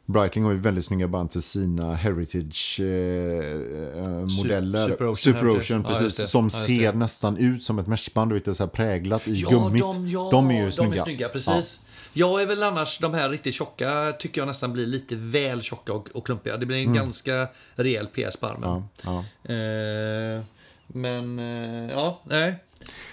Eh, 0.08 0.12
Breitling 0.14 0.44
har 0.46 0.52
ju 0.52 0.58
väldigt 0.58 0.86
snygga 0.86 1.08
band 1.08 1.32
till 1.32 1.42
sina 1.42 1.96
Heritage-modeller. 1.96 4.88
Super 4.88 5.06
Ocean 5.06 5.16
Super 5.16 5.40
Heritage. 5.40 5.72
Ocean, 5.72 5.84
Ja, 5.88 5.94
precis. 6.00 6.18
det. 6.18 6.28
som 6.28 6.44
Ja, 6.44 6.50
ser 6.50 6.94
nästan 6.94 7.38
ut 7.38 7.64
som 7.64 7.80
ett 7.80 7.88
meshband, 7.88 8.32
det 8.32 8.48
är 8.48 8.54
så 8.54 8.64
här 8.64 8.70
präglat 8.70 9.28
i 9.28 9.34
Ja, 9.34 9.50
gummit. 9.50 9.82
de, 9.82 10.10
ja, 10.10 10.28
de 10.32 10.52
är 10.52 10.56
ju 10.60 10.66
De 10.66 10.72
snygga. 10.72 11.02
är 11.02 11.06
snygga, 11.06 11.30
precis. 11.30 11.80
Jag 12.14 12.42
är 12.42 12.46
väl 12.46 12.64
annars, 12.64 13.00
de 13.00 13.14
här 13.14 13.30
riktigt 13.30 13.54
tjocka 13.54 14.14
tycker 14.20 14.42
jag 14.42 14.48
nästan 14.48 14.74
blir 14.74 14.86
lite 14.86 15.16
väl 15.16 15.62
tjocka 15.62 15.94
och, 15.94 16.10
och 16.14 16.26
klumpiga. 16.26 16.58
Det 16.58 16.66
blir 16.66 16.78
en 16.78 16.94
ganska 16.94 17.48
rejäl 17.76 18.08
PS 18.08 18.38
på 18.38 18.48
armen. 18.48 18.70
Mm. 18.72 18.84
Ja, 19.02 19.24
ja. 19.44 19.54
Eh, 19.54 20.42
men, 20.88 21.40
eh, 21.40 21.92
ja, 21.92 22.22
nej. 22.24 22.56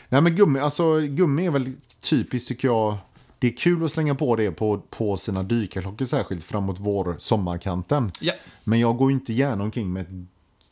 Nej 0.09 0.21
men 0.21 0.37
gummi, 0.37 0.59
alltså 0.61 1.01
gummi 1.01 1.47
är 1.47 1.51
väl 1.51 1.73
typiskt 2.01 2.49
tycker 2.49 2.69
jag. 2.69 2.97
Det 3.45 3.49
är 3.49 3.57
kul 3.57 3.85
att 3.85 3.91
slänga 3.91 4.15
på 4.15 4.37
det 4.37 4.51
på, 4.51 4.79
på 4.91 5.17
sina 5.17 5.43
dykarklockor 5.43 6.05
särskilt 6.05 6.45
framåt 6.45 6.77
vår 6.81 7.17
sommarkanten. 7.19 8.11
Ja, 8.21 8.33
Men 8.65 8.81
jag 8.81 8.97
går 8.97 9.13
inte 9.13 9.33
gärna 9.33 9.65
omkring 9.65 9.93
med, 9.93 10.27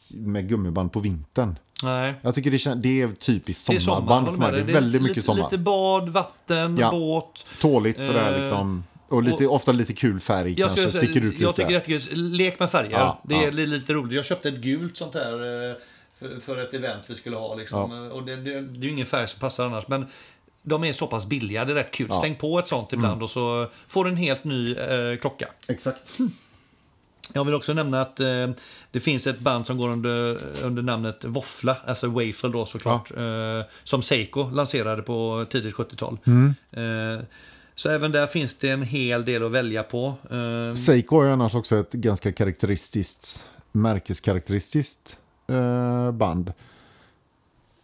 med 0.09 0.49
gummiband 0.49 0.93
på 0.93 1.01
vintern. 1.01 1.59
nej. 1.83 2.15
Jag 2.23 2.35
tycker 2.35 2.51
det, 2.51 2.75
det 2.83 3.03
är 3.03 3.09
typiskt 3.09 3.67
Det 3.71 3.75
är 3.77 3.79
sommar, 3.81 3.97
sommarband 4.01 4.27
för 4.29 4.37
mig. 4.39 4.53
Det 4.53 4.59
är 4.59 4.65
dig. 4.65 4.75
väldigt 4.75 4.93
lite, 5.03 5.11
mycket 5.11 5.25
sommar. 5.25 5.43
Lite 5.43 5.59
bad, 5.59 6.09
vatten, 6.09 6.77
Ja. 6.79 6.91
båt. 6.91 7.47
Tåligt 7.61 8.03
sådär 8.03 8.33
Eh, 8.33 8.39
liksom. 8.41 8.85
Och, 9.09 9.23
lite, 9.23 9.47
ofta 9.47 9.73
lite 9.73 9.93
kul 9.93 10.21
färg 10.21 10.49
Jag, 10.61 10.69
kanske, 10.69 10.91
säga- 10.91 11.03
sticker 11.05 11.21
ut 11.29 11.41
jag 11.41 11.49
lite. 11.49 11.53
tycker 11.53 11.69
det 11.69 11.75
är 11.87 11.91
jättekul. 11.99 12.23
Lek 12.31 12.59
med 12.61 12.71
färger. 12.71 12.91
Ja, 12.91 13.21
det 13.25 13.35
ja. 13.35 13.43
är 13.43 13.53
li- 13.53 13.67
lite 13.67 13.93
roligt. 13.93 14.13
Jag 14.17 14.25
köpte 14.25 14.49
ett 14.49 14.61
gult 14.61 14.97
sånt 14.97 15.15
här 15.15 15.33
eh, 15.33 15.77
för, 16.19 16.41
för 16.41 16.57
ett 16.57 16.75
event 16.75 17.03
vi 17.07 17.15
skulle 17.15 17.37
ha. 17.37 17.55
Liksom. 17.55 18.11
Och 18.13 18.23
det, 18.23 18.37
det, 18.37 18.61
det 18.61 18.79
är 18.79 18.85
ju 18.85 18.91
ingen 18.91 19.07
färg 19.07 19.29
som 19.29 19.41
passar 19.41 19.67
annars. 19.67 19.89
Men 19.89 20.07
de 20.63 20.85
är 20.85 20.93
så 20.93 21.07
pass 21.07 21.27
billiga. 21.27 21.65
Det 21.65 21.73
är 21.73 21.75
rätt 21.75 21.91
kul. 21.91 22.07
Ja. 22.11 22.15
Mm. 22.15 22.23
Stäng 22.23 22.35
på 22.35 22.59
ett 22.59 22.69
sånt 22.69 22.93
ibland 22.93 23.23
och 23.23 23.31
så 23.31 23.67
får 23.87 24.05
du 24.05 24.11
en 24.11 24.17
helt 24.17 24.45
ny 24.45 24.73
eh, 24.73 25.17
klocka. 25.21 25.49
Exakt. 25.69 26.19
Jag 27.33 27.45
vill 27.45 27.55
också 27.55 27.73
nämna 27.73 28.01
att 28.01 28.21
eh, 28.21 28.51
det 28.91 29.01
finns 29.01 29.27
ett 29.27 29.39
band 29.39 29.67
som 29.67 29.79
går 29.79 29.89
under, 29.89 30.39
under 30.63 30.83
namnet 30.83 31.25
Våffla, 31.25 31.77
alltså 31.87 32.09
Waffle 32.09 32.49
då 32.49 32.67
såklart. 32.67 33.11
Eh, 33.17 33.67
som 33.85 34.03
Seiko 34.03 34.51
lanserade 34.51 35.03
på 35.03 35.47
tidigt 35.51 35.75
70-tal. 35.75 36.19
Mm. 36.27 36.55
Eh, 36.71 37.25
så 37.75 37.89
även 37.89 38.13
där 38.13 38.27
finns 38.27 38.59
det 38.59 38.69
en 38.69 38.83
hel 38.83 39.25
del 39.25 39.45
att 39.45 39.53
välja 39.53 39.83
på. 39.83 40.15
Eh, 40.31 40.75
Seiko 40.75 41.21
är 41.21 41.31
annars 41.31 41.55
också 41.55 41.77
ett 41.77 41.93
ganska 41.93 42.33
karaktäristiskt, 42.33 43.49
märkeskaraktäristiskt 43.73 45.19
eh, 45.47 46.13
band. 46.13 46.53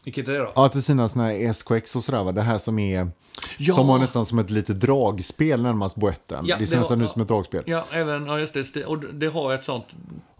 Vilket 0.04 0.28
är 0.28 0.32
det 0.32 0.38
då? 0.38 0.52
Ja, 0.54 0.68
till 0.68 0.82
sina 0.82 1.08
såna 1.08 1.24
här 1.24 1.52
SKX 1.52 1.96
och 1.96 2.02
sådär 2.02 2.24
va. 2.24 2.32
Det 2.32 2.42
här 2.42 2.58
som 2.58 2.78
är... 2.78 3.10
Ja. 3.58 3.74
Som 3.74 3.86
var 3.86 3.98
nästan 3.98 4.26
som 4.26 4.38
ett 4.38 4.50
litet 4.50 4.80
dragspel 4.80 5.62
närmast 5.62 5.96
boetten. 5.96 6.46
Ja, 6.46 6.56
det 6.58 6.66
ser 6.66 6.78
nästan 6.78 7.00
ut 7.02 7.10
som 7.10 7.22
ett 7.22 7.28
dragspel. 7.28 7.62
Ja, 7.66 7.84
även, 7.90 8.26
ja 8.26 8.38
just 8.40 8.74
det. 8.74 8.84
Och 8.84 8.98
det 8.98 9.26
har 9.26 9.54
ett 9.54 9.64
sånt 9.64 9.84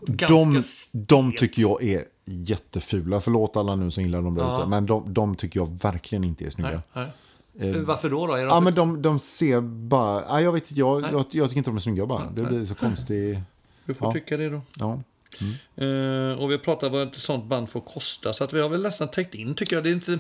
ganska... 0.07 0.35
De, 0.35 0.63
de 0.93 1.33
tycker 1.33 1.63
jag 1.63 1.83
är 1.83 2.05
jättefula. 2.25 3.21
Förlåt 3.21 3.57
alla 3.57 3.77
nu 3.77 3.91
som 3.91 4.03
gillar 4.03 4.23
dem 4.23 4.35
där 4.35 4.43
Ja. 4.43 4.59
ute. 4.59 4.69
Men 4.69 4.87
de, 4.87 5.15
de 5.15 5.37
tycker 5.37 5.61
jag 5.61 5.79
verkligen 5.83 6.25
inte 6.25 6.45
är 6.45 6.51
snygga. 6.51 6.83
Nej, 6.93 7.07
nej. 7.53 7.85
Varför 7.85 8.11
då? 8.11 8.27
då? 8.27 8.35
Är 8.35 8.41
de 8.41 8.49
Ja, 8.49 8.61
men 8.61 8.75
de, 8.75 9.03
de 9.03 9.19
ser 9.19 9.61
bara... 9.61 10.23
Ja, 10.29 10.41
jag 10.41 10.53
vet 10.53 10.73
jag, 10.73 11.03
jag, 11.03 11.25
jag 11.31 11.49
tycker 11.49 11.57
inte 11.57 11.71
de 11.71 11.77
är 11.77 11.81
snygga 11.81 12.07
bara. 12.07 12.31
Det 12.31 12.43
blir 12.43 12.67
så 12.67 12.75
konstigt. 12.75 13.39
Du 13.85 13.95
får 13.95 14.09
ja. 14.09 14.13
tycka 14.13 14.37
det 14.37 14.49
då. 14.49 14.61
Ja. 14.79 15.01
Mm. 15.41 15.55
Uh, 15.81 16.39
och 16.39 16.51
vi 16.51 16.55
har 16.55 16.59
pratat 16.59 16.93
vad 16.93 17.09
ett 17.09 17.17
sånt 17.17 17.45
band 17.45 17.71
får 17.71 17.81
kosta. 17.81 18.33
Så 18.33 18.45
att 18.45 18.53
vi 18.53 18.61
har 18.61 18.69
väl 18.69 18.83
nästan 18.83 19.11
täckt 19.11 19.35
in 19.35 19.55
tycker 19.55 19.77
jag. 19.77 19.85
Det 19.85 19.91
är 19.91 19.95
inte... 19.95 20.19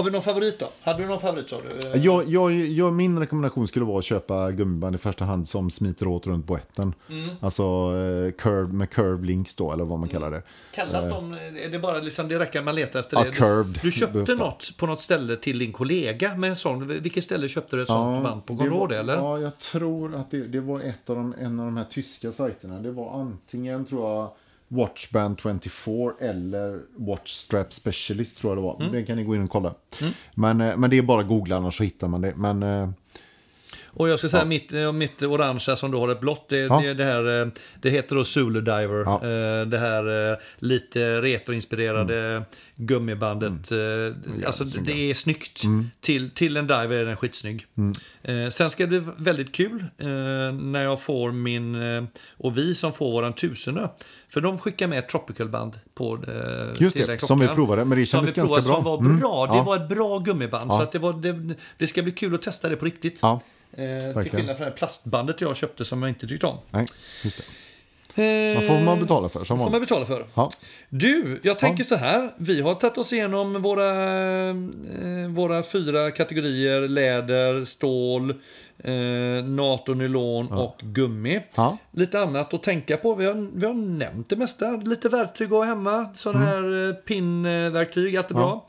Har 0.00 0.04
vi 0.04 0.10
någon 0.10 0.22
favorit 0.22 0.58
då? 0.58 0.68
Hade 0.82 1.02
du 1.02 1.08
någon 1.08 1.20
favorit 1.20 1.50
sa 1.50 1.56
du? 1.62 1.88
Eh, 1.98 2.04
Jag, 2.04 2.28
jag, 2.28 2.52
jag, 2.52 2.92
min 2.92 3.18
rekommendation 3.18 3.68
skulle 3.68 3.84
vara 3.84 3.98
att 3.98 4.04
köpa 4.04 4.50
gummiband 4.50 4.94
i 4.94 4.98
första 4.98 5.24
hand 5.24 5.48
som 5.48 5.70
smiter 5.70 6.08
åt 6.08 6.26
runt 6.26 6.46
boetten. 6.46 6.94
Mm. 7.10 7.28
Alltså 7.40 7.62
eh, 7.62 8.32
curve, 8.32 8.72
med 8.72 8.90
curve 8.90 9.26
links 9.26 9.54
då, 9.54 9.72
eller 9.72 9.84
vad 9.84 9.98
man 9.98 10.08
kallar 10.08 10.30
det. 10.30 10.42
Kallas 10.74 11.04
de... 11.08 11.32
Är 11.32 11.68
det 11.72 11.78
bara 11.78 11.98
liksom, 11.98 12.28
det 12.28 12.38
räcker 12.38 12.62
man 12.62 12.74
letar 12.74 13.00
efter 13.00 13.16
Ja, 13.16 13.24
det? 13.24 13.30
curved. 13.30 13.78
Du 13.82 13.90
köpte 13.90 14.18
Ofta. 14.20 14.34
något 14.34 14.76
på 14.76 14.86
något 14.86 15.00
ställe 15.00 15.36
till 15.36 15.58
din 15.58 15.72
kollega 15.72 16.34
med 16.36 16.50
en 16.50 16.56
sån. 16.56 16.86
Vilket 16.88 17.24
ställe 17.24 17.48
köpte 17.48 17.76
du 17.76 17.82
ett 17.82 17.88
sånt 17.88 18.24
band 18.24 18.46
på? 18.46 18.56
Kommer 18.56 18.86
du 18.88 18.94
eller? 18.94 19.14
Ja, 19.16 19.38
jag 19.38 19.58
tror 19.58 20.14
att 20.14 20.30
det, 20.30 20.38
det 20.44 20.60
var 20.60 20.80
ett 20.80 21.10
av 21.10 21.16
de, 21.16 21.34
en 21.40 21.60
av 21.60 21.66
de 21.66 21.76
här 21.76 21.86
tyska 21.90 22.32
sajterna. 22.32 22.78
Det 22.78 22.90
var 22.92 23.20
antingen, 23.20 23.84
tror 23.84 24.08
jag, 24.08 24.30
Watchband 24.72 25.40
24 25.40 26.12
eller 26.20 26.80
Watchstrap 26.96 27.72
Specialist 27.72 28.38
tror 28.38 28.50
jag 28.50 28.58
det 28.58 28.62
var. 28.62 28.80
Mm. 28.80 28.92
Det 28.92 29.04
kan 29.04 29.16
ni 29.16 29.24
gå 29.24 29.34
in 29.34 29.42
och 29.42 29.50
kolla. 29.50 29.74
Men, 30.34 30.60
eh, 30.60 30.76
men 30.76 30.90
det 30.90 30.98
är 30.98 31.02
bara 31.02 31.20
att 31.20 31.28
googla 31.28 31.56
annars 31.56 31.76
så 31.76 31.84
hittar 31.84 32.08
man 32.08 32.20
det. 32.20 32.32
Men 32.36 32.62
eh, 32.62 32.88
Och 33.92 34.08
jag 34.08 34.18
ska 34.18 34.28
säga 34.28 34.44
mitt, 34.44 34.72
eh, 34.72 34.92
mitt 34.92 35.22
orangea 35.22 35.76
som 35.76 35.90
du 35.90 35.96
har 35.96 36.08
ett 36.08 36.20
blått. 36.20 36.48
Det, 36.48 36.56
Ja. 36.58 36.80
det, 36.80 36.94
det, 36.94 37.04
här, 37.04 37.42
eh, 37.42 37.48
det 37.82 37.90
heter 37.90 38.16
då 38.16 38.24
Zulu 38.24 38.60
Diver. 38.60 39.02
Ja. 39.04 39.14
Eh, 39.14 39.66
Det 39.66 39.78
här 39.78 40.36
lite 40.58 41.20
retroinspirerade 41.22 42.42
gummibandet. 42.76 43.72
eh, 43.72 44.46
Alltså 44.46 44.64
det 44.64 45.10
är 45.10 45.14
snyggt. 45.14 45.62
Till, 46.00 46.30
till 46.30 46.56
en 46.56 46.66
diver 46.66 46.92
är 46.92 47.04
den 47.04 47.16
skitsnygg. 47.16 47.66
Eh, 48.22 48.48
Sen 48.50 48.70
ska 48.70 48.86
det 48.86 49.00
bli 49.00 49.12
väldigt 49.16 49.52
kul 49.54 49.84
när 50.60 50.82
jag 50.82 51.00
får 51.02 51.32
min 51.32 51.76
och 52.36 52.58
vi 52.58 52.74
som 52.74 52.92
får 52.92 53.12
våran 53.12 53.32
tusende. 53.32 53.90
För 54.28 54.40
de 54.40 54.58
skickar 54.58 54.86
med 54.88 55.08
tropical-band 55.08 55.78
på 55.94 56.18
just 56.78 56.96
till 56.96 57.06
den 57.06 57.16
det, 57.16 57.26
som 57.26 57.38
vi 57.38 57.46
klockan. 57.46 57.56
provade. 57.56 57.84
Men 57.84 57.98
det 57.98 58.06
kändes 58.06 58.32
ganska 58.32 58.60
bra. 58.60 58.74
som 58.74 58.84
var 58.84 58.98
Mm, 58.98 59.18
bra. 59.18 59.46
Det 59.46 59.56
ja. 59.56 59.62
var 59.62 59.76
ett 59.76 59.88
bra 59.88 60.18
gummiband. 60.18 60.70
Ja. 60.70 60.76
Så 60.76 60.82
att 60.82 60.92
det, 60.92 60.98
var, 60.98 61.12
det, 61.12 61.54
det 61.76 61.86
ska 61.86 62.02
bli 62.02 62.12
kul 62.12 62.34
att 62.34 62.42
testa 62.42 62.68
det 62.68 62.76
på 62.76 62.84
riktigt. 62.84 63.20
Ja, 63.76 63.82
Eh, 63.82 64.22
till 64.22 64.30
skillnad 64.30 64.56
från 64.56 64.64
det 64.64 64.70
här 64.70 64.70
plastbandet 64.70 65.40
jag 65.40 65.56
köpte 65.56 65.84
som 65.84 66.02
jag 66.02 66.10
inte 66.10 66.26
tyckte 66.26 66.46
om. 66.46 66.58
nej, 66.70 66.86
just 67.24 67.36
det. 67.36 67.44
Eh, 68.14 68.54
Vad 68.56 68.66
får 68.66 68.80
man 68.84 69.00
betala 69.00 69.28
för 69.28 69.44
som 69.44 69.58
får 69.58 69.70
man 69.70 69.80
betala 69.80 70.06
för. 70.06 70.26
Ja. 70.34 70.50
Du, 70.88 71.40
jag 71.42 71.58
tänker 71.58 71.84
så 71.84 71.96
här. 71.96 72.34
Vi 72.36 72.60
har 72.60 72.74
tagit 72.74 72.98
oss 72.98 73.12
igenom 73.12 73.62
våra, 73.62 73.90
eh, 74.50 74.54
våra 75.28 75.62
fyra 75.62 76.10
kategorier. 76.10 76.88
Läder, 76.88 77.64
stål, 77.64 78.34
eh, 78.84 79.44
NATO, 79.44 79.94
nylon 79.94 80.52
och 80.52 80.76
gummi. 80.82 81.40
Ja. 81.54 81.78
Lite 81.92 82.20
annat 82.20 82.54
att 82.54 82.62
tänka 82.62 82.96
på. 82.96 83.14
Vi 83.14 83.26
har, 83.26 83.48
vi 83.54 83.66
har 83.66 83.74
nämnt 83.74 84.28
det 84.30 84.36
mesta. 84.36 84.70
Lite 84.76 85.08
verktyg 85.08 85.46
att 85.46 85.50
ha 85.52 85.64
hemma. 85.64 86.08
Sådana 86.16 86.44
här 86.44 86.88
eh, 86.88 86.94
pinnverktyg, 86.94 88.16
allt 88.16 88.30
är 88.30 88.34
bra. 88.34 88.66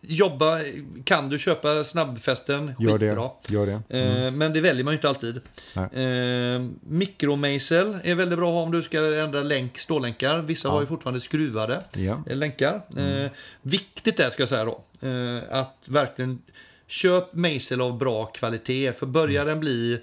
Jobba, 0.00 0.58
kan 1.04 1.28
du 1.28 1.38
köpa 1.38 1.84
snabbfästen, 1.84 2.72
Gör 2.78 2.98
skitbra. 2.98 3.30
det. 3.46 3.54
Gör 3.54 3.66
det. 3.66 3.98
Eh, 3.98 4.30
Men 4.32 4.52
det 4.52 4.60
väljer 4.60 4.84
man 4.84 4.92
ju 4.92 4.96
inte 4.96 5.08
alltid. 5.08 5.36
Eh, 5.76 6.66
mikromejsel 6.80 7.98
är 8.04 8.14
väldigt 8.14 8.38
bra 8.38 8.48
att 8.48 8.54
ha 8.54 8.62
om 8.62 8.72
du 8.72 8.82
ska 8.82 9.16
ändra 9.24 9.42
länk, 9.42 9.78
stålänkar. 9.78 10.38
Vissa 10.38 10.68
har 10.68 10.80
ju 10.80 10.86
fortfarande 10.86 11.20
skruvade 11.20 11.82
Ja. 11.92 12.22
eh, 12.26 12.36
länkar. 12.36 12.74
Eh, 12.96 13.30
viktigt 13.62 14.20
är, 14.20 14.30
ska 14.30 14.42
jag 14.42 14.48
säga 14.48 14.64
då, 14.64 14.80
eh, 15.08 15.42
att 15.60 15.84
verkligen 15.88 16.42
köp 16.86 17.32
mejsel 17.32 17.80
av 17.80 17.98
bra 17.98 18.26
kvalitet. 18.26 18.92
För 18.92 19.06
börjar 19.06 19.46
den 19.46 19.60
bli 19.60 20.00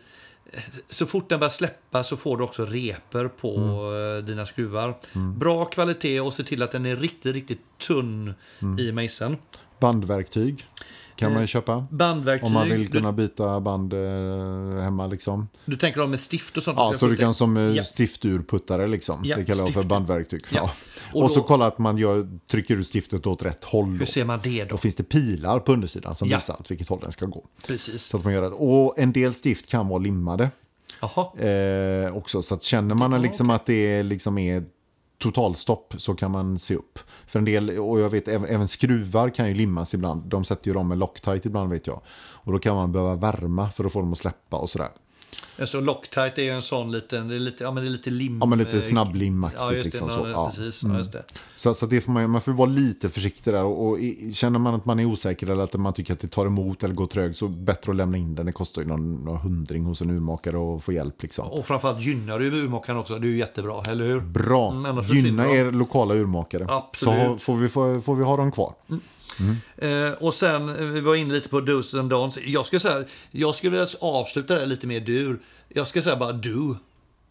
så 0.90 1.06
fort 1.06 1.30
den 1.30 1.40
börjar 1.40 1.50
släppa 1.50 2.04
så 2.04 2.18
får 2.18 2.38
du 2.38 2.44
också 2.44 2.66
reper 2.66 3.28
på 3.28 3.58
eh, 4.20 4.26
dina 4.26 4.46
skruvar. 4.46 4.98
Bra 5.14 5.66
kvalitet 5.66 6.20
och 6.20 6.34
se 6.34 6.44
till 6.44 6.64
att 6.64 6.72
den 6.72 6.86
är 6.86 6.96
riktigt, 6.96 7.34
riktigt 7.34 7.62
tunn 7.78 8.34
i 8.80 8.92
mejseln. 8.92 9.38
Bandverktyg. 9.80 10.66
Kan 11.16 11.34
man 11.34 11.42
ju 11.42 11.48
köpa. 11.48 11.86
Bandverktyg. 11.92 12.48
Om 12.48 12.54
man 12.54 12.70
vill 12.70 12.90
kunna 12.90 13.12
byta 13.12 13.60
band 13.60 13.94
eh, 13.94 14.00
hemma 14.84 15.08
liksom. 15.08 15.48
du 15.66 15.76
tänker 15.76 16.02
om 16.02 16.10
med 16.12 16.20
stift 16.20 16.58
och 16.58 16.64
sånt? 16.64 16.78
Ja, 16.80 16.94
så 16.96 17.08
du 17.08 17.16
kan 17.16 17.34
som 17.34 17.58
eh, 17.58 17.64
Ja. 17.64 17.84
stifturputtare 17.84 18.88
liksom. 18.88 19.20
Ja, 19.24 19.36
det 19.38 19.46
kallar 19.46 19.64
jag 19.64 19.74
för 19.74 19.84
bandverktyg. 19.84 20.42
Ja. 20.50 20.58
Ja. 20.64 20.72
Och 21.14 21.24
Och, 21.24 21.32
så 21.32 21.40
då- 21.40 21.44
kolla 21.46 21.66
att 21.68 21.78
man 21.78 21.98
gör, 21.98 22.28
trycker 22.52 22.76
ut 22.76 22.88
stiftet 22.88 23.28
åt 23.28 23.44
rätt 23.44 23.64
håll. 23.64 23.94
Då. 23.94 24.00
Hur 24.00 24.06
ser 24.06 24.26
man 24.26 24.40
det 24.44 24.64
då? 24.64 24.70
Då 24.70 24.78
finns 24.78 24.96
det 24.96 25.04
pilar 25.04 25.60
på 25.60 25.74
undersidan 25.74 26.16
som 26.16 26.28
Ja. 26.30 26.38
visar 26.38 26.54
åt 26.60 26.72
vilket 26.72 26.90
håll 26.90 27.00
den 27.02 27.12
ska 27.12 27.26
gå. 27.26 27.46
Precis. 27.68 28.04
Så 28.06 28.18
att 28.18 28.24
man 28.24 28.34
gör 28.34 28.42
det. 28.42 28.48
Och 28.48 29.00
en 29.00 29.12
del 29.14 29.34
stift 29.34 29.70
kan 29.70 29.88
vara 29.88 30.00
limmade 30.00 30.50
eh, 31.38 32.16
också. 32.18 32.42
Så 32.42 32.56
att 32.56 32.64
känner 32.64 32.96
man 32.96 33.22
liksom 33.22 33.50
att 33.50 33.66
det 33.66 34.04
liksom 34.04 34.38
är 34.38 34.64
totalstopp 35.24 35.94
så 35.98 36.16
kan 36.16 36.32
man 36.32 36.60
se 36.60 36.76
upp. 36.76 37.00
För 37.28 37.40
en 37.40 37.46
del, 37.46 37.80
och 37.80 38.00
jag 38.00 38.10
vet 38.10 38.28
även, 38.28 38.50
även 38.50 38.68
skruvar 38.68 39.30
kan 39.30 39.48
ju 39.48 39.54
limmas 39.54 39.94
ibland. 39.94 40.26
De 40.26 40.44
sätter 40.44 40.68
ju 40.68 40.74
dem 40.74 40.88
med 40.88 40.98
Loctite 40.98 41.48
ibland 41.48 41.70
vet 41.70 41.88
jag. 41.88 42.02
Och 42.16 42.52
då 42.52 42.60
kan 42.60 42.76
man 42.76 42.92
behöva 42.92 43.16
värma 43.16 43.72
för 43.72 43.86
att 43.86 43.94
få 43.94 44.00
dem 44.00 44.12
att 44.12 44.18
släppa 44.18 44.58
och 44.58 44.70
sådär. 44.70 44.92
Alltså 45.60 45.80
Loctite 45.80 46.42
är 46.42 46.44
ju 46.44 46.50
en 46.50 46.62
sån 46.62 46.92
liten, 46.92 47.28
det 47.28 47.36
är 47.36 47.40
lite, 47.40 47.64
ja 47.64 47.72
men 47.72 47.84
det 47.84 47.90
är 47.90 47.92
lite 47.92 48.10
lim. 48.10 48.38
Ja 48.42 48.46
men 48.46 48.60
lite 48.60 48.76
eh, 48.78 48.82
snabblimmaktigt 48.82 49.62
Ja, 49.62 49.72
just 49.74 49.84
det. 49.84 49.90
liksom. 49.90 50.10
så. 50.10 50.28
Ja. 50.34 50.52
Precis. 50.56 50.84
Ja, 50.84 50.98
just 50.98 51.12
det. 51.12 51.24
Så, 51.56 51.74
så 51.74 51.86
det 51.86 52.02
får 52.02 52.12
man, 52.12 52.30
man 52.30 52.42
får 52.42 52.52
vara 52.52 52.70
lite 52.70 53.10
försiktig 53.10 53.54
där. 53.54 53.64
Och, 53.64 53.88
och 53.88 53.98
känner 54.34 54.60
man 54.60 54.74
att 54.74 54.86
man 54.86 55.00
är 55.00 55.06
osäker 55.06 55.50
eller 55.50 55.64
att 55.64 55.74
man 55.74 55.94
tycker 55.94 56.14
att 56.14 56.20
det 56.20 56.28
tar 56.28 56.46
emot 56.46 56.84
eller 56.84 56.96
går 56.96 57.06
trögt 57.06 57.38
så 57.38 57.48
bättre 57.48 57.92
att 57.92 57.96
lämna 57.98 58.18
in 58.18 58.36
den. 58.36 58.46
Det 58.46 58.52
kostar 58.52 58.82
ju 58.82 58.88
någon, 58.88 59.14
någon 59.14 59.38
hundring 59.38 59.84
hos 59.86 60.02
en 60.02 60.10
urmakare 60.10 60.76
att 60.76 60.84
få 60.84 60.94
hjälp 60.94 61.22
liksom. 61.24 61.48
Och 61.48 61.66
framförallt 61.66 62.02
gynnar 62.02 62.40
du 62.40 62.46
urmakaren 62.64 63.00
också. 63.00 63.20
Det 63.20 63.28
är 63.28 63.30
ju 63.30 63.38
jättebra, 63.38 63.82
eller 63.88 64.06
hur? 64.08 64.20
Bra. 64.20 64.72
Mm, 64.72 65.00
Gynna 65.04 65.52
er 65.52 65.72
lokala 65.72 66.14
urmakare. 66.16 66.66
Absolut. 66.70 67.32
Så 67.32 67.38
får, 67.38 67.56
vi, 67.56 67.70
får, 67.70 68.00
får 68.00 68.16
vi 68.16 68.24
ha 68.24 68.38
dem 68.38 68.52
kvar. 68.52 68.74
Eh, 69.78 70.12
och 70.20 70.34
sen, 70.34 70.70
eh, 70.70 70.76
vi 70.86 71.02
var 71.02 71.16
inne 71.16 71.34
lite 71.34 71.50
på 71.50 71.62
dos 71.62 71.94
and 71.94 72.14
don'ts. 72.14 72.40
Jag 72.46 72.66
skulle 72.66 72.80
säga, 72.80 73.04
jag 73.32 73.56
skulle 73.56 73.72
vilja 73.72 73.88
avsluta 74.02 74.56
det 74.60 74.66
lite 74.66 74.88
mer 74.88 75.00
dur. 75.00 75.40
Jag 75.70 75.88
skulle 75.88 76.04
säga 76.04 76.16
bara 76.16 76.32
do. 76.32 76.76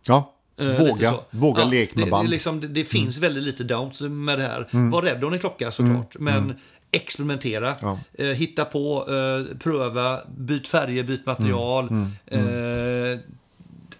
Ja, 0.07 0.35
Eh, 0.59 0.67
våga, 0.81 1.15
våga 1.31 1.61
Ja, 1.63 1.69
lek 1.69 1.95
med 1.95 2.07
det, 2.07 2.11
band. 2.11 2.21
Mm. 2.21 2.27
Det, 2.27 2.31
liksom, 2.35 2.61
det, 2.61 2.69
det 2.69 2.85
finns 2.85 3.19
väldigt 3.19 3.43
lite 3.45 3.63
don'ts 3.65 4.09
med 4.09 4.39
det 4.39 4.43
här. 4.45 4.69
Var 4.91 5.03
rädd 5.03 5.25
om 5.25 5.31
din 5.31 5.41
klocka 5.41 5.71
såklart. 5.71 6.17
Men 6.19 6.55
experimentera, 6.91 7.75
Mm. 7.75 7.97
Ja. 8.19 8.25
eh, 8.25 8.31
hitta 8.31 8.65
på, 8.65 9.07
eh, 9.09 9.57
pröva, 9.59 10.21
byt 10.39 10.69
färger, 10.69 11.03
byt 11.05 11.27
material. 11.27 11.89
Mm. 11.89 12.07
Eh, 12.27 13.19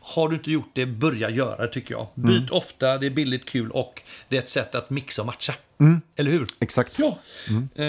har 0.03 0.29
du 0.29 0.35
inte 0.37 0.51
gjort 0.51 0.71
det, 0.73 0.87
börja 0.87 1.31
göra 1.31 1.67
det 1.67 1.73
tycker 1.73 1.95
jag. 1.95 2.07
Mm. 2.17 2.29
Byt 2.31 2.51
ofta, 2.51 2.99
det 2.99 3.07
är 3.07 3.11
billigt, 3.11 3.45
kul 3.45 3.71
och 3.71 4.03
det 4.29 4.37
är 4.37 4.41
ett 4.41 4.49
sätt 4.49 4.75
att 4.75 4.91
mixa 4.91 5.23
och 5.23 5.27
matcha. 5.27 5.55
Mm. 5.81 6.01
Eller 6.17 6.31
hur? 6.31 6.47
Exakt. 6.61 6.99
Ja. 6.99 7.19
Eh, 7.75 7.87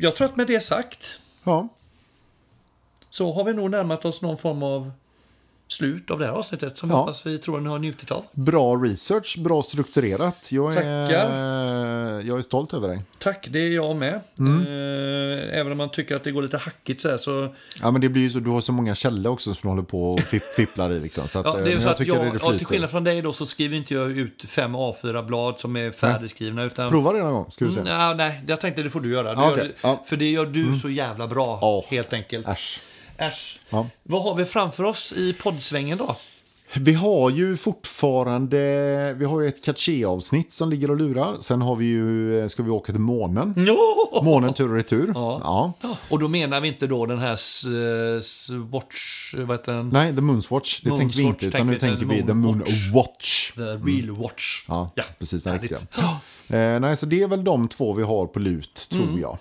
jag 0.00 0.16
tror 0.16 0.24
att 0.24 0.36
med 0.36 0.46
det 0.46 0.60
sagt 0.60 1.20
Ja. 1.44 1.68
så 3.08 3.32
har 3.32 3.44
vi 3.44 3.52
nog 3.52 3.70
närmat 3.70 4.04
oss 4.04 4.22
någon 4.22 4.38
form 4.38 4.62
av 4.62 4.92
slut 5.68 6.10
av 6.10 6.18
det 6.18 6.24
här 6.24 6.32
avsnittet 6.32 6.76
som 6.78 6.90
Ja. 6.90 6.94
jag 6.96 7.00
hoppas 7.00 7.26
vi 7.26 7.38
tror 7.38 7.56
att 7.56 7.62
ni 7.62 7.68
har 7.68 7.78
njutit 7.78 8.10
av. 8.10 8.24
Bra 8.32 8.74
research, 8.76 9.36
bra 9.38 9.62
strukturerat. 9.62 10.52
Jag 10.52 10.74
är, 10.76 12.20
jag 12.20 12.38
är 12.38 12.42
stolt 12.42 12.74
över 12.74 12.88
dig. 12.88 13.02
Tack, 13.18 13.46
det 13.50 13.58
är 13.58 13.70
jag 13.74 13.96
med. 13.96 14.20
Mm. 14.38 14.60
Eh, 14.62 15.58
även 15.58 15.72
om 15.72 15.78
man 15.78 15.90
tycker 15.90 16.16
att 16.16 16.24
det 16.24 16.30
går 16.30 16.42
lite 16.42 16.56
hackigt 16.58 17.00
så 17.00 17.08
här 17.08 17.16
så... 17.16 17.54
Ja, 17.82 17.90
men 17.90 18.00
det 18.00 18.08
blir 18.08 18.22
ju 18.22 18.30
så, 18.30 18.38
du 18.38 18.50
har 18.50 18.60
så 18.60 18.72
många 18.72 18.94
källor 18.94 19.32
också 19.32 19.54
som 19.54 19.60
du 19.62 19.68
håller 19.68 19.82
på 19.82 20.12
och 20.12 20.20
fipp, 20.20 20.42
fipplar 20.56 20.92
i. 20.92 21.00
Liksom, 21.00 21.28
så 21.28 21.38
att, 21.38 21.46
Ja, 21.46 21.58
eh, 21.58 21.64
det 21.64 21.72
är 21.72 21.80
så 21.80 21.88
att 21.88 22.06
jag, 22.06 22.32
det 22.32 22.38
ja, 22.42 22.58
till 22.58 22.66
skillnad 22.66 22.90
från 22.90 23.04
dig 23.04 23.22
då 23.22 23.32
så 23.32 23.46
skriver 23.46 23.76
inte 23.76 23.94
jag 23.94 24.10
ut 24.10 24.44
fem 24.48 24.76
A4-blad 24.76 25.60
som 25.60 25.76
är 25.76 25.90
färdigskrivna. 25.90 26.64
Utan, 26.64 26.90
Prova 26.90 27.12
det 27.12 27.18
någon 27.18 27.32
gång, 27.32 27.50
ska 27.50 27.64
du 27.64 27.70
se. 27.72 27.80
Mm, 27.80 27.92
ja, 27.92 28.14
nej, 28.14 28.40
jag 28.48 28.60
tänkte 28.60 28.82
det 28.82 28.90
får 28.90 29.00
du 29.00 29.12
göra. 29.12 29.34
Du 29.34 29.40
Ja, 29.42 29.56
gör. 29.82 29.98
För 30.06 30.16
det 30.16 30.30
gör 30.30 30.46
du 30.46 30.78
så 30.78 30.88
jävla 30.90 31.26
bra, 31.26 31.58
Ja. 31.62 31.84
helt 31.88 32.12
enkelt. 32.12 32.48
Äsch. 32.48 32.80
Äsch. 33.18 33.58
Ja. 33.70 33.86
Vad 34.02 34.22
har 34.22 34.34
vi 34.34 34.44
framför 34.44 34.84
oss 34.84 35.12
i 35.12 35.32
poddsvängen 35.32 35.98
då? 35.98 36.16
Vi 36.74 36.92
har 36.92 37.30
ju 37.30 37.56
fortfarande, 37.56 39.14
vi 39.18 39.24
har 39.24 39.40
ju 39.40 39.48
ett 39.48 39.64
Caché-avsnitt 39.64 40.52
som 40.52 40.70
ligger 40.70 40.90
och 40.90 40.96
lurar. 40.96 41.36
Sen 41.40 41.62
har 41.62 41.76
vi 41.76 41.84
ju, 41.84 42.48
ska 42.48 42.62
vi 42.62 42.70
åka 42.70 42.92
till 42.92 43.00
månen. 43.00 43.54
No! 43.56 44.22
Månen 44.24 44.54
tur 44.54 44.68
och 44.68 44.74
retur. 44.76 45.10
Ja. 45.14 45.40
ja. 45.44 45.72
Ja, 45.80 45.96
och 46.08 46.18
då 46.18 46.28
menar 46.28 46.60
vi 46.60 46.68
inte 46.68 46.86
då 46.86 47.06
den 47.06 47.18
här 47.18 47.32
eh, 47.32 48.20
Swatch, 48.20 49.34
vad 49.36 49.58
heter 49.58 49.72
den? 49.72 49.88
Nej, 49.88 50.14
The 50.14 50.20
Moon's 50.20 50.50
Watch, 50.50 50.80
det 50.80 50.90
tänker 50.90 51.16
vi 51.16 51.22
Moonswatch 51.24 51.44
inte. 51.44 51.56
Utan 51.56 51.66
nu 51.66 51.76
tänker 51.78 52.04
vi, 52.06 52.22
The 52.22 52.34
Moon 52.34 52.58
Moon 52.58 52.64
Watch. 52.94 53.52
The 53.52 53.60
Real 53.60 54.10
Watch. 54.10 54.64
Ja, 54.68 54.90
Ja, 54.94 55.02
precis 55.18 55.42
den 55.42 55.58
riktiga. 55.58 55.78
Eh, 56.48 56.80
nej, 56.80 56.96
så 56.96 57.06
det 57.06 57.22
är 57.22 57.28
väl 57.28 57.44
de 57.44 57.68
två 57.68 57.92
vi 57.92 58.02
har 58.02 58.26
på 58.26 58.38
lut, 58.38 58.88
tror 58.92 59.02
Mm, 59.02 59.20
jag. 59.20 59.38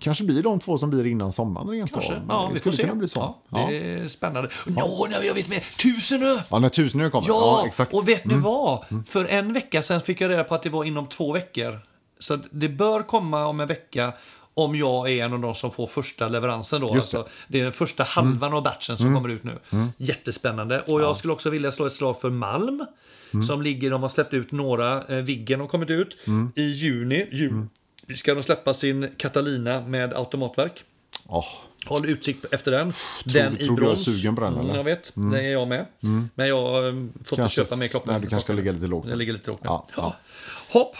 Kanske 0.00 0.24
blir 0.24 0.42
de 0.42 0.60
två 0.60 0.78
som 0.78 0.90
blir 0.90 1.06
innan 1.06 1.32
sommaren 1.32 1.68
rent 1.68 1.92
Kanske. 1.92 2.12
av. 2.14 2.22
Ja, 2.28 2.46
det 2.48 2.54
vi 2.54 2.60
får 2.60 2.70
se. 2.70 2.92
bli 2.94 3.08
så. 3.08 3.18
Ja, 3.18 3.42
Ja, 3.48 3.66
det 3.70 3.76
är 3.92 4.08
spännande. 4.08 4.50
Nå, 4.66 5.06
nej, 5.10 5.26
jag 5.26 5.34
vet 5.34 5.48
mer. 5.48 5.60
Tusenö! 5.78 6.36
ja 6.50 6.58
när 6.58 6.68
tusen 6.68 7.10
kommer. 7.10 7.28
Ja, 7.28 7.34
Ja, 7.62 7.66
exakt. 7.66 7.92
Mm. 7.92 8.02
och 8.02 8.08
vet 8.08 8.24
ni 8.24 8.34
vad? 8.34 8.84
För 9.06 9.24
en 9.24 9.52
vecka 9.52 9.82
sedan 9.82 10.00
fick 10.00 10.20
jag 10.20 10.30
reda 10.30 10.44
på 10.44 10.54
att 10.54 10.62
det 10.62 10.70
var 10.70 10.84
inom 10.84 11.06
två 11.06 11.32
veckor. 11.32 11.80
Så 12.18 12.38
det 12.50 12.68
bör 12.68 13.02
komma 13.02 13.46
om 13.46 13.60
en 13.60 13.68
vecka 13.68 14.12
om 14.54 14.76
jag 14.76 15.10
är 15.12 15.24
en 15.24 15.32
av 15.32 15.40
de 15.40 15.54
som 15.54 15.70
får 15.70 15.86
första 15.86 16.28
leveransen. 16.28 16.80
Då. 16.80 16.86
Det. 16.86 16.90
Mm. 16.90 17.00
Alltså, 17.00 17.28
det 17.48 17.60
är 17.60 17.64
den 17.64 17.72
första 17.72 18.02
halvan 18.02 18.52
av 18.52 18.62
batchen 18.62 18.96
som 18.96 19.14
kommer 19.14 19.28
ut 19.28 19.44
nu. 19.44 19.58
Jättespännande. 19.96 20.80
Och 20.80 21.00
jag 21.00 21.16
skulle 21.16 21.32
också 21.32 21.50
vilja 21.50 21.72
slå 21.72 21.86
ett 21.86 21.92
slag 21.92 22.20
för 22.20 22.30
Malm. 22.30 22.86
Mm. 23.32 23.42
Som 23.42 23.62
ligger, 23.62 23.90
de 23.90 24.02
har 24.02 24.08
släppt 24.08 24.34
ut 24.34 24.52
några, 24.52 25.02
eh, 25.04 25.22
Viggen 25.22 25.60
har 25.60 25.66
kommit 25.66 25.90
ut. 25.90 26.16
Mm. 26.26 26.52
I 26.56 26.62
juni, 26.62 27.28
jul, 27.32 27.66
ska 28.14 28.34
de 28.34 28.42
släppa 28.42 28.74
sin 28.74 29.08
Catalina 29.16 29.80
med 29.80 30.12
automatverk. 30.14 30.84
Åh, 31.26 31.44
Håll 31.86 32.06
utsikt 32.08 32.44
efter 32.54 32.70
den. 32.72 32.92
den 33.24 33.56
i 33.60 33.64
tror 33.66 33.76
du 33.76 33.82
jag 33.82 33.90
är 33.90 33.94
brons. 33.94 34.04
sugen 34.04 34.34
på 34.36 34.40
den, 34.42 34.52
Mm, 34.52 34.64
eller? 34.66 34.76
Jag 34.76 34.84
vet, 34.84 35.12
det 35.32 35.40
är 35.42 35.52
jag 35.52 35.68
med. 35.68 35.86
Men 36.34 36.48
jag 36.48 36.62
har 36.62 36.88
eh, 36.88 36.94
fått 37.24 37.38
Kanske 37.38 37.64
köpa 37.64 37.76
mer 37.76 37.88
klockan. 37.88 38.12
nej, 38.12 38.20
du 38.22 38.26
kanske 38.28 38.46
ska 38.46 38.52
ligga 38.52 38.72
lite 38.72 38.86
lågt. 38.86 39.06
Jag 39.08 39.18
ligger 39.18 39.32
lite 39.32 39.50
lågt. 39.50 39.60
Ja, 39.64 39.86
ja. 39.96 40.16
Hopp, 40.72 40.96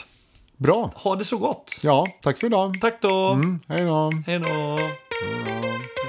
Bra. 0.56 0.92
ha 0.96 1.16
det 1.16 1.24
så 1.24 1.36
gott. 1.38 1.78
Ja, 1.82 2.06
tack 2.22 2.38
för 2.38 2.46
idag. 2.46 2.78
Tack 2.80 3.02
då. 3.02 3.28
Mm, 3.28 3.60
hej 3.68 3.84
då. 3.84 4.12
Hej 4.26 4.38
då. 4.38 4.46
Hej 4.46 5.62
då. 5.62 5.99